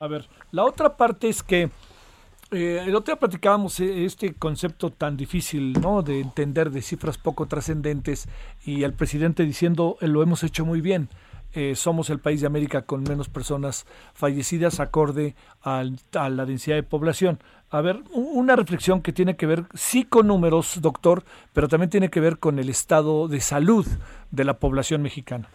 A 0.00 0.06
ver, 0.06 0.26
la 0.52 0.64
otra 0.64 0.96
parte 0.96 1.28
es 1.28 1.42
que 1.42 1.70
eh, 2.50 2.82
el 2.86 2.94
otro 2.94 3.12
día 3.12 3.20
platicábamos 3.20 3.78
eh, 3.80 4.04
este 4.04 4.34
concepto 4.34 4.90
tan 4.90 5.16
difícil, 5.16 5.74
¿no? 5.80 6.02
De 6.02 6.20
entender 6.20 6.70
de 6.70 6.80
cifras 6.80 7.18
poco 7.18 7.46
trascendentes 7.46 8.26
y 8.64 8.84
al 8.84 8.94
presidente 8.94 9.44
diciendo 9.44 9.98
lo 10.00 10.22
hemos 10.22 10.42
hecho 10.44 10.64
muy 10.64 10.80
bien. 10.80 11.08
Eh, 11.52 11.74
somos 11.74 12.10
el 12.10 12.20
país 12.20 12.40
de 12.40 12.46
América 12.46 12.82
con 12.82 13.02
menos 13.02 13.28
personas 13.28 13.86
fallecidas 14.14 14.80
acorde 14.80 15.34
a 15.62 15.82
la 16.28 16.46
densidad 16.46 16.76
de 16.76 16.82
población. 16.82 17.38
A 17.70 17.80
ver, 17.82 18.02
una 18.12 18.56
reflexión 18.56 19.02
que 19.02 19.12
tiene 19.12 19.36
que 19.36 19.46
ver, 19.46 19.64
sí 19.74 20.04
con 20.04 20.26
números, 20.26 20.80
doctor, 20.80 21.24
pero 21.52 21.68
también 21.68 21.90
tiene 21.90 22.08
que 22.08 22.20
ver 22.20 22.38
con 22.38 22.58
el 22.58 22.70
estado 22.70 23.28
de 23.28 23.40
salud 23.40 23.86
de 24.30 24.44
la 24.44 24.58
población 24.58 25.02
mexicana. 25.02 25.48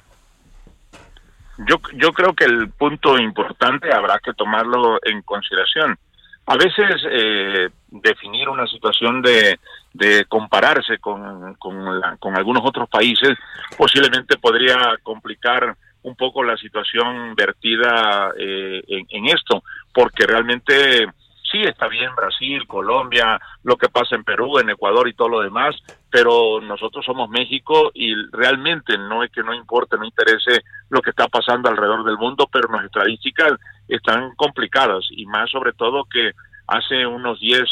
Yo, 1.58 1.80
yo 1.94 2.12
creo 2.14 2.34
que 2.34 2.46
el 2.46 2.70
punto 2.70 3.18
importante 3.20 3.94
habrá 3.94 4.20
que 4.20 4.34
tomarlo 4.34 5.00
en 5.04 5.22
consideración. 5.22 5.98
A 6.46 6.58
veces 6.58 7.02
eh, 7.10 7.70
definir 7.90 8.50
una 8.50 8.68
situación 8.68 9.22
de, 9.22 9.60
de 9.94 10.26
compararse 10.26 10.98
con, 10.98 11.56
con, 11.56 12.36
algunos 12.36 12.64
otros 12.66 12.90
países 12.90 13.38
posiblemente 13.78 14.38
podría 14.38 14.98
complicar 15.04 15.76
un 16.02 16.16
poco 16.16 16.44
la 16.44 16.58
situación 16.58 17.34
vertida 17.36 18.32
eh, 18.38 18.84
en, 18.88 19.26
esto, 19.28 19.64
porque 19.94 20.26
realmente 20.26 21.08
sí 21.54 21.62
está 21.62 21.88
bien 21.88 22.16
Brasil, 22.16 22.66
Colombia, 22.66 23.40
lo 23.62 23.78
que 23.78 23.88
pasa 23.88 24.16
en 24.16 24.24
Perú, 24.24 24.58
en 24.58 24.72
Ecuador 24.72 25.08
y 25.08 25.14
todo 25.14 25.30
lo 25.30 25.42
demás, 25.42 25.76
pero 26.10 26.60
nosotros 26.60 27.06
somos 27.06 27.30
México 27.30 27.92
y 27.94 28.16
realmente 28.32 28.98
no 28.98 29.24
es 29.24 29.32
que 29.32 29.44
no 29.44 29.54
importe, 29.54 29.96
no 29.98 30.04
interese 30.04 30.64
lo 30.90 31.02
que 31.02 31.12
está 31.12 31.28
pasando 31.28 31.70
alrededor 31.70 32.04
del 32.04 32.18
mundo, 32.18 32.50
pero 32.52 32.68
nuestras 32.70 33.06
estadísticas 33.06 33.54
están 33.88 34.34
complicadas 34.36 35.06
y 35.12 35.28
más 35.28 35.52
sobre 35.52 35.74
todo 35.74 36.06
que 36.06 36.32
hace 36.68 37.06
unos 37.06 37.40
10, 37.40 37.64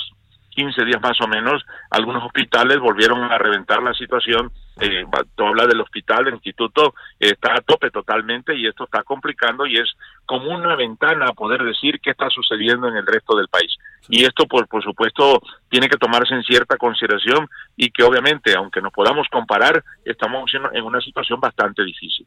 15 0.51 0.85
días 0.85 1.01
más 1.01 1.19
o 1.19 1.27
menos, 1.27 1.63
algunos 1.89 2.23
hospitales 2.23 2.79
volvieron 2.79 3.23
a 3.23 3.37
reventar 3.39 3.81
la 3.81 3.93
situación. 3.93 4.51
Eh, 4.81 5.05
tú 5.35 5.45
hablas 5.45 5.67
del 5.67 5.81
hospital, 5.81 6.25
del 6.25 6.33
instituto, 6.33 6.95
está 7.19 7.53
a 7.53 7.61
tope 7.61 7.91
totalmente 7.91 8.55
y 8.55 8.65
esto 8.65 8.85
está 8.85 9.03
complicando 9.03 9.65
y 9.67 9.77
es 9.77 9.89
como 10.25 10.49
una 10.49 10.75
ventana 10.75 11.27
a 11.27 11.33
poder 11.33 11.63
decir 11.63 11.99
qué 12.01 12.09
está 12.11 12.29
sucediendo 12.29 12.87
en 12.87 12.95
el 12.95 13.05
resto 13.05 13.37
del 13.37 13.47
país. 13.47 13.71
Y 14.09 14.23
esto, 14.23 14.45
por, 14.47 14.67
por 14.67 14.83
supuesto, 14.83 15.39
tiene 15.69 15.87
que 15.87 15.97
tomarse 15.97 16.33
en 16.33 16.43
cierta 16.43 16.77
consideración 16.77 17.47
y 17.77 17.91
que 17.91 18.03
obviamente, 18.03 18.55
aunque 18.55 18.81
nos 18.81 18.91
podamos 18.91 19.27
comparar, 19.31 19.83
estamos 20.03 20.51
en 20.73 20.83
una 20.83 20.99
situación 20.99 21.39
bastante 21.39 21.83
difícil. 21.83 22.25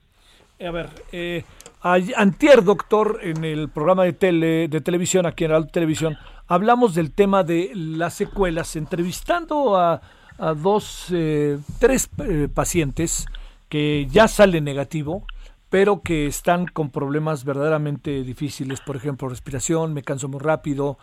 A 0.60 0.70
ver, 0.70 0.88
eh, 1.10 1.44
antier, 1.82 2.62
doctor, 2.62 3.18
en 3.22 3.44
el 3.44 3.68
programa 3.68 4.04
de, 4.04 4.12
tele, 4.12 4.68
de 4.68 4.80
televisión, 4.80 5.26
aquí 5.26 5.44
en 5.44 5.50
la 5.50 5.66
televisión, 5.66 6.16
hablamos 6.46 6.94
del 6.94 7.12
tema 7.12 7.42
de 7.42 7.72
las 7.74 8.14
secuelas, 8.14 8.76
entrevistando 8.76 9.76
a, 9.76 10.00
dos, 10.38 11.08
eh, 11.12 11.58
tres 11.78 12.10
eh, 12.18 12.48
pacientes 12.52 13.26
que 13.68 14.06
ya 14.10 14.28
salen 14.28 14.64
negativo, 14.64 15.24
pero 15.70 16.02
que 16.02 16.26
están 16.26 16.66
con 16.66 16.90
problemas 16.90 17.44
verdaderamente 17.44 18.22
difíciles, 18.22 18.80
por 18.80 18.96
ejemplo, 18.96 19.28
respiración, 19.28 19.94
me 19.94 20.02
canso 20.02 20.28
muy 20.28 20.40
rápido, 20.40 20.98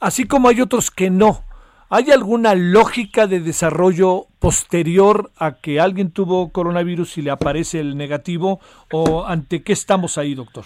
así 0.00 0.26
como 0.26 0.48
hay 0.48 0.60
otros 0.60 0.90
que 0.90 1.10
no. 1.10 1.44
¿Hay 1.90 2.10
alguna 2.10 2.54
lógica 2.54 3.26
de 3.26 3.40
desarrollo 3.40 4.26
posterior 4.38 5.30
a 5.38 5.52
que 5.52 5.80
alguien 5.80 6.10
tuvo 6.10 6.50
coronavirus 6.50 7.18
y 7.18 7.22
le 7.22 7.30
aparece 7.30 7.78
el 7.78 7.96
negativo 7.96 8.58
o 8.90 9.26
ante 9.26 9.62
qué 9.62 9.74
estamos 9.74 10.16
ahí, 10.16 10.34
doctor? 10.34 10.64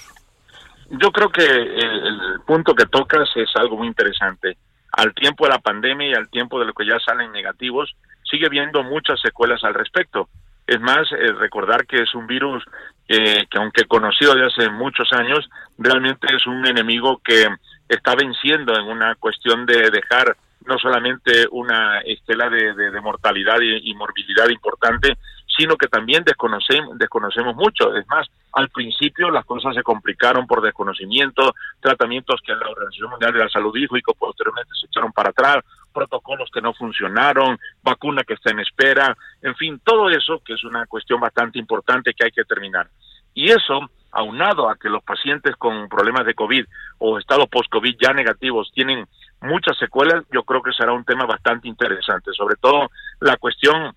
Yo 0.90 1.12
creo 1.12 1.30
que 1.30 1.44
el, 1.44 2.40
punto 2.46 2.74
que 2.74 2.86
tocas 2.86 3.28
es 3.36 3.50
algo 3.56 3.76
muy 3.76 3.88
interesante. 3.88 4.56
Al 4.92 5.12
tiempo 5.12 5.44
de 5.44 5.50
la 5.50 5.58
pandemia 5.58 6.08
y 6.08 6.14
al 6.14 6.30
tiempo 6.30 6.58
de 6.58 6.64
lo 6.64 6.72
que 6.72 6.86
ya 6.86 6.98
salen 7.04 7.30
negativos, 7.30 7.94
sigue 8.30 8.46
habiendo 8.46 8.82
muchas 8.82 9.20
secuelas 9.20 9.62
al 9.64 9.74
respecto. 9.74 10.28
Es 10.66 10.80
más, 10.80 11.10
eh, 11.12 11.32
recordar 11.32 11.86
que 11.86 12.02
es 12.02 12.14
un 12.14 12.26
virus 12.26 12.64
que 13.06 13.46
aunque 13.56 13.86
conocido 13.86 14.34
de 14.34 14.44
hace 14.44 14.68
muchos 14.68 15.10
años, 15.14 15.48
realmente 15.78 16.26
es 16.30 16.46
un 16.46 16.66
enemigo 16.66 17.22
que 17.24 17.46
está 17.88 18.14
venciendo 18.14 18.78
en 18.78 18.84
una 18.84 19.14
cuestión 19.14 19.64
de 19.64 19.90
dejar 19.90 20.36
no 20.66 20.78
solamente 20.78 21.46
una 21.50 22.00
estela 22.00 22.50
de, 22.50 22.74
de, 22.74 23.00
mortalidad 23.00 23.58
y, 23.60 23.94
morbilidad 23.94 24.48
importante, 24.50 25.16
sino 25.46 25.76
que 25.76 25.88
también 25.88 26.22
desconocemos, 26.24 26.98
desconocemos 26.98 27.56
mucho. 27.56 27.96
Es 27.96 28.06
más, 28.08 28.28
al 28.52 28.68
principio 28.68 29.30
las 29.30 29.46
cosas 29.46 29.74
se 29.74 29.82
complicaron 29.82 30.46
por 30.46 30.60
desconocimiento, 30.60 31.54
tratamientos 31.80 32.40
que 32.44 32.54
la 32.54 32.68
Organización 32.68 33.10
Mundial 33.10 33.32
de 33.32 33.38
la 33.38 33.48
Salud 33.48 33.74
dijo 33.74 33.96
y 33.96 34.02
que 34.02 34.12
posteriormente 34.12 34.70
se 34.78 34.86
echaron 34.86 35.12
para 35.12 35.30
atrás, 35.30 35.64
protocolos 35.98 36.48
que 36.52 36.60
no 36.60 36.72
funcionaron, 36.74 37.58
vacuna 37.82 38.22
que 38.22 38.34
está 38.34 38.52
en 38.52 38.60
espera, 38.60 39.16
en 39.42 39.56
fin, 39.56 39.80
todo 39.84 40.08
eso 40.10 40.40
que 40.44 40.54
es 40.54 40.62
una 40.62 40.86
cuestión 40.86 41.20
bastante 41.20 41.58
importante 41.58 42.14
que 42.14 42.24
hay 42.24 42.30
que 42.30 42.44
terminar. 42.44 42.88
Y 43.34 43.50
eso, 43.50 43.80
aunado 44.12 44.70
a 44.70 44.76
que 44.76 44.88
los 44.88 45.02
pacientes 45.02 45.56
con 45.56 45.88
problemas 45.88 46.24
de 46.24 46.34
COVID 46.34 46.64
o 46.98 47.18
estados 47.18 47.48
post-COVID 47.48 47.96
ya 48.00 48.12
negativos 48.12 48.70
tienen 48.72 49.06
muchas 49.40 49.76
secuelas, 49.76 50.24
yo 50.32 50.44
creo 50.44 50.62
que 50.62 50.72
será 50.72 50.92
un 50.92 51.04
tema 51.04 51.26
bastante 51.26 51.66
interesante, 51.66 52.30
sobre 52.32 52.54
todo 52.56 52.90
la 53.20 53.36
cuestión 53.36 53.92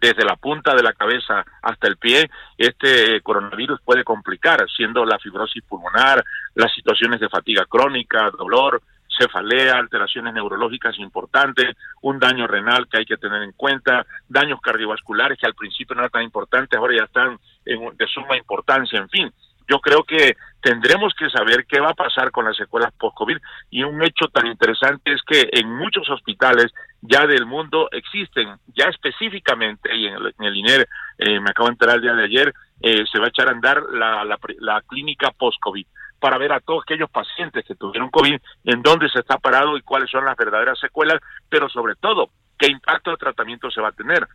desde 0.00 0.24
la 0.24 0.36
punta 0.36 0.74
de 0.74 0.82
la 0.82 0.92
cabeza 0.94 1.44
hasta 1.62 1.86
el 1.86 1.98
pie, 1.98 2.28
este 2.56 3.20
coronavirus 3.20 3.80
puede 3.84 4.02
complicar, 4.02 4.66
siendo 4.74 5.04
la 5.04 5.18
fibrosis 5.18 5.62
pulmonar, 5.64 6.24
las 6.54 6.72
situaciones 6.74 7.20
de 7.20 7.28
fatiga 7.28 7.64
crónica, 7.66 8.30
dolor, 8.30 8.82
cefalea, 9.18 9.76
alteraciones 9.76 10.34
neurológicas 10.34 10.98
importantes, 10.98 11.76
un 12.02 12.18
daño 12.18 12.46
renal 12.46 12.88
que 12.88 12.98
hay 12.98 13.04
que 13.04 13.16
tener 13.16 13.42
en 13.42 13.52
cuenta, 13.52 14.06
daños 14.28 14.60
cardiovasculares 14.60 15.38
que 15.38 15.46
al 15.46 15.54
principio 15.54 15.94
no 15.94 16.02
eran 16.02 16.10
tan 16.10 16.22
importantes, 16.22 16.78
ahora 16.78 16.96
ya 16.96 17.04
están 17.04 17.38
en, 17.64 17.96
de 17.96 18.06
suma 18.06 18.36
importancia, 18.36 18.98
en 18.98 19.08
fin. 19.08 19.32
Yo 19.66 19.78
creo 19.80 20.02
que 20.02 20.36
tendremos 20.60 21.14
que 21.14 21.30
saber 21.30 21.64
qué 21.66 21.80
va 21.80 21.90
a 21.90 21.94
pasar 21.94 22.30
con 22.30 22.44
las 22.44 22.56
secuelas 22.56 22.92
post-COVID 22.98 23.38
y 23.70 23.82
un 23.82 24.02
hecho 24.02 24.26
tan 24.28 24.46
interesante 24.46 25.12
es 25.12 25.22
que 25.22 25.48
en 25.52 25.74
muchos 25.74 26.08
hospitales 26.10 26.72
ya 27.00 27.26
del 27.26 27.46
mundo 27.46 27.88
existen, 27.92 28.56
ya 28.74 28.86
específicamente, 28.86 29.94
y 29.94 30.06
en 30.06 30.16
el, 30.16 30.56
INER 30.56 30.86
eh, 31.18 31.40
me 31.40 31.50
acabo 31.50 31.68
de 31.68 31.72
enterar 31.72 31.96
el 31.96 32.02
día 32.02 32.14
de 32.14 32.24
ayer, 32.24 32.54
eh, 32.82 33.04
se 33.10 33.18
va 33.18 33.26
a 33.26 33.28
echar 33.28 33.48
a 33.48 33.52
andar 33.52 33.82
la, 33.90 34.24
la, 34.24 34.38
la 34.58 34.82
clínica 34.82 35.30
post-COVID 35.30 35.86
para 36.24 36.38
ver 36.38 36.54
a 36.54 36.60
todos 36.60 36.84
aquellos 36.84 37.10
pacientes 37.10 37.66
que 37.66 37.74
tuvieron 37.74 38.08
COVID, 38.08 38.40
en 38.64 38.80
dónde 38.80 39.10
se 39.10 39.18
está 39.18 39.36
parado 39.36 39.76
y 39.76 39.82
cuáles 39.82 40.10
son 40.10 40.24
las 40.24 40.34
verdaderas 40.34 40.78
secuelas, 40.78 41.20
pero 41.50 41.68
sobre 41.68 41.96
todo, 41.96 42.30
qué 42.56 42.66
impacto 42.66 43.10
de 43.10 43.18
tratamiento 43.18 43.70
se 43.70 43.82
va 43.82 43.88
a 43.88 43.92
tener. 43.92 44.26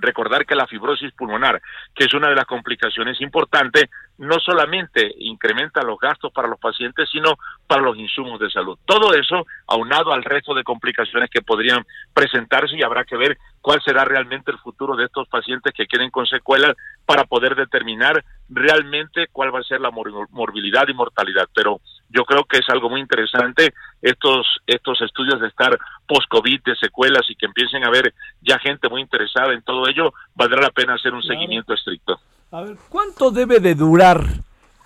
Recordar 0.00 0.46
que 0.46 0.54
la 0.54 0.66
fibrosis 0.66 1.12
pulmonar, 1.12 1.60
que 1.94 2.04
es 2.04 2.14
una 2.14 2.28
de 2.28 2.34
las 2.34 2.46
complicaciones 2.46 3.20
importantes, 3.20 3.84
no 4.18 4.38
solamente 4.40 5.12
incrementa 5.18 5.82
los 5.82 5.98
gastos 5.98 6.32
para 6.32 6.48
los 6.48 6.58
pacientes, 6.58 7.08
sino 7.10 7.34
para 7.66 7.82
los 7.82 7.96
insumos 7.96 8.40
de 8.40 8.50
salud. 8.50 8.78
Todo 8.84 9.14
eso 9.14 9.46
aunado 9.66 10.12
al 10.12 10.24
resto 10.24 10.54
de 10.54 10.64
complicaciones 10.64 11.30
que 11.30 11.42
podrían 11.42 11.84
presentarse 12.14 12.76
y 12.76 12.82
habrá 12.82 13.04
que 13.04 13.16
ver 13.16 13.36
cuál 13.60 13.82
será 13.82 14.04
realmente 14.04 14.50
el 14.50 14.58
futuro 14.58 14.96
de 14.96 15.04
estos 15.04 15.28
pacientes 15.28 15.72
que 15.74 15.86
queden 15.86 16.10
con 16.10 16.26
secuelas 16.26 16.74
para 17.04 17.24
poder 17.24 17.54
determinar 17.56 18.24
realmente 18.48 19.26
cuál 19.32 19.54
va 19.54 19.60
a 19.60 19.64
ser 19.64 19.80
la 19.80 19.90
morbilidad 19.90 20.88
y 20.88 20.94
mortalidad. 20.94 21.48
Pero 21.54 21.80
yo 22.08 22.24
creo 22.24 22.44
que 22.44 22.58
es 22.58 22.68
algo 22.68 22.88
muy 22.88 23.00
interesante 23.00 23.74
estos 24.02 24.46
estos 24.66 25.00
estudios 25.02 25.40
de 25.40 25.48
estar 25.48 25.78
post-COVID, 26.06 26.62
de 26.64 26.76
secuelas 26.76 27.22
y 27.28 27.36
que 27.36 27.46
empiecen 27.46 27.84
a 27.84 27.90
ver 27.90 28.14
ya 28.42 28.58
gente 28.58 28.88
muy 28.88 29.00
interesada 29.00 29.52
en 29.52 29.62
todo 29.62 29.88
ello, 29.88 30.12
valdrá 30.34 30.60
la 30.60 30.70
pena 30.70 30.94
hacer 30.94 31.12
un 31.12 31.22
seguimiento 31.22 31.74
estricto. 31.74 32.20
A 32.52 32.62
ver, 32.62 32.76
¿cuánto 32.88 33.30
debe 33.30 33.60
de 33.60 33.74
durar? 33.74 34.24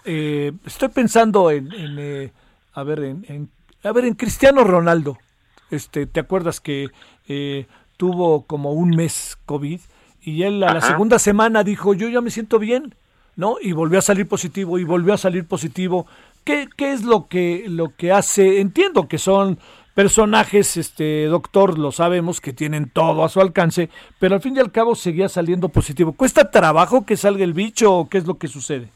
Eh, 0.05 0.53
estoy 0.65 0.89
pensando 0.89 1.51
en, 1.51 1.69
eh, 1.73 2.33
a 2.73 2.83
ver, 2.83 3.01
en, 3.01 3.51
a 3.85 3.93
ver, 3.93 4.07
en 4.07 4.15
Cristiano 4.15 4.65
Ronaldo. 4.65 5.19
Este, 5.71 6.07
¿te 6.07 6.21
acuerdas 6.21 6.61
que 6.61 6.89
eh, 7.29 7.67
tuvo 7.97 8.47
como 8.47 8.73
un 8.73 8.91
mes 8.91 9.39
COVID 9.47 9.81
y 10.23 10.43
él 10.43 10.63
a 10.63 10.75
la 10.75 10.81
segunda 10.81 11.19
semana 11.19 11.65
dijo, 11.65 11.95
yo 11.95 12.09
ya 12.09 12.21
me 12.21 12.31
siento 12.31 12.59
bien, 12.59 12.95
¿no? 13.37 13.57
Y 13.61 13.73
volvió 13.73 13.99
a 13.99 14.03
salir 14.03 14.29
positivo 14.29 14.79
y 14.79 14.85
volvió 14.85 15.15
a 15.15 15.19
salir 15.19 15.47
positivo. 15.47 16.07
¿Qué, 16.45 16.69
qué 16.77 16.93
es 16.93 17.05
lo 17.05 17.29
que, 17.29 17.65
lo 17.69 17.95
que 17.97 18.13
hace? 18.13 18.61
Entiendo 18.61 19.09
que 19.09 19.19
son 19.19 19.59
personajes, 19.95 20.77
este 20.77 21.27
doctor, 21.27 21.79
lo 21.79 21.93
sabemos, 21.93 22.41
que 22.41 22.53
tienen 22.53 22.91
todo 22.91 23.25
a 23.25 23.29
su 23.29 23.41
alcance, 23.41 23.91
pero 24.19 24.35
al 24.35 24.41
fin 24.41 24.57
y 24.57 24.61
al 24.61 24.73
cabo 24.73 24.95
seguía 24.95 25.29
saliendo 25.29 25.69
positivo. 25.69 26.13
¿Cuesta 26.13 26.51
trabajo 26.51 27.05
que 27.05 27.17
salga 27.17 27.45
el 27.45 27.53
bicho 27.53 27.93
o 27.93 28.09
qué 28.09 28.19
es 28.19 28.27
lo 28.27 28.39
que 28.39 28.49
sucede? 28.49 28.89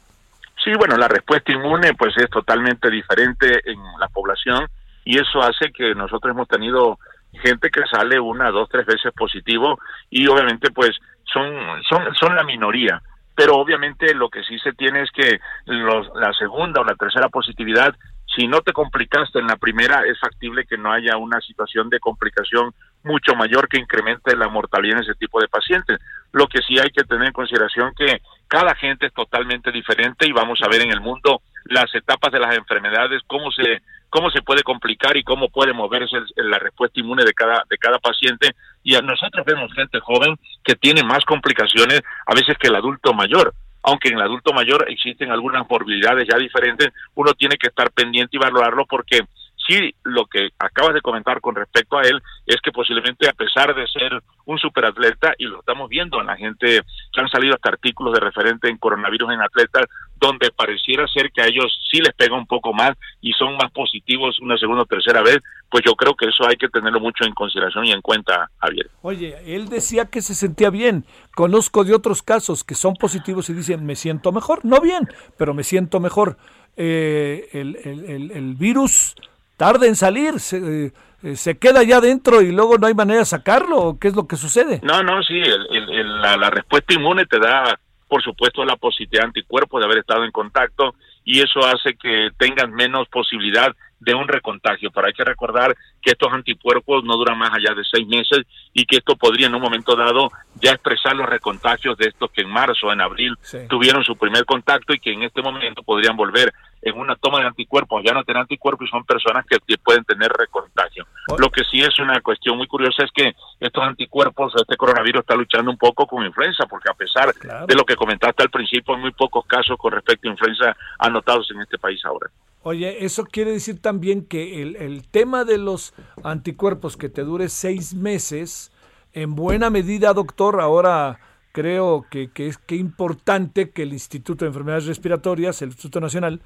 Sí, 0.64 0.70
bueno, 0.78 0.96
la 0.96 1.08
respuesta 1.08 1.52
inmune 1.52 1.92
pues 1.94 2.16
es 2.16 2.30
totalmente 2.30 2.88
diferente 2.90 3.60
en 3.70 3.78
la 4.00 4.08
población 4.08 4.66
y 5.04 5.18
eso 5.18 5.42
hace 5.42 5.70
que 5.72 5.94
nosotros 5.94 6.32
hemos 6.32 6.48
tenido 6.48 6.98
gente 7.42 7.68
que 7.70 7.82
sale 7.90 8.18
una, 8.18 8.50
dos, 8.50 8.68
tres 8.70 8.86
veces 8.86 9.12
positivo 9.12 9.78
y 10.08 10.26
obviamente 10.26 10.70
pues 10.70 10.92
son, 11.30 11.52
son, 11.88 12.14
son 12.14 12.34
la 12.34 12.44
minoría. 12.44 13.02
Pero 13.34 13.56
obviamente 13.56 14.14
lo 14.14 14.28
que 14.28 14.44
sí 14.44 14.58
se 14.58 14.72
tiene 14.72 15.02
es 15.02 15.10
que 15.10 15.40
los, 15.66 16.08
la 16.14 16.32
segunda 16.32 16.80
o 16.80 16.84
la 16.84 16.94
tercera 16.94 17.28
positividad 17.28 17.94
si 18.34 18.48
no 18.48 18.62
te 18.62 18.72
complicaste 18.72 19.38
en 19.38 19.46
la 19.46 19.56
primera, 19.56 20.02
es 20.06 20.18
factible 20.18 20.64
que 20.66 20.76
no 20.76 20.92
haya 20.92 21.16
una 21.16 21.40
situación 21.40 21.88
de 21.88 22.00
complicación 22.00 22.74
mucho 23.04 23.34
mayor 23.36 23.68
que 23.68 23.78
incremente 23.78 24.36
la 24.36 24.48
mortalidad 24.48 24.98
en 24.98 25.04
ese 25.04 25.14
tipo 25.14 25.40
de 25.40 25.48
pacientes. 25.48 26.00
Lo 26.32 26.48
que 26.48 26.62
sí 26.62 26.78
hay 26.78 26.90
que 26.90 27.04
tener 27.04 27.28
en 27.28 27.32
consideración 27.32 27.92
que 27.96 28.22
cada 28.48 28.74
gente 28.74 29.06
es 29.06 29.12
totalmente 29.12 29.70
diferente 29.70 30.26
y 30.26 30.32
vamos 30.32 30.60
a 30.62 30.68
ver 30.68 30.82
en 30.82 30.90
el 30.90 31.00
mundo 31.00 31.42
las 31.66 31.94
etapas 31.94 32.32
de 32.32 32.40
las 32.40 32.56
enfermedades, 32.56 33.22
cómo 33.26 33.50
se 33.52 33.82
cómo 34.14 34.30
se 34.30 34.42
puede 34.42 34.62
complicar 34.62 35.16
y 35.16 35.24
cómo 35.24 35.48
puede 35.48 35.72
moverse 35.72 36.16
la 36.36 36.60
respuesta 36.60 37.00
inmune 37.00 37.24
de 37.24 37.32
cada 37.32 37.64
de 37.68 37.76
cada 37.76 37.98
paciente. 37.98 38.54
Y 38.84 38.94
a 38.94 39.00
nosotros 39.00 39.44
vemos 39.44 39.74
gente 39.74 39.98
joven 39.98 40.36
que 40.62 40.76
tiene 40.76 41.02
más 41.02 41.24
complicaciones 41.24 42.00
a 42.24 42.32
veces 42.32 42.56
que 42.56 42.68
el 42.68 42.76
adulto 42.76 43.12
mayor. 43.12 43.52
Aunque 43.82 44.10
en 44.10 44.14
el 44.14 44.22
adulto 44.22 44.52
mayor 44.52 44.86
existen 44.88 45.32
algunas 45.32 45.68
morbilidades 45.68 46.28
ya 46.30 46.38
diferentes, 46.38 46.90
uno 47.16 47.32
tiene 47.32 47.56
que 47.56 47.66
estar 47.66 47.90
pendiente 47.90 48.36
y 48.36 48.38
valorarlo 48.38 48.86
porque 48.86 49.18
sí 49.66 49.94
lo 50.04 50.26
que 50.26 50.50
acabas 50.58 50.94
de 50.94 51.00
comentar 51.00 51.40
con 51.40 51.54
respecto 51.54 51.98
a 51.98 52.02
él 52.02 52.20
es 52.46 52.56
que 52.62 52.72
posiblemente 52.72 53.28
a 53.28 53.32
pesar 53.32 53.74
de 53.74 53.86
ser 53.86 54.22
un 54.46 54.58
superatleta 54.58 55.34
y 55.38 55.44
lo 55.44 55.60
estamos 55.60 55.88
viendo 55.88 56.20
en 56.20 56.26
la 56.26 56.36
gente 56.36 56.80
que 57.12 57.20
han 57.20 57.28
salido 57.28 57.54
hasta 57.54 57.70
artículos 57.70 58.12
de 58.14 58.20
referente 58.20 58.68
en 58.68 58.78
coronavirus 58.78 59.32
en 59.32 59.40
atletas 59.40 59.86
donde 60.16 60.50
pareciera 60.50 61.06
ser 61.08 61.30
que 61.32 61.42
a 61.42 61.46
ellos 61.46 61.78
sí 61.90 61.98
les 62.00 62.14
pega 62.14 62.36
un 62.36 62.46
poco 62.46 62.72
más 62.72 62.92
y 63.20 63.32
son 63.32 63.56
más 63.56 63.70
positivos 63.72 64.38
una 64.40 64.56
segunda 64.56 64.82
o 64.82 64.86
tercera 64.86 65.22
vez, 65.22 65.38
pues 65.70 65.82
yo 65.84 65.94
creo 65.94 66.14
que 66.14 66.26
eso 66.26 66.46
hay 66.48 66.56
que 66.56 66.68
tenerlo 66.68 67.00
mucho 67.00 67.24
en 67.24 67.34
consideración 67.34 67.84
y 67.86 67.92
en 67.92 68.00
cuenta, 68.00 68.50
Javier. 68.58 68.90
Oye, 69.02 69.36
él 69.46 69.68
decía 69.68 70.06
que 70.06 70.22
se 70.22 70.34
sentía 70.34 70.70
bien. 70.70 71.04
Conozco 71.34 71.84
de 71.84 71.94
otros 71.94 72.22
casos 72.22 72.64
que 72.64 72.74
son 72.74 72.94
positivos 72.94 73.50
y 73.50 73.54
dicen, 73.54 73.84
me 73.84 73.96
siento 73.96 74.32
mejor. 74.32 74.64
No 74.64 74.80
bien, 74.80 75.08
pero 75.36 75.52
me 75.52 75.64
siento 75.64 76.00
mejor. 76.00 76.38
Eh, 76.76 77.48
el, 77.52 78.54
virus 78.56 79.14
tarda 79.56 79.86
en 79.86 79.96
salir, 79.96 80.40
se, 80.40 80.92
eh, 81.22 81.36
se, 81.36 81.58
queda 81.58 81.82
ya 81.82 82.00
dentro 82.00 82.42
y 82.42 82.52
luego 82.52 82.78
no 82.78 82.86
hay 82.86 82.94
manera 82.94 83.20
de 83.20 83.26
sacarlo. 83.26 83.98
¿Qué 84.00 84.08
es 84.08 84.14
lo 84.14 84.26
que 84.26 84.36
sucede? 84.36 84.80
No, 84.82 85.02
no, 85.02 85.22
sí, 85.22 85.40
la, 85.40 86.36
la 86.36 86.50
respuesta 86.50 86.94
inmune 86.94 87.26
te 87.26 87.38
da 87.38 87.78
por 88.14 88.22
supuesto, 88.22 88.64
la 88.64 88.76
positividad 88.76 89.22
de 89.22 89.26
anticuerpos 89.26 89.80
de 89.80 89.86
haber 89.86 89.98
estado 89.98 90.24
en 90.24 90.30
contacto 90.30 90.94
y 91.24 91.40
eso 91.40 91.58
hace 91.66 91.96
que 91.96 92.30
tengan 92.38 92.72
menos 92.72 93.08
posibilidad 93.08 93.74
de 93.98 94.14
un 94.14 94.28
recontagio. 94.28 94.90
Pero 94.92 95.06
hay 95.08 95.12
que 95.12 95.24
recordar 95.24 95.74
que 96.00 96.12
estos 96.12 96.32
anticuerpos 96.32 97.02
no 97.02 97.16
duran 97.16 97.38
más 97.38 97.50
allá 97.52 97.74
de 97.74 97.82
seis 97.90 98.06
meses 98.06 98.46
y 98.72 98.84
que 98.84 98.98
esto 98.98 99.16
podría 99.16 99.46
en 99.46 99.54
un 99.56 99.62
momento 99.62 99.96
dado 99.96 100.30
ya 100.60 100.70
expresar 100.70 101.16
los 101.16 101.28
recontagios 101.28 101.96
de 101.96 102.06
estos 102.06 102.30
que 102.30 102.42
en 102.42 102.50
marzo, 102.50 102.92
en 102.92 103.00
abril 103.00 103.36
tuvieron 103.68 104.04
su 104.04 104.16
primer 104.16 104.44
contacto 104.44 104.94
y 104.94 105.00
que 105.00 105.12
en 105.12 105.22
este 105.22 105.42
momento 105.42 105.82
podrían 105.82 106.16
volver 106.16 106.52
en 106.84 106.98
una 106.98 107.16
toma 107.16 107.40
de 107.40 107.46
anticuerpos, 107.46 108.02
ya 108.04 108.12
no 108.12 108.24
tener 108.24 108.42
anticuerpos 108.42 108.86
y 108.86 108.90
son 108.90 109.04
personas 109.04 109.46
que 109.46 109.58
pueden 109.78 110.04
tener 110.04 110.30
recontagio. 110.30 111.06
Lo 111.38 111.48
que 111.50 111.62
sí 111.64 111.80
es 111.80 111.98
una 111.98 112.20
cuestión 112.20 112.58
muy 112.58 112.66
curiosa 112.66 113.04
es 113.04 113.10
que 113.10 113.32
estos 113.58 113.82
anticuerpos, 113.82 114.52
este 114.54 114.76
coronavirus 114.76 115.20
está 115.20 115.34
luchando 115.34 115.70
un 115.70 115.78
poco 115.78 116.06
con 116.06 116.24
influenza, 116.24 116.66
porque 116.66 116.90
a 116.90 116.94
pesar 116.94 117.34
de 117.34 117.74
lo 117.74 117.84
que 117.84 117.96
comentaste 117.96 118.42
al 118.42 118.50
principio, 118.50 118.94
hay 118.94 119.00
muy 119.00 119.12
pocos 119.12 119.46
casos 119.46 119.78
con 119.78 119.92
respecto 119.92 120.28
a 120.28 120.32
influenza 120.32 120.76
anotados 120.98 121.50
en 121.52 121.62
este 121.62 121.78
país 121.78 122.04
ahora. 122.04 122.30
Oye, 122.62 123.04
eso 123.04 123.24
quiere 123.24 123.52
decir 123.52 123.80
también 123.80 124.26
que 124.26 124.62
el, 124.62 124.76
el 124.76 125.08
tema 125.08 125.44
de 125.44 125.56
los 125.56 125.94
anticuerpos 126.22 126.98
que 126.98 127.08
te 127.08 127.22
dure 127.22 127.48
seis 127.48 127.94
meses, 127.94 128.72
en 129.14 129.34
buena 129.34 129.70
medida, 129.70 130.12
doctor, 130.12 130.60
ahora 130.60 131.18
creo 131.52 132.04
que, 132.10 132.30
que 132.30 132.48
es 132.48 132.58
que 132.58 132.74
importante 132.74 133.70
que 133.70 133.84
el 133.84 133.92
Instituto 133.92 134.44
de 134.44 134.48
Enfermedades 134.48 134.86
Respiratorias, 134.86 135.62
el 135.62 135.68
Instituto 135.68 136.00
Nacional, 136.00 136.42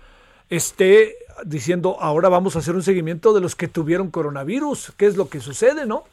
esté 0.50 1.16
diciendo 1.44 1.96
ahora 2.00 2.28
vamos 2.28 2.56
a 2.56 2.60
hacer 2.60 2.74
un 2.74 2.82
seguimiento 2.82 3.32
de 3.32 3.40
los 3.40 3.54
que 3.54 3.68
tuvieron 3.68 4.10
coronavirus, 4.10 4.92
qué 4.96 5.06
es 5.06 5.16
lo 5.16 5.28
que 5.28 5.40
sucede, 5.40 5.86
¿no? 5.86 6.04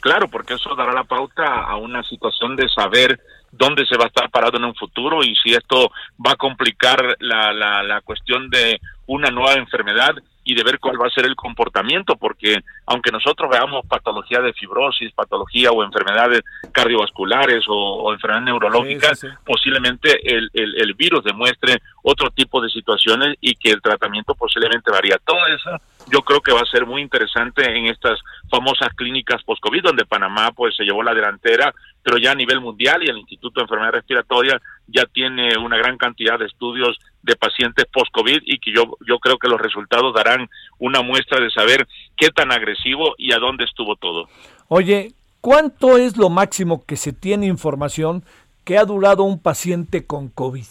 Claro, 0.00 0.28
porque 0.28 0.54
eso 0.54 0.74
dará 0.74 0.92
la 0.92 1.04
pauta 1.04 1.64
a 1.64 1.76
una 1.76 2.02
situación 2.04 2.56
de 2.56 2.68
saber 2.68 3.20
dónde 3.50 3.86
se 3.86 3.96
va 3.96 4.04
a 4.04 4.08
estar 4.08 4.30
parado 4.30 4.58
en 4.58 4.64
un 4.64 4.74
futuro 4.74 5.24
y 5.24 5.34
si 5.36 5.52
esto 5.52 5.90
va 6.24 6.32
a 6.32 6.36
complicar 6.36 7.16
la, 7.18 7.52
la, 7.52 7.82
la 7.82 8.00
cuestión 8.02 8.48
de 8.50 8.80
una 9.06 9.30
nueva 9.30 9.54
enfermedad 9.54 10.14
y 10.48 10.54
de 10.54 10.62
ver 10.62 10.78
cuál 10.78 10.98
va 10.98 11.08
a 11.08 11.10
ser 11.10 11.26
el 11.26 11.36
comportamiento, 11.36 12.16
porque 12.16 12.64
aunque 12.86 13.12
nosotros 13.12 13.50
veamos 13.50 13.84
patología 13.86 14.40
de 14.40 14.54
fibrosis, 14.54 15.12
patología 15.12 15.70
o 15.72 15.84
enfermedades 15.84 16.40
cardiovasculares 16.72 17.66
o, 17.68 18.10
enfermedades 18.14 18.46
neurológicas, 18.46 19.26
posiblemente 19.44 20.18
el, 20.24 20.48
el, 20.54 20.94
virus 20.94 21.22
demuestre 21.22 21.82
otro 22.02 22.30
tipo 22.30 22.62
de 22.62 22.70
situaciones 22.70 23.36
y 23.42 23.56
que 23.56 23.72
el 23.72 23.82
tratamiento 23.82 24.34
posiblemente 24.34 24.90
varía. 24.90 25.18
Todo 25.22 25.46
eso 25.48 25.70
yo 26.10 26.22
creo 26.22 26.40
que 26.40 26.54
va 26.54 26.62
a 26.62 26.70
ser 26.70 26.86
muy 26.86 27.02
interesante 27.02 27.70
en 27.70 27.84
estas 27.84 28.18
famosas 28.50 28.88
clínicas 28.94 29.42
post-COVID, 29.44 29.82
donde 29.82 30.06
Panamá 30.06 30.52
pues 30.52 30.74
se 30.74 30.84
llevó 30.84 31.02
la 31.02 31.12
delantera, 31.12 31.74
pero 32.02 32.16
ya 32.16 32.32
a 32.32 32.34
nivel 32.34 32.62
mundial 32.62 33.02
y 33.04 33.10
el 33.10 33.18
Instituto 33.18 33.60
de 33.60 33.64
Enfermedades 33.64 33.96
Respiratorias 33.96 34.62
ya 34.88 35.04
tiene 35.06 35.56
una 35.58 35.76
gran 35.76 35.96
cantidad 35.96 36.38
de 36.38 36.46
estudios 36.46 36.98
de 37.22 37.36
pacientes 37.36 37.84
post-COVID 37.92 38.40
y 38.44 38.58
que 38.58 38.72
yo, 38.72 38.96
yo 39.06 39.18
creo 39.18 39.38
que 39.38 39.48
los 39.48 39.60
resultados 39.60 40.14
darán 40.14 40.48
una 40.78 41.02
muestra 41.02 41.40
de 41.40 41.50
saber 41.50 41.86
qué 42.16 42.28
tan 42.30 42.52
agresivo 42.52 43.14
y 43.18 43.32
a 43.32 43.38
dónde 43.38 43.64
estuvo 43.64 43.96
todo. 43.96 44.28
Oye, 44.68 45.12
¿cuánto 45.40 45.96
es 45.98 46.16
lo 46.16 46.30
máximo 46.30 46.84
que 46.86 46.96
se 46.96 47.12
tiene 47.12 47.46
información 47.46 48.24
que 48.64 48.78
ha 48.78 48.84
durado 48.84 49.24
un 49.24 49.40
paciente 49.40 50.06
con 50.06 50.28
COVID? 50.28 50.66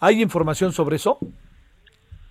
¿Hay 0.00 0.22
información 0.22 0.72
sobre 0.72 0.96
eso? 0.96 1.18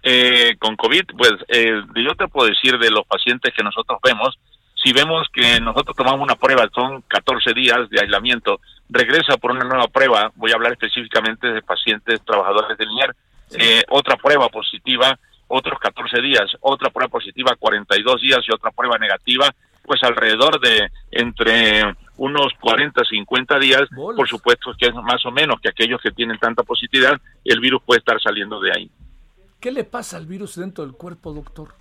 Eh, 0.01 0.55
con 0.59 0.75
COVID, 0.75 1.03
pues 1.17 1.33
eh, 1.49 1.81
yo 1.95 2.15
te 2.15 2.27
puedo 2.27 2.47
decir 2.47 2.77
de 2.79 2.89
los 2.89 3.05
pacientes 3.05 3.53
que 3.55 3.63
nosotros 3.63 3.99
vemos, 4.03 4.39
si 4.83 4.93
vemos 4.93 5.27
que 5.33 5.59
nosotros 5.59 5.95
tomamos 5.95 6.21
una 6.21 6.35
prueba, 6.35 6.67
son 6.73 7.01
14 7.01 7.53
días 7.53 7.89
de 7.89 7.99
aislamiento, 7.99 8.61
regresa 8.89 9.37
por 9.37 9.51
una 9.51 9.65
nueva 9.65 9.87
prueba, 9.87 10.31
voy 10.35 10.51
a 10.51 10.55
hablar 10.55 10.73
específicamente 10.73 11.47
de 11.47 11.61
pacientes 11.61 12.21
trabajadores 12.23 12.77
del 12.77 12.91
INER, 12.91 13.15
eh, 13.51 13.83
otra 13.89 14.15
prueba 14.15 14.47
positiva, 14.49 15.17
otros 15.47 15.79
14 15.79 16.21
días, 16.21 16.45
otra 16.61 16.89
prueba 16.89 17.09
positiva 17.09 17.55
42 17.57 18.21
días 18.21 18.39
y 18.47 18.53
otra 18.53 18.71
prueba 18.71 18.97
negativa, 18.97 19.53
pues 19.83 20.01
alrededor 20.03 20.59
de 20.59 20.89
entre 21.11 21.95
unos 22.17 22.53
40, 22.59 23.03
50 23.03 23.59
días, 23.59 23.83
por 23.95 24.27
supuesto 24.27 24.71
que 24.77 24.87
es 24.87 24.93
más 24.93 25.25
o 25.25 25.31
menos 25.31 25.59
que 25.61 25.69
aquellos 25.69 26.01
que 26.01 26.11
tienen 26.11 26.37
tanta 26.37 26.63
positividad, 26.63 27.19
el 27.43 27.59
virus 27.59 27.81
puede 27.83 27.99
estar 27.99 28.21
saliendo 28.21 28.59
de 28.59 28.71
ahí. 28.71 28.91
¿Qué 29.59 29.71
le 29.71 29.83
pasa 29.83 30.17
al 30.17 30.25
virus 30.25 30.55
dentro 30.55 30.85
del 30.85 30.93
cuerpo, 30.93 31.33
doctor? 31.33 31.73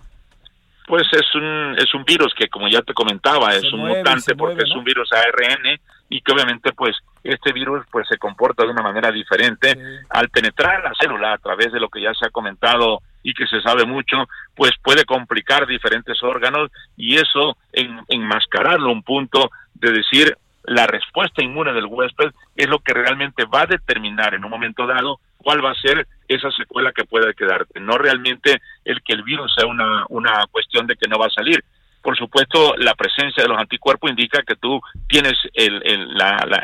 Pues 0.89 1.05
es 1.11 1.35
un, 1.35 1.75
es 1.77 1.93
un 1.93 2.03
virus 2.03 2.33
que, 2.33 2.47
como 2.47 2.67
ya 2.67 2.81
te 2.81 2.95
comentaba, 2.95 3.53
es 3.53 3.71
un 3.71 3.87
mutante 3.87 4.35
porque 4.35 4.63
es 4.63 4.71
un 4.71 4.83
virus 4.83 5.07
ARN 5.13 5.79
y 6.09 6.19
que 6.21 6.31
obviamente 6.31 6.73
pues 6.73 6.97
este 7.23 7.53
virus 7.53 7.85
pues 7.91 8.07
se 8.07 8.17
comporta 8.17 8.63
de 8.63 8.71
una 8.71 8.81
manera 8.81 9.11
diferente 9.11 9.77
al 10.09 10.29
penetrar 10.29 10.83
la 10.83 10.91
célula 10.99 11.33
a 11.33 11.37
través 11.37 11.71
de 11.71 11.79
lo 11.79 11.89
que 11.89 12.01
ya 12.01 12.11
se 12.15 12.25
ha 12.25 12.31
comentado 12.31 13.03
y 13.21 13.35
que 13.35 13.45
se 13.45 13.61
sabe 13.61 13.85
mucho, 13.85 14.17
pues 14.55 14.71
puede 14.81 15.05
complicar 15.05 15.67
diferentes 15.67 16.23
órganos 16.23 16.71
y 16.97 17.17
eso 17.17 17.55
en, 17.71 17.99
enmascararlo 18.07 18.91
un 18.91 19.03
punto 19.03 19.51
de 19.75 19.91
decir 19.91 20.35
la 20.69 20.85
respuesta 20.85 21.43
inmune 21.43 21.73
del 21.73 21.87
huésped 21.87 22.31
es 22.55 22.69
lo 22.69 22.77
que 22.79 22.93
realmente 22.93 23.45
va 23.45 23.61
a 23.61 23.65
determinar 23.65 24.35
en 24.35 24.45
un 24.45 24.51
momento 24.51 24.85
dado 24.85 25.19
cuál 25.37 25.65
va 25.65 25.71
a 25.71 25.81
ser 25.81 26.07
esa 26.27 26.51
secuela 26.51 26.91
que 26.91 27.05
puede 27.05 27.33
quedarte, 27.33 27.79
no 27.79 27.97
realmente 27.97 28.61
el 28.85 29.01
que 29.01 29.13
el 29.13 29.23
virus 29.23 29.51
sea 29.55 29.65
una, 29.65 30.05
una 30.09 30.45
cuestión 30.51 30.85
de 30.85 30.95
que 30.95 31.07
no 31.07 31.17
va 31.17 31.25
a 31.25 31.31
salir. 31.31 31.63
Por 32.03 32.15
supuesto, 32.15 32.75
la 32.77 32.93
presencia 32.93 33.43
de 33.43 33.49
los 33.49 33.57
anticuerpos 33.57 34.11
indica 34.11 34.43
que 34.43 34.55
tú 34.55 34.79
tienes 35.07 35.33
el, 35.53 35.81
el, 35.83 36.07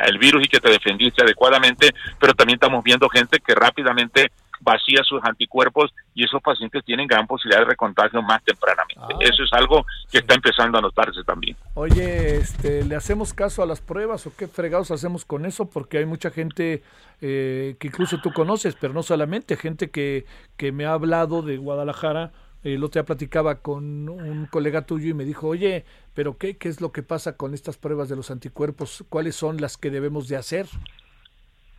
el 0.06 0.18
virus 0.18 0.44
y 0.44 0.48
que 0.48 0.60
te 0.60 0.70
defendiste 0.70 1.24
adecuadamente, 1.24 1.92
pero 2.20 2.32
también 2.32 2.56
estamos 2.56 2.84
viendo 2.84 3.08
gente 3.08 3.40
que 3.44 3.54
rápidamente 3.56 4.30
vacía 4.60 5.02
sus 5.04 5.22
anticuerpos 5.24 5.92
y 6.14 6.24
esos 6.24 6.42
pacientes 6.42 6.84
tienen 6.84 7.06
gran 7.06 7.26
posibilidad 7.26 7.60
de 7.60 7.70
recontagio 7.70 8.22
más 8.22 8.42
tempranamente. 8.44 9.02
Ah. 9.02 9.18
Eso 9.20 9.42
es 9.42 9.52
algo 9.52 9.84
que 10.10 10.18
está 10.18 10.34
empezando 10.34 10.78
a 10.78 10.80
notarse 10.80 11.22
también. 11.24 11.56
Oye, 11.74 12.36
este, 12.36 12.84
¿le 12.84 12.96
hacemos 12.96 13.34
caso 13.34 13.62
a 13.62 13.66
las 13.66 13.80
pruebas 13.80 14.26
o 14.26 14.36
qué 14.36 14.48
fregados 14.48 14.90
hacemos 14.90 15.24
con 15.24 15.46
eso? 15.46 15.68
Porque 15.68 15.98
hay 15.98 16.06
mucha 16.06 16.30
gente 16.30 16.82
eh, 17.20 17.76
que 17.78 17.88
incluso 17.88 18.20
tú 18.20 18.32
conoces, 18.32 18.76
pero 18.80 18.92
no 18.92 19.02
solamente, 19.02 19.56
gente 19.56 19.90
que, 19.90 20.26
que 20.56 20.72
me 20.72 20.86
ha 20.86 20.92
hablado 20.92 21.42
de 21.42 21.56
Guadalajara. 21.56 22.32
El 22.62 22.82
otro 22.82 23.00
día 23.00 23.06
platicaba 23.06 23.60
con 23.60 24.08
un 24.08 24.46
colega 24.46 24.86
tuyo 24.86 25.10
y 25.10 25.14
me 25.14 25.24
dijo, 25.24 25.46
oye, 25.46 25.84
pero 26.14 26.36
qué, 26.36 26.56
¿qué 26.56 26.68
es 26.68 26.80
lo 26.80 26.90
que 26.90 27.04
pasa 27.04 27.36
con 27.36 27.54
estas 27.54 27.76
pruebas 27.76 28.08
de 28.08 28.16
los 28.16 28.32
anticuerpos? 28.32 29.04
¿Cuáles 29.08 29.36
son 29.36 29.60
las 29.60 29.76
que 29.76 29.90
debemos 29.90 30.26
de 30.26 30.36
hacer? 30.36 30.66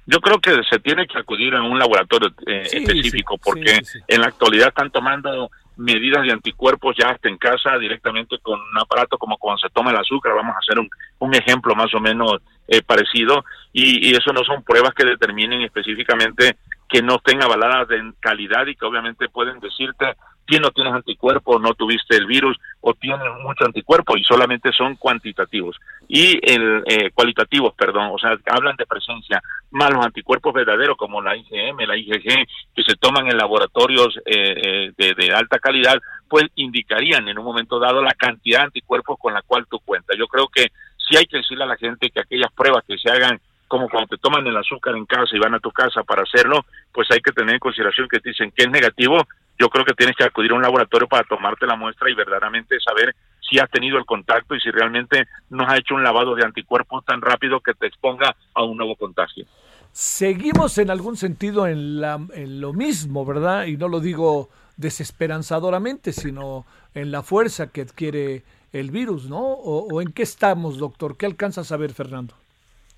Yo 0.07 0.21
creo 0.21 0.39
que 0.39 0.63
se 0.69 0.79
tiene 0.79 1.05
que 1.05 1.19
acudir 1.19 1.53
a 1.53 1.61
un 1.61 1.77
laboratorio 1.77 2.29
eh, 2.47 2.63
específico 2.71 3.37
porque 3.37 3.79
en 4.07 4.21
la 4.21 4.27
actualidad 4.27 4.69
están 4.69 4.89
tomando 4.89 5.51
medidas 5.75 6.23
de 6.23 6.31
anticuerpos 6.31 6.95
ya 6.97 7.09
hasta 7.09 7.27
en 7.29 7.37
casa 7.37 7.77
directamente 7.77 8.37
con 8.39 8.59
un 8.59 8.77
aparato 8.79 9.17
como 9.17 9.37
cuando 9.37 9.59
se 9.59 9.69
toma 9.69 9.91
el 9.91 9.97
azúcar, 9.97 10.33
vamos 10.33 10.55
a 10.55 10.59
hacer 10.59 10.79
un, 10.79 10.89
un 11.19 11.35
ejemplo 11.35 11.75
más 11.75 11.93
o 11.93 11.99
menos 11.99 12.37
eh, 12.67 12.81
parecido. 12.81 13.43
Y, 13.73 14.09
y, 14.09 14.15
eso 14.15 14.31
no 14.33 14.43
son 14.43 14.63
pruebas 14.63 14.93
que 14.93 15.05
determinen 15.05 15.61
específicamente 15.61 16.57
que 16.89 17.01
no 17.01 17.17
estén 17.17 17.43
avaladas 17.43 17.91
en 17.91 18.13
calidad 18.19 18.65
y 18.65 18.75
que 18.75 18.85
obviamente 18.85 19.29
pueden 19.29 19.59
decirte 19.59 20.15
si 20.47 20.59
no 20.59 20.71
tienes 20.71 20.93
anticuerpos, 20.93 21.61
no 21.61 21.73
tuviste 21.73 22.15
el 22.15 22.25
virus 22.25 22.57
o 22.81 22.93
tienes 22.93 23.27
mucho 23.43 23.65
anticuerpo 23.65 24.17
y 24.17 24.23
solamente 24.23 24.71
son 24.71 24.95
cuantitativos 24.95 25.77
y 26.07 26.39
el 26.41 26.83
eh, 26.85 27.11
cualitativos, 27.13 27.73
perdón, 27.75 28.11
o 28.13 28.17
sea, 28.17 28.37
hablan 28.45 28.75
de 28.77 28.85
presencia, 28.85 29.41
más 29.71 29.91
los 29.91 30.05
anticuerpos 30.05 30.53
verdaderos 30.53 30.95
como 30.95 31.21
la 31.21 31.35
IgM, 31.35 31.85
la 31.85 31.97
IgG, 31.97 32.47
que 32.75 32.83
se 32.83 32.95
toman 32.95 33.27
en 33.27 33.37
laboratorios 33.37 34.17
eh, 34.25 34.91
eh, 34.97 35.13
de, 35.15 35.33
alta 35.33 35.59
calidad, 35.59 35.97
pues 36.29 36.45
indicarían 36.55 37.27
en 37.27 37.37
un 37.37 37.45
momento 37.45 37.79
dado 37.79 38.01
la 38.01 38.13
cantidad 38.13 38.59
de 38.59 38.65
anticuerpos 38.65 39.17
con 39.19 39.33
la 39.33 39.41
cual 39.41 39.65
tú 39.69 39.79
cuentas. 39.79 40.17
Yo 40.17 40.27
creo 40.27 40.47
que 40.47 40.71
sí 40.97 41.17
hay 41.17 41.25
que 41.25 41.37
decirle 41.37 41.65
a 41.65 41.67
la 41.67 41.77
gente 41.77 42.09
que 42.09 42.21
aquellas 42.21 42.51
pruebas 42.53 42.83
que 42.87 42.97
se 42.97 43.09
hagan 43.09 43.39
como 43.67 43.89
cuando 43.89 44.07
te 44.07 44.17
toman 44.17 44.47
el 44.47 44.55
azúcar 44.55 44.95
en 44.95 45.05
casa 45.05 45.35
y 45.35 45.39
van 45.39 45.55
a 45.55 45.59
tu 45.59 45.71
casa 45.71 46.01
para 46.03 46.23
hacerlo, 46.23 46.65
pues 46.93 47.11
hay 47.11 47.19
que 47.19 47.33
tener 47.33 47.55
en 47.55 47.59
consideración 47.59 48.07
que 48.07 48.21
te 48.21 48.29
dicen 48.29 48.51
que 48.55 48.63
es 48.63 48.69
negativo, 48.69 49.17
yo 49.59 49.69
creo 49.69 49.85
que 49.85 49.93
tienes 49.93 50.15
que 50.15 50.23
acudir 50.23 50.51
a 50.51 50.55
un 50.55 50.61
laboratorio 50.61 51.07
para 51.07 51.23
tomarte 51.23 51.65
la 51.65 51.75
muestra 51.75 52.09
y 52.09 52.13
verdaderamente 52.13 52.79
saber 52.79 53.15
si 53.41 53.59
has 53.59 53.69
tenido 53.69 53.97
el 53.97 54.05
contacto 54.05 54.55
y 54.55 54.59
si 54.59 54.69
realmente 54.69 55.27
no 55.49 55.65
has 55.65 55.79
hecho 55.79 55.95
un 55.95 56.03
lavado 56.03 56.35
de 56.35 56.43
anticuerpos 56.43 57.05
tan 57.05 57.21
rápido 57.21 57.59
que 57.61 57.73
te 57.73 57.87
exponga 57.87 58.35
a 58.53 58.63
un 58.63 58.77
nuevo 58.77 58.95
contagio. 58.95 59.45
Seguimos 59.91 60.77
en 60.77 60.91
algún 60.91 61.17
sentido 61.17 61.65
en, 61.65 62.01
la, 62.01 62.19
en 62.33 62.61
lo 62.61 62.73
mismo, 62.73 63.25
¿verdad? 63.25 63.65
Y 63.65 63.77
no 63.77 63.87
lo 63.87 63.99
digo 63.99 64.49
desesperanzadoramente, 64.75 66.13
sino 66.13 66.65
en 66.93 67.11
la 67.11 67.23
fuerza 67.23 67.71
que 67.71 67.81
adquiere 67.81 68.43
el 68.73 68.91
virus, 68.91 69.27
¿no? 69.27 69.39
¿O, 69.39 69.87
o 69.91 70.01
en 70.01 70.11
qué 70.11 70.21
estamos, 70.23 70.77
doctor? 70.77 71.17
¿Qué 71.17 71.25
alcanzas 71.25 71.71
a 71.71 71.77
ver, 71.77 71.93
Fernando? 71.93 72.35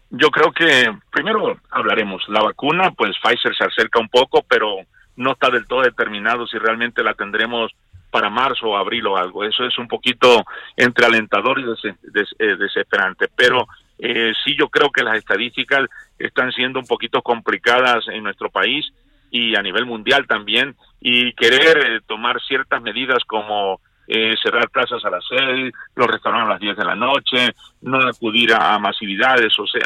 Yo 0.09 0.29
creo 0.29 0.51
que 0.51 0.91
primero 1.11 1.57
hablaremos. 1.69 2.23
La 2.27 2.41
vacuna, 2.41 2.91
pues 2.91 3.15
Pfizer 3.23 3.55
se 3.55 3.63
acerca 3.63 3.99
un 3.99 4.09
poco, 4.09 4.43
pero 4.49 4.79
no 5.19 5.33
está 5.33 5.49
del 5.49 5.67
todo 5.67 5.81
determinado 5.81 6.47
si 6.47 6.57
realmente 6.57 7.03
la 7.03 7.13
tendremos 7.13 7.71
para 8.09 8.29
marzo 8.29 8.69
o 8.69 8.77
abril 8.77 9.05
o 9.07 9.17
algo. 9.17 9.43
Eso 9.43 9.65
es 9.65 9.77
un 9.77 9.87
poquito 9.87 10.43
entre 10.75 11.05
alentador 11.05 11.59
y 11.59 11.63
eh, 11.63 12.55
desesperante. 12.57 13.27
Pero 13.35 13.67
eh, 13.99 14.31
sí 14.43 14.55
yo 14.57 14.69
creo 14.69 14.89
que 14.89 15.03
las 15.03 15.17
estadísticas 15.17 15.87
están 16.17 16.51
siendo 16.53 16.79
un 16.79 16.87
poquito 16.87 17.21
complicadas 17.21 18.07
en 18.07 18.23
nuestro 18.23 18.49
país 18.49 18.91
y 19.29 19.55
a 19.55 19.61
nivel 19.61 19.85
mundial 19.85 20.25
también. 20.25 20.75
Y 21.01 21.33
querer 21.33 21.77
eh, 21.77 21.99
tomar 22.07 22.41
ciertas 22.41 22.81
medidas 22.81 23.23
como 23.25 23.81
eh, 24.07 24.33
cerrar 24.41 24.69
plazas 24.69 25.03
a 25.05 25.09
las 25.09 25.23
seis, 25.27 25.71
los 25.95 26.07
restaurantes 26.07 26.47
a 26.47 26.53
las 26.53 26.59
diez 26.59 26.77
de 26.77 26.85
la 26.85 26.95
noche, 26.95 27.53
no 27.81 27.99
acudir 27.99 28.53
a, 28.53 28.79
masividades, 28.79 29.53
o 29.59 29.67
sea, 29.67 29.83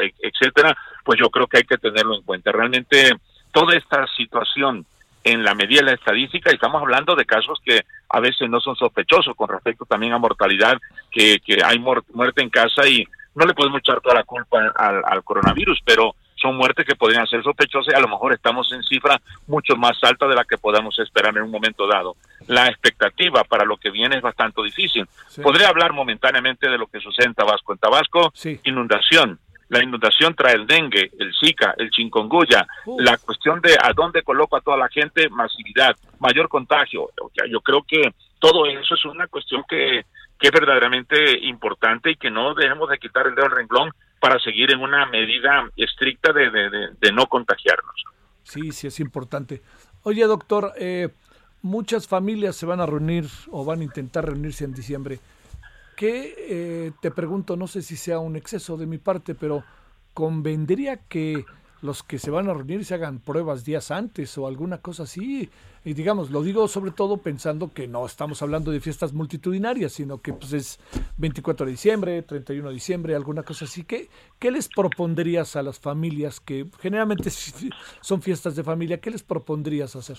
e, 0.00 0.14
etcétera, 0.18 0.74
pues 1.04 1.20
yo 1.20 1.28
creo 1.28 1.46
que 1.46 1.58
hay 1.58 1.64
que 1.64 1.76
tenerlo 1.76 2.14
en 2.14 2.22
cuenta. 2.22 2.52
Realmente 2.52 3.12
toda 3.56 3.74
esta 3.74 4.06
situación 4.08 4.84
en 5.24 5.42
la 5.42 5.54
medida 5.54 5.78
de 5.78 5.86
la 5.86 5.92
estadística, 5.94 6.50
estamos 6.50 6.82
hablando 6.82 7.16
de 7.16 7.24
casos 7.24 7.58
que 7.64 7.86
a 8.10 8.20
veces 8.20 8.50
no 8.50 8.60
son 8.60 8.76
sospechosos 8.76 9.34
con 9.34 9.48
respecto 9.48 9.86
también 9.86 10.12
a 10.12 10.18
mortalidad, 10.18 10.76
que, 11.10 11.38
que 11.42 11.64
hay 11.64 11.78
muerte 11.78 12.42
en 12.42 12.50
casa 12.50 12.86
y 12.86 13.02
no 13.34 13.46
le 13.46 13.54
podemos 13.54 13.78
echar 13.78 14.02
toda 14.02 14.16
la 14.16 14.24
culpa 14.24 14.58
al, 14.76 15.02
al 15.06 15.24
coronavirus, 15.24 15.80
pero 15.86 16.14
son 16.34 16.54
muertes 16.54 16.84
que 16.84 16.96
podrían 16.96 17.26
ser 17.26 17.42
sospechosas 17.42 17.94
y 17.94 17.96
a 17.96 18.00
lo 18.00 18.08
mejor 18.08 18.34
estamos 18.34 18.70
en 18.72 18.82
cifras 18.82 19.22
mucho 19.46 19.74
más 19.74 19.96
altas 20.02 20.28
de 20.28 20.34
las 20.34 20.46
que 20.46 20.58
podamos 20.58 20.98
esperar 20.98 21.34
en 21.34 21.44
un 21.44 21.50
momento 21.50 21.86
dado. 21.86 22.16
La 22.48 22.66
expectativa 22.66 23.42
para 23.44 23.64
lo 23.64 23.78
que 23.78 23.90
viene 23.90 24.16
es 24.16 24.22
bastante 24.22 24.62
difícil. 24.62 25.06
Podría 25.42 25.68
hablar 25.68 25.94
momentáneamente 25.94 26.68
de 26.68 26.76
lo 26.76 26.88
que 26.88 27.00
sucede 27.00 27.26
en 27.26 27.34
Tabasco. 27.34 27.72
En 27.72 27.78
Tabasco, 27.78 28.32
inundación. 28.64 29.40
La 29.68 29.82
inundación 29.82 30.34
trae 30.34 30.54
el 30.54 30.66
dengue, 30.66 31.10
el 31.18 31.34
zika, 31.34 31.74
el 31.76 31.90
chikungunya, 31.90 32.66
la 32.98 33.16
cuestión 33.18 33.60
de 33.60 33.76
a 33.80 33.92
dónde 33.92 34.22
coloca 34.22 34.58
a 34.58 34.60
toda 34.60 34.76
la 34.76 34.88
gente, 34.88 35.28
masividad, 35.28 35.96
mayor 36.20 36.48
contagio. 36.48 37.10
Yo 37.50 37.60
creo 37.60 37.82
que 37.82 38.14
todo 38.38 38.66
eso 38.66 38.94
es 38.94 39.04
una 39.04 39.26
cuestión 39.26 39.64
que, 39.68 40.04
que 40.38 40.46
es 40.48 40.52
verdaderamente 40.52 41.38
importante 41.46 42.12
y 42.12 42.16
que 42.16 42.30
no 42.30 42.54
debemos 42.54 42.88
de 42.88 42.98
quitar 42.98 43.26
el 43.26 43.34
dedo 43.34 43.46
al 43.46 43.52
renglón 43.52 43.90
para 44.20 44.38
seguir 44.40 44.72
en 44.72 44.80
una 44.80 45.06
medida 45.06 45.68
estricta 45.76 46.32
de, 46.32 46.50
de, 46.50 47.12
no 47.12 47.26
contagiarnos. 47.26 48.04
Sí, 48.42 48.72
sí, 48.72 48.86
es 48.86 49.00
importante. 49.00 49.62
Oye, 50.02 50.24
doctor, 50.24 50.72
eh, 50.78 51.08
muchas 51.62 52.06
familias 52.06 52.56
se 52.56 52.66
van 52.66 52.80
a 52.80 52.86
reunir 52.86 53.26
o 53.50 53.64
van 53.64 53.80
a 53.80 53.84
intentar 53.84 54.24
reunirse 54.24 54.64
en 54.64 54.72
diciembre. 54.72 55.18
¿Qué, 55.96 56.34
eh, 56.36 56.92
te 57.00 57.10
pregunto, 57.10 57.56
no 57.56 57.66
sé 57.66 57.82
si 57.82 57.96
sea 57.96 58.18
un 58.18 58.36
exceso 58.36 58.76
de 58.76 58.86
mi 58.86 58.98
parte, 58.98 59.34
pero 59.34 59.64
convendría 60.12 60.98
que 60.98 61.44
los 61.82 62.02
que 62.02 62.18
se 62.18 62.30
van 62.30 62.48
a 62.48 62.54
reunir 62.54 62.84
se 62.84 62.94
hagan 62.94 63.18
pruebas 63.18 63.64
días 63.64 63.90
antes 63.90 64.36
o 64.38 64.46
alguna 64.46 64.78
cosa 64.78 65.04
así. 65.04 65.48
Y 65.84 65.94
digamos, 65.94 66.30
lo 66.30 66.42
digo 66.42 66.68
sobre 66.68 66.90
todo 66.90 67.18
pensando 67.18 67.72
que 67.72 67.86
no 67.86 68.04
estamos 68.04 68.42
hablando 68.42 68.70
de 68.72 68.80
fiestas 68.80 69.12
multitudinarias, 69.12 69.92
sino 69.92 70.20
que 70.20 70.32
pues 70.32 70.52
es 70.52 70.80
24 71.16 71.66
de 71.66 71.72
diciembre, 71.72 72.22
31 72.22 72.68
de 72.68 72.74
diciembre, 72.74 73.14
alguna 73.14 73.42
cosa 73.42 73.66
así. 73.66 73.84
¿Qué, 73.84 74.10
qué 74.38 74.50
les 74.50 74.68
propondrías 74.68 75.56
a 75.56 75.62
las 75.62 75.78
familias 75.78 76.40
que 76.40 76.66
generalmente 76.80 77.30
son 78.00 78.20
fiestas 78.20 78.56
de 78.56 78.64
familia? 78.64 79.00
¿Qué 79.00 79.10
les 79.10 79.22
propondrías 79.22 79.96
hacer? 79.96 80.18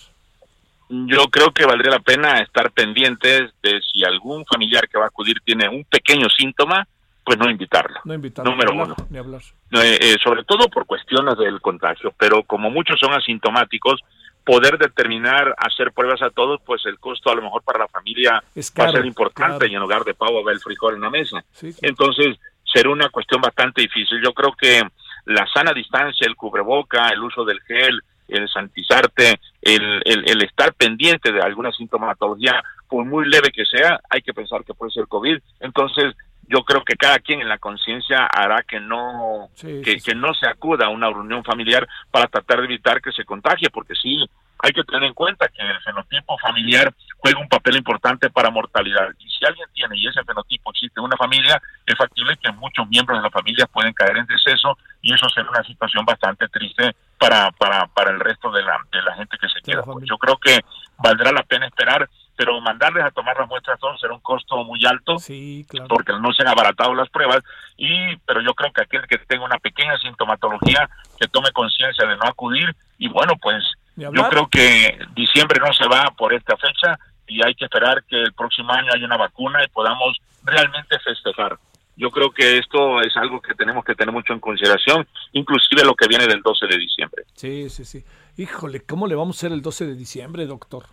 Yo 0.89 1.26
creo 1.30 1.51
que 1.51 1.65
valdría 1.65 1.91
la 1.91 1.99
pena 1.99 2.39
estar 2.39 2.72
pendientes 2.72 3.51
de 3.61 3.81
si 3.81 4.03
algún 4.03 4.45
familiar 4.45 4.88
que 4.88 4.97
va 4.97 5.05
a 5.05 5.07
acudir 5.07 5.41
tiene 5.43 5.68
un 5.68 5.84
pequeño 5.84 6.27
síntoma, 6.30 6.88
pues 7.26 7.38
no 7.38 7.49
invitarlo. 7.49 7.99
No 8.05 8.14
invitarlo. 8.14 8.51
Número 8.51 8.73
uno. 8.73 8.95
Eh, 9.11 9.97
eh, 9.99 10.15
sobre 10.23 10.45
todo 10.45 10.69
por 10.69 10.85
cuestiones 10.85 11.38
del 11.38 11.59
contagio, 11.59 12.14
pero 12.18 12.43
como 12.43 12.69
muchos 12.69 12.97
son 12.99 13.14
asintomáticos, 13.14 14.01
poder 14.45 14.77
determinar 14.77 15.53
hacer 15.57 15.91
pruebas 15.91 16.22
a 16.22 16.30
todos, 16.30 16.61
pues 16.65 16.85
el 16.85 16.97
costo 16.99 17.30
a 17.30 17.35
lo 17.35 17.41
mejor 17.41 17.64
para 17.64 17.80
la 17.80 17.88
familia 17.89 18.41
va 18.80 18.85
a 18.85 18.91
ser 18.91 19.05
importante 19.05 19.68
y 19.68 19.73
en 19.73 19.81
lugar 19.81 20.05
de 20.05 20.14
pavo 20.14 20.41
va 20.41 20.53
el 20.53 20.61
frijol 20.61 20.95
en 20.95 21.01
la 21.01 21.09
mesa. 21.09 21.43
Entonces, 21.81 22.38
será 22.64 22.89
una 22.89 23.09
cuestión 23.09 23.41
bastante 23.41 23.81
difícil. 23.81 24.22
Yo 24.23 24.34
creo 24.34 24.53
que 24.53 24.81
la 25.26 25.45
sana 25.53 25.73
distancia, 25.73 26.26
el 26.26 26.38
cubreboca, 26.38 27.09
el 27.09 27.22
uso 27.22 27.43
del 27.43 27.59
gel, 27.61 28.01
el 28.27 28.49
sanitizarte, 28.49 29.39
el, 29.61 30.01
el, 30.05 30.43
estar 30.43 30.73
pendiente 30.73 31.31
de 31.31 31.41
alguna 31.41 31.71
sintomatología, 31.71 32.63
por 32.89 33.05
muy 33.05 33.27
leve 33.27 33.51
que 33.51 33.65
sea, 33.65 33.99
hay 34.09 34.21
que 34.21 34.33
pensar 34.33 34.63
que 34.63 34.73
puede 34.73 34.91
ser 34.91 35.07
COVID. 35.07 35.37
Entonces, 35.59 36.15
yo 36.49 36.63
creo 36.63 36.83
que 36.83 36.95
cada 36.95 37.19
quien 37.19 37.41
en 37.41 37.49
la 37.49 37.57
conciencia 37.57 38.25
hará 38.25 38.63
que 38.63 38.79
no 38.79 39.49
que, 39.59 39.99
que, 39.99 40.15
no 40.15 40.33
se 40.33 40.47
acuda 40.47 40.85
a 40.85 40.89
una 40.89 41.09
reunión 41.09 41.43
familiar 41.43 41.87
para 42.09 42.27
tratar 42.27 42.59
de 42.59 42.65
evitar 42.65 43.01
que 43.01 43.11
se 43.11 43.25
contagie, 43.25 43.69
porque 43.69 43.95
sí 43.95 44.25
hay 44.59 44.71
que 44.71 44.83
tener 44.83 45.03
en 45.03 45.13
cuenta 45.13 45.47
que 45.49 45.61
el 45.61 45.79
fenotipo 45.81 46.37
familiar 46.39 46.93
juega 47.17 47.39
un 47.39 47.47
papel 47.47 47.77
importante 47.77 48.29
para 48.29 48.49
mortalidad. 48.49 49.09
Y 49.19 49.29
si 49.29 49.45
alguien 49.45 49.67
tiene 49.73 49.97
y 49.97 50.07
ese 50.07 50.23
fenotipo 50.23 50.71
existe 50.71 50.99
en 50.99 51.05
una 51.05 51.17
familia, 51.17 51.61
es 51.85 51.95
factible 51.95 52.37
que 52.37 52.51
muchos 52.53 52.87
miembros 52.87 53.19
de 53.19 53.23
la 53.23 53.29
familia 53.29 53.67
pueden 53.67 53.93
caer 53.93 54.17
en 54.17 54.25
deceso 54.25 54.77
y 55.01 55.13
eso 55.13 55.27
será 55.29 55.49
una 55.49 55.63
situación 55.63 56.05
bastante 56.05 56.47
triste 56.47 56.95
para, 57.18 57.52
para, 57.52 57.88
para 57.88 58.11
el 58.11 58.19
resto 58.19 58.52
de 58.52 58.64
la, 58.64 58.80
de 58.91 59.02
la 59.02 59.15
gente 59.15 59.38
que 59.39 59.49
se 59.49 59.61
queda. 59.61 59.84
Yo 60.03 60.18
creo 60.18 60.38
que 60.38 60.60
valdrá 60.98 61.31
la 61.31 61.44
pena 61.44 61.68
esperar 61.68 62.10
pero 62.38 62.61
mandarles 62.61 63.03
a 63.03 63.10
tomar 63.10 63.35
las 63.35 63.49
muestras 63.49 63.80
todos 63.80 63.99
será 63.99 64.14
un 64.14 64.19
costo 64.19 64.64
muy 64.64 64.80
alto 64.85 65.18
sí, 65.18 65.65
claro. 65.68 65.88
porque 65.88 66.14
no 66.14 66.31
se 66.34 66.44
han 66.44 66.49
abaratado 66.49 66.94
las 66.94 67.10
pruebas 67.10 67.41
y 67.77 68.15
pero 68.27 68.41
yo 68.41 68.53
creo 68.53 68.72
que 68.72 68.84
aquel 68.84 69.07
que 69.07 69.18
tenga 69.18 69.44
una 69.44 69.57
pequeña 69.57 69.98
sintomatología 69.98 70.88
que 71.19 71.27
tome 71.27 71.52
conciencia 71.52 72.06
de 72.06 72.15
no 72.15 72.26
acudir 72.26 72.76
y 72.99 73.10
bueno 73.10 73.34
pues 73.41 73.64
yo 73.95 74.11
creo 74.11 74.48
que 74.48 74.99
diciembre 75.15 75.60
no 75.60 75.73
se 75.73 75.88
va 75.88 76.14
por 76.15 76.31
esta 76.31 76.56
fecha 76.57 76.99
y 77.27 77.44
hay 77.44 77.56
que 77.56 77.65
esperar 77.65 78.03
que 78.03 78.22
el 78.22 78.34
próximo 78.34 78.72
año 78.72 78.91
haya 78.94 79.06
una 79.06 79.18
vacuna 79.18 79.64
y 79.64 79.68
podamos 79.68 80.18
realmente 80.44 80.98
festejar. 80.99 81.57
Yo 81.98 82.11
creo 82.11 82.32
que 82.32 82.60
esto 82.60 83.02
es 83.02 83.18
algo 83.18 83.41
que 83.41 83.56
tenemos 83.56 83.84
que 83.84 83.95
tener 83.95 84.14
mucho 84.14 84.32
en 84.32 84.40
consideración, 84.40 85.07
inclusive 85.34 85.84
lo 85.84 85.95
que 85.95 86.07
viene 86.07 86.28
del 86.28 86.41
12 86.41 86.68
de 86.68 86.78
diciembre. 86.78 87.24
Sí, 87.34 87.69
sí, 87.69 87.84
sí. 87.84 88.03
Híjole, 88.38 88.82
¿cómo 88.86 89.07
le 89.07 89.15
vamos 89.15 89.36
a 89.36 89.40
hacer 89.40 89.52
el 89.52 89.61
12 89.61 89.88
de 89.88 89.95
diciembre, 89.95 90.45
doctor? 90.45 90.86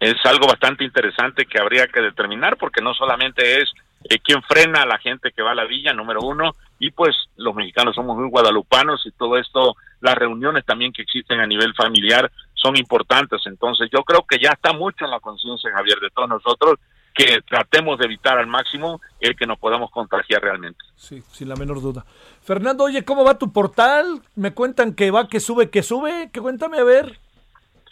es 0.00 0.14
algo 0.24 0.46
bastante 0.46 0.84
interesante 0.84 1.46
que 1.46 1.60
habría 1.60 1.86
que 1.86 2.00
determinar 2.00 2.56
porque 2.58 2.82
no 2.82 2.92
solamente 2.94 3.62
es 3.62 3.72
eh, 4.04 4.18
quién 4.22 4.42
frena 4.42 4.82
a 4.82 4.86
la 4.86 4.98
gente 4.98 5.32
que 5.32 5.42
va 5.42 5.52
a 5.52 5.54
la 5.54 5.64
villa, 5.64 5.92
número 5.92 6.20
uno, 6.20 6.54
y 6.78 6.90
pues 6.90 7.16
los 7.36 7.54
mexicanos 7.54 7.94
somos 7.94 8.16
muy 8.16 8.28
guadalupanos 8.28 9.04
y 9.06 9.10
todo 9.12 9.38
esto, 9.38 9.74
las 10.00 10.14
reuniones 10.14 10.64
también 10.66 10.92
que 10.92 11.02
existen 11.02 11.40
a 11.40 11.46
nivel 11.46 11.74
familiar 11.74 12.30
son 12.54 12.76
importantes. 12.76 13.40
Entonces 13.46 13.88
yo 13.92 14.02
creo 14.04 14.24
que 14.28 14.38
ya 14.38 14.50
está 14.50 14.72
mucho 14.72 15.04
en 15.04 15.10
la 15.10 15.20
conciencia, 15.20 15.70
Javier, 15.72 15.98
de 16.00 16.10
todos 16.10 16.28
nosotros 16.28 16.78
que 17.16 17.40
tratemos 17.48 17.98
de 17.98 18.04
evitar 18.04 18.38
al 18.38 18.46
máximo 18.46 19.00
el 19.20 19.34
que 19.34 19.46
nos 19.46 19.58
podamos 19.58 19.90
contagiar 19.90 20.42
realmente. 20.42 20.84
Sí, 20.96 21.22
sin 21.32 21.48
la 21.48 21.56
menor 21.56 21.80
duda. 21.80 22.04
Fernando, 22.42 22.84
oye, 22.84 23.04
¿cómo 23.04 23.24
va 23.24 23.38
tu 23.38 23.52
portal? 23.52 24.20
Me 24.34 24.52
cuentan 24.52 24.94
que 24.94 25.10
va, 25.10 25.26
que 25.26 25.40
sube, 25.40 25.70
que 25.70 25.82
sube. 25.82 26.30
Que 26.30 26.40
cuéntame 26.40 26.78
a 26.78 26.84
ver. 26.84 27.18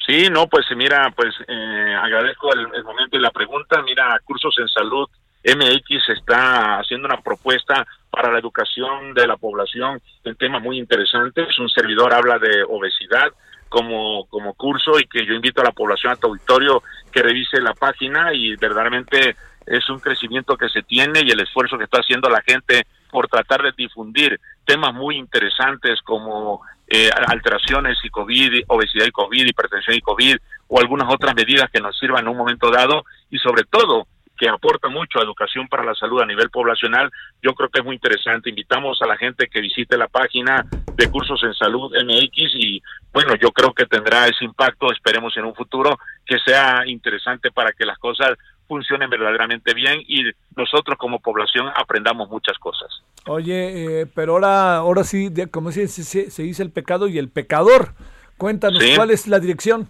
Sí, 0.06 0.28
no, 0.30 0.46
pues 0.46 0.66
mira, 0.76 1.10
pues 1.16 1.34
eh, 1.48 1.96
agradezco 1.98 2.52
el, 2.52 2.84
momento 2.84 3.16
y 3.16 3.20
la 3.20 3.30
pregunta. 3.30 3.82
Mira, 3.82 4.20
Cursos 4.24 4.54
en 4.58 4.68
Salud 4.68 5.08
MX 5.42 6.08
está 6.10 6.78
haciendo 6.78 7.06
una 7.06 7.22
propuesta 7.22 7.86
para 8.10 8.30
la 8.30 8.38
educación 8.38 9.14
de 9.14 9.26
la 9.26 9.38
población, 9.38 10.00
un 10.24 10.36
tema 10.36 10.58
muy 10.58 10.78
interesante. 10.78 11.46
Es 11.48 11.58
un 11.58 11.70
servidor 11.70 12.12
habla 12.12 12.38
de 12.38 12.62
obesidad 12.68 13.32
como, 13.70 14.26
como 14.26 14.52
curso 14.54 15.00
y 15.00 15.06
que 15.06 15.24
yo 15.26 15.32
invito 15.32 15.62
a 15.62 15.64
la 15.64 15.72
población, 15.72 16.12
a 16.12 16.16
tu 16.16 16.28
auditorio, 16.28 16.82
que 17.14 17.22
revise 17.22 17.60
la 17.60 17.74
página 17.74 18.34
y 18.34 18.56
verdaderamente 18.56 19.36
es 19.66 19.88
un 19.88 20.00
crecimiento 20.00 20.56
que 20.56 20.68
se 20.68 20.82
tiene 20.82 21.20
y 21.24 21.30
el 21.30 21.40
esfuerzo 21.40 21.78
que 21.78 21.84
está 21.84 22.00
haciendo 22.00 22.28
la 22.28 22.42
gente 22.42 22.86
por 23.10 23.28
tratar 23.28 23.62
de 23.62 23.72
difundir 23.76 24.40
temas 24.66 24.92
muy 24.92 25.16
interesantes 25.16 26.00
como 26.02 26.60
eh, 26.88 27.08
alteraciones 27.28 27.96
y 28.02 28.10
COVID, 28.10 28.64
obesidad 28.66 29.06
y 29.06 29.12
COVID, 29.12 29.46
hipertensión 29.46 29.96
y 29.96 30.00
COVID, 30.00 30.36
o 30.66 30.80
algunas 30.80 31.12
otras 31.12 31.34
medidas 31.36 31.70
que 31.70 31.80
nos 31.80 31.96
sirvan 31.98 32.24
en 32.24 32.28
un 32.28 32.36
momento 32.36 32.70
dado, 32.70 33.04
y 33.30 33.38
sobre 33.38 33.62
todo 33.62 34.08
que 34.36 34.48
aporta 34.48 34.88
mucho 34.88 35.18
a 35.18 35.22
educación 35.22 35.68
para 35.68 35.84
la 35.84 35.94
salud 35.94 36.20
a 36.20 36.26
nivel 36.26 36.50
poblacional, 36.50 37.10
yo 37.42 37.54
creo 37.54 37.68
que 37.68 37.80
es 37.80 37.84
muy 37.84 37.94
interesante. 37.94 38.50
Invitamos 38.50 39.00
a 39.02 39.06
la 39.06 39.16
gente 39.16 39.48
que 39.48 39.60
visite 39.60 39.96
la 39.96 40.08
página 40.08 40.64
de 40.96 41.10
Cursos 41.10 41.42
en 41.44 41.54
Salud 41.54 41.92
MX 41.92 42.54
y 42.54 42.82
bueno, 43.12 43.34
yo 43.36 43.50
creo 43.52 43.72
que 43.72 43.86
tendrá 43.86 44.26
ese 44.26 44.44
impacto, 44.44 44.90
esperemos 44.92 45.36
en 45.36 45.44
un 45.44 45.54
futuro 45.54 45.98
que 46.26 46.38
sea 46.44 46.82
interesante 46.86 47.50
para 47.50 47.72
que 47.72 47.84
las 47.84 47.98
cosas 47.98 48.36
funcionen 48.66 49.10
verdaderamente 49.10 49.74
bien 49.74 50.00
y 50.06 50.24
nosotros 50.56 50.96
como 50.98 51.20
población 51.20 51.70
aprendamos 51.76 52.28
muchas 52.28 52.58
cosas. 52.58 52.88
Oye, 53.26 54.00
eh, 54.00 54.06
pero 54.06 54.32
ahora, 54.32 54.76
ahora 54.76 55.04
sí, 55.04 55.32
como 55.50 55.70
se, 55.70 55.86
se, 55.88 56.42
dice 56.42 56.62
el 56.62 56.70
pecado 56.70 57.08
y 57.08 57.18
el 57.18 57.28
pecador. 57.28 57.94
Cuéntanos 58.36 58.82
cuál 58.96 59.10
es 59.10 59.28
la 59.28 59.38
dirección. 59.38 59.88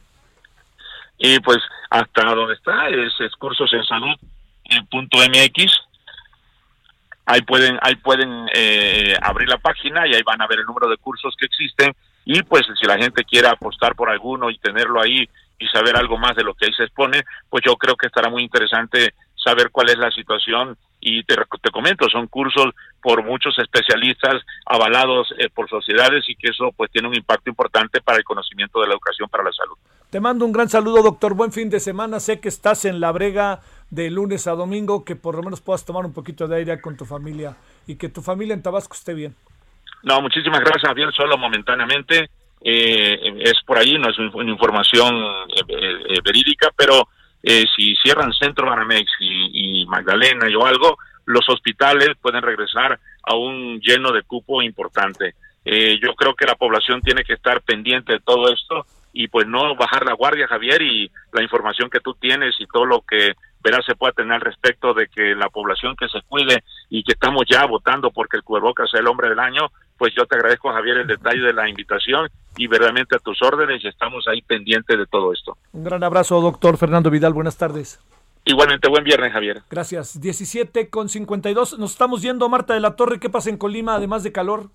Y 1.18 1.40
pues 1.40 1.58
hasta 1.90 2.34
donde 2.34 2.54
está 2.54 2.88
es, 2.88 3.12
cursos 3.38 3.72
en 3.72 3.84
salud 3.84 4.16
punto 4.90 5.18
mx 5.18 5.72
ahí 7.26 7.42
pueden 7.42 7.78
ahí 7.82 7.96
pueden 7.96 8.46
eh, 8.54 9.16
abrir 9.22 9.48
la 9.48 9.58
página 9.58 10.06
y 10.06 10.14
ahí 10.14 10.22
van 10.22 10.42
a 10.42 10.46
ver 10.46 10.60
el 10.60 10.66
número 10.66 10.88
de 10.88 10.96
cursos 10.96 11.34
que 11.38 11.46
existen 11.46 11.94
y 12.24 12.42
pues 12.42 12.62
si 12.80 12.86
la 12.86 12.98
gente 12.98 13.24
quiere 13.24 13.48
apostar 13.48 13.94
por 13.94 14.08
alguno 14.10 14.50
y 14.50 14.58
tenerlo 14.58 15.00
ahí 15.00 15.28
y 15.58 15.66
saber 15.68 15.96
algo 15.96 16.18
más 16.18 16.34
de 16.36 16.42
lo 16.42 16.54
que 16.54 16.66
ahí 16.66 16.72
se 16.72 16.84
expone, 16.84 17.22
pues 17.48 17.62
yo 17.64 17.76
creo 17.76 17.96
que 17.96 18.06
estará 18.06 18.28
muy 18.28 18.42
interesante 18.42 19.14
saber 19.36 19.70
cuál 19.70 19.90
es 19.90 19.98
la 19.98 20.10
situación 20.10 20.76
y 21.00 21.22
te, 21.24 21.36
te 21.62 21.70
comento, 21.70 22.08
son 22.08 22.26
cursos 22.28 22.70
por 23.02 23.22
muchos 23.22 23.58
especialistas 23.58 24.42
avalados 24.64 25.28
eh, 25.38 25.50
por 25.54 25.68
sociedades 25.68 26.24
y 26.28 26.34
que 26.34 26.48
eso 26.48 26.72
pues 26.74 26.90
tiene 26.90 27.08
un 27.08 27.14
impacto 27.14 27.50
importante 27.50 28.00
para 28.00 28.18
el 28.18 28.24
conocimiento 28.24 28.80
de 28.80 28.88
la 28.88 28.94
educación 28.94 29.28
para 29.28 29.44
la 29.44 29.52
salud. 29.52 29.76
Te 30.08 30.20
mando 30.20 30.46
un 30.46 30.52
gran 30.52 30.68
saludo, 30.68 31.02
doctor. 31.02 31.34
Buen 31.34 31.52
fin 31.52 31.68
de 31.68 31.80
semana. 31.80 32.20
Sé 32.20 32.40
que 32.40 32.48
estás 32.48 32.84
en 32.84 33.00
la 33.00 33.12
brega 33.12 33.60
de 33.94 34.10
lunes 34.10 34.46
a 34.48 34.52
domingo, 34.52 35.04
que 35.04 35.14
por 35.14 35.36
lo 35.36 35.42
menos 35.42 35.60
puedas 35.60 35.84
tomar 35.84 36.04
un 36.04 36.12
poquito 36.12 36.48
de 36.48 36.56
aire 36.56 36.80
con 36.80 36.96
tu 36.96 37.04
familia 37.04 37.56
y 37.86 37.94
que 37.94 38.08
tu 38.08 38.22
familia 38.22 38.54
en 38.54 38.62
Tabasco 38.62 38.94
esté 38.94 39.14
bien. 39.14 39.36
No, 40.02 40.20
muchísimas 40.20 40.60
gracias, 40.60 40.82
Javier. 40.82 41.12
Solo 41.14 41.38
momentáneamente 41.38 42.28
eh, 42.60 43.18
es 43.40 43.62
por 43.64 43.78
ahí, 43.78 43.96
no 43.98 44.10
es 44.10 44.18
una 44.18 44.50
información 44.50 45.14
eh, 45.14 45.62
eh, 46.08 46.18
verídica, 46.24 46.70
pero 46.76 47.08
si 47.76 47.94
cierran 47.96 48.32
Centro 48.32 48.66
Banamex 48.66 49.04
y, 49.20 49.84
Magdalena 49.84 50.48
y 50.48 50.54
o 50.54 50.64
algo, 50.64 50.96
los 51.26 51.46
hospitales 51.50 52.16
pueden 52.18 52.40
regresar 52.40 52.98
a 53.22 53.34
un 53.34 53.80
lleno 53.80 54.12
de 54.12 54.22
cupo 54.22 54.62
importante. 54.62 55.34
yo 55.62 56.14
creo 56.14 56.34
que 56.34 56.46
la 56.46 56.54
población 56.54 57.02
tiene 57.02 57.22
que 57.22 57.34
estar 57.34 57.60
pendiente 57.60 58.14
de 58.14 58.20
todo 58.20 58.50
esto 58.50 58.86
y 59.12 59.28
pues 59.28 59.46
no 59.46 59.76
bajar 59.76 60.06
la 60.06 60.14
guardia, 60.14 60.48
Javier, 60.48 60.80
y 60.80 61.10
la 61.34 61.42
información 61.42 61.90
que 61.90 62.00
tú 62.00 62.14
tienes 62.14 62.54
y 62.58 62.66
todo 62.66 62.86
lo 62.86 63.02
que 63.02 63.34
verás 63.64 63.84
se 63.86 63.96
puede 63.96 64.12
tener 64.12 64.34
al 64.34 64.40
respecto 64.42 64.92
de 64.92 65.08
que 65.08 65.34
la 65.34 65.48
población 65.48 65.96
que 65.96 66.06
se 66.08 66.20
cuide 66.28 66.62
y 66.90 67.02
que 67.02 67.12
estamos 67.12 67.44
ya 67.50 67.64
votando 67.66 68.10
porque 68.10 68.36
el 68.36 68.44
cubrebocas 68.44 68.90
sea 68.90 69.00
el 69.00 69.08
hombre 69.08 69.30
del 69.30 69.38
año, 69.38 69.70
pues 69.96 70.12
yo 70.14 70.26
te 70.26 70.36
agradezco, 70.36 70.70
Javier, 70.70 70.98
el 70.98 71.06
detalle 71.06 71.40
de 71.40 71.54
la 71.54 71.68
invitación 71.68 72.28
y 72.58 72.66
verdaderamente 72.66 73.16
a 73.16 73.18
tus 73.20 73.40
órdenes 73.42 73.82
y 73.82 73.88
estamos 73.88 74.28
ahí 74.28 74.42
pendientes 74.42 74.98
de 74.98 75.06
todo 75.06 75.32
esto. 75.32 75.56
Un 75.72 75.82
gran 75.82 76.04
abrazo, 76.04 76.40
doctor 76.40 76.76
Fernando 76.76 77.10
Vidal. 77.10 77.32
Buenas 77.32 77.56
tardes. 77.56 77.98
Igualmente, 78.44 78.88
buen 78.88 79.04
viernes, 79.04 79.32
Javier. 79.32 79.62
Gracias. 79.70 80.20
17 80.20 80.90
con 80.90 81.08
52. 81.08 81.78
Nos 81.78 81.92
estamos 81.92 82.20
yendo, 82.20 82.46
Marta 82.50 82.74
de 82.74 82.80
la 82.80 82.94
Torre. 82.94 83.18
¿Qué 83.18 83.30
pasa 83.30 83.48
en 83.48 83.56
Colima, 83.56 83.94
además 83.94 84.22
de 84.22 84.32
calor? 84.32 84.68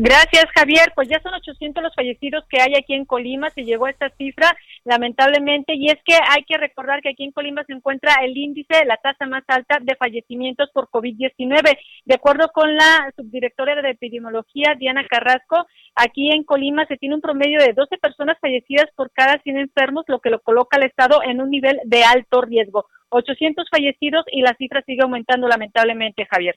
Gracias, 0.00 0.46
Javier. 0.54 0.92
Pues 0.94 1.08
ya 1.08 1.20
son 1.22 1.34
800 1.34 1.82
los 1.82 1.92
fallecidos 1.92 2.44
que 2.48 2.60
hay 2.60 2.74
aquí 2.76 2.94
en 2.94 3.04
Colima. 3.04 3.50
Se 3.50 3.64
llegó 3.64 3.86
a 3.86 3.90
esta 3.90 4.10
cifra, 4.10 4.56
lamentablemente. 4.84 5.74
Y 5.74 5.88
es 5.88 5.98
que 6.04 6.14
hay 6.14 6.44
que 6.44 6.56
recordar 6.56 7.00
que 7.02 7.08
aquí 7.08 7.24
en 7.24 7.32
Colima 7.32 7.64
se 7.64 7.72
encuentra 7.72 8.14
el 8.22 8.36
índice, 8.36 8.84
la 8.84 8.96
tasa 8.98 9.26
más 9.26 9.42
alta 9.48 9.78
de 9.82 9.96
fallecimientos 9.96 10.70
por 10.72 10.88
COVID-19. 10.88 11.76
De 12.04 12.14
acuerdo 12.14 12.48
con 12.54 12.76
la 12.76 13.12
subdirectora 13.16 13.82
de 13.82 13.90
epidemiología, 13.90 14.76
Diana 14.78 15.04
Carrasco, 15.04 15.66
aquí 15.96 16.30
en 16.30 16.44
Colima 16.44 16.86
se 16.86 16.96
tiene 16.96 17.16
un 17.16 17.20
promedio 17.20 17.58
de 17.58 17.72
12 17.72 17.98
personas 17.98 18.38
fallecidas 18.40 18.86
por 18.94 19.10
cada 19.10 19.42
100 19.42 19.58
enfermos, 19.58 20.04
lo 20.06 20.20
que 20.20 20.30
lo 20.30 20.40
coloca 20.42 20.76
al 20.76 20.84
Estado 20.84 21.24
en 21.24 21.40
un 21.40 21.50
nivel 21.50 21.80
de 21.84 22.04
alto 22.04 22.40
riesgo. 22.42 22.86
800 23.08 23.66
fallecidos 23.68 24.24
y 24.30 24.42
la 24.42 24.54
cifra 24.54 24.80
sigue 24.86 25.02
aumentando, 25.02 25.48
lamentablemente, 25.48 26.24
Javier. 26.30 26.54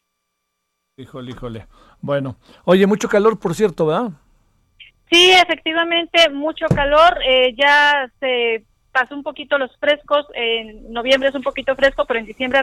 Híjole, 1.01 1.31
híjole. 1.31 1.67
Bueno, 1.99 2.35
oye, 2.63 2.85
mucho 2.85 3.09
calor, 3.09 3.39
por 3.39 3.55
cierto, 3.55 3.87
¿verdad? 3.87 4.11
Sí, 5.09 5.31
efectivamente, 5.31 6.29
mucho 6.29 6.67
calor. 6.67 7.17
Eh, 7.25 7.53
ya 7.57 8.09
se 8.19 8.63
pasó 8.91 9.15
un 9.15 9.23
poquito 9.23 9.57
los 9.57 9.75
frescos. 9.77 10.25
En 10.35 10.93
noviembre 10.93 11.29
es 11.29 11.35
un 11.35 11.41
poquito 11.41 11.75
fresco, 11.75 12.05
pero 12.05 12.19
en 12.19 12.25
diciembre 12.25 12.61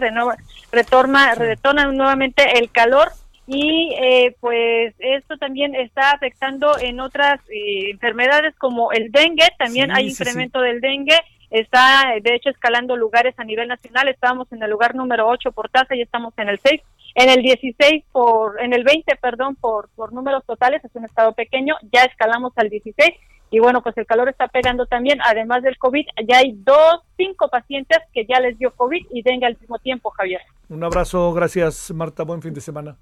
retorna, 0.70 1.35
retorna 1.35 1.86
nuevamente 1.86 2.59
el 2.59 2.70
calor. 2.70 3.10
y 3.47 3.94
eh, 4.01 4.36
pues 4.40 4.94
esto 4.98 5.36
también 5.39 5.74
está 5.74 6.10
afectando 6.10 6.78
en 6.78 7.01
otras 7.01 7.40
eh, 7.48 7.90
enfermedades 7.90 8.55
como 8.56 8.93
el 8.93 9.10
dengue, 9.10 9.48
también 9.59 9.90
hay 9.90 10.09
incremento 10.10 10.60
del 10.60 10.82
dengue, 10.82 11.19
está 11.48 12.12
de 12.23 12.35
hecho 12.35 12.51
escalando 12.51 12.94
lugares 12.94 13.35
a 13.39 13.44
nivel 13.44 13.66
nacional, 13.69 14.09
estábamos 14.09 14.52
en 14.52 14.62
el 14.62 14.70
lugar 14.70 14.94
número 14.94 15.27
8 15.27 15.52
por 15.52 15.70
tasa 15.70 15.97
y 15.97 16.02
estamos 16.02 16.35
en 16.36 16.51
el 16.51 16.59
6, 16.59 16.82
en 17.19 17.31
el 17.31 17.43
16 17.43 18.05
por, 18.12 18.62
en 18.62 18.73
el 18.73 18.85
20, 18.85 19.16
perdón, 19.16 19.57
por, 19.57 19.89
por 19.97 20.12
números 20.12 20.45
totales, 20.47 20.85
es 20.85 20.95
un 20.95 21.05
estado 21.05 21.32
pequeño, 21.32 21.74
ya 21.93 22.05
escalamos 22.05 22.53
al 22.55 22.70
16 22.70 23.11
y 23.51 23.59
bueno, 23.59 23.82
pues 23.82 23.97
el 23.99 24.07
calor 24.07 24.28
está 24.28 24.47
pegando 24.47 24.86
también, 24.86 25.19
además 25.24 25.65
del 25.65 25.77
COVID, 25.78 26.07
ya 26.28 26.39
hay 26.39 26.53
dos, 26.59 27.01
cinco 27.16 27.49
pacientes 27.49 27.99
que 28.15 28.24
ya 28.24 28.39
les 28.39 28.57
dio 28.57 28.73
COVID 28.73 29.07
y 29.11 29.23
dengue 29.23 29.47
al 29.47 29.59
mismo 29.59 29.78
tiempo, 29.81 30.11
Javier. 30.11 30.43
Un 30.69 30.85
abrazo, 30.85 31.32
gracias 31.32 31.90
Marta, 31.90 32.23
buen 32.23 32.40
fin 32.40 32.55
de 32.55 32.61
semana. 32.61 32.97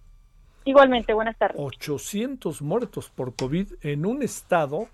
Igualmente, 0.64 1.12
buenas 1.12 1.36
tardes. 1.36 1.58
800 1.60 2.62
muertos 2.62 3.10
por 3.10 3.36
COVID 3.36 3.74
en 3.82 4.06
un 4.06 4.22
estado, 4.22 4.88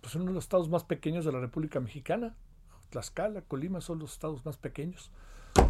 pues 0.00 0.14
uno 0.14 0.24
de 0.24 0.32
los 0.32 0.44
estados 0.44 0.70
más 0.70 0.84
pequeños 0.84 1.26
de 1.26 1.32
la 1.32 1.40
República 1.40 1.80
Mexicana. 1.80 2.34
Tlaxcala, 2.88 3.42
Colima 3.42 3.82
son 3.82 3.98
los 3.98 4.12
estados 4.12 4.46
más 4.46 4.56
pequeños. 4.56 5.12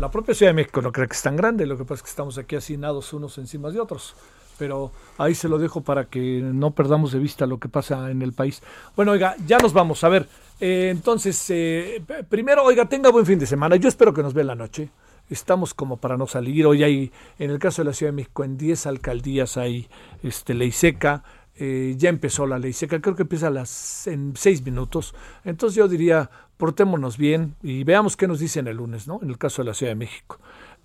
La 0.00 0.10
propia 0.10 0.34
Ciudad 0.34 0.50
de 0.50 0.54
México 0.54 0.80
no 0.80 0.92
creo 0.92 1.08
que 1.08 1.14
es 1.14 1.22
tan 1.22 1.36
grande, 1.36 1.66
lo 1.66 1.76
que 1.76 1.84
pasa 1.84 1.94
es 1.96 2.02
que 2.02 2.10
estamos 2.10 2.38
aquí 2.38 2.56
hacinados 2.56 3.12
unos 3.12 3.36
encima 3.38 3.70
de 3.70 3.80
otros. 3.80 4.14
Pero 4.58 4.90
ahí 5.18 5.34
se 5.34 5.48
lo 5.48 5.58
dejo 5.58 5.82
para 5.82 6.06
que 6.06 6.40
no 6.42 6.72
perdamos 6.72 7.12
de 7.12 7.18
vista 7.20 7.46
lo 7.46 7.58
que 7.58 7.68
pasa 7.68 8.10
en 8.10 8.22
el 8.22 8.32
país. 8.32 8.62
Bueno, 8.96 9.12
oiga, 9.12 9.36
ya 9.46 9.58
nos 9.58 9.72
vamos. 9.72 10.02
A 10.02 10.08
ver, 10.08 10.28
eh, 10.60 10.88
entonces, 10.90 11.44
eh, 11.50 12.02
primero, 12.28 12.64
oiga, 12.64 12.86
tenga 12.86 13.10
buen 13.10 13.24
fin 13.24 13.38
de 13.38 13.46
semana. 13.46 13.76
Yo 13.76 13.88
espero 13.88 14.12
que 14.12 14.22
nos 14.22 14.34
vea 14.34 14.44
la 14.44 14.56
noche 14.56 14.90
estamos 15.30 15.74
como 15.74 15.98
para 15.98 16.16
no 16.16 16.26
salir. 16.26 16.66
Hoy 16.66 16.82
hay, 16.82 17.12
en 17.38 17.50
el 17.50 17.58
caso 17.58 17.82
de 17.82 17.86
la 17.86 17.92
Ciudad 17.92 18.12
de 18.12 18.16
México, 18.16 18.44
en 18.44 18.56
10 18.56 18.86
alcaldías 18.86 19.56
hay 19.56 19.88
este, 20.22 20.54
ley 20.54 20.72
seca. 20.72 21.22
Eh, 21.60 21.94
ya 21.96 22.08
empezó 22.08 22.46
la 22.46 22.58
ley 22.58 22.72
seca, 22.72 23.00
creo 23.00 23.16
que 23.16 23.22
empieza 23.22 23.50
las, 23.50 24.06
en 24.06 24.34
seis 24.36 24.64
minutos. 24.64 25.14
Entonces 25.44 25.76
yo 25.76 25.88
diría, 25.88 26.30
portémonos 26.56 27.18
bien 27.18 27.56
y 27.62 27.84
veamos 27.84 28.16
qué 28.16 28.28
nos 28.28 28.38
dicen 28.38 28.68
el 28.68 28.76
lunes, 28.76 29.08
¿no? 29.08 29.18
En 29.22 29.30
el 29.30 29.38
caso 29.38 29.62
de 29.62 29.66
la 29.66 29.74
Ciudad 29.74 29.90
de 29.92 29.96
México. 29.96 30.38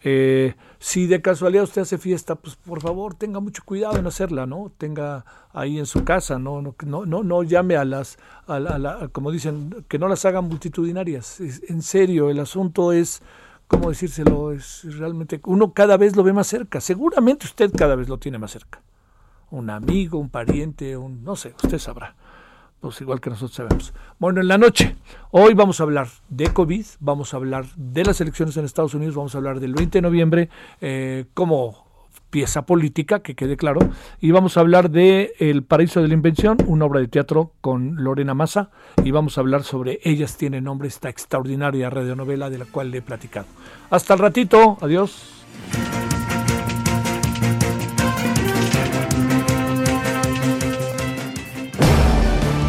Eh, 0.06 0.56
si 0.80 1.08
de 1.08 1.22
casualidad 1.22 1.64
usted 1.64 1.84
hace 1.84 1.98
fiesta, 1.98 2.36
pues 2.36 2.56
por 2.56 2.82
favor 2.82 3.14
tenga 3.14 3.40
mucho 3.40 3.62
cuidado 3.64 3.98
en 3.98 4.08
hacerla, 4.08 4.46
¿no? 4.46 4.72
Tenga 4.78 5.26
ahí 5.54 5.80
en 5.80 5.86
su 5.86 6.04
casa, 6.04 6.40
no, 6.40 6.62
no, 6.62 6.76
no, 7.06 7.24
no, 7.24 7.44
llame 7.44 7.78
a 7.78 7.86
las, 7.86 8.18
a, 8.48 9.08
como 9.12 9.32
dicen, 9.32 9.86
que 9.88 10.00
no 10.00 10.08
las 10.08 10.26
hagan 10.26 10.46
multitudinarias. 10.46 11.40
En 11.40 11.82
serio, 11.82 12.30
el 12.30 12.40
asunto 12.40 12.92
es 12.92 13.22
¿cómo 13.68 13.90
decírselo? 13.90 14.52
Es 14.52 14.84
realmente, 14.98 15.40
uno 15.46 15.74
cada 15.74 15.98
vez 15.98 16.16
lo 16.16 16.24
ve 16.24 16.34
más 16.34 16.48
cerca. 16.48 16.82
Seguramente 16.82 17.46
usted 17.46 17.72
cada 17.76 17.96
vez 17.96 18.10
lo 18.10 18.18
tiene 18.18 18.38
más 18.38 18.52
cerca. 18.52 18.82
Un 19.54 19.70
amigo, 19.70 20.18
un 20.18 20.30
pariente, 20.30 20.98
un, 20.98 21.24
no 21.24 21.36
sé, 21.36 21.54
usted 21.62 21.78
sabrá. 21.78 22.16
Pues 22.80 23.00
igual 23.02 23.22
que 23.22 23.30
nosotros 23.30 23.56
sabemos. 23.56 23.94
Bueno, 24.18 24.42
en 24.42 24.48
la 24.48 24.58
noche, 24.58 24.96
hoy 25.30 25.54
vamos 25.54 25.80
a 25.80 25.84
hablar 25.84 26.08
de 26.28 26.52
COVID, 26.52 26.84
vamos 27.00 27.36
a 27.36 27.38
hablar 27.38 27.66
de 27.76 28.04
las 28.04 28.20
elecciones 28.20 28.58
en 28.58 28.66
Estados 28.66 28.96
Unidos, 28.96 29.14
vamos 29.14 29.36
a 29.36 29.38
hablar 29.38 29.60
del 29.60 29.76
20 29.76 30.00
de 30.00 30.02
noviembre, 30.02 30.50
eh, 30.82 31.26
cómo 31.36 31.86
pieza 32.32 32.66
política, 32.66 33.20
que 33.20 33.36
quede 33.36 33.56
claro, 33.56 33.80
y 34.20 34.32
vamos 34.32 34.58
a 34.58 34.62
hablar 34.62 34.90
de 34.90 35.34
El 35.38 35.62
Paraíso 35.62 36.02
de 36.02 36.08
la 36.08 36.16
Invención, 36.16 36.58
una 36.66 36.86
obra 36.86 37.00
de 37.00 37.08
teatro 37.08 37.52
con 37.62 38.04
Lorena 38.04 38.34
Massa, 38.34 38.72
y 39.04 39.12
vamos 39.12 39.38
a 39.38 39.42
hablar 39.42 39.62
sobre 39.62 40.00
Ellas 40.04 40.36
tienen 40.36 40.64
nombre, 40.64 40.88
esta 40.88 41.10
extraordinaria 41.10 41.92
radionovela 41.92 42.50
de 42.50 42.58
la 42.58 42.66
cual 42.66 42.90
le 42.90 42.98
he 42.98 43.02
platicado. 43.04 43.46
Hasta 43.92 44.16
el 44.16 44.20
ratito, 44.20 44.80
adiós. 44.82 45.44